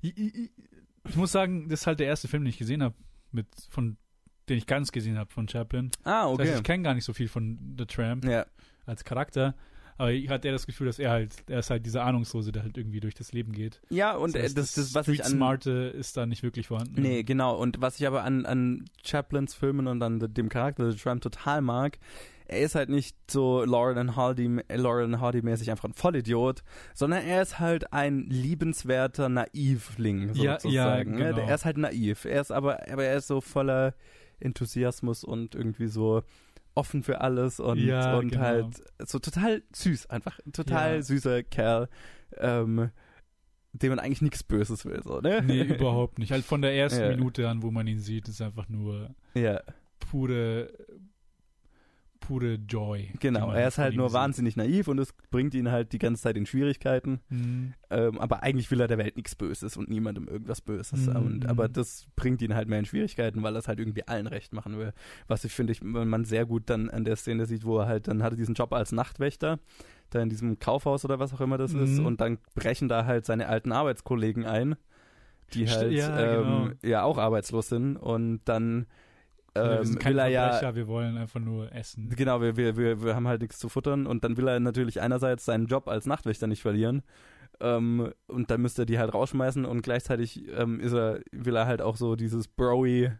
ich, 0.00 0.16
ich, 0.16 0.50
ich 1.08 1.16
muss 1.16 1.32
sagen, 1.32 1.68
das 1.68 1.80
ist 1.80 1.86
halt 1.86 2.00
der 2.00 2.06
erste 2.06 2.28
Film, 2.28 2.42
den 2.44 2.50
ich 2.50 2.58
gesehen 2.58 2.82
habe, 2.82 2.94
mit 3.32 3.46
von 3.70 3.96
den 4.48 4.58
ich 4.58 4.66
ganz 4.66 4.92
gesehen 4.92 5.18
habe 5.18 5.30
von 5.32 5.48
Chaplin. 5.48 5.90
ah, 6.04 6.22
Das 6.24 6.32
okay. 6.32 6.42
heißt, 6.48 6.56
ich 6.58 6.62
kenne 6.62 6.82
gar 6.84 6.94
nicht 6.94 7.04
so 7.04 7.12
viel 7.12 7.28
von 7.28 7.74
The 7.78 7.84
Tramp 7.86 8.24
ja, 8.24 8.46
als 8.84 9.04
Charakter, 9.04 9.54
aber 9.98 10.12
ich 10.12 10.28
hatte 10.28 10.48
eher 10.48 10.52
das 10.52 10.66
Gefühl, 10.66 10.86
dass 10.86 10.98
er 10.98 11.10
halt, 11.10 11.34
er 11.48 11.60
ist 11.60 11.70
halt 11.70 11.86
dieser 11.86 12.04
Ahnungslose, 12.04 12.52
der 12.52 12.62
halt 12.62 12.76
irgendwie 12.76 13.00
durch 13.00 13.14
das 13.14 13.32
Leben 13.32 13.52
geht. 13.52 13.80
ja, 13.90 14.14
und 14.16 14.34
das, 14.34 14.40
äh, 14.40 14.44
heißt, 14.44 14.58
das, 14.58 14.74
das, 14.74 14.94
was 14.94 15.08
ich 15.08 15.24
an. 15.24 15.30
Smarte 15.32 15.70
ist 15.70 16.16
da 16.16 16.26
nicht 16.26 16.42
wirklich 16.42 16.66
vorhanden. 16.68 17.00
Nee, 17.00 17.22
genau. 17.22 17.56
Und 17.56 17.80
was 17.80 17.98
ich 18.00 18.06
aber 18.06 18.24
an, 18.24 18.44
an 18.46 18.84
Chaplins 19.04 19.54
Filmen 19.54 19.86
und 19.86 20.02
an 20.02 20.18
dem 20.20 20.48
Charakter 20.48 20.90
The 20.90 20.98
Trump 20.98 21.22
total 21.22 21.60
mag, 21.62 21.98
er 22.48 22.60
ist 22.60 22.76
halt 22.76 22.90
nicht 22.90 23.16
so 23.28 23.64
Lauren 23.64 24.14
Hardy, 24.14 24.60
Lauren 24.72 25.20
Hardy 25.20 25.42
mäßig 25.42 25.68
einfach 25.72 25.88
ein 25.88 25.94
Vollidiot, 25.94 26.62
sondern 26.94 27.24
er 27.24 27.42
ist 27.42 27.58
halt 27.58 27.92
ein 27.92 28.20
liebenswerter 28.28 29.28
Naivling 29.28 30.32
Ja, 30.34 30.42
ja, 30.44 30.60
sozusagen. 30.60 31.12
ne? 31.16 31.24
genau. 31.34 31.38
Er 31.38 31.54
ist 31.56 31.64
halt 31.64 31.76
naiv. 31.78 32.24
Er 32.24 32.40
ist 32.40 32.52
aber, 32.52 32.88
aber 32.88 33.02
er 33.04 33.16
ist 33.16 33.26
so 33.26 33.40
voller 33.40 33.94
Enthusiasmus 34.38 35.24
und 35.24 35.54
irgendwie 35.54 35.88
so 35.88 36.22
offen 36.76 37.02
für 37.02 37.20
alles 37.22 37.58
und, 37.58 37.78
Ja, 37.78 38.16
und 38.18 38.28
genau. 38.30 38.42
halt 38.44 38.66
so 39.08 39.18
total 39.18 39.62
süß, 39.74 40.06
einfach 40.10 40.38
ein 40.46 40.52
total 40.52 40.96
Ja. 40.96 41.02
süßer 41.02 41.42
Kerl, 41.42 41.88
ähm, 42.36 42.90
dem 43.72 43.90
man 43.90 43.98
eigentlich 43.98 44.22
nichts 44.22 44.42
Böses 44.44 44.84
will, 44.84 45.02
so, 45.02 45.20
ne? 45.20 45.42
Nee, 45.42 45.62
überhaupt 45.90 46.18
nicht. 46.18 46.30
Halt 46.32 46.44
von 46.44 46.62
der 46.62 46.74
ersten 46.74 47.00
Ja. 47.00 47.08
Minute 47.08 47.48
an, 47.48 47.62
wo 47.62 47.70
man 47.70 47.86
ihn 47.86 47.98
sieht, 47.98 48.28
ist 48.28 48.40
einfach 48.40 48.68
nur 48.68 49.14
Ja. 49.34 49.60
pure, 49.98 50.68
pure 52.26 52.54
Joy. 52.54 53.10
Genau, 53.20 53.52
er 53.52 53.68
ist 53.68 53.78
halt 53.78 53.94
nur 53.94 54.08
sieht. 54.08 54.18
wahnsinnig 54.18 54.56
naiv 54.56 54.88
und 54.88 54.98
es 54.98 55.12
bringt 55.30 55.54
ihn 55.54 55.70
halt 55.70 55.92
die 55.92 55.98
ganze 55.98 56.22
Zeit 56.22 56.36
in 56.36 56.44
Schwierigkeiten. 56.44 57.20
Mhm. 57.28 57.74
Ähm, 57.88 58.18
aber 58.18 58.42
eigentlich 58.42 58.68
will 58.72 58.80
er 58.80 58.88
der 58.88 58.98
Welt 58.98 59.16
nichts 59.16 59.36
Böses 59.36 59.76
und 59.76 59.88
niemandem 59.88 60.26
irgendwas 60.26 60.60
Böses. 60.60 61.06
Mhm, 61.06 61.16
Und, 61.16 61.46
aber 61.46 61.68
das 61.68 62.06
bringt 62.16 62.42
ihn 62.42 62.54
halt 62.54 62.68
mehr 62.68 62.80
in 62.80 62.84
Schwierigkeiten, 62.84 63.44
weil 63.44 63.54
er 63.54 63.60
es 63.60 63.68
halt 63.68 63.78
irgendwie 63.78 64.08
allen 64.08 64.26
recht 64.26 64.52
machen 64.52 64.76
will. 64.76 64.92
Was 65.28 65.44
ich 65.44 65.52
finde, 65.52 65.72
ich, 65.72 65.82
man 65.82 66.24
sehr 66.24 66.46
gut 66.46 66.64
dann 66.66 66.90
an 66.90 67.04
der 67.04 67.14
Szene 67.14 67.46
sieht, 67.46 67.64
wo 67.64 67.78
er 67.78 67.86
halt, 67.86 68.08
dann 68.08 68.24
hatte 68.24 68.34
diesen 68.34 68.56
Job 68.56 68.72
als 68.72 68.90
Nachtwächter, 68.90 69.60
da 70.10 70.20
in 70.20 70.28
diesem 70.28 70.58
Kaufhaus 70.58 71.04
oder 71.04 71.20
was 71.20 71.32
auch 71.32 71.40
immer 71.40 71.58
das 71.58 71.74
ist. 71.74 72.00
Mhm. 72.00 72.06
Und 72.06 72.20
dann 72.20 72.38
brechen 72.56 72.88
da 72.88 73.04
halt 73.04 73.24
seine 73.24 73.46
alten 73.46 73.70
Arbeitskollegen 73.70 74.44
ein, 74.44 74.74
die 75.54 75.68
halt 75.68 75.92
ja, 75.92 76.40
genau. 76.40 76.66
ähm, 76.66 76.74
ja 76.82 77.04
auch 77.04 77.18
arbeitslos 77.18 77.68
sind. 77.68 77.96
Und 77.96 78.40
dann 78.46 78.86
wir 79.64 79.78
ähm, 79.78 79.84
sind 79.84 80.00
kein 80.00 80.12
will 80.12 80.18
er 80.20 80.28
ja 80.28 80.74
wir 80.74 80.86
wollen 80.86 81.16
einfach 81.16 81.40
nur 81.40 81.72
essen. 81.72 82.08
Genau, 82.16 82.40
wir, 82.40 82.56
wir, 82.56 82.76
wir, 82.76 83.02
wir 83.02 83.14
haben 83.14 83.28
halt 83.28 83.40
nichts 83.40 83.58
zu 83.58 83.68
futtern 83.68 84.06
und 84.06 84.24
dann 84.24 84.36
will 84.36 84.48
er 84.48 84.60
natürlich 84.60 85.00
einerseits 85.00 85.44
seinen 85.44 85.66
Job 85.66 85.88
als 85.88 86.06
Nachtwächter 86.06 86.46
nicht 86.46 86.62
verlieren 86.62 87.02
ähm, 87.60 88.12
und 88.26 88.50
dann 88.50 88.60
müsste 88.60 88.82
er 88.82 88.86
die 88.86 88.98
halt 88.98 89.14
rausschmeißen 89.14 89.64
und 89.64 89.82
gleichzeitig 89.82 90.44
ähm, 90.56 90.80
ist 90.80 90.92
er, 90.92 91.20
will 91.32 91.56
er 91.56 91.66
halt 91.66 91.80
auch 91.80 91.96
so 91.96 92.16
dieses 92.16 92.48
Broy 92.48 93.10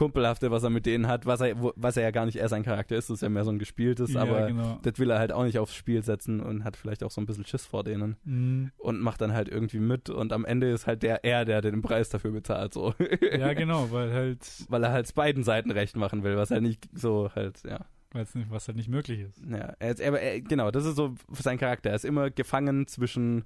Kumpelhafte, 0.00 0.50
was 0.50 0.62
er 0.62 0.70
mit 0.70 0.86
denen 0.86 1.06
hat, 1.08 1.26
was 1.26 1.42
er, 1.42 1.54
was 1.76 1.96
er 1.98 2.04
ja 2.04 2.10
gar 2.10 2.24
nicht 2.24 2.36
er 2.36 2.48
sein 2.48 2.62
Charakter 2.62 2.96
ist, 2.96 3.10
das 3.10 3.16
ist 3.16 3.20
ja 3.20 3.28
mehr 3.28 3.44
so 3.44 3.50
ein 3.50 3.58
gespieltes, 3.58 4.14
ja, 4.14 4.22
aber 4.22 4.46
genau. 4.46 4.78
das 4.82 4.98
will 4.98 5.10
er 5.10 5.18
halt 5.18 5.30
auch 5.30 5.44
nicht 5.44 5.58
aufs 5.58 5.74
Spiel 5.74 6.02
setzen 6.02 6.40
und 6.40 6.64
hat 6.64 6.78
vielleicht 6.78 7.04
auch 7.04 7.10
so 7.10 7.20
ein 7.20 7.26
bisschen 7.26 7.44
Schiss 7.44 7.66
vor 7.66 7.84
denen 7.84 8.16
Mhm. 8.24 8.70
und 8.78 9.00
macht 9.00 9.20
dann 9.20 9.34
halt 9.34 9.48
irgendwie 9.50 9.78
mit 9.78 10.08
und 10.08 10.32
am 10.32 10.46
Ende 10.46 10.70
ist 10.70 10.86
halt 10.86 11.02
der 11.02 11.22
er, 11.24 11.44
der 11.44 11.60
den 11.60 11.82
Preis 11.82 12.08
dafür 12.08 12.30
bezahlt, 12.30 12.72
so. 12.72 12.94
Ja, 13.38 13.52
genau, 13.54 13.90
weil 13.90 14.10
halt, 14.12 14.46
Weil 14.70 14.84
er 14.84 14.92
halt 14.92 15.14
beiden 15.14 15.44
Seiten 15.44 15.70
recht 15.70 15.96
machen 15.96 16.22
will, 16.22 16.36
was 16.38 16.50
halt 16.50 16.62
nicht 16.62 16.88
so 16.94 17.30
halt, 17.34 17.62
ja. 17.64 17.84
weil's 18.12 18.34
nicht, 18.34 18.50
was 18.50 18.68
halt 18.68 18.78
nicht 18.78 18.88
möglich 18.88 19.20
ist. 19.20 19.42
Ja, 19.46 19.74
er 19.78 19.90
ist, 19.90 20.00
aber 20.02 20.20
er, 20.20 20.40
genau, 20.40 20.70
das 20.70 20.86
ist 20.86 20.96
so 20.96 21.14
sein 21.32 21.58
Charakter. 21.58 21.90
Er 21.90 21.96
ist 21.96 22.06
immer 22.06 22.30
gefangen 22.30 22.86
zwischen 22.86 23.44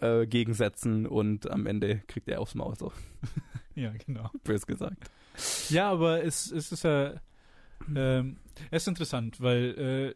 äh, 0.00 0.26
Gegensätzen 0.26 1.06
und 1.06 1.50
am 1.50 1.66
Ende 1.66 2.02
kriegt 2.08 2.28
er 2.28 2.40
aufs 2.42 2.54
Maul, 2.54 2.76
so 2.76 2.92
Ja, 3.74 3.90
genau. 4.06 4.30
bös 4.44 4.66
gesagt. 4.66 5.10
Ja, 5.70 5.90
aber 5.90 6.24
es, 6.24 6.50
es 6.50 6.72
ist 6.72 6.84
ja, 6.84 7.14
ähm, 7.94 8.36
es 8.70 8.82
ist 8.82 8.88
interessant, 8.88 9.40
weil 9.40 10.14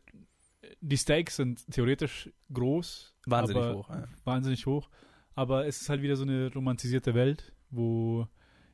äh, 0.62 0.68
die 0.80 0.96
Stakes 0.96 1.36
sind 1.36 1.64
theoretisch 1.70 2.30
groß. 2.52 3.14
Wahnsinnig 3.26 3.64
hoch. 3.74 3.88
Ja. 3.90 4.04
Wahnsinnig 4.24 4.66
hoch. 4.66 4.88
Aber 5.34 5.66
es 5.66 5.80
ist 5.82 5.88
halt 5.88 6.02
wieder 6.02 6.16
so 6.16 6.22
eine 6.22 6.52
romantisierte 6.52 7.14
Welt, 7.14 7.52
wo 7.70 8.26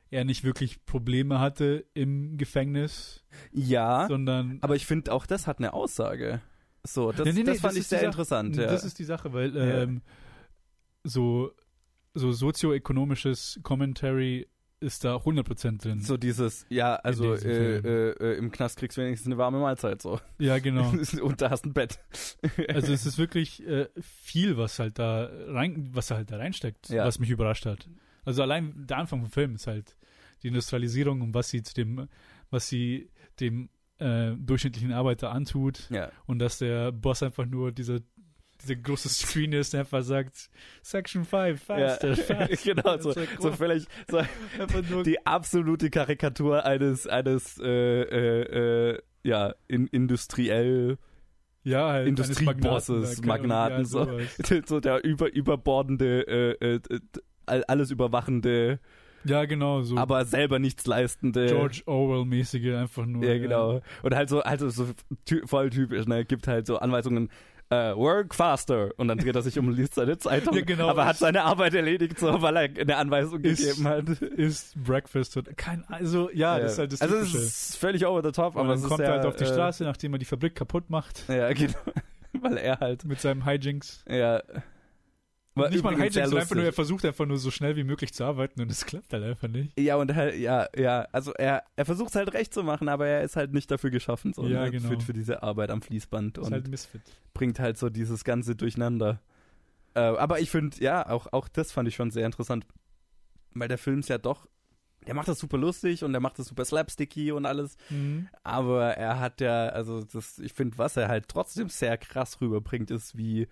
er 0.09 0.25
nicht 0.25 0.43
wirklich 0.43 0.85
Probleme 0.85 1.39
hatte 1.39 1.85
im 1.93 2.37
Gefängnis, 2.37 3.23
ja, 3.51 4.05
sondern 4.07 4.59
aber 4.61 4.75
ich 4.75 4.85
finde 4.85 5.11
auch 5.11 5.25
das 5.25 5.47
hat 5.47 5.57
eine 5.57 5.73
Aussage. 5.73 6.41
So, 6.83 7.11
das, 7.11 7.25
Nee, 7.25 7.31
nee, 7.31 7.39
nee, 7.39 7.43
das 7.45 7.61
fand 7.61 7.71
das 7.73 7.79
ich 7.81 7.87
sehr 7.87 8.03
interessant. 8.03 8.55
Ja. 8.57 8.67
Das 8.67 8.83
ist 8.83 8.99
die 8.99 9.05
Sache, 9.05 9.33
weil 9.33 9.55
Ja. 9.55 9.81
ähm, 9.83 10.01
so 11.03 11.51
so 12.13 12.31
sozioökonomisches 12.31 13.59
Commentary 13.63 14.47
ist 14.83 15.03
da 15.03 15.15
100% 15.15 15.81
drin. 15.81 16.01
So 16.01 16.17
dieses, 16.17 16.65
ja, 16.69 16.95
also 16.95 17.33
äh, 17.33 17.77
äh, 17.77 18.09
äh, 18.11 18.37
im 18.37 18.51
Knast 18.51 18.77
kriegst 18.77 18.97
du 18.97 19.01
wenigstens 19.01 19.27
eine 19.27 19.37
warme 19.37 19.59
Mahlzeit 19.59 20.01
so. 20.01 20.19
Ja, 20.37 20.59
genau. 20.59 20.91
Und 21.21 21.41
da 21.41 21.49
hast 21.49 21.65
ein 21.65 21.73
Bett. 21.73 21.99
Also 22.67 22.93
es 22.93 23.05
ist 23.05 23.17
wirklich 23.17 23.65
äh, 23.65 23.87
viel, 23.99 24.57
was 24.57 24.77
halt 24.79 24.99
da 24.99 25.29
rein, 25.47 25.89
was 25.93 26.11
halt 26.11 26.31
da 26.31 26.37
reinsteckt, 26.37 26.89
Ja. 26.89 27.05
was 27.05 27.19
mich 27.19 27.29
überrascht 27.29 27.65
hat. 27.65 27.89
Also 28.25 28.41
allein 28.41 28.73
der 28.87 28.97
Anfang 28.97 29.21
vom 29.21 29.31
Film 29.31 29.55
ist 29.55 29.67
halt 29.67 29.95
die 30.43 30.47
Industrialisierung 30.49 31.21
und 31.21 31.33
was 31.33 31.49
sie 31.49 31.63
zu 31.63 31.73
dem, 31.73 32.07
was 32.49 32.67
sie 32.67 33.09
dem 33.39 33.69
äh, 33.99 34.31
durchschnittlichen 34.37 34.91
Arbeiter 34.91 35.31
antut 35.31 35.89
ja. 35.89 36.11
und 36.25 36.39
dass 36.39 36.57
der 36.57 36.91
Boss 36.91 37.23
einfach 37.23 37.45
nur 37.45 37.71
dieser 37.71 37.99
dieser 38.63 38.75
große 38.75 39.09
Screen 39.09 39.53
ist, 39.53 39.73
der 39.73 39.81
einfach 39.81 40.01
sagt 40.03 40.49
Section 40.81 41.25
5, 41.25 41.61
faster, 41.61 42.09
ja. 42.09 42.15
faster. 42.15 42.47
genau, 42.63 42.97
so, 42.97 43.11
like, 43.13 43.29
so 43.39 43.51
völlig 43.51 43.85
so 44.09 44.21
die 45.03 45.25
absolute 45.25 45.89
Karikatur 45.89 46.65
eines, 46.65 47.05
eines 47.07 47.59
äh, 47.59 48.01
äh, 48.01 48.91
äh, 48.93 48.99
ja, 49.23 49.53
in, 49.67 49.87
industriell 49.87 50.97
ja, 51.65 51.91
halt, 51.91 52.07
Industriebosses, 52.09 53.23
Magnaten, 53.23 53.85
so. 53.85 54.05
ja, 54.05 54.61
so 54.65 54.79
der 54.81 55.03
über, 55.03 55.31
überbordende, 55.33 56.27
äh, 56.59 56.73
äh, 56.75 56.79
all- 57.45 57.63
alles 57.65 57.89
überwachende, 57.89 58.79
Ja, 59.23 59.45
genau, 59.45 59.81
so 59.81 59.95
aber 59.97 60.25
selber 60.25 60.59
nichts 60.59 60.85
leistende. 60.85 61.45
George 61.45 61.83
Orwell-mäßige, 61.85 62.73
einfach 62.75 63.05
nur. 63.05 63.23
Ja, 63.23 63.37
genau. 63.37 63.81
Und 64.01 64.13
halt 64.13 64.27
so, 64.27 64.41
also 64.41 64.67
so 64.69 64.87
voll 65.45 65.69
typisch, 65.69 66.05
ne? 66.05 66.25
Gibt 66.25 66.47
halt 66.47 66.67
so 66.67 66.79
Anweisungen, 66.79 67.29
äh, 67.69 67.95
work 67.95 68.35
faster. 68.35 68.91
Und 68.97 69.07
dann 69.07 69.17
dreht 69.17 69.35
er 69.35 69.41
sich 69.41 69.57
um 69.57 69.67
und 69.67 69.73
liest 69.75 69.95
seine 69.95 70.17
Zeitung. 70.17 70.55
Ja, 70.55 70.63
genau. 70.63 70.89
Aber 70.89 71.05
hat 71.05 71.17
seine 71.17 71.43
Arbeit 71.43 71.73
erledigt, 71.73 72.19
so, 72.19 72.41
weil 72.41 72.55
er 72.57 72.63
eine 72.81 72.97
Anweisung 72.97 73.41
Ist- 73.41 73.59
gegeben 73.65 73.87
hat. 73.87 74.09
Ist 74.21 74.75
Breakfast 74.83 75.37
und 75.37 75.55
kein, 75.57 75.83
also 75.87 76.29
ja, 76.33 76.59
das 76.59 76.73
ist 76.73 76.79
halt 76.79 76.93
das 76.93 77.01
also 77.01 77.15
es 77.17 77.33
ist 77.33 77.77
völlig 77.77 78.05
over 78.05 78.21
the 78.23 78.31
top, 78.31 78.55
Und 78.55 78.61
aber 78.61 78.69
dann 78.75 78.83
es 78.83 78.87
kommt 78.87 78.99
ja, 78.99 79.05
er 79.07 79.11
halt 79.13 79.25
auf 79.25 79.35
die 79.35 79.43
äh, 79.45 79.47
Straße, 79.47 79.83
nachdem 79.83 80.13
er 80.13 80.19
die 80.19 80.25
Fabrik 80.25 80.55
kaputt 80.55 80.89
macht 80.89 81.23
Ja, 81.27 81.51
genau. 81.53 81.73
weil 82.41 82.57
er 82.57 82.79
halt, 82.79 83.05
mit 83.05 83.19
seinem 83.21 83.45
Hijinks. 83.45 84.03
ja. 84.07 84.41
War 85.55 85.69
nicht 85.69 85.83
mal 85.83 85.93
ein 85.93 86.11
sehr 86.11 86.25
sondern 86.25 86.41
einfach 86.41 86.55
nur, 86.55 86.65
er 86.65 86.73
versucht 86.73 87.05
einfach 87.05 87.25
nur 87.27 87.37
so 87.37 87.51
schnell 87.51 87.75
wie 87.75 87.83
möglich 87.83 88.11
zu 88.13 88.23
arbeiten 88.23 88.61
und 88.61 88.71
es 88.71 88.85
klappt 88.85 89.13
halt 89.13 89.23
einfach 89.23 89.47
nicht. 89.47 89.79
Ja, 89.79 89.97
und 89.97 90.13
halt, 90.15 90.35
ja, 90.35 90.67
ja, 90.75 91.07
also 91.11 91.31
er, 91.33 91.63
er 91.75 91.85
versucht 91.85 92.09
es 92.09 92.15
halt 92.15 92.33
recht 92.33 92.53
zu 92.53 92.63
machen, 92.63 92.89
aber 92.89 93.05
er 93.07 93.21
ist 93.21 93.35
halt 93.35 93.53
nicht 93.53 93.69
dafür 93.69 93.91
geschaffen, 93.91 94.33
so, 94.33 94.47
Ja, 94.47 94.63
ne, 94.65 94.71
genau. 94.71 94.89
für, 94.89 94.99
für 94.99 95.13
diese 95.13 95.43
Arbeit 95.43 95.69
am 95.69 95.81
Fließband 95.83 96.39
ist 96.39 96.47
und 96.47 96.53
halt 96.53 96.67
Misfit. 96.67 97.01
bringt 97.35 97.59
halt 97.59 97.77
so 97.77 97.89
dieses 97.89 98.23
Ganze 98.23 98.55
durcheinander. 98.55 99.21
Äh, 99.93 99.99
aber 99.99 100.39
ich 100.39 100.49
finde, 100.49 100.75
ja, 100.83 101.07
auch, 101.07 101.27
auch 101.33 101.47
das 101.47 101.71
fand 101.71 101.87
ich 101.87 101.95
schon 101.95 102.09
sehr 102.09 102.25
interessant, 102.25 102.65
weil 103.53 103.67
der 103.67 103.77
Film 103.77 103.99
ist 103.99 104.09
ja 104.09 104.17
doch, 104.17 104.47
der 105.05 105.13
macht 105.13 105.27
das 105.27 105.37
super 105.37 105.57
lustig 105.59 106.03
und 106.03 106.13
der 106.13 106.21
macht 106.21 106.39
das 106.39 106.47
super 106.47 106.65
slapsticky 106.65 107.31
und 107.31 107.45
alles, 107.45 107.75
aber 108.41 108.93
er 108.95 109.19
hat 109.19 109.41
ja, 109.41 109.67
also 109.67 110.03
das, 110.03 110.39
ich 110.39 110.53
finde, 110.53 110.77
was 110.77 110.97
er 110.97 111.09
halt 111.09 111.27
trotzdem 111.27 111.69
sehr 111.69 111.97
krass 111.97 112.39
rüberbringt, 112.41 112.89
ist 112.89 113.17
wie 113.17 113.47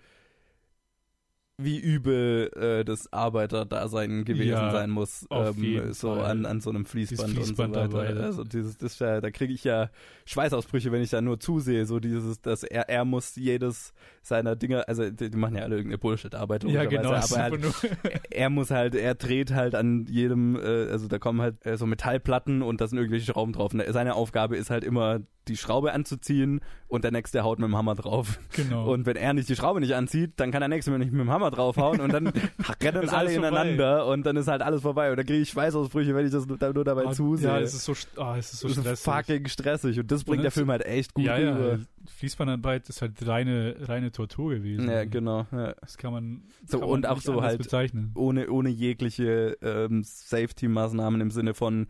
wie 1.58 1.78
übel 1.78 2.50
äh, 2.56 2.84
das 2.84 3.12
Arbeiterdasein 3.12 4.24
gewesen 4.24 4.48
Ja, 4.48 4.70
sein 4.70 4.90
muss, 4.90 5.26
ähm, 5.30 5.92
so 5.92 6.14
Fall. 6.16 6.24
an, 6.24 6.46
an 6.46 6.60
so 6.60 6.70
einem 6.70 6.84
Fließband, 6.86 7.36
und 7.38 7.54
so 7.56 7.68
weiter. 7.72 8.24
Also 8.24 8.44
dieses, 8.44 8.78
das, 8.78 8.98
wär- 9.00 9.20
da 9.20 9.30
kriege 9.30 9.52
ich 9.52 9.62
ja 9.64 9.90
Schweißausbrüche, 10.24 10.90
wenn 10.92 11.02
ich 11.02 11.10
da 11.10 11.20
nur 11.20 11.38
zusehe, 11.40 11.84
so 11.86 12.00
dieses, 12.00 12.40
dass 12.40 12.62
er, 12.64 12.88
er 12.88 13.04
muss 13.04 13.36
jedes 13.36 13.92
seiner 14.22 14.56
Dinge, 14.56 14.88
also 14.88 15.08
die, 15.10 15.30
die 15.30 15.36
machen 15.36 15.56
ja 15.56 15.62
alle 15.62 15.76
irgendeine 15.76 15.98
Bullshit-Arbeit, 15.98 16.64
Ja, 16.64 16.84
genau. 16.84 17.12
aber 17.12 17.28
halt, 17.36 17.60
nur, 17.60 17.72
er 18.30 18.50
muss 18.50 18.70
halt, 18.70 18.94
er 18.94 19.14
dreht 19.14 19.52
halt 19.52 19.74
an 19.74 20.06
jedem, 20.08 20.56
äh, 20.56 20.88
also 20.90 21.06
da 21.08 21.18
kommen 21.18 21.40
halt 21.42 21.64
äh, 21.66 21.76
so 21.76 21.86
Metallplatten 21.86 22.62
und 22.62 22.80
da 22.80 22.86
sind 22.88 22.98
irgendwelche 22.98 23.26
Schrauben 23.32 23.52
drauf. 23.52 23.74
Und 23.74 23.82
seine 23.88 24.14
Aufgabe 24.14 24.56
ist 24.56 24.70
halt 24.70 24.84
immer, 24.84 25.20
die 25.48 25.56
Schraube 25.56 25.92
anzuziehen 25.92 26.60
und 26.88 27.04
der 27.04 27.10
nächste 27.10 27.42
haut 27.42 27.58
mit 27.58 27.68
dem 27.68 27.76
Hammer 27.76 27.94
drauf. 27.94 28.38
genau. 28.54 28.92
Und 28.92 29.06
wenn 29.06 29.16
er 29.16 29.32
nicht 29.34 29.48
die 29.48 29.56
Schraube 29.56 29.80
nicht 29.80 29.94
anzieht, 29.94 30.32
dann 30.36 30.50
kann 30.50 30.60
der 30.60 30.68
nächste 30.68 30.90
nicht 30.98 31.10
mit 31.12 31.20
dem 31.20 31.30
Hammer 31.30 31.50
draufhauen 31.50 32.00
und 32.00 32.12
dann 32.12 32.26
rennen 32.82 33.02
Ist 33.02 33.10
alle 33.10 33.18
alles 33.28 33.32
vorbei. 33.34 33.48
ineinander 33.48 34.06
und 34.06 34.24
dann 34.24 34.36
ist 34.36 34.48
halt 34.48 34.62
alles 34.62 34.82
vorbei. 34.82 35.10
Und 35.10 35.16
dann 35.16 35.26
kriege 35.26 35.40
ich 35.40 35.50
Schweißausbrüche, 35.50 36.14
wenn 36.14 36.26
ich 36.26 36.32
das 36.32 36.46
nur, 36.46 36.58
dabei 36.58 37.06
Ah, 37.06 37.12
zusehe. 37.12 37.48
Ja, 37.48 37.60
es 37.60 37.74
ist 37.74 37.84
so, 37.84 37.94
ah, 38.22 38.36
es 38.36 38.52
ist 38.52 38.60
so 38.60 38.68
das 38.68 38.76
ist 38.78 38.82
stressig. 39.00 39.04
fucking 39.04 39.48
stressig 39.48 39.98
und 40.00 40.10
das 40.12 40.24
bringt 40.24 40.38
Und 40.38 40.42
der 40.44 40.50
Film 40.52 40.70
halt 40.70 40.84
echt 40.86 41.14
gut 41.14 41.24
ja, 41.24 41.38
ja, 41.38 41.54
rüber. 41.54 41.70
halt 41.70 41.80
Fließbandarbeit 42.18 42.88
ist 42.88 43.00
halt 43.02 43.26
reine, 43.26 43.76
reine 43.80 44.10
Tortur 44.12 44.50
gewesen. 44.54 44.88
Ja, 44.90 45.04
genau. 45.04 45.46
Ja. 45.52 45.74
Das 45.80 45.96
kann 45.96 46.12
man, 46.12 46.42
So, 46.66 46.80
kann 46.80 46.88
und 46.88 47.00
man 47.02 47.10
auch 47.12 47.20
so 47.20 47.42
halt 47.42 47.58
bezeichnen. 47.58 48.10
ohne, 48.14 48.50
ohne 48.50 48.68
jegliche 48.70 49.56
ähm, 49.62 50.02
Safety-Maßnahmen 50.04 51.20
im 51.20 51.30
Sinne 51.30 51.54
von, 51.54 51.86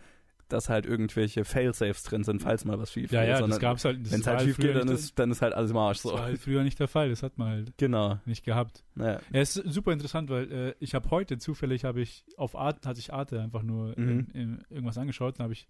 dass 0.52 0.68
halt 0.68 0.86
irgendwelche 0.86 1.44
Fail-Safes 1.44 2.02
drin 2.04 2.24
sind, 2.24 2.42
falls 2.42 2.64
mal 2.64 2.78
was 2.78 2.92
schief 2.92 3.10
Ja, 3.12 3.20
geht, 3.20 3.28
ja, 3.28 3.32
das 3.34 3.40
sondern 3.40 3.58
gab's 3.60 3.84
halt. 3.84 4.04
das 4.04 4.12
wenn 4.12 4.20
es 4.20 4.26
war 4.26 4.36
halt 4.36 4.46
schief 4.46 4.56
geht, 4.58 4.76
dann 4.76 4.88
ist, 4.88 5.18
dann 5.18 5.30
ist 5.30 5.42
halt 5.42 5.54
alles 5.54 5.70
im 5.70 5.76
Arsch 5.76 5.98
Das 5.98 6.02
so. 6.02 6.12
war 6.14 6.22
halt 6.22 6.38
früher 6.38 6.62
nicht 6.62 6.78
der 6.78 6.88
Fall, 6.88 7.08
das 7.10 7.22
hat 7.22 7.38
man 7.38 7.48
halt 7.48 7.72
Genau. 7.78 8.18
nicht 8.24 8.44
gehabt. 8.44 8.84
Ja. 8.96 9.12
Ja, 9.14 9.18
es 9.32 9.56
ist 9.56 9.72
super 9.72 9.92
interessant, 9.92 10.30
weil 10.30 10.52
äh, 10.52 10.74
ich 10.80 10.94
habe 10.94 11.10
heute 11.10 11.38
zufällig 11.38 11.84
habe 11.84 12.00
ich 12.00 12.24
auf 12.36 12.54
Arte 12.56 12.88
hatte 12.88 13.00
ich 13.00 13.12
Arte 13.12 13.40
einfach 13.40 13.62
nur 13.62 13.98
Mhm. 13.98 14.08
in, 14.08 14.40
in 14.40 14.64
irgendwas 14.70 14.98
angeschaut, 14.98 15.38
dann 15.38 15.44
habe 15.44 15.54
ich 15.54 15.66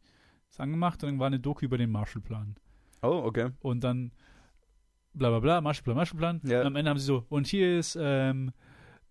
es 0.51 0.61
angemacht 0.61 1.03
und 1.03 1.11
dann 1.11 1.19
war 1.19 1.29
eine 1.29 1.41
Doku 1.41 1.65
über 1.65 1.79
den 1.79 1.91
Marshallplan 1.91 2.57
Oh, 3.03 3.23
okay. 3.25 3.51
und 3.61 3.83
dann 3.85 4.13
bla 5.15 5.31
bla 5.31 5.41
bla 5.41 5.61
Marshallplan 5.61 5.97
Marshallplan 5.97 6.41
Ja. 6.45 6.61
und 6.61 6.67
am 6.67 6.77
Ende 6.77 6.91
haben 6.91 6.99
sie 6.99 7.07
so 7.07 7.25
und 7.29 7.47
hier 7.47 7.79
ist 7.79 7.97
ähm, 8.01 8.53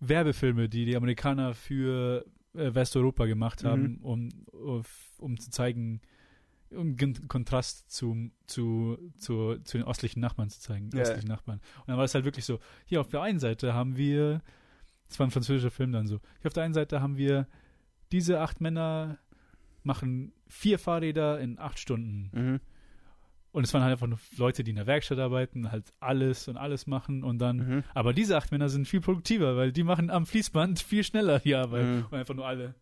Werbefilme, 0.00 0.68
die 0.68 0.84
die 0.84 0.96
Amerikaner 0.96 1.54
für 1.54 2.24
Westeuropa 2.54 3.26
gemacht 3.26 3.62
Mhm. 3.62 3.66
haben, 3.68 3.98
um 4.02 4.28
um, 4.52 4.82
um 5.18 5.38
zu 5.38 5.50
zeigen 5.50 6.00
um 6.74 6.96
Kontrast 7.28 7.90
zum, 7.90 8.32
zu, 8.46 8.96
zu, 9.18 9.58
zu 9.62 9.76
den 9.76 9.86
östlichen 9.86 10.20
Nachbarn 10.20 10.48
zu 10.48 10.58
zeigen, 10.58 10.88
Ja. 10.94 11.02
östlichen 11.02 11.28
Nachbarn. 11.28 11.58
Und 11.80 11.88
dann 11.88 11.98
war 11.98 12.04
es 12.04 12.14
halt 12.14 12.24
wirklich 12.24 12.46
so, 12.46 12.60
hier 12.86 13.02
auf 13.02 13.08
der 13.08 13.20
einen 13.20 13.38
Seite 13.38 13.74
haben 13.74 13.98
wir, 13.98 14.40
das 15.06 15.18
war 15.18 15.26
ein 15.26 15.30
französischer 15.30 15.70
Film 15.70 15.92
dann 15.92 16.06
so, 16.06 16.20
hier 16.40 16.46
auf 16.48 16.54
der 16.54 16.62
einen 16.62 16.72
Seite 16.72 17.02
haben 17.02 17.18
wir, 17.18 17.46
diese 18.10 18.40
acht 18.40 18.62
Männer 18.62 19.18
machen 19.82 20.32
vier 20.48 20.78
Fahrräder 20.78 21.40
in 21.40 21.58
acht 21.58 21.78
Stunden. 21.78 22.30
Mhm. 22.32 22.60
Und 23.52 23.64
es 23.64 23.74
waren 23.74 23.82
halt 23.82 23.92
einfach 23.92 24.06
nur 24.06 24.18
Leute, 24.38 24.64
die 24.64 24.70
in 24.70 24.76
der 24.76 24.86
Werkstatt 24.86 25.18
arbeiten, 25.18 25.70
halt 25.70 25.92
alles 26.00 26.48
und 26.48 26.56
alles 26.56 26.86
machen 26.86 27.22
und 27.22 27.38
dann, 27.38 27.56
Mhm. 27.58 27.84
aber 27.94 28.14
diese 28.14 28.36
acht 28.36 28.50
Männer 28.50 28.68
sind 28.70 28.88
viel 28.88 29.00
produktiver, 29.02 29.56
weil 29.56 29.72
die 29.72 29.82
machen 29.84 30.08
am 30.10 30.24
Fließband 30.26 30.80
viel 30.80 31.04
schneller 31.04 31.38
die 31.38 31.54
Arbeit. 31.54 31.84
Mhm. 31.84 32.06
Und 32.10 32.14
einfach 32.18 32.34
nur 32.34 32.46
alle 32.46 32.74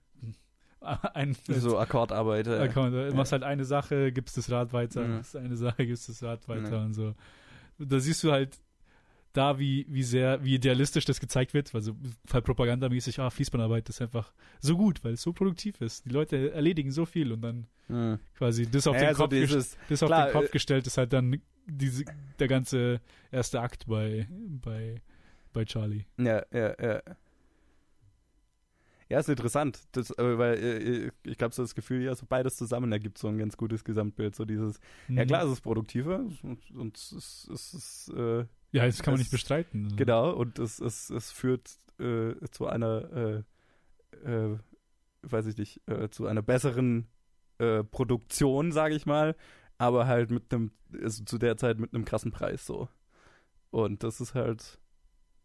ein 1.14 1.36
So 1.48 1.76
Akkordarbeit. 1.78 2.46
Account. 2.48 2.94
Du 2.94 3.14
machst 3.14 3.32
halt 3.32 3.42
eine 3.42 3.64
Sache, 3.64 4.12
gibst 4.12 4.36
das 4.38 4.50
Rad 4.50 4.72
weiter, 4.72 5.02
Mhm. 5.06 5.16
machst 5.16 5.36
eine 5.36 5.56
Sache, 5.56 5.84
gibst 5.86 6.08
das 6.08 6.22
Rad 6.22 6.48
weiter 6.48 6.76
Ja. 6.78 6.84
und 6.84 6.94
so. 6.94 7.14
Da 7.78 7.98
siehst 7.98 8.22
du 8.24 8.30
halt 8.32 8.58
da, 9.32 9.58
wie, 9.58 9.86
wie 9.88 10.02
sehr, 10.02 10.42
wie 10.44 10.54
idealistisch 10.56 11.04
das 11.04 11.20
gezeigt 11.20 11.54
wird, 11.54 11.74
also 11.74 11.94
halt 12.32 12.44
propagandamäßig, 12.44 13.18
ah, 13.20 13.30
Fließbandarbeit 13.30 13.88
ist 13.88 14.02
einfach 14.02 14.32
so 14.60 14.76
gut, 14.76 15.04
weil 15.04 15.12
es 15.14 15.22
so 15.22 15.32
produktiv 15.32 15.80
ist. 15.80 16.04
Die 16.04 16.10
Leute 16.10 16.52
erledigen 16.52 16.90
so 16.90 17.06
viel 17.06 17.32
und 17.32 17.40
dann 17.42 17.66
Mhm. 17.88 18.18
quasi 18.36 18.70
das 18.70 18.86
auf, 18.86 18.94
Ja, 18.96 19.08
den, 19.08 19.14
so 19.14 19.22
Kopf 19.24 19.30
dieses, 19.30 19.76
das 19.88 20.02
auf 20.02 20.08
klar, 20.08 20.26
den 20.26 20.32
Kopf 20.32 20.46
äh, 20.48 20.52
gestellt 20.52 20.86
ist 20.86 20.96
halt 20.96 21.12
dann 21.12 21.40
diese, 21.66 22.04
der 22.38 22.46
ganze 22.48 23.00
erste 23.32 23.60
Akt 23.60 23.86
bei, 23.86 24.28
bei, 24.30 25.00
bei 25.52 25.64
Charlie. 25.64 26.04
Ja, 26.18 26.44
ja, 26.52 26.74
ja. 26.80 27.02
Ja, 29.08 29.18
ist 29.18 29.28
interessant, 29.28 29.80
das, 29.90 30.10
äh, 30.10 30.38
weil 30.38 30.54
äh, 30.54 31.10
ich 31.28 31.36
glaube, 31.36 31.52
so 31.52 31.62
das 31.62 31.74
Gefühl, 31.74 32.02
ja, 32.04 32.14
so 32.14 32.26
beides 32.28 32.54
zusammen 32.54 32.92
ergibt 32.92 33.18
so 33.18 33.26
ein 33.26 33.38
ganz 33.38 33.56
gutes 33.56 33.82
Gesamtbild. 33.82 34.36
So 34.36 34.44
dieses, 34.44 34.78
ja 35.08 35.24
Mhm. 35.24 35.26
klar, 35.26 35.44
es 35.44 35.52
ist 35.54 35.60
produktiver 35.62 36.20
und, 36.44 36.70
und 36.70 36.96
es 36.96 37.48
es 37.52 37.74
ist 37.74 38.08
äh, 38.16 38.44
Ja, 38.72 38.86
das 38.86 39.02
kann 39.02 39.12
man 39.12 39.20
es- 39.20 39.26
nicht 39.26 39.32
bestreiten. 39.32 39.96
genau, 39.96 40.32
und 40.32 40.58
es, 40.58 40.78
es, 40.80 41.10
es 41.10 41.30
führt 41.32 41.78
äh, 41.98 42.34
zu 42.50 42.66
einer, 42.66 43.44
äh, 44.24 44.24
äh, 44.28 44.58
weiß 45.22 45.46
ich 45.46 45.56
nicht, 45.56 45.80
äh, 45.88 46.08
zu 46.10 46.26
einer 46.26 46.42
besseren 46.42 47.08
äh, 47.58 47.84
Produktion, 47.84 48.72
sage 48.72 48.94
ich 48.94 49.06
mal, 49.06 49.36
aber 49.78 50.06
halt 50.06 50.30
mit 50.30 50.52
einem, 50.52 50.70
also 51.02 51.24
zu 51.24 51.38
der 51.38 51.56
Zeit 51.56 51.78
mit 51.78 51.94
einem 51.94 52.04
krassen 52.04 52.30
Preis 52.32 52.64
so. 52.66 52.88
Und 53.70 54.02
das 54.02 54.20
ist 54.20 54.34
halt, 54.34 54.78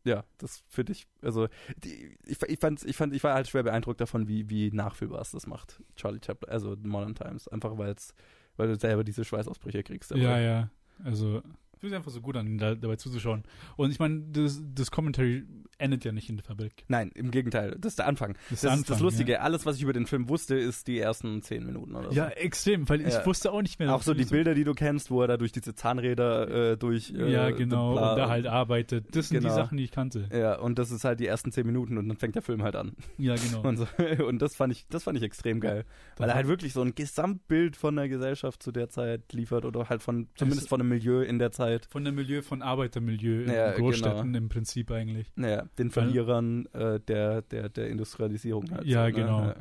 ja, 0.04 0.24
das 0.38 0.64
finde 0.68 0.94
ich, 0.94 1.08
also 1.22 1.48
die, 1.84 2.18
ich, 2.26 2.42
ich, 2.44 2.60
fand, 2.60 2.84
ich 2.86 2.96
fand, 2.96 3.14
ich 3.14 3.24
war 3.24 3.34
halt 3.34 3.48
schwer 3.48 3.64
beeindruckt 3.64 4.00
davon, 4.02 4.28
wie, 4.28 4.50
wie 4.50 4.72
nachfühlbar 4.72 5.22
es 5.22 5.32
das 5.32 5.46
macht, 5.48 5.82
Charlie 5.96 6.20
Chaplin, 6.26 6.50
also 6.52 6.76
Modern 6.84 7.16
Times, 7.16 7.48
einfach 7.48 7.78
weil 7.78 7.92
es, 7.92 8.14
weil 8.56 8.68
du 8.70 8.76
selber 8.78 9.04
diese 9.04 9.26
Schweißausbrüche 9.26 9.84
kriegst. 9.84 10.12
dabei. 10.12 10.22
Ja, 10.22 10.40
ja. 10.40 10.70
Also, 11.04 11.42
es 11.78 11.84
ist 11.84 11.94
einfach 11.94 12.12
so 12.12 12.22
gut 12.22 12.36
an, 12.38 12.58
da, 12.58 12.76
dabei 12.76 12.96
zuzuschauen. 12.96 13.44
Und 13.78 13.92
ich 13.92 14.00
meine, 14.00 14.22
das, 14.32 14.62
das 14.74 14.92
Commentary 14.92 15.44
endet 15.78 16.06
ja 16.06 16.12
nicht 16.14 16.30
in 16.30 16.38
der 16.38 16.46
Fabrik. 16.46 16.86
Nein, 16.88 17.12
im 17.16 17.32
Gegenteil. 17.32 17.76
Das 17.80 17.94
ist 17.94 18.00
der 18.00 18.08
Anfang. 18.08 18.38
Das, 18.50 18.62
Das, 18.62 18.74
ist 18.76 18.80
ist 18.82 18.90
das 18.92 19.00
Lustige. 19.02 19.42
Alles, 19.42 19.66
was 19.66 19.76
ich 19.76 19.84
über 19.84 19.92
den 19.92 20.06
Film 20.06 20.30
wusste, 20.30 20.56
ist 20.56 20.88
die 20.88 21.00
ersten 21.00 21.42
zehn 21.42 21.66
Minuten 21.66 21.96
oder 21.96 22.10
so. 22.10 22.16
Ja, 22.16 22.30
extrem, 22.30 22.88
weil 22.88 23.02
ich 23.02 23.14
Ja. 23.14 23.26
wusste 23.26 23.52
auch 23.52 23.62
nicht 23.62 23.78
mehr. 23.80 23.94
Auch 23.94 24.02
so 24.02 24.14
die 24.14 24.24
Bilder, 24.24 24.54
die 24.56 24.64
du 24.64 24.74
kennst, 24.74 25.12
wo 25.12 25.22
er 25.22 25.28
da 25.28 25.36
durch 25.38 25.52
diese 25.52 25.76
Zahnräder 25.76 26.72
äh, 26.74 26.78
durch. 26.78 27.12
Äh, 27.12 27.30
Ja, 27.32 27.50
genau. 27.52 27.90
und 27.92 28.18
da 28.18 28.30
halt 28.30 28.48
arbeitet. 28.48 29.14
Das 29.16 29.28
sind 29.30 29.42
die 29.42 29.48
Genau. 29.48 29.56
Sachen, 29.56 29.78
die 29.78 29.84
ich 29.84 29.92
kannte. 29.92 30.30
Ja, 30.32 30.58
und 30.60 30.80
das 30.80 30.92
ist 30.92 31.04
halt 31.04 31.20
die 31.20 31.28
ersten 31.28 31.52
zehn 31.52 31.66
Minuten 31.66 31.98
und 31.98 32.08
dann 32.08 32.18
fängt 32.18 32.36
der 32.36 32.42
Film 32.42 32.64
halt 32.64 32.76
an. 32.78 32.94
Ja, 33.18 33.36
genau. 33.36 33.62
Und, 33.68 33.78
so. 33.78 33.88
und 34.26 34.42
das 34.42 34.56
fand 34.56 34.72
ich, 34.72 34.86
das 34.90 35.04
fand 35.04 35.18
ich 35.18 35.24
extrem 35.24 35.60
geil. 35.60 35.84
Weil 36.18 36.30
er 36.30 36.36
halt 36.36 36.48
wirklich 36.48 36.72
so 36.72 36.82
ein 36.82 36.94
Gesamtbild 36.96 37.76
von 37.76 37.96
der 37.96 38.08
Gesellschaft 38.08 38.62
zu 38.64 38.72
der 38.72 38.90
Zeit 38.90 39.34
liefert 39.34 39.66
oder 39.66 39.90
halt 39.90 40.02
von, 40.04 40.28
zumindest 40.36 40.70
von 40.70 40.80
einem 40.80 40.90
Milieu 40.90 41.22
in 41.22 41.40
der 41.40 41.52
Zeit. 41.52 41.65
Von 41.90 42.04
dem 42.06 42.16
Milieu, 42.16 42.42
von 42.42 42.62
Arbeitermilieu 42.62 43.44
in 43.44 43.52
Ja, 43.52 43.72
Großstädten 43.74 44.34
im 44.36 44.50
Prinzip 44.50 44.92
eigentlich. 44.92 45.32
Naja, 45.36 45.68
den 45.78 45.92
Verlierern 45.92 46.66
äh, 46.74 47.00
der, 47.00 47.42
der, 47.44 47.70
der 47.70 47.90
Industrialisierung 47.90 48.72
halt. 48.72 48.86
Ja, 48.86 49.02
so, 49.02 49.06
ne? 49.08 49.14
genau. 49.14 49.42
Ja. 49.48 49.56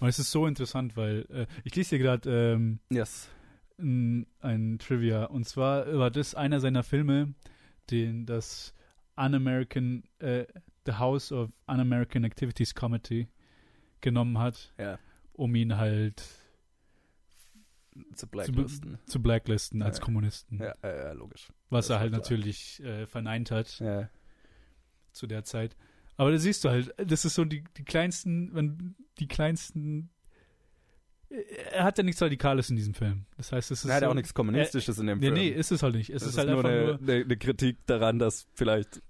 Und 0.00 0.08
es 0.08 0.18
ist 0.18 0.30
so 0.30 0.46
interessant, 0.46 0.96
weil 0.96 1.26
äh, 1.30 1.46
ich 1.64 1.74
lese 1.74 1.90
hier 1.96 1.98
gerade 1.98 2.52
ähm, 2.54 2.78
Yes. 2.90 3.28
ein, 3.78 4.26
ein 4.40 4.78
Trivia. 4.78 5.24
Und 5.26 5.46
zwar 5.46 5.86
war 5.98 6.10
das 6.10 6.34
einer 6.34 6.60
seiner 6.60 6.82
Filme, 6.82 7.34
den 7.90 8.26
das 8.26 8.74
Un-American, 9.18 10.04
äh, 10.18 10.44
The 10.86 10.94
House 10.94 11.32
of 11.32 11.50
Un-American 11.68 12.24
Activities 12.24 12.74
Committee 12.74 13.28
genommen 14.00 14.38
hat, 14.38 14.72
Ja. 14.78 14.98
um 15.32 15.54
ihn 15.54 15.76
halt 15.76 16.22
Zu 18.14 18.26
blacklisten. 18.26 18.98
zu 19.06 19.22
blacklisten 19.22 19.82
als 19.82 19.98
Ja. 19.98 20.04
Kommunisten. 20.04 20.58
Ja, 20.58 20.74
ja, 20.82 21.12
logisch. 21.12 21.48
Was 21.70 21.88
das 21.88 21.96
er 21.96 22.00
halt 22.00 22.12
natürlich 22.12 22.82
äh, 22.82 23.06
verneint 23.06 23.50
hat 23.50 23.82
zu 25.12 25.26
der 25.26 25.44
Zeit. 25.44 25.76
Aber 26.16 26.30
da 26.30 26.38
siehst 26.38 26.64
du 26.64 26.70
halt, 26.70 26.94
das 26.96 27.24
ist 27.24 27.34
so 27.34 27.44
die, 27.44 27.64
die 27.76 27.84
kleinsten, 27.84 28.54
wenn 28.54 28.94
die 29.18 29.28
kleinsten. 29.28 30.10
Er 31.72 31.84
hat 31.84 31.96
ja 31.96 32.04
nichts 32.04 32.20
Radikales 32.20 32.68
in 32.68 32.76
diesem 32.76 32.92
Film. 32.94 33.24
Das 33.38 33.52
heißt, 33.52 33.70
es 33.70 33.84
ist. 33.84 33.90
Er 33.90 33.94
hat 33.96 34.00
so, 34.00 34.04
ja 34.06 34.10
auch 34.10 34.14
nichts 34.14 34.34
Kommunistisches 34.34 34.98
in 34.98 35.06
dem 35.06 35.18
Nee, 35.18 35.26
Film. 35.26 35.34
nee, 35.34 35.48
ist 35.48 35.72
es 35.72 35.82
halt 35.82 35.94
nicht. 35.94 36.10
Es 36.10 36.22
das 36.22 36.32
ist 36.32 36.38
halt 36.38 36.48
einfach 36.50 36.62
nur 36.64 36.72
nur 36.72 36.94
eine, 36.98 37.12
eine, 37.12 37.24
eine 37.24 37.36
Kritik 37.38 37.78
daran, 37.86 38.18
dass 38.18 38.46
vielleicht. 38.54 39.02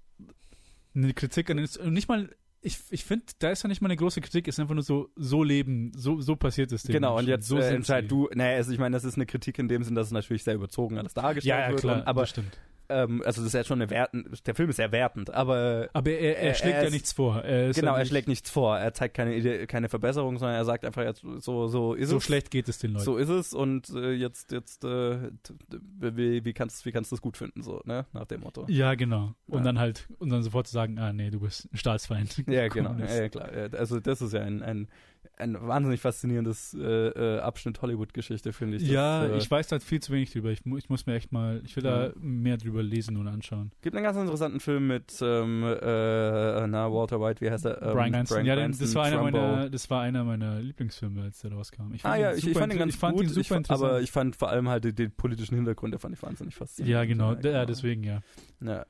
eine 0.95 1.13
Kritik 1.13 1.49
an 1.49 1.57
den. 1.57 1.67
und 1.81 1.93
Nicht 1.93 2.07
mal. 2.07 2.33
Ich, 2.65 2.79
ich 2.91 3.03
finde, 3.03 3.25
da 3.39 3.49
ist 3.51 3.61
ja 3.63 3.67
nicht 3.67 3.81
mal 3.81 3.87
eine 3.87 3.97
große 3.97 4.21
Kritik, 4.21 4.47
ist 4.47 4.57
einfach 4.59 4.73
nur 4.73 4.83
so, 4.83 5.09
so 5.17 5.43
leben, 5.43 5.91
so, 5.95 6.21
so 6.21 6.37
passiert 6.37 6.71
es 6.71 6.83
den 6.83 6.93
Genau, 6.93 7.17
und 7.17 7.27
jetzt 7.27 7.45
so 7.47 7.57
äh, 7.57 7.63
sind 7.63 7.75
entscheid 7.75 8.05
sie. 8.05 8.07
du. 8.07 8.29
Naja, 8.33 8.55
also 8.55 8.71
ich 8.71 8.79
meine, 8.79 8.95
das 8.95 9.03
ist 9.03 9.15
eine 9.15 9.25
Kritik 9.25 9.59
in 9.59 9.67
dem 9.67 9.83
Sinn, 9.83 9.95
dass 9.95 10.07
es 10.07 10.13
natürlich 10.13 10.43
sehr 10.45 10.55
überzogen 10.55 10.97
alles 10.97 11.13
dargestellt 11.13 11.49
Ja, 11.49 11.59
ja, 11.65 11.69
wird. 11.71 11.81
klar, 11.81 12.07
aber 12.07 12.21
das 12.21 12.29
stimmt. 12.29 12.57
Ähm, 12.89 13.21
also 13.25 13.41
das 13.41 13.47
ist 13.47 13.53
ja 13.53 13.63
schon 13.63 13.81
eine 13.81 13.89
wertend. 13.89 14.45
Der 14.47 14.55
Film 14.55 14.69
ist 14.69 14.75
sehr 14.77 14.91
wertend, 14.91 15.29
aber 15.33 15.89
Aber 15.93 16.11
er, 16.11 16.37
er 16.37 16.53
schlägt 16.53 16.75
er 16.75 16.81
ja 16.81 16.87
ist- 16.87 16.93
nichts 16.93 17.13
vor. 17.13 17.41
Er 17.41 17.71
genau, 17.73 17.93
ja 17.93 17.99
er 17.99 18.05
schlägt 18.05 18.27
nichts 18.27 18.49
vor. 18.49 18.77
Er 18.77 18.93
zeigt 18.93 19.15
keine 19.15 19.35
Idee, 19.35 19.65
keine 19.67 19.89
Verbesserung, 19.89 20.37
sondern 20.37 20.57
er 20.57 20.65
sagt 20.65 20.85
einfach 20.85 21.03
jetzt 21.03 21.21
so 21.39 21.67
so 21.67 21.93
ist 21.93 22.09
So 22.09 22.17
es. 22.17 22.23
schlecht 22.23 22.51
geht 22.51 22.67
es 22.69 22.79
den 22.79 22.91
Leuten. 22.91 23.05
So 23.05 23.17
ist 23.17 23.29
es 23.29 23.53
und 23.53 23.89
äh, 23.89 24.11
jetzt 24.11 24.51
jetzt 24.51 24.83
äh, 24.83 25.17
wie, 25.99 26.43
wie 26.45 26.53
kannst 26.53 26.85
wie 26.85 26.91
kannst 26.91 27.11
du 27.11 27.15
es 27.15 27.21
gut 27.21 27.37
finden 27.37 27.61
so 27.61 27.81
ne 27.85 28.05
nach 28.13 28.25
dem 28.25 28.41
Motto. 28.41 28.65
Ja, 28.67 28.95
genau. 28.95 29.33
Und 29.47 29.59
Ja. 29.59 29.63
dann 29.65 29.79
halt, 29.79 30.07
und 30.19 30.29
dann 30.29 30.43
sofort 30.43 30.67
zu 30.67 30.73
sagen, 30.73 30.97
ah 30.99 31.13
nee, 31.13 31.29
du 31.29 31.39
bist 31.39 31.67
ein 31.73 31.77
Staatsfeind. 31.77 32.43
Ja, 32.47 32.67
genau. 32.69 32.93
Ja, 32.99 33.05
ja, 33.21 33.29
klar. 33.29 33.49
Ja, 33.55 33.67
Also 33.77 33.99
das 33.99 34.21
ist 34.21 34.33
ja 34.33 34.41
ein, 34.41 34.61
ein, 34.61 34.87
ein 35.37 35.57
wahnsinnig 35.59 35.99
faszinierendes 35.99 36.75
äh, 36.75 36.79
äh, 36.79 37.39
Abschnitt 37.39 37.81
Hollywood-Geschichte, 37.81 38.53
finde 38.53 38.77
ich. 38.77 38.83
Das, 38.83 38.91
ja, 38.91 39.25
äh, 39.25 39.37
ich 39.37 39.49
weiß 39.49 39.71
halt 39.71 39.83
viel 39.83 39.99
zu 39.99 40.11
wenig 40.11 40.31
drüber. 40.31 40.51
Ich, 40.51 40.65
mu 40.65 40.77
ich 40.77 40.89
muss 40.89 41.05
mir 41.05 41.15
echt 41.15 41.31
mal, 41.31 41.61
ich 41.65 41.75
will 41.75 41.83
da 41.83 42.11
mehr 42.19 42.57
drüber 42.57 42.83
lesen 42.83 43.17
und 43.17 43.27
anschauen. 43.27 43.71
gibt 43.81 43.95
einen 43.95 44.05
ganz 44.05 44.17
interessanten 44.17 44.59
Film 44.59 44.87
mit 44.87 45.17
ähm, 45.21 45.63
äh, 45.63 46.67
na 46.67 46.91
Walter 46.91 47.19
White, 47.19 47.41
wie 47.41 47.49
heißt 47.49 47.65
er? 47.65 47.81
Ähm, 47.81 47.93
Brian 47.93 48.11
Cranston. 48.11 48.45
ja, 48.45 48.55
den, 48.55 48.63
Cranston, 48.63 48.85
das 48.87 48.95
war 48.95 49.05
einer 49.05 49.17
Trumbo. 49.17 49.37
meiner, 49.37 49.69
das 49.69 49.89
war 49.89 50.01
einer 50.01 50.23
meiner 50.23 50.59
Lieblingsfilme, 50.59 51.23
als 51.23 51.39
der 51.39 51.51
rauskam. 51.51 51.93
Ich 51.93 52.05
Ah 52.05 52.15
ihn 52.15 52.21
ja, 52.21 52.33
ich, 52.33 52.47
ich 52.47 52.57
fand 52.57 52.73
ihn 52.73 52.79
ganz 52.79 52.93
ich 52.93 52.99
fand 52.99 53.15
gut, 53.17 53.25
ihn 53.25 53.29
super 53.29 53.41
ich, 53.41 53.51
interessant. 53.51 53.83
aber 53.83 54.01
ich 54.01 54.11
fand 54.11 54.35
vor 54.35 54.49
allem 54.49 54.69
halt 54.69 54.83
den, 54.83 54.95
den 54.95 55.11
politischen 55.11 55.55
Hintergrund, 55.55 55.93
der 55.93 55.99
fand 55.99 56.15
ich 56.15 56.21
wahnsinnig 56.21 56.55
faszinierend. 56.55 56.93
ja, 56.93 57.05
genau. 57.05 57.33
Ja, 57.33 57.39
genau. 57.39 57.65
deswegen 57.65 58.03
ja. 58.03 58.21
Ja. 58.61 58.85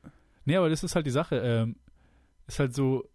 Nee, 0.45 0.57
aber 0.57 0.69
das 0.69 0.83
ist 0.83 0.95
halt 0.95 1.05
die 1.05 1.11
Sache. 1.11 1.37
Ähm, 1.37 1.77
ist 2.47 2.59
halt 2.59 2.75
so, 2.75 3.09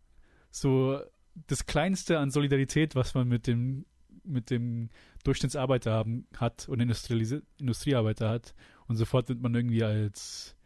so 0.51 0.99
das 1.47 1.67
Kleinste 1.67 2.19
an 2.19 2.31
Solidarität, 2.31 2.95
was 2.95 3.15
man 3.15 3.29
mit 3.29 3.47
dem, 3.47 3.87
mit 4.25 4.51
dem 4.51 4.91
Durchschnittsarbeiter 5.25 5.93
haben, 5.93 6.27
hat 6.37 6.69
und 6.69 6.81
Industriearbeiter 6.81 8.29
hat. 8.29 8.55
Und 8.87 8.97
sofort 8.97 9.29
wird 9.29 9.41
man 9.41 9.55
irgendwie 9.55 9.85
als 9.85 10.57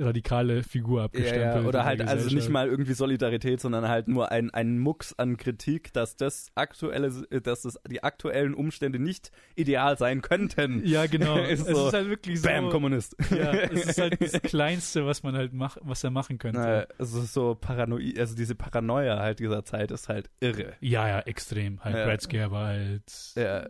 radikale 0.00 0.62
Figur 0.62 0.98
Ja, 1.00 1.04
abgestempelt. 1.04 1.42
ja, 1.44 1.60
in 1.60 1.66
oder 1.66 1.78
der 1.78 1.84
halt 1.84 2.00
also 2.02 2.34
nicht 2.34 2.48
mal 2.48 2.68
irgendwie 2.68 2.94
Solidarität, 2.94 3.60
sondern 3.60 3.88
halt 3.88 4.08
nur 4.08 4.32
ein, 4.32 4.50
ein 4.50 4.78
Mucks 4.78 5.14
an 5.18 5.36
Kritik, 5.36 5.92
dass 5.92 6.16
das 6.16 6.48
aktuelle, 6.54 7.10
dass 7.42 7.62
das 7.62 7.78
die 7.88 8.02
aktuellen 8.02 8.54
Umstände 8.54 8.98
nicht 8.98 9.30
ideal 9.54 9.96
sein 9.96 10.20
könnten. 10.22 10.84
Ja, 10.84 11.06
genau. 11.06 11.36
Ist 11.44 11.68
es 11.68 11.76
so, 11.76 11.86
ist 11.88 11.94
halt 11.94 12.08
wirklich 12.08 12.40
so. 12.40 12.48
Bam, 12.48 12.70
Kommunist. 12.70 13.16
ja, 13.30 13.52
es 13.52 13.86
ist 13.86 14.00
halt 14.00 14.20
das 14.20 14.32
Kleinste, 14.42 15.06
was 15.06 15.22
man 15.22 15.36
halt 15.36 15.52
macht, 15.52 15.78
was 15.82 16.02
er 16.02 16.10
machen 16.10 16.38
könnte. 16.38 16.58
Na, 16.60 16.86
es 16.98 17.12
ist 17.14 17.32
so 17.32 17.54
paranoid, 17.54 18.18
also 18.18 18.34
diese 18.34 18.54
Paranoia 18.54 19.18
halt 19.20 19.38
dieser 19.38 19.64
Zeit 19.64 19.90
ist 19.90 20.08
halt 20.08 20.28
irre. 20.40 20.72
Ja, 20.80 21.06
ja, 21.08 21.20
extrem. 21.20 21.82
Halt 21.84 21.94
Ja. 21.94 22.18
Scare 22.20 22.50
war 22.50 22.66
halt 22.68 23.02
Ja, 23.36 23.68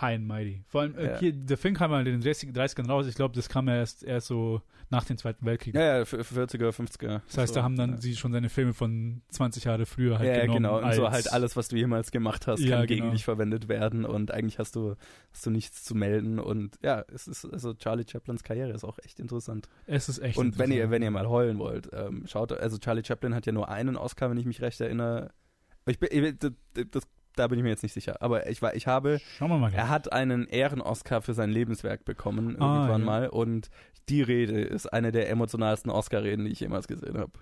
high 0.00 0.16
and 0.16 0.26
mighty. 0.26 0.62
Vor 0.68 0.82
allem, 0.82 0.94
äh, 0.96 1.12
Ja. 1.12 1.18
hier, 1.18 1.32
der 1.32 1.56
Film 1.56 1.74
kam 1.74 1.90
halt 1.92 2.06
in 2.06 2.14
den 2.14 2.20
30 2.20 2.50
30ern 2.52 2.86
raus. 2.88 3.06
Ich 3.06 3.14
glaube, 3.14 3.34
das 3.34 3.48
kam 3.48 3.66
ja 3.68 3.76
erst, 3.76 4.02
erst 4.04 4.26
so 4.26 4.60
nach 4.90 5.04
dem 5.04 5.16
Zweiten 5.16 5.44
Weltkrieg. 5.46 5.74
ja, 5.74 5.80
ja, 5.80 6.00
f- 6.02 6.12
40er, 6.12 6.70
50er. 6.70 7.22
Das 7.26 7.38
heißt, 7.38 7.54
so, 7.54 7.60
da 7.60 7.64
haben 7.64 7.76
dann 7.76 7.92
ja. 7.92 7.96
sie 7.96 8.14
schon 8.14 8.30
seine 8.32 8.48
Filme 8.48 8.72
von 8.74 9.22
20 9.30 9.64
Jahre 9.64 9.84
früher 9.86 10.18
halt 10.18 10.28
ja, 10.28 10.40
genommen. 10.42 10.62
genau. 10.62 10.78
Und 10.80 10.92
so 10.94 11.10
halt 11.10 11.32
alles, 11.32 11.56
was 11.56 11.68
du 11.68 11.76
jemals 11.76 12.10
gemacht 12.12 12.46
hast, 12.46 12.60
Ja, 12.60 12.76
kann 12.78 12.86
gegen 12.86 13.00
genau. 13.02 13.12
dich 13.12 13.24
verwendet 13.24 13.68
werden 13.68 14.04
und 14.04 14.30
eigentlich 14.30 14.58
hast 14.58 14.76
du, 14.76 14.94
hast 15.32 15.44
du 15.46 15.50
nichts 15.50 15.82
zu 15.82 15.94
melden 15.94 16.38
und 16.38 16.78
ja, 16.82 17.04
es 17.12 17.26
ist, 17.26 17.44
also 17.46 17.74
Charlie 17.74 18.04
Chaplins 18.08 18.44
Karriere 18.44 18.70
ist 18.72 18.84
auch 18.84 18.98
echt 19.02 19.18
interessant. 19.18 19.68
Es 19.86 20.08
ist 20.08 20.18
echt 20.18 20.38
Und 20.38 20.58
wenn 20.58 20.70
ihr, 20.70 20.90
wenn 20.90 21.02
ihr 21.02 21.10
mal 21.10 21.28
heulen 21.28 21.58
wollt, 21.58 21.88
ähm, 21.92 22.24
schaut, 22.26 22.52
also 22.52 22.78
Charlie 22.78 23.02
Chaplin 23.04 23.34
hat 23.34 23.46
ja 23.46 23.52
nur 23.52 23.68
einen 23.70 23.96
Oscar, 23.96 24.30
wenn 24.30 24.36
ich 24.36 24.46
mich 24.46 24.60
recht 24.60 24.80
erinnere. 24.80 25.30
Ich 25.88 25.98
bin, 26.00 26.36
das, 26.90 27.02
da 27.36 27.46
bin 27.48 27.58
ich 27.58 27.62
mir 27.62 27.68
jetzt 27.70 27.82
nicht 27.82 27.92
sicher. 27.92 28.20
Aber 28.20 28.48
ich 28.48 28.60
war, 28.62 28.74
ich 28.74 28.86
habe, 28.86 29.20
Schauen 29.38 29.50
wir 29.50 29.58
mal. 29.58 29.72
er 29.72 29.88
hat 29.88 30.12
einen 30.12 30.46
Ehren-Oscar 30.46 31.22
für 31.22 31.34
sein 31.34 31.50
Lebenswerk 31.50 32.04
bekommen 32.04 32.56
Ah, 32.60 32.76
irgendwann 32.76 33.00
ja. 33.02 33.06
mal 33.06 33.28
und 33.28 33.68
die 34.08 34.22
Rede 34.22 34.60
ist 34.60 34.86
eine 34.92 35.12
der 35.12 35.28
emotionalsten 35.30 35.90
Oscar-Reden, 35.90 36.44
die 36.44 36.52
ich 36.52 36.60
jemals 36.60 36.86
gesehen 36.88 37.18
habe. 37.18 37.32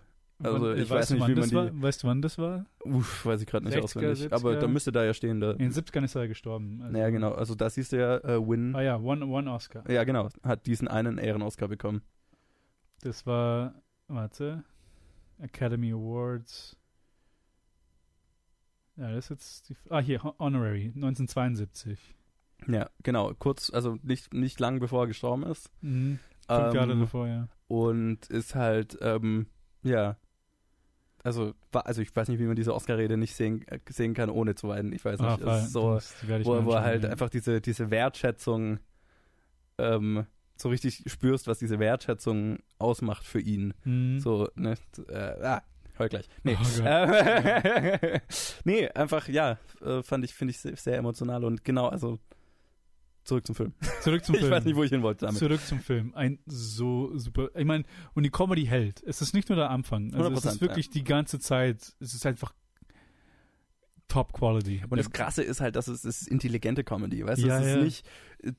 Also 0.42 0.72
ich 0.72 0.90
weißt 0.90 0.90
weiß 0.90 1.10
nicht, 1.10 1.28
wie 1.28 1.34
man 1.40 1.48
die. 1.48 1.54
war? 1.54 1.82
Weißt 1.82 2.02
du, 2.02 2.08
wann 2.08 2.20
das 2.20 2.38
war? 2.38 2.66
Uff, 2.84 3.24
weiß 3.24 3.40
ich 3.40 3.46
gerade 3.46 3.64
nicht 3.66 3.76
60er, 3.76 3.82
auswendig. 3.84 4.32
Aber 4.32 4.50
70er? 4.50 4.58
da 4.60 4.66
müsste 4.66 4.92
da 4.92 5.04
ja 5.04 5.14
stehen. 5.14 5.40
Da. 5.40 5.52
In 5.52 5.58
den 5.58 5.72
70ern 5.72 6.04
ist 6.04 6.14
er 6.16 6.26
gestorben. 6.26 6.82
Also, 6.82 6.98
Ja, 6.98 7.08
genau. 7.10 7.32
Also 7.32 7.54
da 7.54 7.70
siehst 7.70 7.92
du 7.92 7.98
ja, 7.98 8.16
äh, 8.18 8.40
Win. 8.46 8.74
Ah 8.74 8.82
ja, 8.82 8.96
One, 8.98 9.24
One 9.26 9.50
Oscar. 9.52 9.88
Ja, 9.88 10.02
genau. 10.04 10.28
Hat 10.42 10.66
diesen 10.66 10.88
einen 10.88 11.18
Ehren-Oscar 11.18 11.68
bekommen. 11.68 12.02
Das 13.02 13.24
war, 13.26 13.74
warte, 14.08 14.64
Academy 15.38 15.92
Awards. 15.92 16.76
Ja, 18.96 19.10
das 19.10 19.26
ist 19.26 19.30
jetzt 19.30 19.68
die, 19.68 19.76
ah 19.90 20.00
hier, 20.00 20.22
Ho- 20.22 20.34
Honorary, 20.38 20.92
1972. 20.94 21.98
Ja, 22.68 22.88
genau. 23.02 23.32
Kurz, 23.34 23.70
also 23.70 23.98
nicht, 24.02 24.32
nicht 24.32 24.60
lang 24.60 24.78
bevor 24.80 25.04
er 25.04 25.06
gestorben 25.08 25.42
ist. 25.44 25.70
Mhm. 25.82 26.18
Fünf 26.48 26.74
Jahre 26.74 26.92
Ähm, 26.92 27.00
davor, 27.00 27.26
ja. 27.26 27.48
und 27.68 28.26
ist 28.26 28.54
halt, 28.54 28.96
ähm, 29.00 29.46
ja, 29.82 30.16
also, 31.22 31.54
also 31.72 32.02
ich 32.02 32.14
weiß 32.14 32.28
nicht, 32.28 32.38
wie 32.38 32.44
man 32.44 32.54
diese 32.56 32.74
Oscar-Rede 32.74 33.16
nicht 33.16 33.34
sehen, 33.34 33.66
äh, 33.68 33.78
sehen 33.88 34.12
kann, 34.12 34.28
ohne 34.28 34.54
zu 34.54 34.68
weinen. 34.68 34.92
Ich 34.92 35.04
weiß 35.04 35.18
nicht. 35.20 35.28
Ah, 35.30 35.34
es 35.36 35.72
voll, 35.72 35.98
ist 35.98 36.20
so, 36.22 36.44
wo, 36.44 36.64
wo 36.66 36.72
er 36.72 36.82
halt 36.82 37.02
ja. 37.04 37.08
einfach 37.10 37.30
diese, 37.30 37.60
diese 37.62 37.90
Wertschätzung, 37.90 38.78
ähm, 39.78 40.26
so 40.56 40.68
richtig 40.68 41.02
spürst, 41.06 41.48
was 41.48 41.58
diese 41.58 41.78
Wertschätzung 41.78 42.58
ausmacht 42.78 43.24
für 43.26 43.40
ihn. 43.40 43.72
Mhm. 43.84 44.20
So, 44.20 44.48
ne, 44.54 44.74
äh, 45.08 45.16
ah, 45.42 45.62
hör 45.96 46.08
gleich. 46.08 46.28
Nee. 46.42 46.56
Oh 46.60 46.64
Gott. 46.78 46.86
Äh, 46.86 48.20
nee, 48.64 48.88
einfach, 48.88 49.28
ja, 49.28 49.58
äh, 49.84 50.02
fand 50.02 50.24
ich, 50.24 50.34
finde 50.34 50.52
ich 50.52 50.58
sehr, 50.58 50.96
emotional 50.96 51.44
und 51.44 51.64
genau, 51.64 51.88
also 51.88 52.18
zurück 53.24 53.46
zum 53.46 53.54
Film. 53.54 53.72
Zurück 54.02 54.24
zum 54.24 54.34
Ich 54.34 54.42
Film. 54.42 54.52
weiß 54.52 54.64
nicht, 54.64 54.76
wo 54.76 54.84
ich 54.84 54.90
hin 54.90 55.02
wollte 55.02 55.26
damit. 55.26 55.38
Zurück 55.38 55.60
zum 55.64 55.80
Film. 55.80 56.12
Ein 56.14 56.38
so 56.46 57.16
super. 57.16 57.48
Ich 57.56 57.64
meine, 57.64 57.84
und 58.14 58.22
die 58.22 58.30
Comedy 58.30 58.66
hält. 58.66 59.02
Es 59.04 59.22
ist 59.22 59.34
nicht 59.34 59.48
nur 59.48 59.56
der 59.56 59.70
Anfang. 59.70 60.12
Also 60.14 60.30
es 60.30 60.44
100%, 60.44 60.48
ist 60.48 60.60
wirklich 60.60 60.90
die 60.90 61.04
ganze 61.04 61.38
Zeit. 61.38 61.94
Es 62.00 62.14
ist 62.14 62.26
einfach 62.26 62.52
Top 64.08 64.32
Quality. 64.32 64.82
Und 64.88 64.98
das 64.98 65.10
Krasse 65.10 65.42
ist 65.42 65.60
halt, 65.60 65.76
dass 65.76 65.88
es 65.88 66.04
es 66.04 66.22
ist 66.22 66.28
intelligente 66.28 66.84
Comedy, 66.84 67.24
weißt 67.24 67.42
du? 67.42 67.46
Ja, 67.46 67.58
es 67.58 67.66
ist 67.66 67.76
ja. 67.76 67.82
nicht, 67.82 68.06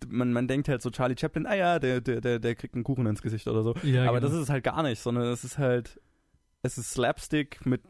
man, 0.07 0.33
man 0.33 0.47
denkt 0.47 0.67
halt 0.67 0.81
so 0.81 0.89
Charlie 0.89 1.15
Chaplin, 1.17 1.45
ah 1.45 1.53
ja, 1.55 1.79
der, 1.79 2.01
der, 2.01 2.19
der, 2.19 2.39
der 2.39 2.55
kriegt 2.55 2.73
einen 2.73 2.83
Kuchen 2.83 3.05
ins 3.05 3.21
Gesicht 3.21 3.47
oder 3.47 3.61
so. 3.63 3.75
ja, 3.83 4.09
Aber 4.09 4.19
genau. 4.19 4.31
das 4.31 4.33
ist 4.33 4.43
es 4.43 4.49
halt 4.49 4.63
gar 4.63 4.81
nicht, 4.83 4.99
sondern 4.99 5.25
es 5.25 5.43
ist 5.43 5.57
halt, 5.57 6.01
es 6.65 6.77
ist 6.77 6.91
Slapstick 6.91 7.65
mit 7.65 7.81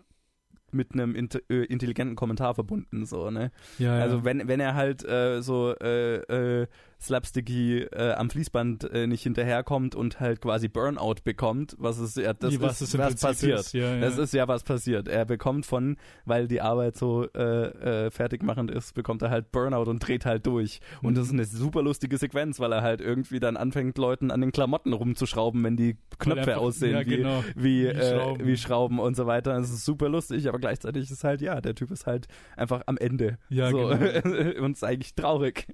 mit 0.72 0.93
einem 0.93 1.15
int 1.15 1.41
äh, 1.49 1.64
intelligenten 1.64 2.15
Kommentar 2.15 2.53
verbunden, 2.53 3.06
so, 3.06 3.31
ne? 3.31 3.52
ja, 3.80 3.97
ja. 3.97 4.03
Also 4.03 4.26
wenn, 4.26 4.47
wenn 4.47 4.60
er 4.60 4.76
halt 4.76 5.06
äh, 5.06 5.41
so 5.41 5.73
äh, 5.80 6.18
äh, 6.18 6.68
slapsticky 7.01 7.81
äh, 7.84 8.13
am 8.13 8.30
Fließband 8.30 8.91
äh, 8.91 9.07
nicht 9.07 9.23
hinterherkommt 9.23 9.95
und 9.95 10.19
halt 10.19 10.41
quasi 10.41 10.67
Burnout 10.67 11.15
bekommt, 11.23 11.76
was 11.77 11.99
ist 11.99 12.17
ja 12.17 12.34
das 12.34 12.51
Wie, 12.53 12.61
was 12.61 12.81
ist 12.81 12.97
was 12.97 13.15
passiert. 13.15 13.59
ist, 13.59 13.73
ja, 13.73 13.95
ja. 13.95 13.99
Das 14.01 14.17
ist 14.17 14.34
ja 14.34 14.47
was 14.47 14.63
passiert. 14.63 15.07
Er 15.07 15.26
bekommt 15.26 15.65
von, 15.65 15.97
weil 16.26 16.47
die 16.47 16.61
Arbeit 16.61 16.97
so 16.97 17.27
äh, 17.34 18.05
äh, 18.07 18.11
fertigmachend 18.11 18.72
ist, 18.72 18.93
bekommt 18.93 19.22
er 19.22 19.30
halt 19.30 19.51
Burnout 19.51 19.89
und 19.89 19.99
dreht 19.99 20.26
halt 20.26 20.45
durch. 20.47 20.80
Und 21.01 21.11
Mhm. 21.11 21.15
das 21.15 21.27
ist 21.27 21.34
eine 21.34 21.45
super 21.45 21.81
lustige 21.81 22.17
Sequenz, 22.17 22.59
weil 22.59 22.72
er 22.72 22.81
halt 22.81 23.01
irgendwie 23.01 23.39
dann 23.39 23.57
anfängt, 23.57 23.97
Leuten 23.97 24.31
an 24.31 24.41
den 24.41 24.51
Klamotten 24.51 24.93
rumzuschrauben, 24.93 25.63
wenn 25.63 25.77
die 25.77 25.97
Knöpfe 26.17 26.41
einfach- 26.51 26.57
aussehen 26.61 26.93
ja, 26.93 27.05
wie, 27.05 27.17
genau. 27.17 27.43
wie, 27.55 27.84
Wie 27.84 27.88
äh, 27.88 28.15
Schrauben. 28.17 28.45
wie 28.47 28.57
Schrauben 28.57 28.99
und 28.99 29.15
so 29.15 29.26
weiter. 29.27 29.55
Es 29.57 29.69
ist 29.72 29.85
super 29.85 30.09
lustig, 30.09 30.47
aber 30.47 30.59
gleichzeitig 30.59 31.11
ist 31.11 31.23
halt, 31.23 31.41
ja, 31.41 31.61
der 31.61 31.76
Typ 31.76 31.91
ist 31.91 32.05
halt 32.07 32.27
einfach 32.57 32.81
am 32.85 32.97
Ende. 32.97 33.38
Ja, 33.49 33.69
so. 33.69 33.77
genau. 33.89 34.59
und 34.63 34.72
ist 34.73 34.84
eigentlich 34.84 35.13
traurig. 35.15 35.67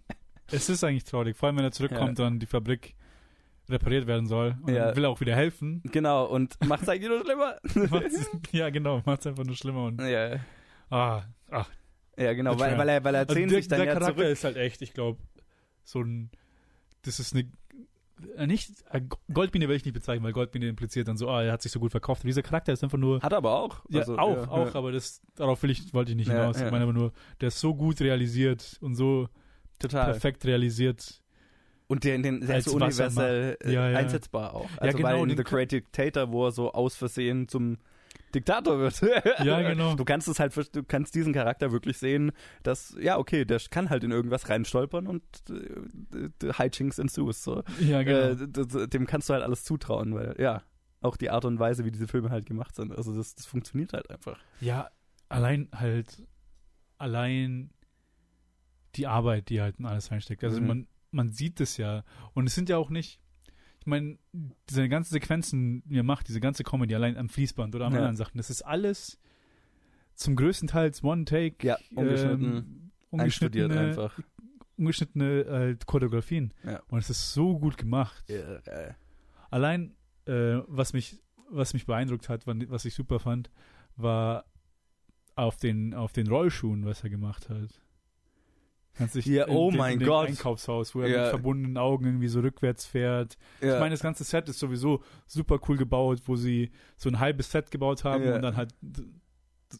Es 0.51 0.69
ist 0.69 0.83
eigentlich 0.83 1.03
traurig, 1.05 1.35
vor 1.37 1.47
allem 1.47 1.57
wenn 1.57 1.63
er 1.65 1.71
zurückkommt 1.71 2.19
und 2.19 2.39
die 2.39 2.45
Fabrik 2.45 2.95
repariert 3.69 4.05
werden 4.07 4.25
soll. 4.27 4.57
Und 4.63 4.73
Ja. 4.73 4.95
will 4.95 5.05
er 5.05 5.09
auch 5.09 5.19
wieder 5.21 5.35
helfen. 5.35 5.81
Genau, 5.85 6.25
und 6.25 6.57
macht 6.67 6.83
es 6.83 6.89
eigentlich 6.89 7.09
nur 7.09 7.21
schlimmer. 7.23 7.55
Ja, 8.51 8.69
genau, 8.69 9.01
macht 9.05 9.21
es 9.21 9.27
einfach 9.27 9.43
nur 9.45 9.55
schlimmer. 9.55 9.85
Und, 9.85 10.01
ja, 10.01 10.39
ah, 10.89 11.23
ach. 11.49 11.69
ja, 12.17 12.33
genau, 12.33 12.59
weil, 12.59 12.77
weil 12.77 12.89
er, 12.89 13.03
weil 13.03 13.15
er 13.15 13.21
Also 13.21 13.33
zehn 13.35 13.47
der, 13.49 13.57
sich 13.59 13.67
dann 13.67 13.79
der 13.79 13.87
ja 13.87 13.93
Charakter 13.93 14.15
zurück. 14.17 14.31
ist 14.31 14.43
halt 14.43 14.57
echt, 14.57 14.81
ich 14.81 14.93
glaube, 14.93 15.19
so 15.83 16.01
ein. 16.01 16.31
Das 17.03 17.19
ist 17.19 17.33
eine. 17.33 17.49
äh, 18.35 18.45
Nicht, 18.45 18.71
äh, 18.91 19.01
Goldbiene 19.33 19.69
will 19.69 19.75
ich 19.77 19.85
nicht 19.85 19.93
bezeichnen, 19.93 20.23
weil 20.25 20.33
Goldbiene 20.33 20.67
impliziert 20.67 21.07
dann 21.07 21.17
so, 21.17 21.29
ah, 21.29 21.41
er 21.43 21.53
hat 21.53 21.61
sich 21.61 21.71
so 21.71 21.79
gut 21.79 21.91
verkauft. 21.91 22.23
Dieser 22.23 22.43
Charakter 22.43 22.73
ist 22.73 22.83
einfach 22.83 22.97
nur. 22.97 23.21
Hat 23.21 23.31
er 23.31 23.37
aber 23.37 23.57
auch. 23.57 23.83
Ja, 23.89 24.01
Also, 24.01 24.17
auch, 24.17 24.35
ja, 24.35 24.47
auch, 24.49 24.67
ja. 24.67 24.75
aber 24.75 24.91
das, 24.91 25.21
darauf 25.35 25.63
will 25.63 25.69
ich, 25.71 25.93
wollte 25.93 26.11
ich 26.11 26.17
nicht 26.17 26.27
Ja, 26.27 26.33
hinaus. 26.33 26.59
ja. 26.59 26.65
Ich 26.65 26.71
meine 26.71 26.83
aber 26.83 26.93
nur, 26.93 27.13
der 27.39 27.47
ist 27.47 27.59
so 27.59 27.73
gut 27.73 28.01
realisiert 28.01 28.77
und 28.81 28.95
so 28.95 29.29
Total. 29.81 30.11
perfekt 30.11 30.45
realisiert. 30.45 31.21
Und 31.87 32.03
der, 32.05 32.17
den, 32.19 32.39
der 32.39 32.61
so 32.61 32.71
er 32.71 32.75
universell 32.85 33.57
äh, 33.63 33.71
Ja, 33.73 33.89
ja. 33.89 33.97
einsetzbar 33.97 34.53
auch. 34.55 34.69
Also 34.77 34.97
genau, 34.97 35.09
weil 35.09 35.23
in 35.23 35.29
den 35.29 35.37
The 35.37 35.43
Great 35.43 35.71
Dictator, 35.73 36.31
wo 36.31 36.45
er 36.47 36.51
so 36.51 36.71
aus 36.71 36.95
Versehen 36.95 37.47
zum 37.49 37.77
Diktator 38.33 38.79
wird. 38.79 39.01
Ja, 39.43 39.61
genau. 39.61 39.95
Du 39.95 40.05
kannst 40.05 40.29
es 40.29 40.39
halt, 40.39 40.55
du 40.73 40.83
kannst 40.83 41.15
diesen 41.15 41.33
Charakter 41.33 41.73
wirklich 41.73 41.97
sehen, 41.97 42.31
dass, 42.63 42.95
ja, 42.99 43.17
okay, 43.17 43.43
der 43.43 43.59
kann 43.69 43.89
halt 43.89 44.05
in 44.05 44.11
irgendwas 44.11 44.47
reinstolpern 44.47 45.05
und 45.05 45.21
äh, 45.49 46.45
äh, 46.47 46.53
Hijinks 46.53 46.97
ensues. 46.97 47.43
So. 47.43 47.61
Ja, 47.81 48.03
genau. 48.03 48.41
Äh, 48.41 48.47
d- 48.47 48.65
d- 48.65 48.87
dem 48.87 49.05
kannst 49.05 49.27
du 49.27 49.33
halt 49.33 49.43
alles 49.43 49.65
zutrauen, 49.65 50.13
weil, 50.15 50.35
ja, 50.39 50.63
auch 51.01 51.17
die 51.17 51.29
Art 51.29 51.43
und 51.43 51.59
Weise, 51.59 51.83
wie 51.83 51.91
diese 51.91 52.07
Filme 52.07 52.29
halt 52.29 52.45
gemacht 52.45 52.75
sind. 52.75 52.95
Also 52.95 53.13
das, 53.15 53.35
das 53.35 53.45
funktioniert 53.45 53.91
halt 53.91 54.09
einfach. 54.09 54.39
Ja, 54.61 54.89
allein 55.27 55.67
halt, 55.73 56.23
allein 56.97 57.71
die 58.95 59.07
Arbeit, 59.07 59.49
die 59.49 59.61
halt 59.61 59.79
in 59.79 59.85
alles 59.85 60.11
reinsteckt. 60.11 60.43
Also 60.43 60.61
Mhm. 60.61 60.67
man, 60.67 60.87
man 61.11 61.31
sieht 61.31 61.59
es 61.61 61.77
ja. 61.77 62.03
Und 62.33 62.47
es 62.47 62.55
sind 62.55 62.69
ja 62.69 62.77
auch 62.77 62.89
nicht, 62.89 63.19
ich 63.79 63.85
meine, 63.87 64.17
diese 64.69 64.87
ganzen 64.89 65.13
Sequenzen, 65.13 65.83
die 65.85 65.97
er 65.97 66.03
macht, 66.03 66.27
diese 66.27 66.39
ganze 66.39 66.63
Comedy 66.63 66.93
allein 66.95 67.17
am 67.17 67.29
Fließband 67.29 67.73
oder 67.75 67.85
an 67.85 67.93
Ja. 67.93 67.99
anderen 67.99 68.15
Sachen, 68.17 68.37
das 68.37 68.49
ist 68.49 68.61
alles 68.61 69.19
zum 70.15 70.35
größten 70.35 70.67
Teil 70.67 70.91
One-Take. 71.01 71.65
Ja, 71.65 71.77
ungeschnitten, 71.95 72.91
ähm, 73.11 73.19
Einstudiert 73.19 73.71
ungeschnittene, 73.71 73.87
einfach. 74.03 74.19
ungeschnittene 74.77 75.45
halt, 75.49 75.85
Choreografien. 75.85 76.53
Ja. 76.63 76.81
Und 76.89 76.99
es 76.99 77.09
ist 77.09 77.33
so 77.33 77.57
gut 77.59 77.77
gemacht. 77.77 78.23
Ja, 78.29 78.61
Allein, 79.49 79.95
äh, 80.25 80.59
was 80.67 80.93
mich, 80.93 81.19
was 81.49 81.73
mich 81.73 81.85
beeindruckt 81.85 82.29
hat, 82.29 82.45
was 82.47 82.85
ich 82.85 82.93
super 82.93 83.19
fand, 83.19 83.49
war 83.97 84.45
auf 85.35 85.57
den, 85.57 85.93
auf 85.93 86.13
den 86.13 86.27
Rollschuhen, 86.27 86.85
was 86.85 87.03
er 87.03 87.09
gemacht 87.09 87.49
hat. 87.49 87.81
Kannst 88.93 89.15
dich 89.15 89.25
Ja, 89.25 89.45
in 89.45 89.55
oh 89.55 89.69
dem- 89.71 89.77
mein 89.77 89.93
in 89.93 89.99
dem 89.99 90.07
Gott. 90.07 90.27
Einkaufshaus, 90.27 90.93
wo 90.95 91.01
er 91.01 91.07
Ja. 91.09 91.21
mit 91.21 91.29
verbundenen 91.29 91.77
Augen 91.77 92.05
irgendwie 92.05 92.27
so 92.27 92.41
rückwärts 92.41 92.85
fährt. 92.85 93.37
ja. 93.61 93.73
Ich 93.75 93.79
meine, 93.79 93.91
das 93.91 94.01
ganze 94.01 94.23
Set 94.23 94.49
ist 94.49 94.59
sowieso 94.59 95.01
super 95.27 95.59
cool 95.67 95.77
gebaut, 95.77 96.21
wo 96.25 96.35
sie 96.35 96.71
so 96.97 97.09
ein 97.09 97.19
halbes 97.19 97.51
Set 97.51 97.71
gebaut 97.71 98.03
haben 98.03 98.23
und 98.31 98.41
dann 98.41 98.57
halt 98.57 98.73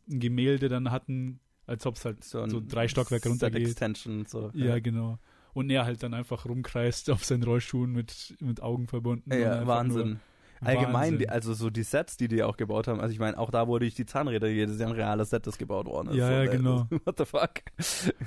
ein 0.10 0.20
Gemälde 0.20 0.70
dann 0.70 0.92
hatten, 0.92 1.40
als 1.68 1.86
ob 1.86 1.96
es 1.96 2.06
halt 2.06 2.24
so, 2.24 2.48
so 2.48 2.62
drei 2.66 2.88
Stockwerke 2.88 3.30
runtergeht. 3.30 3.68
Extension, 3.68 4.26
so. 4.26 4.50
ja, 4.54 4.80
genau. 4.80 5.20
Und 5.54 5.70
er 5.70 5.84
halt 5.84 6.02
dann 6.02 6.14
einfach 6.14 6.46
rumkreist 6.46 7.10
auf 7.10 7.26
seinen 7.26 7.44
Rollschuhen 7.44 7.92
mit, 7.92 8.36
mit 8.40 8.62
Augen 8.62 8.88
verbunden. 8.88 9.32
und 9.34 9.40
Ja, 9.40 9.68
Wahnsinn. 9.68 10.22
Allgemein, 10.64 11.18
die, 11.18 11.28
also 11.30 11.54
so 11.54 11.70
die 11.70 11.84
Sets, 11.84 12.18
die 12.18 12.28
die 12.28 12.44
auch 12.44 12.56
gebaut 12.58 12.88
haben. 12.88 13.00
Also 13.00 13.14
ich 13.14 13.20
meine, 13.20 13.38
auch 13.38 13.50
da 13.50 13.68
wurde 13.68 13.86
ich 13.86 13.96
die 13.96 14.06
Zahnräder, 14.06 14.48
jedes 14.48 14.80
Jahr 14.80 14.90
ein 14.90 14.96
reales 14.96 15.30
Set, 15.32 15.48
das 15.48 15.58
gebaut 15.58 15.88
worden 15.88 16.10
ist. 16.10 16.16
Ja, 16.18 16.28
So, 16.28 16.34
ja, 16.34 16.44
äh, 16.44 16.48
genau. 16.50 16.88
What 17.06 17.18
the 17.18 17.26
fuck? 17.26 17.50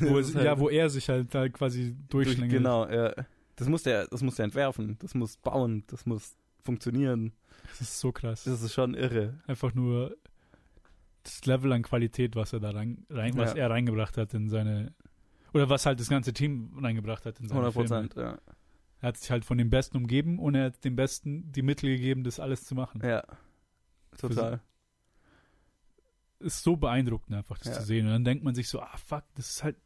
wo 0.01 0.19
es, 0.19 0.35
halt 0.35 0.44
ja, 0.44 0.59
wo 0.59 0.69
er 0.69 0.90
sich 0.90 1.09
halt, 1.09 1.35
halt 1.35 1.52
quasi 1.52 1.94
durch, 2.09 2.27
durchschlängelt. 2.27 2.59
Genau, 2.59 2.89
ja. 2.89 3.12
Das 3.56 3.69
muss 3.69 3.85
der, 3.85 4.09
das 4.09 4.23
muss 4.23 4.35
der 4.35 4.47
entwerfen, 4.47 4.97
das 5.01 5.15
muss 5.15 5.36
bauen, 5.36 5.85
das 5.86 6.06
muss 6.06 6.36
funktionieren. 6.65 7.32
Das 7.69 7.81
ist 7.82 8.01
so 8.01 8.11
krass. 8.11 8.44
Das 8.44 8.62
ist 8.62 8.73
schon 8.74 8.94
irre. 8.94 9.39
Einfach 9.47 9.74
nur 9.74 10.16
das 11.23 11.44
Level 11.47 11.73
an 11.73 11.82
Qualität, 11.82 12.35
was 12.36 12.52
er 12.52 12.61
da 12.61 12.70
rein, 12.70 13.06
rein 13.11 13.36
was 13.36 13.52
Ja. 13.55 13.61
er 13.65 13.70
reingebracht 13.70 14.16
hat 14.19 14.35
in 14.35 14.48
seine 14.48 14.93
oder 15.52 15.70
was 15.70 15.86
halt 15.86 16.01
das 16.01 16.09
ganze 16.09 16.32
Team 16.32 16.77
reingebracht 16.82 17.24
hat 17.24 17.39
in 17.39 17.47
seine 17.48 17.61
100 17.61 17.73
Filme. 17.73 18.09
Prozent, 18.09 18.15
ja. 18.16 18.39
Er 19.05 19.09
hat 19.09 19.19
sich 19.19 19.31
halt 19.31 19.45
von 19.45 19.59
den 19.59 19.69
Besten 19.69 19.99
umgeben 19.99 20.39
und 20.39 20.55
er 20.55 20.65
hat 20.65 20.83
den 20.83 20.97
Besten 20.97 21.53
die 21.53 21.61
Mittel 21.61 21.91
gegeben, 21.91 22.25
das 22.25 22.41
alles 22.41 22.65
zu 22.65 22.75
machen. 22.75 23.03
Ja. 23.05 23.23
Total. 24.17 24.61
Ist 26.39 26.63
so 26.63 26.77
beeindruckend 26.77 27.37
einfach, 27.37 27.59
das 27.59 27.67
Ja. 27.69 27.73
zu 27.75 27.83
sehen. 27.83 28.07
Und 28.07 28.13
dann 28.13 28.25
denkt 28.25 28.45
man 28.45 28.55
sich 28.55 28.67
so, 28.71 28.81
ah 28.81 28.97
fuck, 28.97 29.25
das 29.35 29.51
ist 29.51 29.63
halt, 29.63 29.77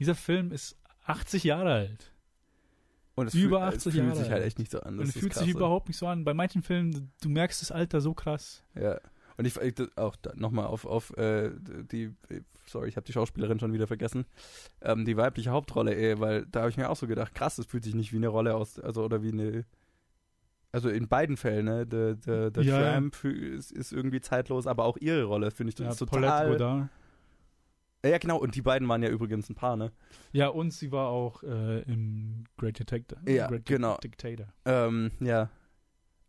dieser 0.00 0.16
Film 0.16 0.50
ist 0.50 0.76
80 1.04 1.44
Jahre 1.44 1.72
alt. 1.74 2.12
Und 3.14 3.28
es 3.28 3.34
Über 3.34 3.60
fühlt, 3.60 3.74
80 3.74 3.76
es 3.76 3.82
fühlt 3.92 3.94
Jahre 4.04 4.16
sich 4.16 4.24
halt 4.30 4.34
alt. 4.42 4.46
echt 4.46 4.58
nicht 4.58 4.72
so 4.72 4.80
an. 4.80 4.94
Und 4.94 4.98
Das 4.98 5.10
es 5.10 5.14
ist 5.14 5.20
fühlt 5.20 5.32
krass, 5.34 5.44
sich 5.44 5.54
überhaupt 5.54 5.86
nicht 5.86 5.96
so 5.98 6.08
an. 6.08 6.24
Bei 6.24 6.34
manchen 6.34 6.62
Filmen, 6.62 7.12
du 7.22 7.28
merkst 7.28 7.62
das 7.62 7.70
Alter 7.70 8.00
so 8.00 8.14
krass. 8.14 8.64
Ja. 8.74 9.00
Und 9.38 9.44
ich, 9.44 9.56
ich 9.56 9.74
auch 9.96 10.16
nochmal 10.34 10.66
auf, 10.66 10.84
auf 10.86 11.16
äh, 11.16 11.50
die, 11.92 12.12
sorry, 12.66 12.88
ich 12.88 12.96
habe 12.96 13.06
die 13.06 13.12
Schauspielerin 13.12 13.60
schon 13.60 13.72
wieder 13.72 13.86
vergessen, 13.86 14.24
ähm, 14.82 15.04
die 15.04 15.16
weibliche 15.16 15.50
Hauptrolle, 15.50 15.94
ey, 15.94 16.18
weil 16.20 16.46
da 16.46 16.60
habe 16.60 16.70
ich 16.70 16.76
mir 16.76 16.88
auch 16.88 16.96
so 16.96 17.06
gedacht, 17.06 17.34
krass, 17.34 17.56
das 17.56 17.66
fühlt 17.66 17.84
sich 17.84 17.94
nicht 17.94 18.12
wie 18.12 18.16
eine 18.16 18.28
Rolle 18.28 18.54
aus, 18.54 18.78
also 18.80 19.04
oder 19.04 19.22
wie 19.22 19.32
eine, 19.32 19.64
also 20.72 20.88
in 20.88 21.08
beiden 21.08 21.36
Fällen, 21.36 21.66
ne, 21.66 21.86
der, 21.86 22.14
der, 22.14 22.50
der 22.50 22.62
Ja, 22.62 22.80
ja. 22.80 22.92
Tramp 22.92 23.24
ist, 23.24 23.72
ist 23.72 23.92
irgendwie 23.92 24.20
zeitlos, 24.20 24.66
aber 24.66 24.84
auch 24.84 24.96
ihre 24.96 25.24
Rolle, 25.24 25.50
finde 25.50 25.70
ich, 25.70 25.74
das 25.74 25.84
Ja, 25.84 25.90
ist 25.92 25.98
Paulette 26.10 26.32
total. 26.32 26.48
Godard. 26.50 26.88
Ja, 28.04 28.10
ja, 28.12 28.18
genau, 28.18 28.36
und 28.38 28.54
die 28.54 28.62
beiden 28.62 28.86
waren 28.88 29.02
ja 29.02 29.08
übrigens 29.08 29.50
ein 29.50 29.54
Paar, 29.56 29.76
ne? 29.76 29.90
Ja, 30.32 30.48
und 30.48 30.72
sie 30.72 30.92
war 30.92 31.08
auch 31.08 31.42
äh, 31.42 31.80
im 31.82 32.44
Great 32.56 32.78
Dictator. 32.78 33.18
Ja, 33.28 33.48
Great 33.48 33.66
genau. 33.66 33.96
Dictator. 33.96 34.46
Ähm, 34.64 35.10
ja. 35.20 35.50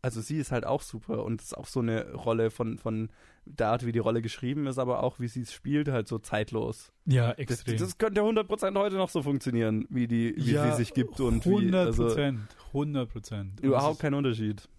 Also 0.02 0.22
sie 0.22 0.38
ist 0.38 0.52
halt 0.52 0.66
auch 0.66 0.82
super 0.82 1.24
und 1.24 1.42
ist 1.42 1.58
auch 1.58 1.66
so 1.68 1.80
eine 1.80 2.14
Rolle 2.14 2.52
von, 2.52 2.78
von 2.78 3.10
der 3.46 3.70
Art, 3.70 3.86
wie 3.86 3.92
die 3.92 4.00
Rolle 4.00 4.22
geschrieben 4.22 4.68
ist, 4.68 4.78
aber 4.78 5.02
auch 5.04 5.20
wie 5.20 5.28
sie 5.28 5.42
es 5.42 5.52
spielt, 5.52 5.88
halt 5.90 6.08
so 6.08 6.20
zeitlos. 6.20 6.92
Ja, 7.06 7.30
Das, 7.30 7.38
extrem. 7.40 7.78
das 7.78 7.98
könnte 7.98 8.22
100% 8.22 8.78
heute 8.78 8.96
noch 8.96 9.10
so 9.10 9.24
funktionieren, 9.24 9.86
wie, 9.90 10.08
die, 10.08 10.36
wie 10.38 10.52
ja, 10.52 10.72
sie 10.72 10.78
sich 10.84 10.94
gibt 10.94 11.20
und 11.20 11.46
wie. 11.46 11.50
100 11.50 11.88
Also, 11.88 12.04
Prozent. 12.06 12.40
100 12.68 13.10
Prozent. 13.12 13.60
überhaupt 13.62 14.00
kein 14.00 14.14
Unterschied. 14.14 14.70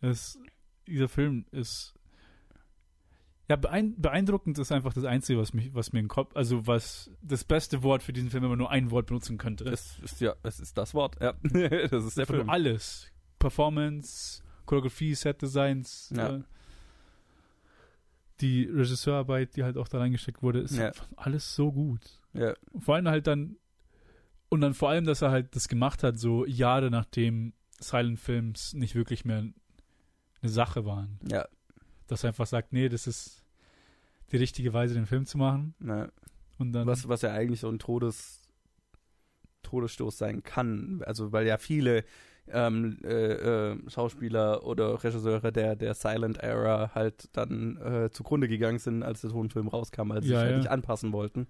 Es, 0.00 0.38
dieser 0.86 1.08
Film 1.08 1.44
ist. 1.50 1.94
Ja, 3.48 3.56
beein, 3.56 3.94
beeindruckend 4.00 4.58
ist 4.58 4.70
einfach 4.72 4.92
das 4.92 5.04
Einzige, 5.04 5.40
was, 5.40 5.54
mich, 5.54 5.74
was 5.74 5.92
mir 5.92 6.00
im 6.00 6.08
Kopf. 6.08 6.36
Also, 6.36 6.66
was 6.66 7.10
das 7.22 7.44
beste 7.44 7.82
Wort 7.82 8.02
für 8.02 8.12
diesen 8.12 8.30
Film, 8.30 8.42
wenn 8.42 8.50
man 8.50 8.58
nur 8.58 8.70
ein 8.70 8.90
Wort 8.90 9.06
benutzen 9.06 9.38
könnte. 9.38 9.64
Es 9.64 9.98
ist 10.00 10.20
ja, 10.20 10.34
es 10.42 10.60
ist 10.60 10.76
das 10.78 10.92
Wort. 10.94 11.16
Ja, 11.20 11.32
das 11.42 12.04
ist 12.04 12.16
der 12.18 12.22
Einfach 12.22 12.34
Film. 12.34 12.50
alles. 12.50 13.10
Performance, 13.38 14.42
Choreografie, 14.68 15.14
Set 15.14 15.40
Designs. 15.42 16.12
Ja. 16.14 16.36
Äh, 16.36 16.42
die 18.40 18.64
Regisseurarbeit, 18.64 19.56
die 19.56 19.64
halt 19.64 19.76
auch 19.76 19.88
da 19.88 19.98
reingesteckt 19.98 20.42
wurde, 20.42 20.60
ist 20.60 20.76
Ja. 20.76 20.88
einfach 20.88 21.08
alles 21.16 21.54
so 21.56 21.72
gut. 21.72 22.00
Ja, 22.34 22.54
vor 22.78 22.94
allem 22.94 23.08
halt 23.08 23.26
dann 23.26 23.56
und 24.48 24.60
dann 24.60 24.74
vor 24.74 24.90
allem, 24.90 25.04
dass 25.04 25.22
er 25.22 25.30
halt 25.30 25.54
das 25.56 25.68
gemacht 25.68 26.02
hat, 26.04 26.18
so 26.18 26.46
Jahre 26.46 26.90
nachdem 26.90 27.52
Silent 27.80 28.20
Films 28.20 28.74
nicht 28.74 28.94
wirklich 28.94 29.24
mehr 29.24 29.38
eine 30.40 30.50
Sache 30.50 30.84
waren. 30.84 31.18
ja, 31.28 31.46
Dass 32.06 32.22
er 32.24 32.28
einfach 32.28 32.46
sagt, 32.46 32.72
nee, 32.72 32.88
das 32.88 33.06
ist 33.06 33.42
die 34.30 34.36
richtige 34.36 34.72
Weise, 34.72 34.94
den 34.94 35.06
Film 35.06 35.26
zu 35.26 35.36
machen. 35.38 35.74
na, 35.80 36.08
Und 36.58 36.72
dann 36.72 36.86
was, 36.86 37.08
was 37.08 37.22
ja 37.22 37.32
eigentlich 37.32 37.60
so 37.60 37.68
ein 37.68 37.78
Todes, 37.78 38.42
Todesstoß 39.62 40.16
sein 40.16 40.42
kann. 40.44 41.02
Also, 41.04 41.32
weil 41.32 41.46
ja 41.46 41.58
viele 41.58 42.04
ähm, 42.52 42.98
äh, 43.04 43.72
äh, 43.72 43.76
Schauspieler 43.88 44.64
oder 44.64 45.02
Regisseure 45.02 45.52
der, 45.52 45.76
der 45.76 45.94
Silent 45.94 46.38
Era 46.38 46.92
halt 46.94 47.28
dann 47.32 47.76
äh, 47.76 48.10
zugrunde 48.10 48.48
gegangen 48.48 48.78
sind, 48.78 49.02
als 49.02 49.20
der 49.20 49.30
Tonfilm 49.30 49.68
rauskam, 49.68 50.12
als 50.12 50.24
sie 50.24 50.32
Ja, 50.32 50.38
sich 50.38 50.44
halt 50.44 50.52
ja. 50.52 50.58
nicht 50.58 50.70
anpassen 50.70 51.12
wollten. 51.12 51.46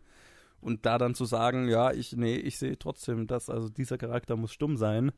Und 0.60 0.86
da 0.86 0.98
dann 0.98 1.14
zu 1.14 1.24
sagen, 1.24 1.68
ja, 1.68 1.92
ich, 1.92 2.16
nee, 2.16 2.36
ich 2.36 2.58
sehe 2.58 2.78
trotzdem, 2.78 3.26
dass, 3.26 3.48
also 3.48 3.68
dieser 3.68 3.96
Charakter 3.96 4.36
muss 4.36 4.52
stumm 4.52 4.76
sein, 4.76 5.12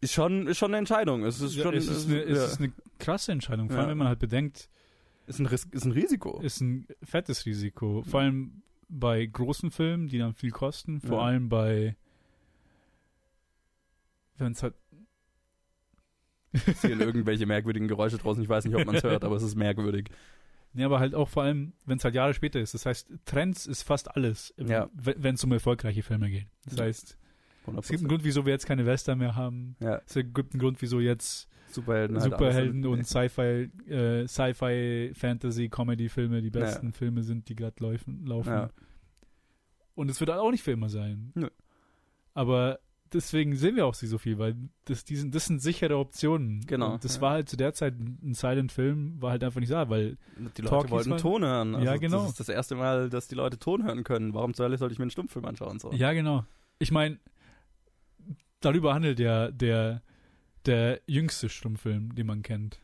ist 0.00 0.12
schon, 0.12 0.46
ist 0.48 0.58
schon 0.58 0.70
eine 0.70 0.78
Entscheidung. 0.78 1.24
Es 1.24 1.40
ist 1.40 1.54
ja, 1.54 1.62
schon, 1.62 1.74
es, 1.74 1.86
ist 1.86 2.08
eine, 2.08 2.20
es 2.20 2.52
ist 2.52 2.58
eine 2.60 2.72
krasse 2.98 3.32
Entscheidung. 3.32 3.70
Vor 3.70 3.78
allem, 3.78 3.90
wenn 3.90 3.98
man 3.98 4.08
halt 4.08 4.18
bedenkt, 4.18 4.68
ist 5.26 5.38
ein, 5.38 5.46
Ris 5.46 5.64
ist 5.70 5.84
ein 5.84 5.92
Risiko. 5.92 6.40
ist 6.40 6.60
ein 6.60 6.86
fettes 7.02 7.46
Risiko. 7.46 8.02
Vor 8.02 8.20
allem 8.20 8.62
bei 8.88 9.24
großen 9.24 9.70
Filmen, 9.70 10.08
die 10.08 10.18
dann 10.18 10.34
viel 10.34 10.50
kosten. 10.50 11.00
Vor 11.00 11.22
allem 11.22 11.48
bei 11.48 11.96
wenn 14.38 14.52
es 14.52 14.62
halt. 14.62 14.74
passieren 16.52 17.00
irgendwelche 17.00 17.46
merkwürdigen 17.46 17.88
Geräusche 17.88 18.18
draußen. 18.18 18.42
Ich 18.42 18.48
weiß 18.48 18.64
nicht, 18.66 18.74
ob 18.76 18.84
man 18.84 18.94
es 18.94 19.02
hört, 19.02 19.24
aber 19.24 19.36
es 19.36 19.42
ist 19.42 19.54
merkwürdig. 19.56 20.08
Ja, 20.74 20.86
aber 20.86 21.00
halt 21.00 21.14
auch 21.14 21.28
vor 21.28 21.42
allem, 21.42 21.74
wenn 21.84 21.98
es 21.98 22.04
halt 22.04 22.14
Jahre 22.14 22.32
später 22.32 22.58
ist. 22.58 22.72
Das 22.72 22.86
heißt, 22.86 23.12
Trends 23.26 23.66
ist 23.66 23.82
fast 23.82 24.16
alles, 24.16 24.54
Ja. 24.56 24.88
wenn 24.94 25.34
es 25.34 25.44
um 25.44 25.52
erfolgreiche 25.52 26.02
Filme 26.02 26.30
geht. 26.30 26.46
Das 26.64 26.78
Ja. 26.78 26.84
heißt, 26.84 27.18
100%. 27.66 27.78
es 27.84 27.88
gibt 27.90 28.00
einen 28.00 28.08
Grund, 28.08 28.24
wieso 28.24 28.46
wir 28.46 28.54
jetzt 28.54 28.64
keine 28.64 28.86
Western 28.86 29.18
mehr 29.18 29.36
haben. 29.36 29.76
ja, 29.80 30.00
Es 30.06 30.14
gibt 30.14 30.54
einen 30.54 30.60
Grund, 30.60 30.80
wieso 30.80 30.98
jetzt 30.98 31.46
Superhelden. 31.68 32.18
halt 32.18 32.32
Superhelden 32.32 32.86
und 32.86 33.06
Sci-Fi, 33.06 33.70
äh, 33.86 34.26
Sci-Fi, 34.26 35.12
Fantasy, 35.14 35.68
Comedy-Filme 35.68 36.40
die 36.40 36.46
Ja. 36.48 36.60
besten 36.64 36.94
Filme 36.94 37.22
sind, 37.22 37.50
die 37.50 37.54
gerade 37.54 37.76
laufen. 37.84 38.24
laufen. 38.24 38.48
Ja. 38.48 38.70
Und 39.94 40.10
es 40.10 40.18
wird 40.20 40.30
halt 40.30 40.40
auch 40.40 40.50
nicht 40.52 40.62
für 40.62 40.72
immer 40.72 40.88
sein. 40.88 41.32
Nö. 41.34 41.50
Aber 42.32 42.78
deswegen 43.12 43.56
sehen 43.56 43.76
wir 43.76 43.86
auch 43.86 43.94
sie 43.94 44.06
so 44.06 44.18
viel, 44.18 44.38
weil 44.38 44.54
das, 44.86 45.04
die 45.04 45.16
sind, 45.16 45.34
das 45.34 45.46
sind 45.46 45.60
sichere 45.60 45.96
Optionen. 45.98 46.60
Genau, 46.66 46.94
Und 46.94 47.04
das 47.04 47.16
ja. 47.16 47.20
war 47.22 47.30
halt 47.32 47.48
zu 47.48 47.56
der 47.56 47.72
Zeit 47.74 47.94
ein 47.98 48.34
Silent-Film, 48.34 49.20
war 49.20 49.30
halt 49.32 49.44
einfach 49.44 49.60
nicht 49.60 49.72
da, 49.72 49.88
weil 49.88 50.16
Die 50.36 50.62
Leute 50.62 50.70
Talkies 50.70 50.90
wollten 50.90 51.10
war- 51.12 51.18
Ton 51.18 51.42
hören. 51.44 51.74
Also 51.74 51.86
Ja, 51.86 51.96
genau. 51.96 52.20
Das 52.22 52.30
ist 52.30 52.40
das 52.40 52.48
erste 52.48 52.74
Mal, 52.74 53.10
dass 53.10 53.28
die 53.28 53.34
Leute 53.34 53.58
Ton 53.58 53.84
hören 53.84 54.04
können. 54.04 54.34
Warum 54.34 54.54
zur 54.54 54.64
Hölle 54.66 54.78
sollte 54.78 54.92
ich 54.92 54.98
mir 54.98 55.04
einen 55.04 55.10
Stummfilm 55.10 55.44
anschauen? 55.44 55.78
So? 55.78 55.92
Ja, 55.92 56.12
genau. 56.12 56.44
Ich 56.78 56.90
meine, 56.90 57.18
darüber 58.60 58.94
handelt 58.94 59.18
ja 59.20 59.50
der, 59.50 60.02
der 60.66 61.00
jüngste 61.06 61.48
Stummfilm, 61.48 62.14
den 62.14 62.26
man 62.26 62.42
kennt. 62.42 62.80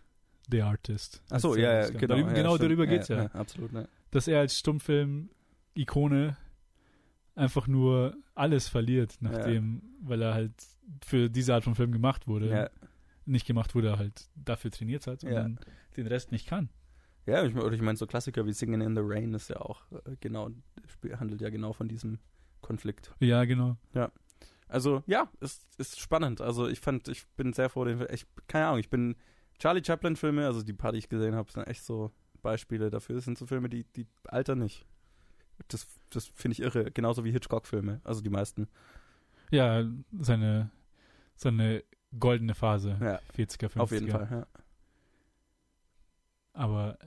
The 0.51 0.63
Artist. 0.63 1.23
Ach 1.31 1.41
so, 1.41 1.57
ja, 1.57 1.83
ja, 1.83 1.91
genau. 1.91 2.07
Darüber, 2.15 2.29
ja, 2.31 2.35
genau 2.35 2.55
stimmt. 2.57 2.71
darüber 2.71 2.87
geht's 2.87 3.09
ja. 3.09 3.27
Absolut, 3.27 3.73
ne. 3.73 3.87
Dass 4.11 4.27
er 4.29 4.41
als 4.41 4.59
Stummfilm-Ikone 4.59 6.37
einfach 7.39 7.67
nur 7.67 8.17
alles 8.35 8.69
verliert, 8.69 9.17
nachdem, 9.21 9.83
weil 10.01 10.21
er 10.23 10.35
halt 10.35 10.53
für 11.05 11.29
diese 11.31 11.55
Art 11.55 11.65
von 11.65 11.75
Film 11.75 11.93
gemacht 11.93 12.27
wurde. 12.27 12.49
Ja, 12.49 12.71
Nicht 13.25 13.47
gemacht 13.47 13.75
wurde, 13.75 13.89
er 13.89 13.99
halt 13.99 14.29
dafür 14.35 14.71
trainiert 14.71 15.07
hat 15.07 15.23
und 15.25 15.31
Ja. 15.31 15.43
dann 15.43 15.59
den 15.97 16.07
Rest 16.07 16.33
nicht 16.33 16.47
kann. 16.47 16.69
ja 17.27 17.45
ich, 17.45 17.55
oder 17.55 17.73
ich 17.73 17.83
meine, 17.83 17.97
so 17.99 18.07
Klassiker 18.07 18.47
wie 18.47 18.53
Singing 18.53 18.81
in 18.81 18.95
the 18.97 19.03
Rain 19.05 19.35
ist 19.35 19.51
ja 19.51 19.57
auch 19.61 19.83
äh, 19.93 20.17
genau, 20.21 20.51
handelt 21.19 21.41
ja 21.41 21.51
genau 21.51 21.73
von 21.73 21.89
diesem 21.89 22.19
Konflikt. 22.61 23.15
Ja, 23.21 23.45
genau. 23.45 23.77
Also, 24.71 25.03
ja, 25.07 25.31
ist, 25.41 25.67
ist 25.79 25.99
spannend. 25.99 26.41
Also, 26.41 26.69
ich 26.69 26.81
fand, 26.81 27.09
ich 27.09 27.27
bin 27.37 27.53
sehr 27.55 27.69
froh, 27.71 27.85
den, 27.85 28.05
ich, 28.13 28.27
keine 28.49 28.67
Ahnung, 28.67 28.81
ich 28.81 28.91
bin 28.91 29.17
Charlie 29.59 29.83
Chaplin-Filme, 29.85 30.45
also 30.47 30.63
die 30.63 30.73
paar, 30.75 30.93
die 30.93 30.99
ich 30.99 31.09
gesehen 31.09 31.35
habe, 31.35 31.51
sind 31.51 31.67
echt 31.67 31.83
so 31.85 32.13
Beispiele 32.43 32.91
dafür. 32.91 33.17
Das 33.17 33.25
sind 33.25 33.39
so 33.39 33.47
Filme, 33.47 33.69
die, 33.69 33.85
die 33.85 34.07
altern 34.25 34.59
nicht. 34.59 34.87
Das, 35.69 35.87
das 36.11 36.27
finde 36.27 36.53
ich 36.53 36.61
irre. 36.61 36.91
Genauso 36.91 37.25
wie 37.25 37.33
Hitchcock-Filme, 37.33 38.01
also 38.05 38.21
die 38.21 38.31
meisten. 38.31 38.69
Ja, 39.51 39.85
seine, 40.19 40.71
seine 41.35 41.83
goldene 42.19 42.55
Phase. 42.55 42.97
Ja, 43.01 43.21
40er, 43.37 43.69
50er. 43.69 43.81
auf 43.81 43.91
jeden 43.91 44.11
Fall, 44.11 44.29
ja. 44.31 44.47
Aber 46.53 46.99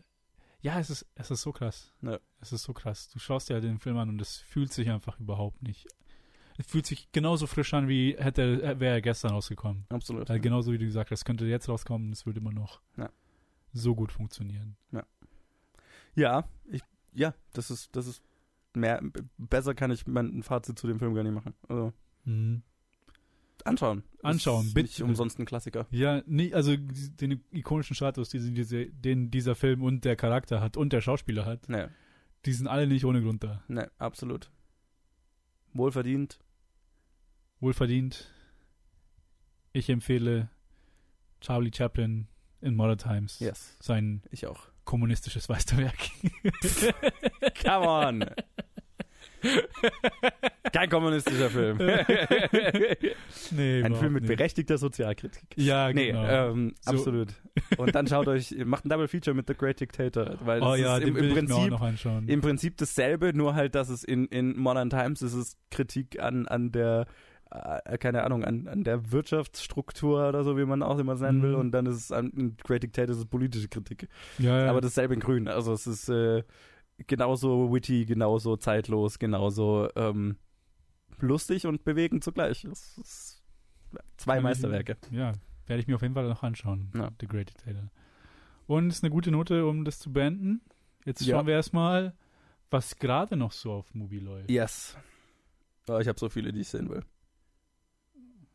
ja, 0.61 0.79
es 0.79 0.89
ist, 0.89 1.05
es 1.15 1.31
ist 1.31 1.41
so 1.41 1.51
krass. 1.51 1.91
Ja. 2.01 2.19
Es 2.39 2.51
ist 2.53 2.63
so 2.63 2.73
krass. 2.73 3.09
Du 3.09 3.19
schaust 3.19 3.49
dir 3.49 3.59
den 3.61 3.79
Film 3.79 3.97
an 3.97 4.09
und 4.09 4.21
es 4.21 4.37
fühlt 4.37 4.71
sich 4.71 4.89
einfach 4.89 5.19
überhaupt 5.19 5.61
nicht. 5.63 5.87
Es 6.57 6.67
fühlt 6.67 6.85
sich 6.85 7.11
genauso 7.11 7.47
frisch 7.47 7.73
an, 7.73 7.87
wie 7.87 8.15
hätte 8.17 8.79
wäre 8.79 8.95
er 8.95 9.01
gestern 9.01 9.31
rausgekommen. 9.31 9.85
Absolut. 9.89 10.29
Halt 10.29 10.43
genauso 10.43 10.71
wie 10.71 10.77
du 10.77 10.85
gesagt 10.85 11.09
hast, 11.11 11.25
könnte 11.25 11.45
jetzt 11.45 11.67
rauskommen 11.69 12.07
und 12.07 12.13
es 12.13 12.25
würde 12.25 12.39
immer 12.39 12.51
noch 12.51 12.81
Ja. 12.97 13.09
so 13.73 13.95
gut 13.95 14.11
funktionieren. 14.11 14.75
Ja, 16.13 16.47
ich, 16.65 16.81
ja, 17.13 17.33
das 17.53 17.71
ist, 17.71 17.95
das 17.95 18.05
ist 18.05 18.21
mehr, 18.73 19.01
besser 19.37 19.73
kann 19.75 19.91
ich 19.91 20.05
mein 20.07 20.27
ein 20.39 20.43
Fazit 20.43 20.77
zu 20.79 20.87
dem 20.87 20.99
Film 20.99 21.13
gar 21.13 21.23
nicht 21.23 21.33
machen. 21.33 21.53
Also, 21.67 21.93
Mhm. 22.25 22.61
anschauen. 23.65 24.03
Anschauen, 24.23 24.65
ist 24.67 24.73
bitte. 24.73 24.87
Nicht 24.87 25.01
umsonst 25.01 25.39
ein 25.39 25.45
Klassiker. 25.45 25.87
Ja, 25.91 26.21
nie, 26.25 26.53
also 26.53 26.75
den 26.77 27.43
ikonischen 27.51 27.95
Status, 27.95 28.29
diese, 28.29 28.51
den 28.87 29.31
dieser 29.31 29.55
Film 29.55 29.81
und 29.83 30.05
der 30.05 30.15
Charakter 30.15 30.61
hat 30.61 30.77
und 30.77 30.93
der 30.93 31.01
Schauspieler 31.01 31.45
hat, 31.45 31.67
Ne, 31.69 31.91
die 32.45 32.53
sind 32.53 32.67
alle 32.67 32.87
nicht 32.87 33.05
ohne 33.05 33.21
Grund 33.21 33.43
da. 33.43 33.63
ne, 33.67 33.89
absolut. 33.97 34.51
Wohlverdient. 35.73 36.39
Wohlverdient. 37.59 38.31
Ich 39.73 39.89
empfehle 39.89 40.49
Charlie 41.39 41.71
Chaplin 41.73 42.27
in 42.61 42.75
Modern 42.75 42.97
Times. 42.97 43.39
Yes. 43.39 43.77
Sein 43.79 44.21
Ich 44.31 44.45
auch. 44.47 44.67
kommunistisches 44.83 45.47
Meisterwerk. 45.49 45.97
Come 47.63 47.87
on. 47.87 48.25
Kein 50.73 50.89
kommunistischer 50.89 51.49
Film. 51.49 51.77
nee, 53.51 53.83
Ein 53.83 53.95
Film 53.95 54.13
mit 54.13 54.23
nicht. 54.23 54.29
berechtigter 54.37 54.77
Sozialkritik. 54.77 55.43
Ja, 55.55 55.91
Nee, 55.91 56.07
genau. 56.07 56.25
ähm, 56.51 56.73
So. 56.81 56.91
absolut. 56.91 57.29
Und 57.77 57.93
dann 57.95 58.07
schaut 58.07 58.27
euch, 58.27 58.55
macht 58.65 58.85
ein 58.85 58.89
Double 58.89 59.07
Feature 59.07 59.35
mit 59.35 59.47
The 59.47 59.53
Great 59.55 59.79
Dictator, 59.79 60.37
weil 60.43 60.61
oh 60.61 60.75
ja, 60.75 60.95
ist 60.97 61.01
den 61.03 61.09
im, 61.09 61.15
will 61.15 61.23
im 61.23 61.29
ich 61.29 61.33
mir 61.35 61.41
auch 61.55 61.57
Prinzip 61.57 61.71
noch 61.71 61.81
anschauen. 61.81 62.27
im 62.27 62.41
Prinzip 62.41 62.77
dasselbe, 62.77 63.33
nur 63.35 63.55
halt, 63.55 63.75
dass 63.75 63.89
es 63.89 64.03
in, 64.03 64.25
in 64.27 64.57
Modern 64.57 64.89
Times 64.89 65.21
ist 65.21 65.33
es 65.33 65.57
Kritik 65.69 66.19
an, 66.21 66.47
an 66.47 66.71
der, 66.71 67.05
äh, 67.51 67.97
keine 67.97 68.23
Ahnung, 68.23 68.43
an, 68.45 68.67
an 68.67 68.83
der 68.83 69.11
Wirtschaftsstruktur 69.11 70.29
oder 70.29 70.43
so, 70.43 70.57
wie 70.57 70.65
man 70.65 70.83
auch 70.83 70.99
immer 70.99 71.15
nennen 71.15 71.41
will. 71.43 71.51
Mhm. 71.53 71.59
Und 71.59 71.71
dann 71.71 71.85
ist 71.85 71.95
es 71.97 72.11
an 72.11 72.29
in 72.31 72.55
Great 72.63 72.83
Dictator 72.83 73.11
ist 73.13 73.19
es 73.19 73.25
politische 73.25 73.67
Kritik. 73.67 74.07
ja, 74.37 74.63
ja. 74.65 74.69
Aber 74.69 74.81
dasselbe 74.81 75.13
in 75.13 75.19
Grün. 75.19 75.47
Also 75.47 75.73
es 75.73 75.87
ist 75.87 76.07
äh, 76.09 76.43
genauso 77.07 77.73
witty, 77.73 78.05
genauso 78.05 78.57
zeitlos, 78.57 79.19
genauso 79.19 79.89
ähm, 79.95 80.37
lustig 81.19 81.65
und 81.67 81.83
bewegend 81.83 82.23
zugleich. 82.23 82.63
Es 82.65 82.97
ist 82.97 83.43
zwei 84.17 84.37
ich- 84.37 84.43
Meisterwerke. 84.43 84.97
Ja, 85.11 85.33
werde 85.67 85.81
ich 85.81 85.87
mir 85.87 85.95
auf 85.95 86.01
jeden 86.01 86.13
Fall 86.13 86.27
noch 86.27 86.43
anschauen. 86.43 86.91
Ja. 86.95 87.09
The 87.19 87.27
Great 87.27 87.49
Dictator. 87.49 87.89
Und 88.67 88.89
ist 88.89 89.03
eine 89.03 89.11
gute 89.11 89.31
Note, 89.31 89.65
um 89.65 89.83
das 89.85 89.99
zu 89.99 90.11
beenden. 90.13 90.61
Jetzt 91.05 91.21
Ja. 91.25 91.35
schauen 91.37 91.47
wir 91.47 91.55
erstmal, 91.55 92.15
was 92.69 92.95
gerade 92.97 93.35
noch 93.35 93.51
so 93.51 93.71
auf 93.73 93.93
Mubi 93.93 94.19
läuft. 94.19 94.49
Yes. 94.49 94.95
Oh, 95.87 95.97
ich 95.99 96.07
habe 96.07 96.19
so 96.19 96.29
viele, 96.29 96.51
die 96.53 96.61
ich 96.61 96.69
sehen 96.69 96.89
will. 96.89 97.03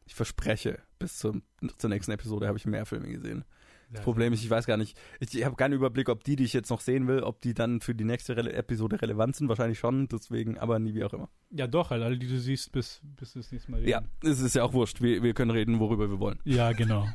Ich 0.06 0.14
verspreche, 0.14 0.78
bis 0.98 1.18
zum, 1.18 1.42
zur 1.78 1.90
nächsten 1.90 2.12
Episode 2.12 2.46
habe 2.46 2.56
ich 2.56 2.64
mehr 2.66 2.86
Filme 2.86 3.08
gesehen. 3.08 3.44
Das 3.88 4.02
Problem 4.02 4.32
ist, 4.32 4.42
ich 4.42 4.50
weiß 4.50 4.66
gar 4.66 4.76
nicht, 4.76 4.98
ich, 5.20 5.32
ich 5.38 5.44
habe 5.44 5.54
keinen 5.54 5.72
Überblick, 5.72 6.08
ob 6.08 6.24
die, 6.24 6.34
die 6.34 6.44
ich 6.44 6.52
jetzt 6.52 6.70
noch 6.70 6.80
sehen 6.80 7.06
will, 7.06 7.20
ob 7.20 7.40
die 7.40 7.54
dann 7.54 7.80
für 7.80 7.94
die 7.94 8.04
nächste 8.04 8.36
Rele 8.36 8.52
Episode 8.52 9.00
relevant 9.00 9.36
sind. 9.36 9.48
Wahrscheinlich 9.48 9.78
schon, 9.78 10.08
deswegen, 10.08 10.58
aber 10.58 10.78
nie 10.78 10.94
wie 10.94 11.04
auch 11.04 11.12
immer. 11.12 11.28
Ja, 11.50 11.66
doch, 11.68 11.90
halt, 11.90 12.02
alle, 12.02 12.18
die 12.18 12.26
du 12.26 12.38
siehst, 12.38 12.72
bis, 12.72 13.00
bis 13.16 13.34
das 13.34 13.52
nächste 13.52 13.70
Mal 13.70 13.78
reden. 13.78 13.90
Ja, 13.90 14.02
es 14.28 14.40
ist 14.40 14.56
ja 14.56 14.64
auch 14.64 14.72
wurscht. 14.72 15.00
Wir, 15.00 15.22
wir 15.22 15.34
können 15.34 15.52
reden, 15.52 15.78
worüber 15.78 16.10
wir 16.10 16.18
wollen. 16.18 16.40
Ja, 16.44 16.72
genau. 16.72 17.06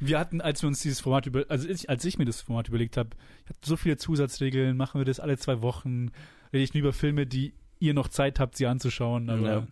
Wir 0.00 0.18
hatten, 0.18 0.40
als 0.40 0.62
wir 0.62 0.68
uns 0.68 0.80
dieses 0.80 1.00
Format 1.00 1.26
über, 1.26 1.44
also 1.48 1.68
ich, 1.68 1.88
als 1.90 2.04
ich 2.04 2.18
mir 2.18 2.24
das 2.26 2.40
Format 2.42 2.68
überlegt 2.68 2.96
habe, 2.96 3.10
ich 3.44 3.48
hatte 3.48 3.58
so 3.64 3.76
viele 3.76 3.96
Zusatzregeln, 3.96 4.76
machen 4.76 5.00
wir 5.00 5.04
das 5.06 5.18
alle 5.20 5.38
zwei 5.38 5.62
Wochen, 5.62 6.10
rede 6.52 6.62
ich 6.62 6.74
nur 6.74 6.82
über 6.82 6.92
Filme, 6.92 7.26
die 7.26 7.54
ihr 7.80 7.94
noch 7.94 8.08
Zeit 8.08 8.38
habt, 8.38 8.56
sie 8.56 8.66
anzuschauen, 8.66 9.30
aber 9.30 9.48
Ja. 9.52 9.66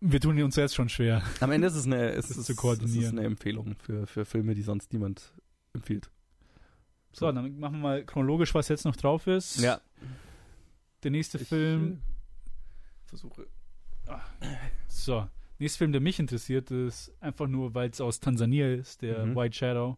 Wir 0.00 0.20
tun 0.20 0.40
uns 0.42 0.56
jetzt 0.56 0.74
schon 0.74 0.88
schwer. 0.88 1.22
Am 1.40 1.50
Ende 1.50 1.66
ist 1.66 1.74
es 1.76 1.86
eine, 1.86 2.10
es 2.10 2.28
Das 2.28 2.36
ist, 2.38 2.46
zu 2.46 2.54
koordinieren. 2.54 2.98
Es 3.00 3.06
ist 3.06 3.12
eine 3.12 3.24
Empfehlung 3.24 3.74
für, 3.78 4.06
für 4.06 4.24
Filme, 4.24 4.54
die 4.54 4.62
sonst 4.62 4.92
niemand 4.92 5.32
empfiehlt. 5.72 6.10
So, 7.12 7.30
dann 7.30 7.58
machen 7.58 7.76
wir 7.76 7.82
mal 7.82 8.04
chronologisch, 8.04 8.54
was 8.54 8.68
jetzt 8.68 8.84
noch 8.84 8.96
drauf 8.96 9.26
ist. 9.26 9.60
Ja. 9.60 9.80
Der 11.02 11.10
nächste 11.10 11.38
Ich, 11.38 11.48
Film, 11.48 12.00
Versuche. 13.06 13.46
so, 14.88 15.26
nächster 15.58 15.78
Film, 15.78 15.92
der 15.92 16.00
mich 16.00 16.18
interessiert, 16.18 16.70
ist 16.70 17.12
einfach 17.20 17.46
nur, 17.46 17.74
weil 17.74 17.90
es 17.90 18.00
aus 18.00 18.20
Tansania 18.20 18.72
ist, 18.74 19.02
der 19.02 19.24
Mhm. 19.26 19.36
White 19.36 19.54
Shadow. 19.56 19.96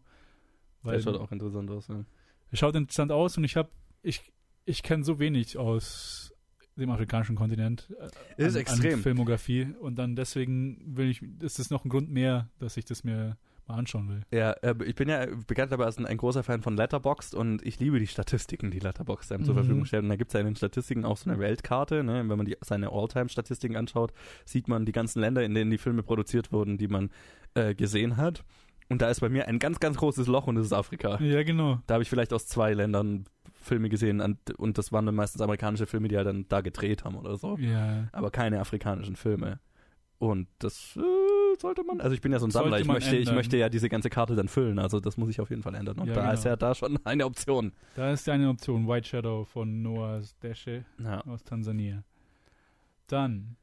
Der 0.85 1.01
schaut 1.01 1.15
auch 1.17 1.31
interessant 1.31 1.69
aus. 1.71 1.87
Ja. 1.87 2.05
Er 2.51 2.57
schaut 2.57 2.75
interessant 2.75 3.11
aus 3.11 3.37
und 3.37 3.43
ich 3.43 3.57
habe, 3.57 3.69
ich, 4.03 4.31
ich 4.65 4.83
kenne 4.83 5.03
so 5.03 5.19
wenig 5.19 5.57
aus 5.57 6.33
dem 6.77 6.91
afrikanischen 6.91 7.35
Kontinent. 7.35 7.93
äh, 8.37 8.45
Ist 8.45 8.55
an, 8.55 8.61
extrem. 8.61 8.93
An 8.95 8.99
Filmografie 9.01 9.67
und 9.81 9.97
dann 9.97 10.15
deswegen 10.15 10.81
will 10.97 11.09
ich, 11.09 11.21
ist 11.41 11.59
es 11.59 11.69
noch 11.69 11.85
ein 11.85 11.89
Grund 11.89 12.09
mehr, 12.11 12.49
dass 12.59 12.77
ich 12.77 12.85
das 12.85 13.03
mir 13.03 13.37
mal 13.67 13.75
anschauen 13.79 14.07
will. 14.09 14.21
Ja, 14.31 14.51
äh, 14.61 14.75
ich 14.85 14.95
bin 14.95 15.09
ja 15.09 15.25
bekannt 15.45 15.71
dabei 15.73 15.85
als 15.85 15.97
ein, 15.97 16.17
großer 16.17 16.41
Fan 16.43 16.61
von 16.61 16.77
Letterboxd 16.77 17.35
und 17.35 17.61
ich 17.65 17.79
liebe 17.81 17.99
die 17.99 18.07
Statistiken, 18.07 18.71
die 18.71 18.79
Letterboxd 18.79 19.31
einem 19.33 19.43
zur 19.43 19.55
Mhm. 19.55 19.59
Verfügung 19.59 19.85
stellt. 19.85 20.03
Und 20.03 20.09
da 20.09 20.15
gibt 20.15 20.29
es 20.29 20.33
ja 20.33 20.39
in 20.39 20.45
den 20.45 20.55
Statistiken 20.55 21.03
auch 21.03 21.17
so 21.17 21.29
eine 21.29 21.39
Weltkarte. 21.39 22.03
Ne? 22.03 22.23
Wenn 22.29 22.37
man 22.37 22.45
die, 22.45 22.55
seine 22.61 22.91
All-Time-Statistiken 22.91 23.75
anschaut, 23.75 24.13
sieht 24.45 24.67
man 24.69 24.85
die 24.85 24.93
ganzen 24.93 25.19
Länder, 25.19 25.43
in 25.43 25.53
denen 25.53 25.69
die 25.71 25.77
Filme 25.77 26.01
produziert 26.03 26.51
wurden, 26.53 26.77
die 26.77 26.87
man 26.87 27.09
äh, 27.55 27.75
gesehen 27.75 28.15
hat. 28.15 28.45
Und 28.89 29.01
da 29.01 29.09
ist 29.09 29.19
bei 29.19 29.27
mir 29.27 29.49
ein 29.49 29.59
ganz, 29.59 29.81
ganz 29.81 29.97
großes 29.97 30.27
Loch 30.27 30.47
und 30.47 30.55
das 30.55 30.67
ist 30.67 30.71
Afrika. 30.71 31.21
Ja, 31.21 31.43
genau. 31.43 31.81
Da 31.87 31.95
habe 31.95 32.03
ich 32.03 32.09
vielleicht 32.09 32.31
aus 32.31 32.47
zwei 32.47 32.73
Ländern 32.73 33.25
Filme 33.67 33.89
gesehen 33.89 34.21
und, 34.21 34.51
und 34.57 34.77
das 34.77 34.91
waren 34.91 35.05
dann 35.05 35.15
meistens 35.15 35.41
amerikanische 35.41 35.85
Filme, 35.85 36.07
die 36.07 36.17
halt 36.17 36.25
dann 36.27 36.45
da 36.49 36.61
gedreht 36.61 37.03
haben 37.03 37.15
oder 37.15 37.37
so. 37.37 37.57
Ja. 37.57 38.07
Aber 38.11 38.31
keine 38.31 38.59
afrikanischen 38.59 39.15
Filme. 39.15 39.59
Und 40.19 40.47
das 40.57 40.97
äh, 40.97 41.59
sollte 41.59 41.83
man. 41.83 42.01
Also 42.01 42.15
ich 42.15 42.21
bin 42.21 42.31
ja 42.31 42.39
so 42.39 42.47
ein 42.47 42.51
Sammler. 42.51 42.79
Ich 42.79 42.87
möchte, 42.87 43.15
ich 43.15 43.31
möchte 43.31 43.55
ja 43.57 43.69
diese 43.69 43.87
ganze 43.87 44.09
Karte 44.09 44.35
dann 44.35 44.47
füllen. 44.47 44.79
Also 44.79 44.99
das 44.99 45.15
muss 45.15 45.29
ich 45.29 45.39
auf 45.39 45.51
jeden 45.51 45.61
Fall 45.61 45.75
ändern. 45.75 45.99
Und 45.99 46.07
Ja, 46.07 46.15
da 46.15 46.21
genau. 46.21 46.33
ist 46.33 46.43
ja 46.43 46.55
da 46.55 46.73
schon 46.73 46.97
eine 47.05 47.25
Option. 47.25 47.71
Da 47.95 48.11
ist 48.11 48.27
eine 48.27 48.49
Option, 48.49 48.87
White 48.87 49.07
Shadow 49.07 49.45
von 49.45 49.83
Noah 49.83 50.21
Desche 50.41 50.85
Ja. 51.03 51.21
aus 51.27 51.43
Tansania. 51.43 52.03
Dann, 53.05 53.57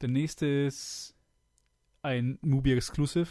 der 0.00 0.08
nächste 0.08 0.46
ist 0.46 1.14
ein 2.02 2.38
Movie 2.42 2.72
Exclusive. 2.72 3.28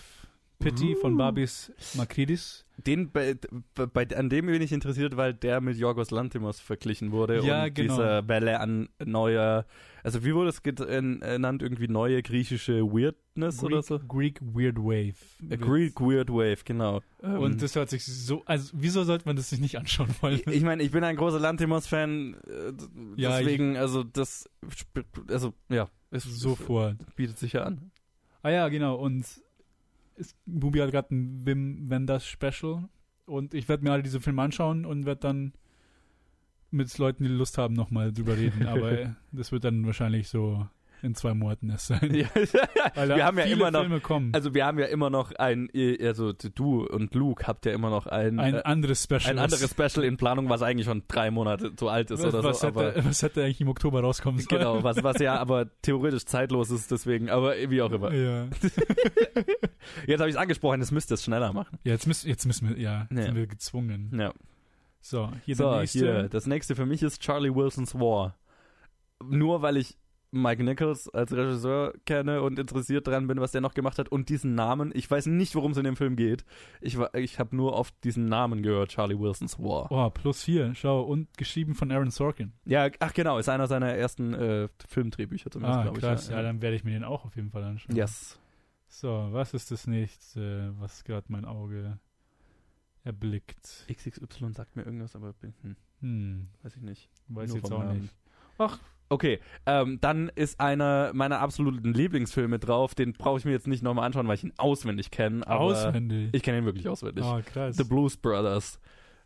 Pity 0.59 0.95
von 0.95 1.13
Uh. 1.13 1.17
Babis 1.17 1.71
Makridis. 1.95 2.65
Den, 2.77 3.11
bei, 3.11 3.35
bei, 3.75 4.07
an 4.15 4.30
dem 4.30 4.47
bin 4.47 4.61
ich 4.61 4.71
interessiert, 4.71 5.15
weil 5.15 5.34
der 5.34 5.61
mit 5.61 5.77
Yorgos 5.77 6.09
Lanthimos 6.09 6.59
verglichen 6.59 7.11
wurde. 7.11 7.43
Ja, 7.45 7.65
und 7.65 7.75
genau. 7.75 7.95
diese 7.97 8.27
Welle 8.27 8.59
an 8.59 8.89
neuer, 9.03 9.65
also 10.03 10.25
wie 10.25 10.34
wurde 10.34 10.49
es 10.49 10.59
äh, 10.59 10.73
genannt? 10.73 11.61
Irgendwie 11.61 11.88
neue 11.88 12.23
griechische 12.23 12.81
Weirdness 12.81 13.63
oder 13.63 13.84
so? 13.84 13.99
Greek 13.99 14.39
Weird 14.41 14.77
Wave. 14.77 15.13
A 15.51 15.55
Greek 15.55 16.01
Weird 16.01 16.30
Wave, 16.30 16.63
genau. 16.65 17.01
Ähm, 17.21 17.38
Und 17.38 17.61
das 17.61 17.75
hört 17.75 17.89
sich 17.89 18.05
so, 18.05 18.43
also 18.45 18.71
wieso 18.73 19.03
sollte 19.03 19.25
man 19.25 19.35
das 19.35 19.51
sich 19.51 19.59
nicht 19.59 19.77
anschauen 19.77 20.09
wollen? 20.21 20.41
ich 20.49 20.63
meine, 20.63 20.81
ich 20.81 20.91
bin 20.91 21.03
ein 21.03 21.15
großer 21.15 21.39
Lanthimos-Fan, 21.39 22.35
äh, 22.47 23.21
Ja, 23.21 23.38
deswegen, 23.38 23.77
also 23.77 24.03
das, 24.03 24.49
also 25.30 25.53
ja, 25.69 25.89
es 26.09 26.23
Sofort. 26.23 26.97
bietet 27.15 27.38
sich 27.38 27.53
ja 27.53 27.63
an. 27.63 27.91
Ah 28.41 28.49
ja, 28.49 28.67
genau. 28.69 28.95
Und 28.95 29.25
es, 30.18 30.35
Bubi 30.45 30.80
hat 30.80 30.91
gerade 30.91 31.14
ein 31.14 31.45
Wim 31.45 31.90
Wenders 31.90 32.26
Special. 32.26 32.88
Und 33.26 33.53
ich 33.53 33.69
werde 33.69 33.84
mir 33.84 33.91
alle 33.91 34.03
diese 34.03 34.19
Filme 34.19 34.41
anschauen 34.41 34.85
und 34.85 35.06
werde 35.06 35.22
dann 35.22 35.53
mit 36.72 36.98
Leuten, 36.98 37.23
die 37.23 37.30
Lust 37.30 37.57
haben, 37.57 37.73
nochmal 37.73 38.11
drüber 38.11 38.38
reden. 38.38 38.65
Aber 38.68 39.15
das 39.31 39.52
wird 39.52 39.64
dann 39.64 39.85
wahrscheinlich 39.85 40.27
so 40.27 40.68
in 41.03 41.15
zwei 41.15 41.34
Monaten 41.34 41.69
erst 41.69 41.88
sein. 41.88 42.13
Ja, 42.15 42.27
wir 43.15 43.25
haben 43.25 43.38
ja 43.38 43.43
immer 43.45 43.69
noch, 43.71 43.81
Filme 43.81 43.99
kommen. 43.99 44.34
also 44.34 44.53
wir 44.53 44.65
haben 44.65 44.80
ja 44.80 44.85
immer 44.85 45.09
noch 45.09 45.31
ein, 45.34 45.69
also 46.01 46.34
du 46.34 46.85
und 46.85 47.13
Luke 47.13 47.45
habt 47.45 47.65
ja 47.65 47.73
immer 47.73 47.89
noch 47.89 48.07
ein, 48.07 48.39
ein 48.39 48.55
äh, 48.55 48.61
anderes 48.63 49.03
Special. 49.03 49.27
ein 49.27 49.39
anderes 49.39 49.69
Special 49.69 50.05
in 50.05 50.17
Planung, 50.17 50.49
was 50.49 50.61
eigentlich 50.61 50.85
schon 50.88 51.03
drei 51.07 51.30
Monate 51.31 51.75
zu 51.75 51.89
alt 51.89 52.09
ist 52.11 52.23
was, 52.23 52.34
oder 52.34 52.43
was, 52.43 52.61
so. 52.61 52.67
hätte, 52.67 52.80
Aber, 52.80 53.05
was 53.05 53.21
hätte 53.21 53.43
eigentlich 53.43 53.61
im 53.61 53.67
Oktober 53.67 54.01
rauskommen 54.01 54.39
sollen? 54.39 54.59
genau, 54.61 54.84
was, 54.84 55.03
was 55.03 55.19
ja 55.19 55.35
aber 55.39 55.67
theoretisch 55.81 56.25
zeitlos 56.25 56.71
ist, 56.71 56.89
deswegen, 56.91 57.30
aber 57.30 57.53
wie 57.69 57.81
auch 57.81 57.91
immer. 57.91 58.13
Ja. 58.13 58.47
Jetzt 60.07 60.19
habe 60.19 60.30
ich 60.30 60.35
es 60.35 60.41
angesprochen, 60.41 60.80
das 60.80 60.91
müsst 60.91 61.11
ihr 61.11 61.15
es 61.15 61.23
schneller 61.23 61.51
machen. 61.53 61.77
ja, 61.84 61.91
jetzt 61.93 62.07
müssen, 62.07 62.27
jetzt 62.30 62.45
müssen 62.45 62.69
wir, 62.69 62.80
ja, 62.80 63.07
Ja. 63.11 63.23
sind 63.23 63.35
wir 63.35 63.47
gezwungen. 63.47 64.11
Ja. 64.17 64.34
So, 65.01 65.30
hier 65.45 65.55
So, 65.57 65.69
der 65.69 65.80
nächste. 65.81 65.99
hier, 65.99 66.30
das 66.30 66.47
nächste 66.47 66.75
für 66.75 66.85
mich 66.85 67.03
ist 67.03 67.21
Charlie 67.21 67.53
Wilson's 67.53 67.93
War. 67.95 68.38
Nur 69.21 69.61
weil 69.61 69.77
ich 69.77 69.97
Mike 70.35 70.64
Nichols 70.64 71.07
als 71.10 71.31
Regisseur 71.31 71.93
kenne 72.05 72.41
und 72.41 72.57
interessiert 72.57 73.05
dran 73.07 73.27
bin, 73.27 73.39
was 73.39 73.51
der 73.51 73.61
noch 73.61 73.73
gemacht 73.76 73.99
hat 73.99 74.10
und 74.10 74.30
diesen 74.30 74.55
Namen. 74.55 74.91
Ich 74.95 75.10
weiß 75.10 75.27
nicht, 75.27 75.53
worum 75.55 75.72
es 75.73 75.77
in 75.77 75.84
dem 75.84 75.95
Film 75.95 76.15
geht. 76.15 76.43
Ich, 76.81 76.97
ich 77.14 77.38
habe 77.39 77.55
nur 77.55 77.73
oft 77.73 77.93
diesen 78.03 78.26
Namen 78.26 78.64
gehört, 78.64 78.89
Charlie 78.89 79.18
Wilson's 79.19 79.60
War. 79.60 79.91
Oh, 79.91 80.10
plus 80.10 80.43
vier, 80.43 80.73
schau, 80.76 81.01
und 81.03 81.38
geschrieben 81.38 81.76
von 81.76 81.91
Aaron 81.91 82.10
Sorkin. 82.10 82.51
Ja, 82.65 82.89
ach 82.99 83.14
genau, 83.14 83.38
ist 83.38 83.47
einer 83.47 83.68
seiner 83.68 83.89
ersten 83.93 84.34
äh, 84.34 84.69
Filmdrehbücher 84.88 85.51
zumindest, 85.51 85.80
Ah, 85.80 85.84
glaube 85.84 85.97
ich. 85.99 86.03
krass. 86.03 86.30
Ja, 86.30 86.41
dann 86.41 86.61
werde 86.61 86.76
ich 86.76 86.84
mir 86.84 86.91
den 86.91 87.03
auch 87.03 87.26
auf 87.26 87.35
jeden 87.35 87.51
Fall 87.51 87.64
anschauen. 87.64 87.95
Yes. 87.95 88.39
So, 88.88 89.30
was 89.31 89.53
ist 89.53 89.72
das 89.72 89.88
nächste, 89.88 90.73
was 90.80 91.03
gerade 91.03 91.26
mein 91.30 91.45
Auge 91.45 91.99
erblickt? 93.03 93.85
XXY 93.91 94.53
sagt 94.53 94.76
mir 94.76 94.84
irgendwas, 94.84 95.15
aber 95.15 95.34
bin- 95.34 95.53
hm, 95.61 95.76
Hm, 96.01 96.47
weiß 96.64 96.76
ich 96.76 96.81
nicht. 96.81 97.10
weiß 97.30 97.49
Nur 97.49 97.57
jetzt 97.57 97.72
auch 97.72 97.80
Namen. 97.84 98.01
nicht. 98.01 98.15
Okay, 99.09 99.39
ähm, 99.65 99.99
dann 100.01 100.30
ist 100.34 100.59
einer 100.59 101.11
meiner 101.13 101.39
absoluten 101.39 101.93
Lieblingsfilme 101.93 102.57
drauf. 102.59 102.95
Den 102.95 103.13
brauche 103.13 103.38
ich 103.38 103.45
mir 103.45 103.51
jetzt 103.51 103.67
nicht 103.67 103.84
nochmal 103.84 104.05
anschauen, 104.05 104.27
weil 104.27 104.35
ich 104.35 104.43
ihn 104.43 104.53
auswendig 104.57 105.11
kenne. 105.11 105.45
Auswendig. 105.47 106.30
Ich 106.34 106.41
kenne 106.41 106.59
ihn 106.59 106.65
wirklich 106.65 106.88
auswendig. 106.89 107.23
oh, 107.25 107.39
krass. 107.45 107.77
The 107.77 107.84
Blues 107.84 108.17
Brothers. 108.17 108.80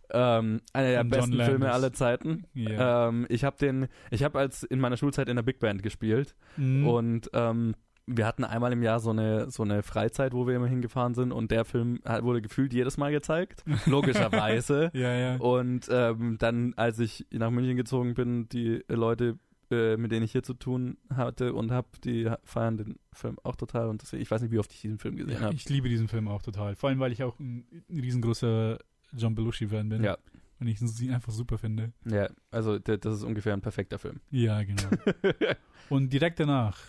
Ähm, 0.09 0.61
einer 0.73 0.87
der 0.89 0.99
Von 1.01 1.09
John 1.09 1.09
besten 1.09 1.33
Filme 1.45 1.65
Landis. 1.65 1.73
aller 1.75 1.93
Zeiten. 1.93 2.43
Ja. 2.53 3.09
Ähm, 3.09 3.25
ich 3.29 3.43
habe 3.43 3.57
den, 3.57 3.87
ich 4.09 4.23
habe 4.23 4.39
als 4.39 4.63
in 4.63 4.79
meiner 4.79 4.95
Schulzeit 4.97 5.27
in 5.29 5.35
der 5.35 5.43
Big 5.43 5.59
Band 5.59 5.83
gespielt 5.83 6.33
Mhm. 6.55 6.87
und 6.87 7.29
ähm, 7.33 7.75
wir 8.09 8.25
hatten 8.25 8.45
einmal 8.45 8.71
im 8.71 8.81
Jahr 8.83 9.01
so 9.01 9.09
eine 9.09 9.51
so 9.51 9.63
eine 9.63 9.83
Freizeit, 9.83 10.31
wo 10.31 10.47
wir 10.47 10.55
immer 10.55 10.67
hingefahren 10.67 11.13
sind 11.13 11.33
und 11.33 11.51
der 11.51 11.65
Film 11.65 11.99
hat- 12.05 12.23
wurde 12.23 12.41
gefühlt 12.41 12.71
jedes 12.73 12.95
Mal 12.97 13.11
gezeigt, 13.11 13.65
logischerweise. 13.85 14.91
ja, 14.93 15.13
ja. 15.13 15.35
Und 15.37 15.87
ähm, 15.91 16.37
dann, 16.39 16.73
als 16.77 16.99
ich 16.99 17.25
nach 17.31 17.51
München 17.51 17.75
gezogen 17.75 18.13
bin, 18.13 18.47
die 18.47 18.81
Leute, 18.87 19.37
äh, 19.71 19.97
mit 19.97 20.11
denen 20.11 20.23
ich 20.23 20.31
hier 20.31 20.43
zu 20.43 20.53
tun 20.53 20.97
hatte 21.13 21.53
und 21.53 21.71
habe, 21.71 21.87
die 22.03 22.29
feiern 22.43 22.77
den 22.77 22.95
Film 23.13 23.37
auch 23.43 23.55
total. 23.55 23.87
Und 23.89 24.01
deswegen, 24.01 24.21
ich 24.21 24.31
weiß 24.31 24.41
nicht, 24.41 24.51
wie 24.51 24.59
oft 24.59 24.71
ich 24.73 24.81
diesen 24.81 24.99
Film 24.99 25.15
gesehen 25.17 25.35
ja 25.35 25.41
habe. 25.41 25.55
ich 25.55 25.67
liebe 25.69 25.89
diesen 25.89 26.07
Film 26.07 26.27
auch 26.27 26.41
total. 26.41 26.75
Vor 26.75 26.89
allem, 26.89 26.99
weil 26.99 27.11
ich 27.11 27.23
auch 27.23 27.39
ein, 27.39 27.65
ein 27.89 27.99
riesengroßer 27.99 28.79
John 29.15 29.35
Belushi-Fan 29.35 29.89
bin. 29.89 30.03
Ja, 30.03 30.17
Und 30.59 30.67
ich 30.67 30.81
ihn 30.81 31.13
einfach 31.13 31.31
super 31.31 31.57
finde. 31.57 31.91
ja, 32.05 32.29
also 32.51 32.79
das 32.79 33.13
ist 33.13 33.23
ungefähr 33.23 33.53
ein 33.53 33.61
perfekter 33.61 33.99
Film. 33.99 34.19
Ja, 34.31 34.63
genau. 34.63 34.89
Und 35.89 36.11
direkt 36.11 36.39
danach. 36.39 36.79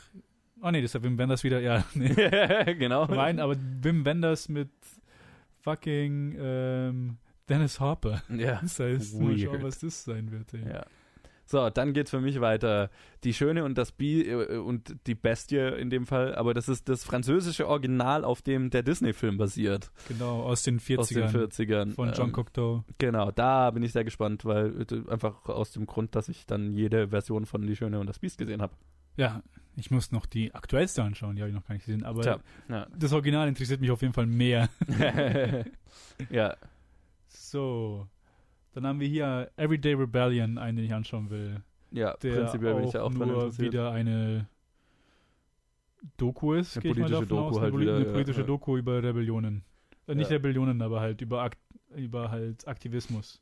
Oh 0.61 0.71
nee, 0.71 0.83
das 0.83 0.91
ist 0.91 0.95
ja 0.95 1.03
Wim 1.05 1.19
Wenders 1.19 1.45
wieder. 1.45 1.61
Ja, 1.61 1.85
nee. 1.95 2.15
genau. 2.75 3.07
Nein, 3.07 3.39
aber 3.39 3.57
Wim 3.57 4.05
Wenders 4.05 4.49
mit 4.49 4.71
fucking 5.61 6.37
ähm, 6.39 7.19
Dennis 7.49 7.79
Hopper. 7.81 8.23
Ja. 8.29 8.61
Das 8.61 8.81
heißt, 8.81 9.21
mal 9.21 9.39
schauen, 9.39 9.63
was 9.63 9.79
das 9.79 10.05
sein 10.05 10.31
wird. 10.31 10.53
Ey. 10.55 10.69
ja. 10.69 10.87
So, 11.51 11.71
dann 11.71 11.95
geht's 11.95 12.11
für 12.11 12.21
mich 12.21 12.43
weiter. 12.43 12.91
Die 13.25 13.33
Schöne 13.33 13.65
und 13.65 13.79
das 13.79 13.91
Bi 13.91 14.21
äh, 14.29 14.59
und 14.59 14.95
die 15.07 15.15
Bestie 15.15 15.57
in 15.57 15.89
dem 15.89 16.07
Fall, 16.07 16.35
aber 16.35 16.53
das 16.53 16.69
ist 16.69 16.91
das 16.91 17.05
französische 17.05 17.67
Original, 17.67 18.23
auf 18.23 18.43
dem 18.43 18.69
der 18.69 18.83
Disney-Film 18.83 19.39
basiert. 19.39 19.91
Genau, 20.09 20.43
aus 20.43 20.63
den 20.63 20.79
40ern. 20.79 20.99
Aus 20.99 21.09
den 21.09 21.29
40ern. 21.29 21.95
Von 21.95 22.13
John 22.13 22.27
Ähm, 22.27 22.33
Cocteau. 22.33 22.85
Genau, 22.99 23.31
da 23.31 23.71
bin 23.71 23.83
ich 23.83 23.93
sehr 23.93 24.05
gespannt, 24.05 24.45
weil 24.45 24.83
äh, 24.93 25.11
einfach 25.11 25.47
aus 25.47 25.73
dem 25.73 25.87
Grund, 25.87 26.15
dass 26.15 26.29
ich 26.29 26.45
dann 26.45 26.75
jede 26.75 27.09
Version 27.09 27.47
von 27.47 27.67
Die 27.67 27.77
Schöne 27.77 27.99
und 27.99 28.07
das 28.09 28.19
Biest 28.19 28.37
gesehen 28.37 28.61
habe. 28.61 28.75
Ja, 29.17 29.43
ich 29.75 29.91
muss 29.91 30.13
noch 30.13 30.27
die 30.27 30.55
aktuellste 30.55 31.03
anschauen, 31.03 31.35
die 31.37 31.41
habe 31.41 31.49
ich 31.49 31.55
noch 31.57 31.65
gar 31.67 31.75
nicht 31.75 31.87
gesehen. 31.87 32.05
Aber 32.05 32.21
Tja, 32.21 32.41
ja. 32.69 32.87
das 32.95 33.13
Original 33.15 33.49
interessiert 33.49 33.81
mich 33.81 33.91
auf 33.91 34.03
jeden 34.03 34.13
Fall 34.13 34.27
mehr. 34.27 34.69
ja, 36.31 36.57
So, 37.29 38.07
dann 38.81 38.87
haben 38.91 39.01
wir 39.01 39.09
hier 39.09 39.51
Everyday 39.57 39.95
Rebellion, 39.95 40.59
einen, 40.59 40.77
den 40.77 40.87
ich 40.87 40.95
anschauen 40.95 41.31
will. 41.31 41.63
ja, 41.91 42.17
Der 42.23 42.35
prinzipiell 42.37 42.75
bin 42.75 42.85
ich 42.85 42.93
ja 42.95 43.03
auch 43.03 43.11
nur 43.13 43.27
interessiert. 43.27 43.73
wieder 43.73 43.91
eine 43.93 44.49
Doku 46.17 46.53
ist, 46.55 46.77
Eine 46.77 46.87
ich 46.87 46.93
politische 46.97 47.27
Doku 47.27 47.43
aus. 47.57 47.61
halt 47.61 47.73
eine, 47.75 47.83
wieder, 47.83 47.97
eine 47.97 48.07
ja, 48.07 48.13
politische 48.13 48.41
ja. 48.41 48.47
Doku 48.47 48.77
über 48.77 49.03
Rebellionen. 49.03 49.65
Äh, 50.07 50.15
nicht 50.15 50.31
Ja. 50.31 50.37
Rebellionen, 50.37 50.81
aber 50.83 51.01
halt 51.01 51.21
über, 51.21 51.43
Akt, 51.43 51.59
über 51.97 52.31
halt 52.31 52.67
Aktivismus. 52.69 53.41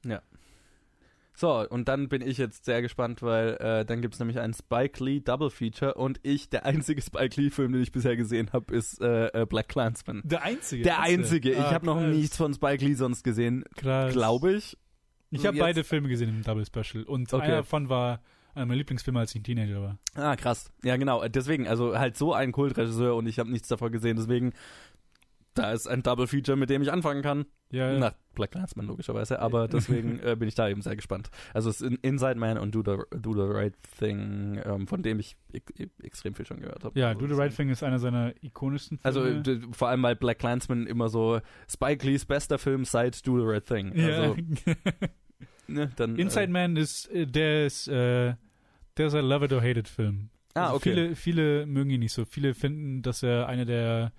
So, 1.38 1.68
und 1.68 1.86
dann 1.86 2.08
bin 2.08 2.22
ich 2.22 2.38
jetzt 2.38 2.64
sehr 2.64 2.80
gespannt, 2.80 3.20
weil 3.20 3.58
äh, 3.60 3.84
dann 3.84 4.00
gibt 4.00 4.14
es 4.14 4.20
nämlich 4.20 4.38
einen 4.38 4.54
Spike 4.54 5.04
Lee 5.04 5.20
Double 5.20 5.50
Feature 5.50 5.92
und 5.94 6.18
ich, 6.22 6.48
der 6.48 6.64
einzige 6.64 7.02
Spike 7.02 7.38
Lee 7.38 7.50
Film, 7.50 7.72
den 7.72 7.82
ich 7.82 7.92
bisher 7.92 8.16
gesehen 8.16 8.54
habe, 8.54 8.74
ist 8.74 9.02
äh, 9.02 9.26
äh, 9.42 9.44
Black 9.44 9.68
Clansman. 9.68 10.22
Der 10.24 10.42
einzige. 10.42 10.82
Der 10.84 11.02
einzige. 11.02 11.50
Ich 11.52 11.58
Ah, 11.58 11.72
habe 11.74 11.84
noch 11.84 12.00
nichts 12.00 12.38
von 12.38 12.54
Spike 12.54 12.82
Lee 12.82 12.94
sonst 12.94 13.22
gesehen, 13.22 13.64
glaube 13.74 14.54
ich. 14.54 14.78
Ich 15.30 15.46
habe 15.46 15.58
beide 15.58 15.84
Filme 15.84 16.08
gesehen 16.08 16.28
im 16.28 16.42
Double 16.42 16.64
Special 16.64 17.04
und 17.04 17.32
Okay. 17.32 17.44
einer 17.44 17.56
davon 17.56 17.88
war 17.88 18.20
einer 18.54 18.66
meiner 18.66 18.78
Lieblingsfilme, 18.78 19.18
als 19.20 19.34
ich 19.34 19.40
ein 19.40 19.44
Teenager 19.44 19.82
war. 19.82 19.98
Ah, 20.14 20.34
krass. 20.36 20.70
Ja, 20.82 20.96
genau. 20.96 21.26
Deswegen, 21.28 21.68
also 21.68 21.98
halt 21.98 22.16
so 22.16 22.32
ein 22.32 22.52
Kultregisseur 22.52 23.14
und 23.14 23.26
ich 23.26 23.38
habe 23.38 23.50
nichts 23.50 23.68
davon 23.68 23.92
gesehen. 23.92 24.16
Deswegen, 24.16 24.54
da 25.56 25.72
ist 25.72 25.86
ein 25.88 26.02
Double 26.02 26.26
Feature, 26.26 26.56
mit 26.56 26.70
dem 26.70 26.82
ich 26.82 26.92
anfangen 26.92 27.22
kann. 27.22 27.46
Ja, 27.70 27.98
Nach 27.98 28.14
Black 28.34 28.52
Clansman 28.52 28.86
logischerweise, 28.86 29.40
aber 29.40 29.66
deswegen 29.66 30.20
äh, 30.22 30.36
bin 30.38 30.46
ich 30.48 30.54
da 30.54 30.68
eben 30.68 30.82
sehr 30.82 30.94
gespannt. 30.94 31.30
Also 31.52 31.68
es 31.70 31.80
ist 31.80 31.88
in 31.90 31.96
Inside 32.02 32.36
Man 32.36 32.58
und 32.58 32.74
Do 32.74 32.82
the, 32.84 32.98
Do 33.18 33.32
the 33.32 33.40
Right 33.52 33.74
Thing, 33.98 34.60
ähm, 34.64 34.86
von 34.86 35.02
dem 35.02 35.18
ich 35.18 35.36
e 35.52 35.58
e 35.78 35.88
extrem 36.02 36.34
viel 36.34 36.46
schon 36.46 36.60
gehört 36.60 36.84
habe. 36.84 36.98
ja 37.00 37.08
Also 37.08 37.20
Do 37.20 37.26
the 37.34 37.40
Right 37.40 37.54
Thing 37.56 37.70
ist 37.70 37.82
einer 37.82 37.98
seiner 37.98 38.32
ikonischsten 38.42 39.00
Also 39.02 39.22
Filme. 39.22 39.42
d- 39.42 39.60
vor 39.72 39.88
allem 39.88 40.02
weil 40.04 40.14
Black 40.14 40.38
Clansman 40.38 40.86
immer 40.86 41.08
so 41.08 41.40
Spike 41.68 42.06
Lees 42.06 42.24
bester 42.24 42.58
Film 42.58 42.84
seit 42.84 43.26
Do 43.26 43.38
the 43.40 43.44
Right 43.46 43.66
Thing. 43.66 43.92
ja. 43.96 44.06
Also, 44.20 44.36
ne, 45.68 45.90
dann, 45.96 46.16
Inside 46.16 46.44
äh, 46.44 46.48
Man 46.48 46.76
ist, 46.76 47.10
äh, 47.10 47.26
der 47.26 47.66
ist, 47.66 47.88
äh, 47.88 48.34
der 48.96 49.06
ist 49.08 49.14
ein 49.14 49.24
Love 49.24 49.46
it 49.46 49.52
or 49.52 49.60
hate 49.62 49.80
it 49.80 49.88
Film. 49.88 50.30
Ah, 50.54 50.66
Also 50.66 50.76
okay. 50.76 50.90
Viele, 50.90 51.14
viele 51.16 51.66
mögen 51.66 51.90
ihn 51.90 52.00
nicht 52.00 52.12
so. 52.12 52.24
Viele 52.24 52.54
finden, 52.54 53.02
dass 53.02 53.22
er 53.22 53.46
einer 53.48 53.64
der, 53.64 54.12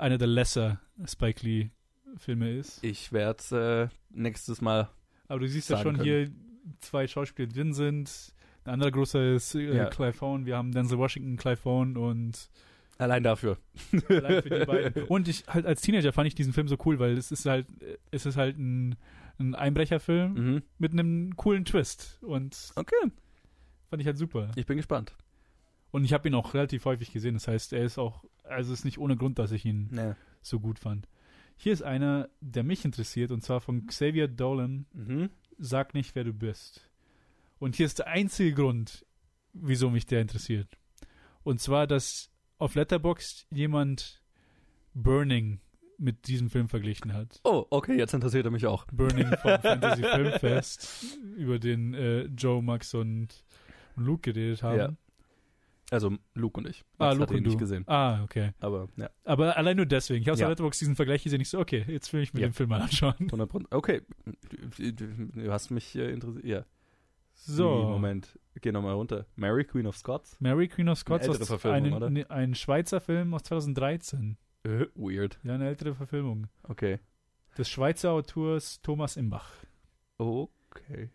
einer 0.00 0.18
der 0.18 0.26
lesser 0.28 0.80
Spike 1.06 1.44
Lee 1.46 1.70
Filme 2.16 2.50
ist. 2.52 2.82
Ich 2.82 3.12
werde 3.12 3.90
äh, 3.90 3.94
nächstes 4.18 4.60
Mal. 4.60 4.88
Aber 5.28 5.38
du 5.40 5.48
siehst 5.48 5.70
ja 5.70 5.78
schon 5.78 5.94
können. 5.96 6.04
hier 6.04 6.30
zwei 6.80 7.06
Schauspieler 7.06 7.48
drin 7.48 7.72
sind. 7.72 8.10
Ein 8.64 8.72
anderer 8.74 8.90
großer 8.90 9.34
ist 9.34 9.54
äh, 9.54 9.76
Ja. 9.76 9.86
Clive 9.86 10.20
Owen. 10.24 10.44
Wir 10.46 10.56
haben 10.56 10.72
Denzel 10.72 10.98
Washington, 10.98 11.36
Clive 11.36 11.64
Owen 11.68 11.96
und 11.96 12.50
Allein 12.98 13.22
dafür. 13.22 13.56
allein 14.10 14.42
für 14.42 14.50
die 14.50 14.64
beiden. 14.66 15.04
Und 15.08 15.26
ich 15.26 15.44
halt 15.46 15.64
als 15.64 15.80
Teenager 15.80 16.12
fand 16.12 16.26
ich 16.28 16.34
diesen 16.34 16.52
Film 16.52 16.68
so 16.68 16.76
cool, 16.84 16.98
weil 16.98 17.16
es 17.16 17.32
ist 17.32 17.46
halt, 17.46 17.66
es 18.10 18.26
ist 18.26 18.36
halt 18.36 18.58
ein, 18.58 18.94
ein 19.38 19.54
Einbrecherfilm 19.54 20.34
Mhm. 20.34 20.62
mit 20.78 20.92
einem 20.92 21.34
coolen 21.36 21.64
Twist. 21.64 22.18
Und 22.20 22.72
Okay, 22.76 22.94
fand 23.88 24.02
ich 24.02 24.06
halt 24.06 24.18
super. 24.18 24.50
ich 24.54 24.66
bin 24.66 24.76
gespannt. 24.76 25.14
Und 25.92 26.04
ich 26.04 26.12
habe 26.12 26.28
ihn 26.28 26.34
auch 26.34 26.52
relativ 26.52 26.84
häufig 26.84 27.10
gesehen. 27.10 27.32
Das 27.34 27.48
heißt, 27.48 27.72
er 27.72 27.84
ist 27.84 27.96
auch, 27.96 28.22
also 28.44 28.72
es 28.72 28.80
ist 28.80 28.84
nicht 28.84 28.98
ohne 28.98 29.16
Grund, 29.16 29.38
dass 29.38 29.52
ich 29.52 29.64
ihn 29.64 29.88
Nee. 29.90 30.14
so 30.42 30.60
gut 30.60 30.78
fand. 30.78 31.08
Hier 31.56 31.72
ist 31.72 31.82
einer, 31.82 32.28
der 32.40 32.62
mich 32.62 32.84
interessiert, 32.84 33.30
und 33.30 33.42
zwar 33.42 33.60
von 33.60 33.86
Xavier 33.86 34.28
Dolan. 34.28 34.86
Mhm. 34.94 35.30
Sag 35.58 35.92
nicht, 35.94 36.14
wer 36.14 36.24
du 36.24 36.32
bist. 36.32 36.88
Und 37.58 37.76
hier 37.76 37.84
ist 37.86 37.98
der 37.98 38.06
einzige 38.06 38.54
Grund, 38.54 39.04
wieso 39.52 39.90
mich 39.90 40.06
der 40.06 40.22
interessiert. 40.22 40.78
Und 41.42 41.60
zwar, 41.60 41.86
dass 41.86 42.30
auf 42.58 42.74
Letterboxd 42.74 43.46
jemand 43.50 44.22
Burning 44.94 45.60
mit 45.98 46.28
diesem 46.28 46.48
Film 46.48 46.68
verglichen 46.68 47.12
hat. 47.12 47.40
Oh, 47.44 47.66
okay, 47.68 47.98
jetzt 47.98 48.14
interessiert 48.14 48.46
er 48.46 48.50
mich 48.50 48.66
auch. 48.66 48.86
Burning 48.86 49.28
vom 49.36 49.58
Fantasy 49.60 50.02
Filmfest, 50.02 51.18
über 51.36 51.58
den 51.58 51.92
äh, 51.92 52.22
Joe, 52.24 52.62
Max 52.62 52.94
und, 52.94 53.28
und 53.96 54.04
Luke 54.04 54.32
geredet 54.32 54.62
haben. 54.62 54.78
Ja. 54.78 54.92
Also 55.90 56.16
Luke 56.34 56.58
und 56.60 56.68
ich. 56.68 56.84
Ah, 56.98 57.06
Max 57.06 57.14
Luke 57.18 57.22
hat 57.22 57.30
ihn 57.32 57.36
und 57.38 57.42
nicht 57.44 57.54
du. 57.54 57.58
gesehen. 57.58 57.84
Ah, 57.88 58.22
okay. 58.22 58.52
Aber 58.60 58.88
ja, 58.96 59.10
Aber 59.24 59.56
allein 59.56 59.76
nur 59.76 59.86
deswegen. 59.86 60.22
Ich 60.22 60.28
habe 60.28 60.38
Ja. 60.38 60.46
auf 60.46 60.50
Letterboxd 60.50 60.80
diesen 60.80 60.94
Vergleich 60.96 61.24
gesehen. 61.24 61.40
Ich 61.40 61.48
so, 61.50 61.58
okay, 61.58 61.84
jetzt 61.88 62.12
will 62.12 62.22
ich 62.22 62.32
mir 62.32 62.40
Ja. 62.40 62.46
den 62.48 62.52
Film 62.52 62.68
mal 62.68 62.80
anschauen. 62.80 63.14
100 63.18 63.50
Okay, 63.72 64.02
du, 64.78 65.50
hast 65.52 65.70
mich 65.70 65.96
äh, 65.96 66.10
interessiert. 66.12 66.44
Ja. 66.44 66.64
So. 67.34 67.68
Moment, 67.88 68.38
geh 68.60 68.70
nochmal 68.70 68.94
runter. 68.94 69.26
Mary, 69.34 69.64
Queen 69.64 69.86
of 69.86 69.96
Scots? 69.96 70.36
Mary 70.40 70.68
Queen 70.68 70.88
of 70.90 70.98
Scots 70.98 71.24
Eine 71.24 71.32
ältere 71.32 71.42
aus 71.42 71.48
Verfilmung, 71.48 71.84
einen- 71.86 71.92
oder? 71.94 72.10
ne- 72.10 72.30
ein 72.30 72.54
Schweizer 72.54 73.00
Film 73.00 73.32
aus 73.34 73.42
2013. 73.44 74.36
Äh, 74.64 74.86
weird. 74.94 75.38
Ja, 75.42 75.54
eine 75.54 75.66
ältere 75.68 75.94
Verfilmung. 75.94 76.48
Okay. 76.64 76.98
Des 77.56 77.68
Schweizer 77.68 78.10
Autors 78.12 78.80
Thomas 78.82 79.16
Imbach. 79.16 79.50
Okay. 80.18 81.10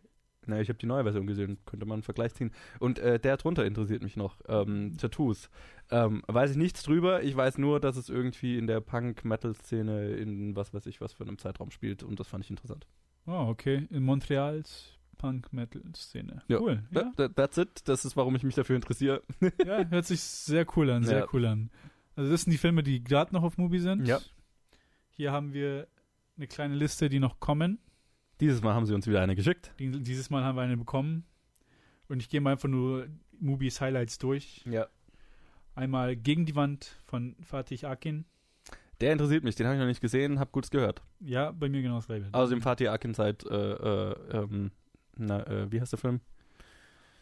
Na, 0.47 0.59
ich 0.61 0.69
habe 0.69 0.80
die 0.80 0.85
neue 0.85 1.03
Version 1.03 1.27
gesehen. 1.27 1.57
Könnte 1.65 1.85
man 1.85 1.95
einen 1.95 2.03
Vergleich 2.03 2.34
ziehen. 2.34 2.51
Und 2.80 2.99
äh, 2.99 3.19
der 3.19 3.38
drunter 3.38 3.65
interessiert 3.65 4.03
mich 4.03 4.15
noch. 4.17 4.38
Ähm, 4.47 4.95
Tattoos. 4.97 5.49
Ähm, 5.91 6.23
weiß 6.27 6.51
ich 6.51 6.57
nichts 6.57 6.84
drüber. 6.84 7.23
Ich 7.23 7.35
weiß 7.35 7.57
nur, 7.57 7.80
dass 7.80 7.97
es 7.97 8.09
irgendwie 8.09 8.57
in 8.57 8.67
der 8.67 8.81
Punk-Metal-Szene 8.81 10.09
in 10.15 10.55
was 10.55 10.73
weiß 10.73 10.85
ich 10.88 11.01
was 11.01 11.13
für 11.13 11.23
einem 11.23 11.38
Zeitraum 11.38 11.72
spielt. 11.72 12.03
Und 12.03 12.19
das 12.19 12.27
fand 12.27 12.43
ich 12.43 12.49
interessant. 12.49 12.88
Oh, 13.27 13.47
okay. 13.49 13.88
In 13.89 14.03
Montreals 14.03 14.93
Punk-Metal-Szene. 15.17 16.41
Ja. 16.47 16.59
Cool. 16.59 16.84
Ja? 16.91 17.11
That, 17.17 17.35
that's 17.35 17.57
it. 17.57 17.81
Das 17.88 18.05
ist, 18.05 18.15
warum 18.17 18.35
ich 18.35 18.43
mich 18.43 18.55
dafür 18.55 18.76
interessiere. 18.76 19.22
ja, 19.65 19.85
hört 19.89 20.05
sich 20.05 20.22
sehr 20.22 20.65
cool 20.76 20.89
an, 20.89 21.03
sehr 21.03 21.19
Ja. 21.19 21.27
cool 21.34 21.45
an. 21.45 21.69
Also 22.15 22.31
das 22.31 22.43
sind 22.43 22.51
die 22.51 22.57
Filme, 22.57 22.84
die 22.84 23.03
gerade 23.03 23.34
noch 23.34 23.43
auf 23.43 23.57
Movie 23.57 23.80
sind. 23.80 24.07
Ja. 24.07 24.19
Hier 25.09 25.31
haben 25.31 25.53
wir 25.53 25.88
eine 26.38 26.47
kleine 26.47 26.76
Liste, 26.76 27.09
die 27.09 27.19
noch 27.19 27.39
kommen. 27.39 27.80
Dieses 28.40 28.62
Mal 28.62 28.74
haben 28.74 28.86
sie 28.86 28.94
uns 28.94 29.07
wieder 29.07 29.22
eine 29.22 29.36
geschickt. 29.36 29.74
Die, 29.80 29.91
dieses 30.03 30.30
Mal 30.30 30.44
haben 30.44 30.56
wir 30.57 30.62
eine 30.62 30.78
bekommen. 30.78 31.24
Und 32.07 32.22
ich 32.22 32.30
gehe 32.30 32.41
mal 32.41 32.52
einfach 32.52 32.70
nur 32.70 33.07
Movies 33.40 33.82
Highlights 33.82 34.18
durch. 34.18 34.64
Ja. 34.70 34.88
Einmal 35.74 36.16
Gegen 36.16 36.45
die 36.45 36.56
Wand 36.56 36.95
von 37.06 37.36
Fatih 37.41 37.86
Akin. 37.86 38.26
Der 39.02 39.12
interessiert 39.12 39.44
mich. 39.44 39.56
Den 39.56 39.66
habe 39.66 39.76
ich 39.76 39.80
noch 39.82 39.88
nicht 39.88 40.02
gesehen. 40.02 40.40
Hab 40.40 40.52
Gutes 40.52 40.70
gehört. 40.72 41.02
Ja, 41.20 41.52
bei 41.52 41.68
mir 41.70 41.82
genau 41.82 41.95
das 41.95 42.07
gleiche. 42.07 42.28
Außerdem 42.32 42.62
Fatih 42.62 42.90
Akin 42.90 43.14
seit, 43.14 43.45
äh, 43.45 43.72
äh, 43.74 44.16
ähm, 44.32 44.72
na, 45.18 45.45
äh, 45.48 45.72
wie 45.72 45.82
heißt 45.82 45.91
der 45.91 45.99
Film? 45.99 46.22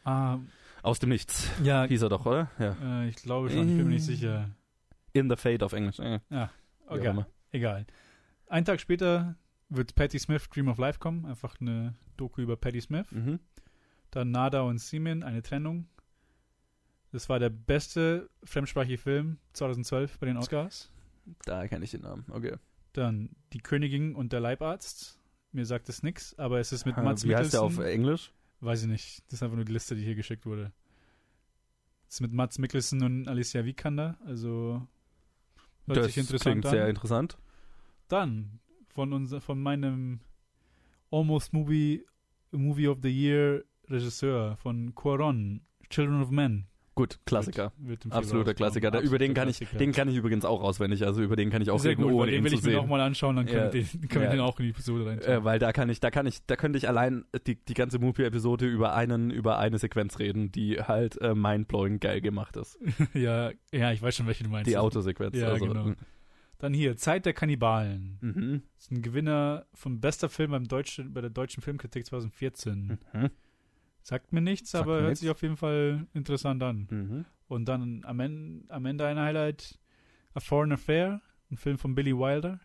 Ah, 0.04 0.38
Aus 0.82 1.00
dem 1.00 1.10
Nichts. 1.10 1.50
ja, 1.64 1.86
Hieß 1.86 2.02
er 2.04 2.10
doch, 2.10 2.26
oder? 2.26 2.52
Ja. 2.60 2.76
äh, 3.04 3.08
ich 3.10 3.16
glaube 3.16 3.50
schon, 3.50 3.70
ich 3.70 3.76
bin 3.78 3.86
mir 3.86 3.94
nicht 3.94 4.04
sicher. 4.06 4.50
In 5.14 5.30
the 5.30 5.36
Fate 5.36 5.64
auf 5.64 5.74
Englisch. 5.74 6.00
Äh, 6.00 6.20
wie 6.30 6.36
auch 6.38 6.50
Okay, 6.88 7.26
egal. 7.52 7.86
Einen 8.48 8.66
Tag 8.66 8.82
später 8.82 9.36
wird 9.76 9.96
Patti 9.96 10.20
Smith 10.20 10.50
Dream 10.50 10.68
of 10.68 10.78
Life 10.78 11.00
kommen. 11.00 11.26
Einfach 11.26 11.60
eine 11.60 11.96
Doku 12.18 12.42
über 12.42 12.56
Patti 12.58 12.82
Smith. 12.82 13.12
Mhm. 13.12 13.40
Dann 14.12 14.32
Nada 14.32 14.62
und 14.62 14.80
Simin, 14.80 15.24
eine 15.24 15.42
Trennung. 15.42 15.88
Das 17.12 17.30
war 17.30 17.40
der 17.40 17.50
beste 17.50 18.30
fremdsprachige 18.44 18.98
Film 18.98 19.38
2012 19.54 20.20
bei 20.20 20.26
den 20.28 20.38
Oscars. 20.38 20.92
Da 21.46 21.68
kenne 21.68 21.86
ich 21.86 21.92
den 21.92 22.02
Namen. 22.02 22.26
Okay. 22.30 22.56
Dann 22.94 23.30
Die 23.54 23.60
Königin 23.60 24.16
und 24.16 24.34
der 24.34 24.40
Leibarzt. 24.40 25.20
Mir 25.52 25.66
sagt 25.66 25.88
es 25.90 26.02
nichts, 26.02 26.38
aber 26.40 26.60
es 26.60 26.72
ist 26.72 26.86
mit 26.86 26.98
Mats 26.98 27.24
Wie 27.28 27.36
heißt 27.36 27.54
der 27.54 27.62
Mikkelsen. 27.62 27.84
auf 27.84 27.88
Englisch? 27.88 28.34
Weiß 28.62 28.82
ich 28.82 28.88
nicht. 28.88 29.24
Das 29.28 29.34
ist 29.34 29.44
einfach 29.44 29.56
nur 29.56 29.66
die 29.66 29.74
Liste, 29.74 29.96
die 29.96 30.04
hier 30.04 30.16
geschickt 30.16 30.46
wurde. 30.48 30.72
Das 32.08 32.16
ist 32.16 32.22
mit 32.22 32.34
Mats 32.34 32.58
Mikkelsen 32.58 33.04
und 33.04 33.28
Alicia 33.28 33.64
Vikander. 33.64 34.18
Also 34.26 34.88
hört 35.86 35.98
das 35.98 36.06
sich 36.08 36.18
interessant 36.18 36.62
klingt 36.62 36.66
an. 36.66 36.72
sehr 36.72 36.90
interessant. 36.90 37.38
Dann 38.08 38.60
von, 38.94 39.14
unser, 39.14 39.42
von 39.42 39.62
meinem 39.62 40.20
Almost 41.12 41.54
Movie 41.54 42.04
Movie 42.52 42.88
of 42.88 43.00
the 43.02 43.10
Year 43.10 43.64
Regisseur 43.90 44.56
von 44.58 44.94
Quaron, 44.96 45.62
Children 45.90 46.22
of 46.22 46.30
Men. 46.32 46.68
Gut, 46.96 47.18
Klassiker. 47.26 47.72
Wird, 47.78 48.06
wird 48.06 48.14
Absoluter. 48.14 48.54
Klassiker. 48.54 48.92
Da, 48.92 49.02
über 49.02 49.18
den 49.18 49.34
kann 49.34 49.50
ich, 49.50 49.58
Klassiker. 49.58 49.80
den 49.80 49.92
kann 49.94 50.08
ich 50.10 50.16
übrigens 50.16 50.46
auch 50.46 50.62
auswendig. 50.62 51.04
Also 51.04 51.24
über 51.24 51.36
den 51.36 51.50
kann 51.50 51.64
ich 51.64 51.72
auch 51.72 51.80
Sehr 51.80 51.92
reden, 51.94 52.04
gut, 52.04 52.12
ohne 52.14 52.30
den 52.32 52.44
will 52.44 52.54
ich 52.54 52.60
mir 52.62 52.66
sehen. 52.70 52.76
nochmal 52.76 53.02
anschauen, 53.02 53.36
dann 53.36 53.48
können, 53.48 53.66
Ja. 53.66 53.74
wir, 53.74 53.82
den, 53.84 54.08
können 54.10 54.26
Ja. 54.26 54.30
wir 54.30 54.38
den 54.38 54.40
auch 54.42 54.60
in 54.60 54.66
die 54.66 54.70
Episode 54.72 55.08
rein. 55.08 55.20
Äh, 55.24 55.44
weil 55.44 55.58
da 55.58 55.72
kann 55.74 55.90
ich, 55.90 56.00
da 56.02 56.12
kann 56.12 56.28
ich, 56.28 56.46
da 56.46 56.56
könnte 56.56 56.78
ich 56.78 56.88
allein 56.88 57.26
die, 57.48 57.56
die 57.56 57.74
ganze 57.74 57.98
Movie-Episode 57.98 58.68
über 58.68 58.94
einen, 58.94 59.32
über 59.32 59.58
eine 59.58 59.80
Sequenz 59.80 60.20
reden, 60.20 60.52
die 60.52 60.82
halt 60.84 61.20
äh, 61.20 61.34
mindblowing 61.34 62.00
geil 62.00 62.22
gemacht 62.22 62.56
ist. 62.58 62.78
ja, 63.16 63.50
ja, 63.72 63.92
ich 63.92 64.00
weiß 64.04 64.16
schon, 64.16 64.28
welche 64.28 64.44
du 64.44 64.52
meinst. 64.52 64.70
Die 64.70 64.78
Autosequenz. 64.78 65.36
Ja, 65.36 65.48
also, 65.48 65.66
genau. 65.66 65.94
Dann 66.64 66.74
hier, 66.74 66.96
Zeit 66.96 67.26
der 67.26 67.34
Kannibalen. 67.34 68.18
Mhm. 68.22 68.62
Das 68.78 68.86
ist 68.86 68.92
ein 68.92 69.02
Gewinner 69.02 69.66
von 69.74 70.00
bester 70.00 70.30
Film 70.30 70.52
beim 70.52 70.66
deutschen, 70.66 71.14
bei 71.14 71.20
der 71.20 71.30
deutschen 71.30 71.62
Filmkritik 71.62 72.06
2014. 72.06 73.00
Mhm. 73.12 73.30
Sagt 74.02 74.32
mir 74.32 74.40
nichts, 74.40 74.72
Sagt 74.72 74.84
aber 74.84 74.94
mir 74.94 75.02
hört 75.02 75.10
nichts. 75.10 75.20
sich 75.20 75.30
auf 75.30 75.42
jeden 75.42 75.58
Fall 75.58 76.08
interessant 76.14 76.64
an. 76.64 76.88
Mhm. 76.90 77.26
Und 77.50 77.66
dann 77.66 78.06
am 78.06 78.18
Ende, 78.22 78.64
am 78.74 78.86
Ende 78.86 79.06
ein 79.06 79.20
Highlight: 79.20 79.78
A 80.36 80.40
Foreign 80.40 80.72
Affair, 80.72 81.20
ein 81.52 81.58
Film 81.58 81.78
von 81.78 81.96
Billy 81.96 82.18
Wilder. 82.18 82.62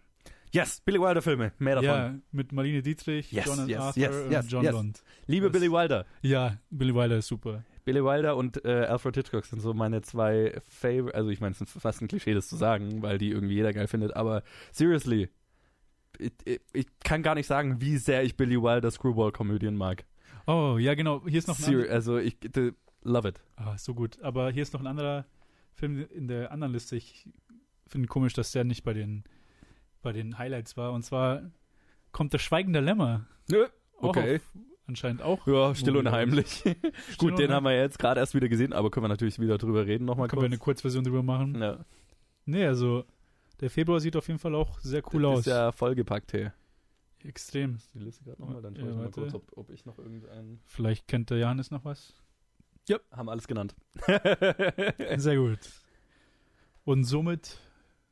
Yes, 0.52 0.80
Billy 0.80 1.00
Wilder 1.00 1.22
Filme, 1.22 1.52
mehr 1.58 1.76
davon. 1.76 1.88
Ja, 1.88 2.14
mit 2.32 2.52
Marlene 2.52 2.82
Dietrich, 2.82 3.30
Yes, 3.32 3.46
John 3.46 3.68
yes, 3.68 3.78
Arthur 3.78 4.02
yes, 4.02 4.16
und 4.16 4.30
yes, 4.32 4.46
John 4.48 4.64
yes. 4.64 4.72
Lund. 4.72 5.02
Liebe 5.26 5.50
Das- 5.50 5.52
Billy 5.60 5.72
Wilder. 5.72 6.06
Ja, 6.22 6.58
Billy 6.70 6.94
Wilder 6.94 7.18
ist 7.18 7.28
super. 7.28 7.64
Billy 7.84 8.04
Wilder 8.04 8.36
und 8.36 8.64
äh, 8.64 8.84
Alfred 8.84 9.16
Hitchcock 9.16 9.46
sind 9.46 9.60
so 9.60 9.72
meine 9.72 10.02
zwei 10.02 10.60
Favorite, 10.68 11.14
also 11.14 11.30
ich 11.30 11.40
meine, 11.40 11.52
es 11.52 11.60
ist 11.60 11.70
fast 11.72 12.02
ein 12.02 12.08
Klischee, 12.08 12.34
das 12.34 12.48
zu 12.48 12.56
sagen, 12.56 13.00
weil 13.02 13.16
die 13.18 13.30
irgendwie 13.30 13.54
jeder 13.54 13.72
geil 13.72 13.86
findet, 13.86 14.14
aber 14.14 14.42
seriously, 14.72 15.30
ich, 16.18 16.32
ich, 16.44 16.60
ich 16.72 16.86
kann 17.02 17.22
gar 17.22 17.34
nicht 17.34 17.46
sagen, 17.46 17.80
wie 17.80 17.96
sehr 17.96 18.24
ich 18.24 18.36
Billy 18.36 18.60
Wilder 18.60 18.90
Screwball-Komödien 18.90 19.76
mag. 19.76 20.04
Oh, 20.46 20.76
ja, 20.78 20.94
genau. 20.94 21.22
Hier 21.26 21.38
ist 21.38 21.48
noch 21.48 21.58
ein 21.58 21.62
Ser 21.62 21.90
also 21.90 22.18
ich 22.18 22.36
the, 22.54 22.72
love 23.02 23.28
it. 23.28 23.40
Ah, 23.56 23.76
so 23.78 23.94
gut. 23.94 24.20
Aber 24.22 24.50
hier 24.50 24.62
ist 24.62 24.72
noch 24.72 24.80
ein 24.80 24.86
anderer 24.86 25.26
Film 25.74 26.06
in 26.10 26.26
der 26.28 26.52
anderen 26.52 26.72
Liste. 26.72 26.96
Ich 26.96 27.28
finde 27.86 28.08
komisch, 28.08 28.32
dass 28.32 28.52
der 28.52 28.64
nicht 28.64 28.82
bei 28.82 28.94
den, 28.94 29.24
bei 30.02 30.12
den 30.12 30.38
Highlights 30.38 30.76
war. 30.76 30.92
Und 30.92 31.02
zwar 31.02 31.42
kommt 32.12 32.32
der 32.32 32.38
Schweigende 32.38 32.80
Lämmer. 32.80 33.26
Nö, 33.50 33.66
okay. 33.96 34.36
auf, 34.36 34.42
anscheinend 34.86 35.22
auch. 35.22 35.46
Ja, 35.46 35.74
still 35.74 35.96
und 35.96 36.10
heimlich. 36.10 36.48
Still 36.58 36.76
Gut, 37.18 37.30
und 37.32 37.38
den 37.38 37.52
haben 37.52 37.64
wir 37.64 37.76
jetzt 37.76 37.98
gerade 37.98 38.20
erst 38.20 38.34
wieder 38.34 38.48
gesehen, 38.48 38.72
aber 38.72 38.90
können 38.90 39.04
wir 39.04 39.08
natürlich 39.08 39.38
wieder 39.38 39.58
drüber 39.58 39.86
reden 39.86 40.04
nochmal 40.04 40.28
Können 40.28 40.42
wir 40.42 40.48
kurz. 40.48 40.52
eine 40.52 40.58
Kurzversion 40.58 41.04
drüber 41.04 41.22
machen? 41.22 41.60
ja. 41.60 41.84
Nee, 42.46 42.64
also 42.64 43.04
der 43.60 43.68
Februar 43.68 44.00
sieht 44.00 44.16
auf 44.16 44.26
jeden 44.26 44.40
Fall 44.40 44.54
auch 44.54 44.78
sehr 44.80 45.02
cool 45.12 45.22
das 45.22 45.30
aus. 45.30 45.38
Ist 45.40 45.46
ja 45.46 45.70
vollgepackt 45.72 46.30
hier. 46.30 46.54
Extrem. 47.24 47.78
Die 47.92 47.98
Liste 47.98 48.24
gerade 48.24 48.40
nochmal, 48.40 48.62
dann 48.62 48.74
Ja, 48.74 48.82
schaue 48.82 48.90
ich 48.90 48.96
mal 48.96 49.10
kurz, 49.10 49.34
ob, 49.34 49.58
ob 49.58 49.70
ich 49.70 49.84
noch 49.84 49.98
irgendeinen... 49.98 50.60
Vielleicht 50.64 51.08
kennt 51.08 51.28
der 51.28 51.38
Johannes 51.38 51.70
noch 51.70 51.84
was. 51.84 52.14
Haben 53.10 53.28
alles 53.28 53.46
genannt. 53.46 53.74
Sehr 55.16 55.36
gut. 55.36 55.58
Und 56.84 57.04
somit 57.04 57.58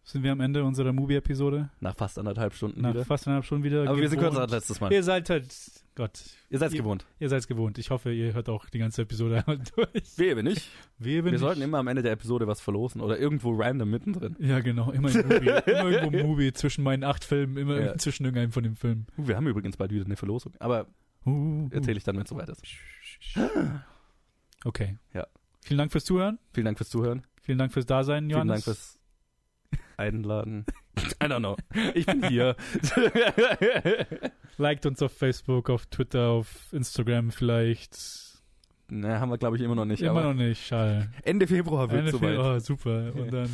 sind 0.08 0.22
wir 0.22 0.30
am 0.32 0.40
Ende 0.40 0.62
unserer 0.64 0.92
Movie-Episode. 0.92 1.68
Nach 1.80 1.94
fast 1.96 2.16
anderthalb 2.18 2.54
Stunden 2.54 2.80
Nach 2.80 2.94
wieder. 2.94 3.04
fast 3.04 3.26
einer 3.26 3.42
Stunde 3.42 3.64
wieder. 3.68 3.88
Aber 3.88 3.98
wir 3.98 4.08
sind 4.08 4.18
gewohnt. 4.20 4.34
kürzer 4.34 4.42
als 4.44 4.52
letztes 4.52 4.80
Mal. 4.80 4.92
Ihr 4.92 5.02
seid 5.02 5.28
halt, 5.28 5.52
Gott, 5.96 6.22
Ihr 6.48 6.58
seid 6.60 6.72
gewohnt. 6.72 7.04
ihr 7.18 7.28
seid 7.28 7.46
gewohnt. 7.48 7.76
Ich 7.78 7.90
hoffe, 7.90 8.12
ihr 8.12 8.32
hört 8.32 8.48
auch 8.48 8.66
die 8.70 8.78
ganze 8.78 9.02
Episode 9.02 9.38
einmal 9.46 9.58
durch. 9.74 10.16
Wehe 10.16 10.40
nicht. 10.44 10.70
Wir, 10.98 11.24
Wir 11.24 11.38
sollten 11.40 11.60
immer 11.60 11.78
am 11.78 11.88
Ende 11.88 12.02
der 12.02 12.12
Episode 12.12 12.46
was 12.46 12.60
verlosen 12.60 13.00
oder 13.00 13.18
irgendwo 13.18 13.52
random 13.52 13.90
mittendrin. 13.90 14.36
Ja, 14.38 14.60
genau, 14.60 14.92
immer 14.92 15.12
im 15.12 15.26
Movie. 15.26 15.48
immer 15.70 15.90
irgendwo 15.90 16.16
im 16.18 16.26
Movie 16.26 16.52
zwischen 16.52 16.84
meinen 16.84 17.02
acht 17.02 17.24
Filmen, 17.24 17.56
immer 17.56 17.80
Ja. 17.80 17.98
zwischen 17.98 18.24
irgendeinem 18.24 18.52
von 18.52 18.62
den 18.62 18.76
Filmen. 18.76 19.06
Uh, 19.18 19.26
wir 19.26 19.36
haben 19.36 19.46
übrigens 19.48 19.76
bald 19.76 19.90
wieder 19.90 20.04
eine 20.04 20.16
Verlosung, 20.16 20.52
aber 20.60 20.86
Uh, 21.24 21.30
uh. 21.30 21.68
erzähle 21.72 21.98
ich 21.98 22.04
dann, 22.04 22.14
wenn 22.14 22.22
es 22.22 22.28
soweit 22.28 22.48
ist. 22.48 22.62
Okay. 24.64 24.98
Ja. 25.12 25.26
Vielen 25.62 25.78
Dank 25.78 25.90
fürs 25.90 26.04
Zuhören. 26.04 26.38
Vielen 26.52 26.64
Dank 26.66 26.78
fürs 26.78 26.90
Zuhören. 26.90 27.26
Vielen 27.42 27.58
Dank 27.58 27.72
fürs 27.72 27.86
Dasein, 27.86 28.24
Vielen 28.24 28.30
Johannes. 28.30 28.64
Dank 28.64 28.64
fürs 28.64 28.95
Einladen. 29.96 30.64
I 31.22 31.26
don't 31.26 31.38
know. 31.40 31.56
Ich 31.94 32.06
bin 32.06 32.26
hier. 32.28 32.56
Liked 34.58 34.86
uns 34.86 35.02
auf 35.02 35.12
Facebook, 35.12 35.70
auf 35.70 35.86
Twitter, 35.86 36.28
auf 36.28 36.72
Instagram 36.72 37.30
vielleicht. 37.30 37.98
Na, 38.88 39.20
haben 39.20 39.30
wir, 39.30 39.38
glaube 39.38 39.56
ich, 39.56 39.62
immer 39.62 39.74
noch 39.74 39.84
nicht. 39.84 40.00
Immer 40.02 40.10
aber 40.12 40.24
noch 40.24 40.34
nicht, 40.34 40.66
schade. 40.66 41.10
Ende 41.22 41.46
Februar 41.46 41.90
wird 41.90 42.02
Eine 42.02 42.10
soweit. 42.12 42.36
Fe- 42.36 42.40
Oh, 42.40 42.58
super. 42.60 43.12
Und 43.14 43.32
dann 43.32 43.50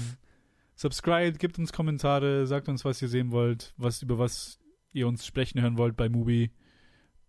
subscribe, 0.75 1.39
gebt 1.39 1.59
uns 1.59 1.73
Kommentare, 1.73 2.47
sagt 2.47 2.69
uns, 2.69 2.85
was 2.85 3.01
ihr 3.03 3.09
sehen 3.09 3.31
wollt, 3.33 3.73
was 3.77 4.03
über 4.03 4.19
was 4.19 4.59
ihr 4.93 5.09
uns 5.09 5.27
sprechen 5.27 5.61
hören 5.61 5.79
wollt 5.79 5.97
bei 5.97 6.09
Mubi. 6.09 6.51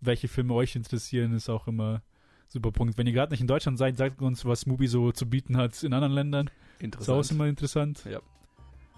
Welche 0.01 0.27
Filme 0.27 0.53
euch 0.53 0.75
interessieren, 0.75 1.31
ist 1.33 1.49
auch 1.49 1.67
immer 1.67 2.03
super 2.49 2.71
Punkt. 2.73 2.97
Wenn 2.97 3.07
ihr 3.07 3.13
gerade 3.13 3.31
nicht 3.31 3.41
in 3.41 3.47
Deutschland 3.47 3.77
seid, 3.77 3.95
sagt 3.97 4.21
uns, 4.21 4.43
was 4.45 4.65
Mubi 4.65 4.87
so 4.87 5.11
zu 5.13 5.29
bieten 5.29 5.55
hat 5.55 5.81
in 5.81 5.93
anderen 5.93 6.13
Ländern. 6.13 6.47
Ist 6.47 6.53
auch 6.81 6.83
Interessant. 6.83 7.31
immer 7.31 7.47
interessant. 7.47 8.03
Ja. 8.09 8.19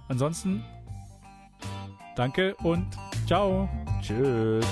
Ansonsten, 0.07 0.63
danke 2.15 2.55
und 2.63 2.87
ciao. 3.27 3.67
Tschüss. 4.01 4.65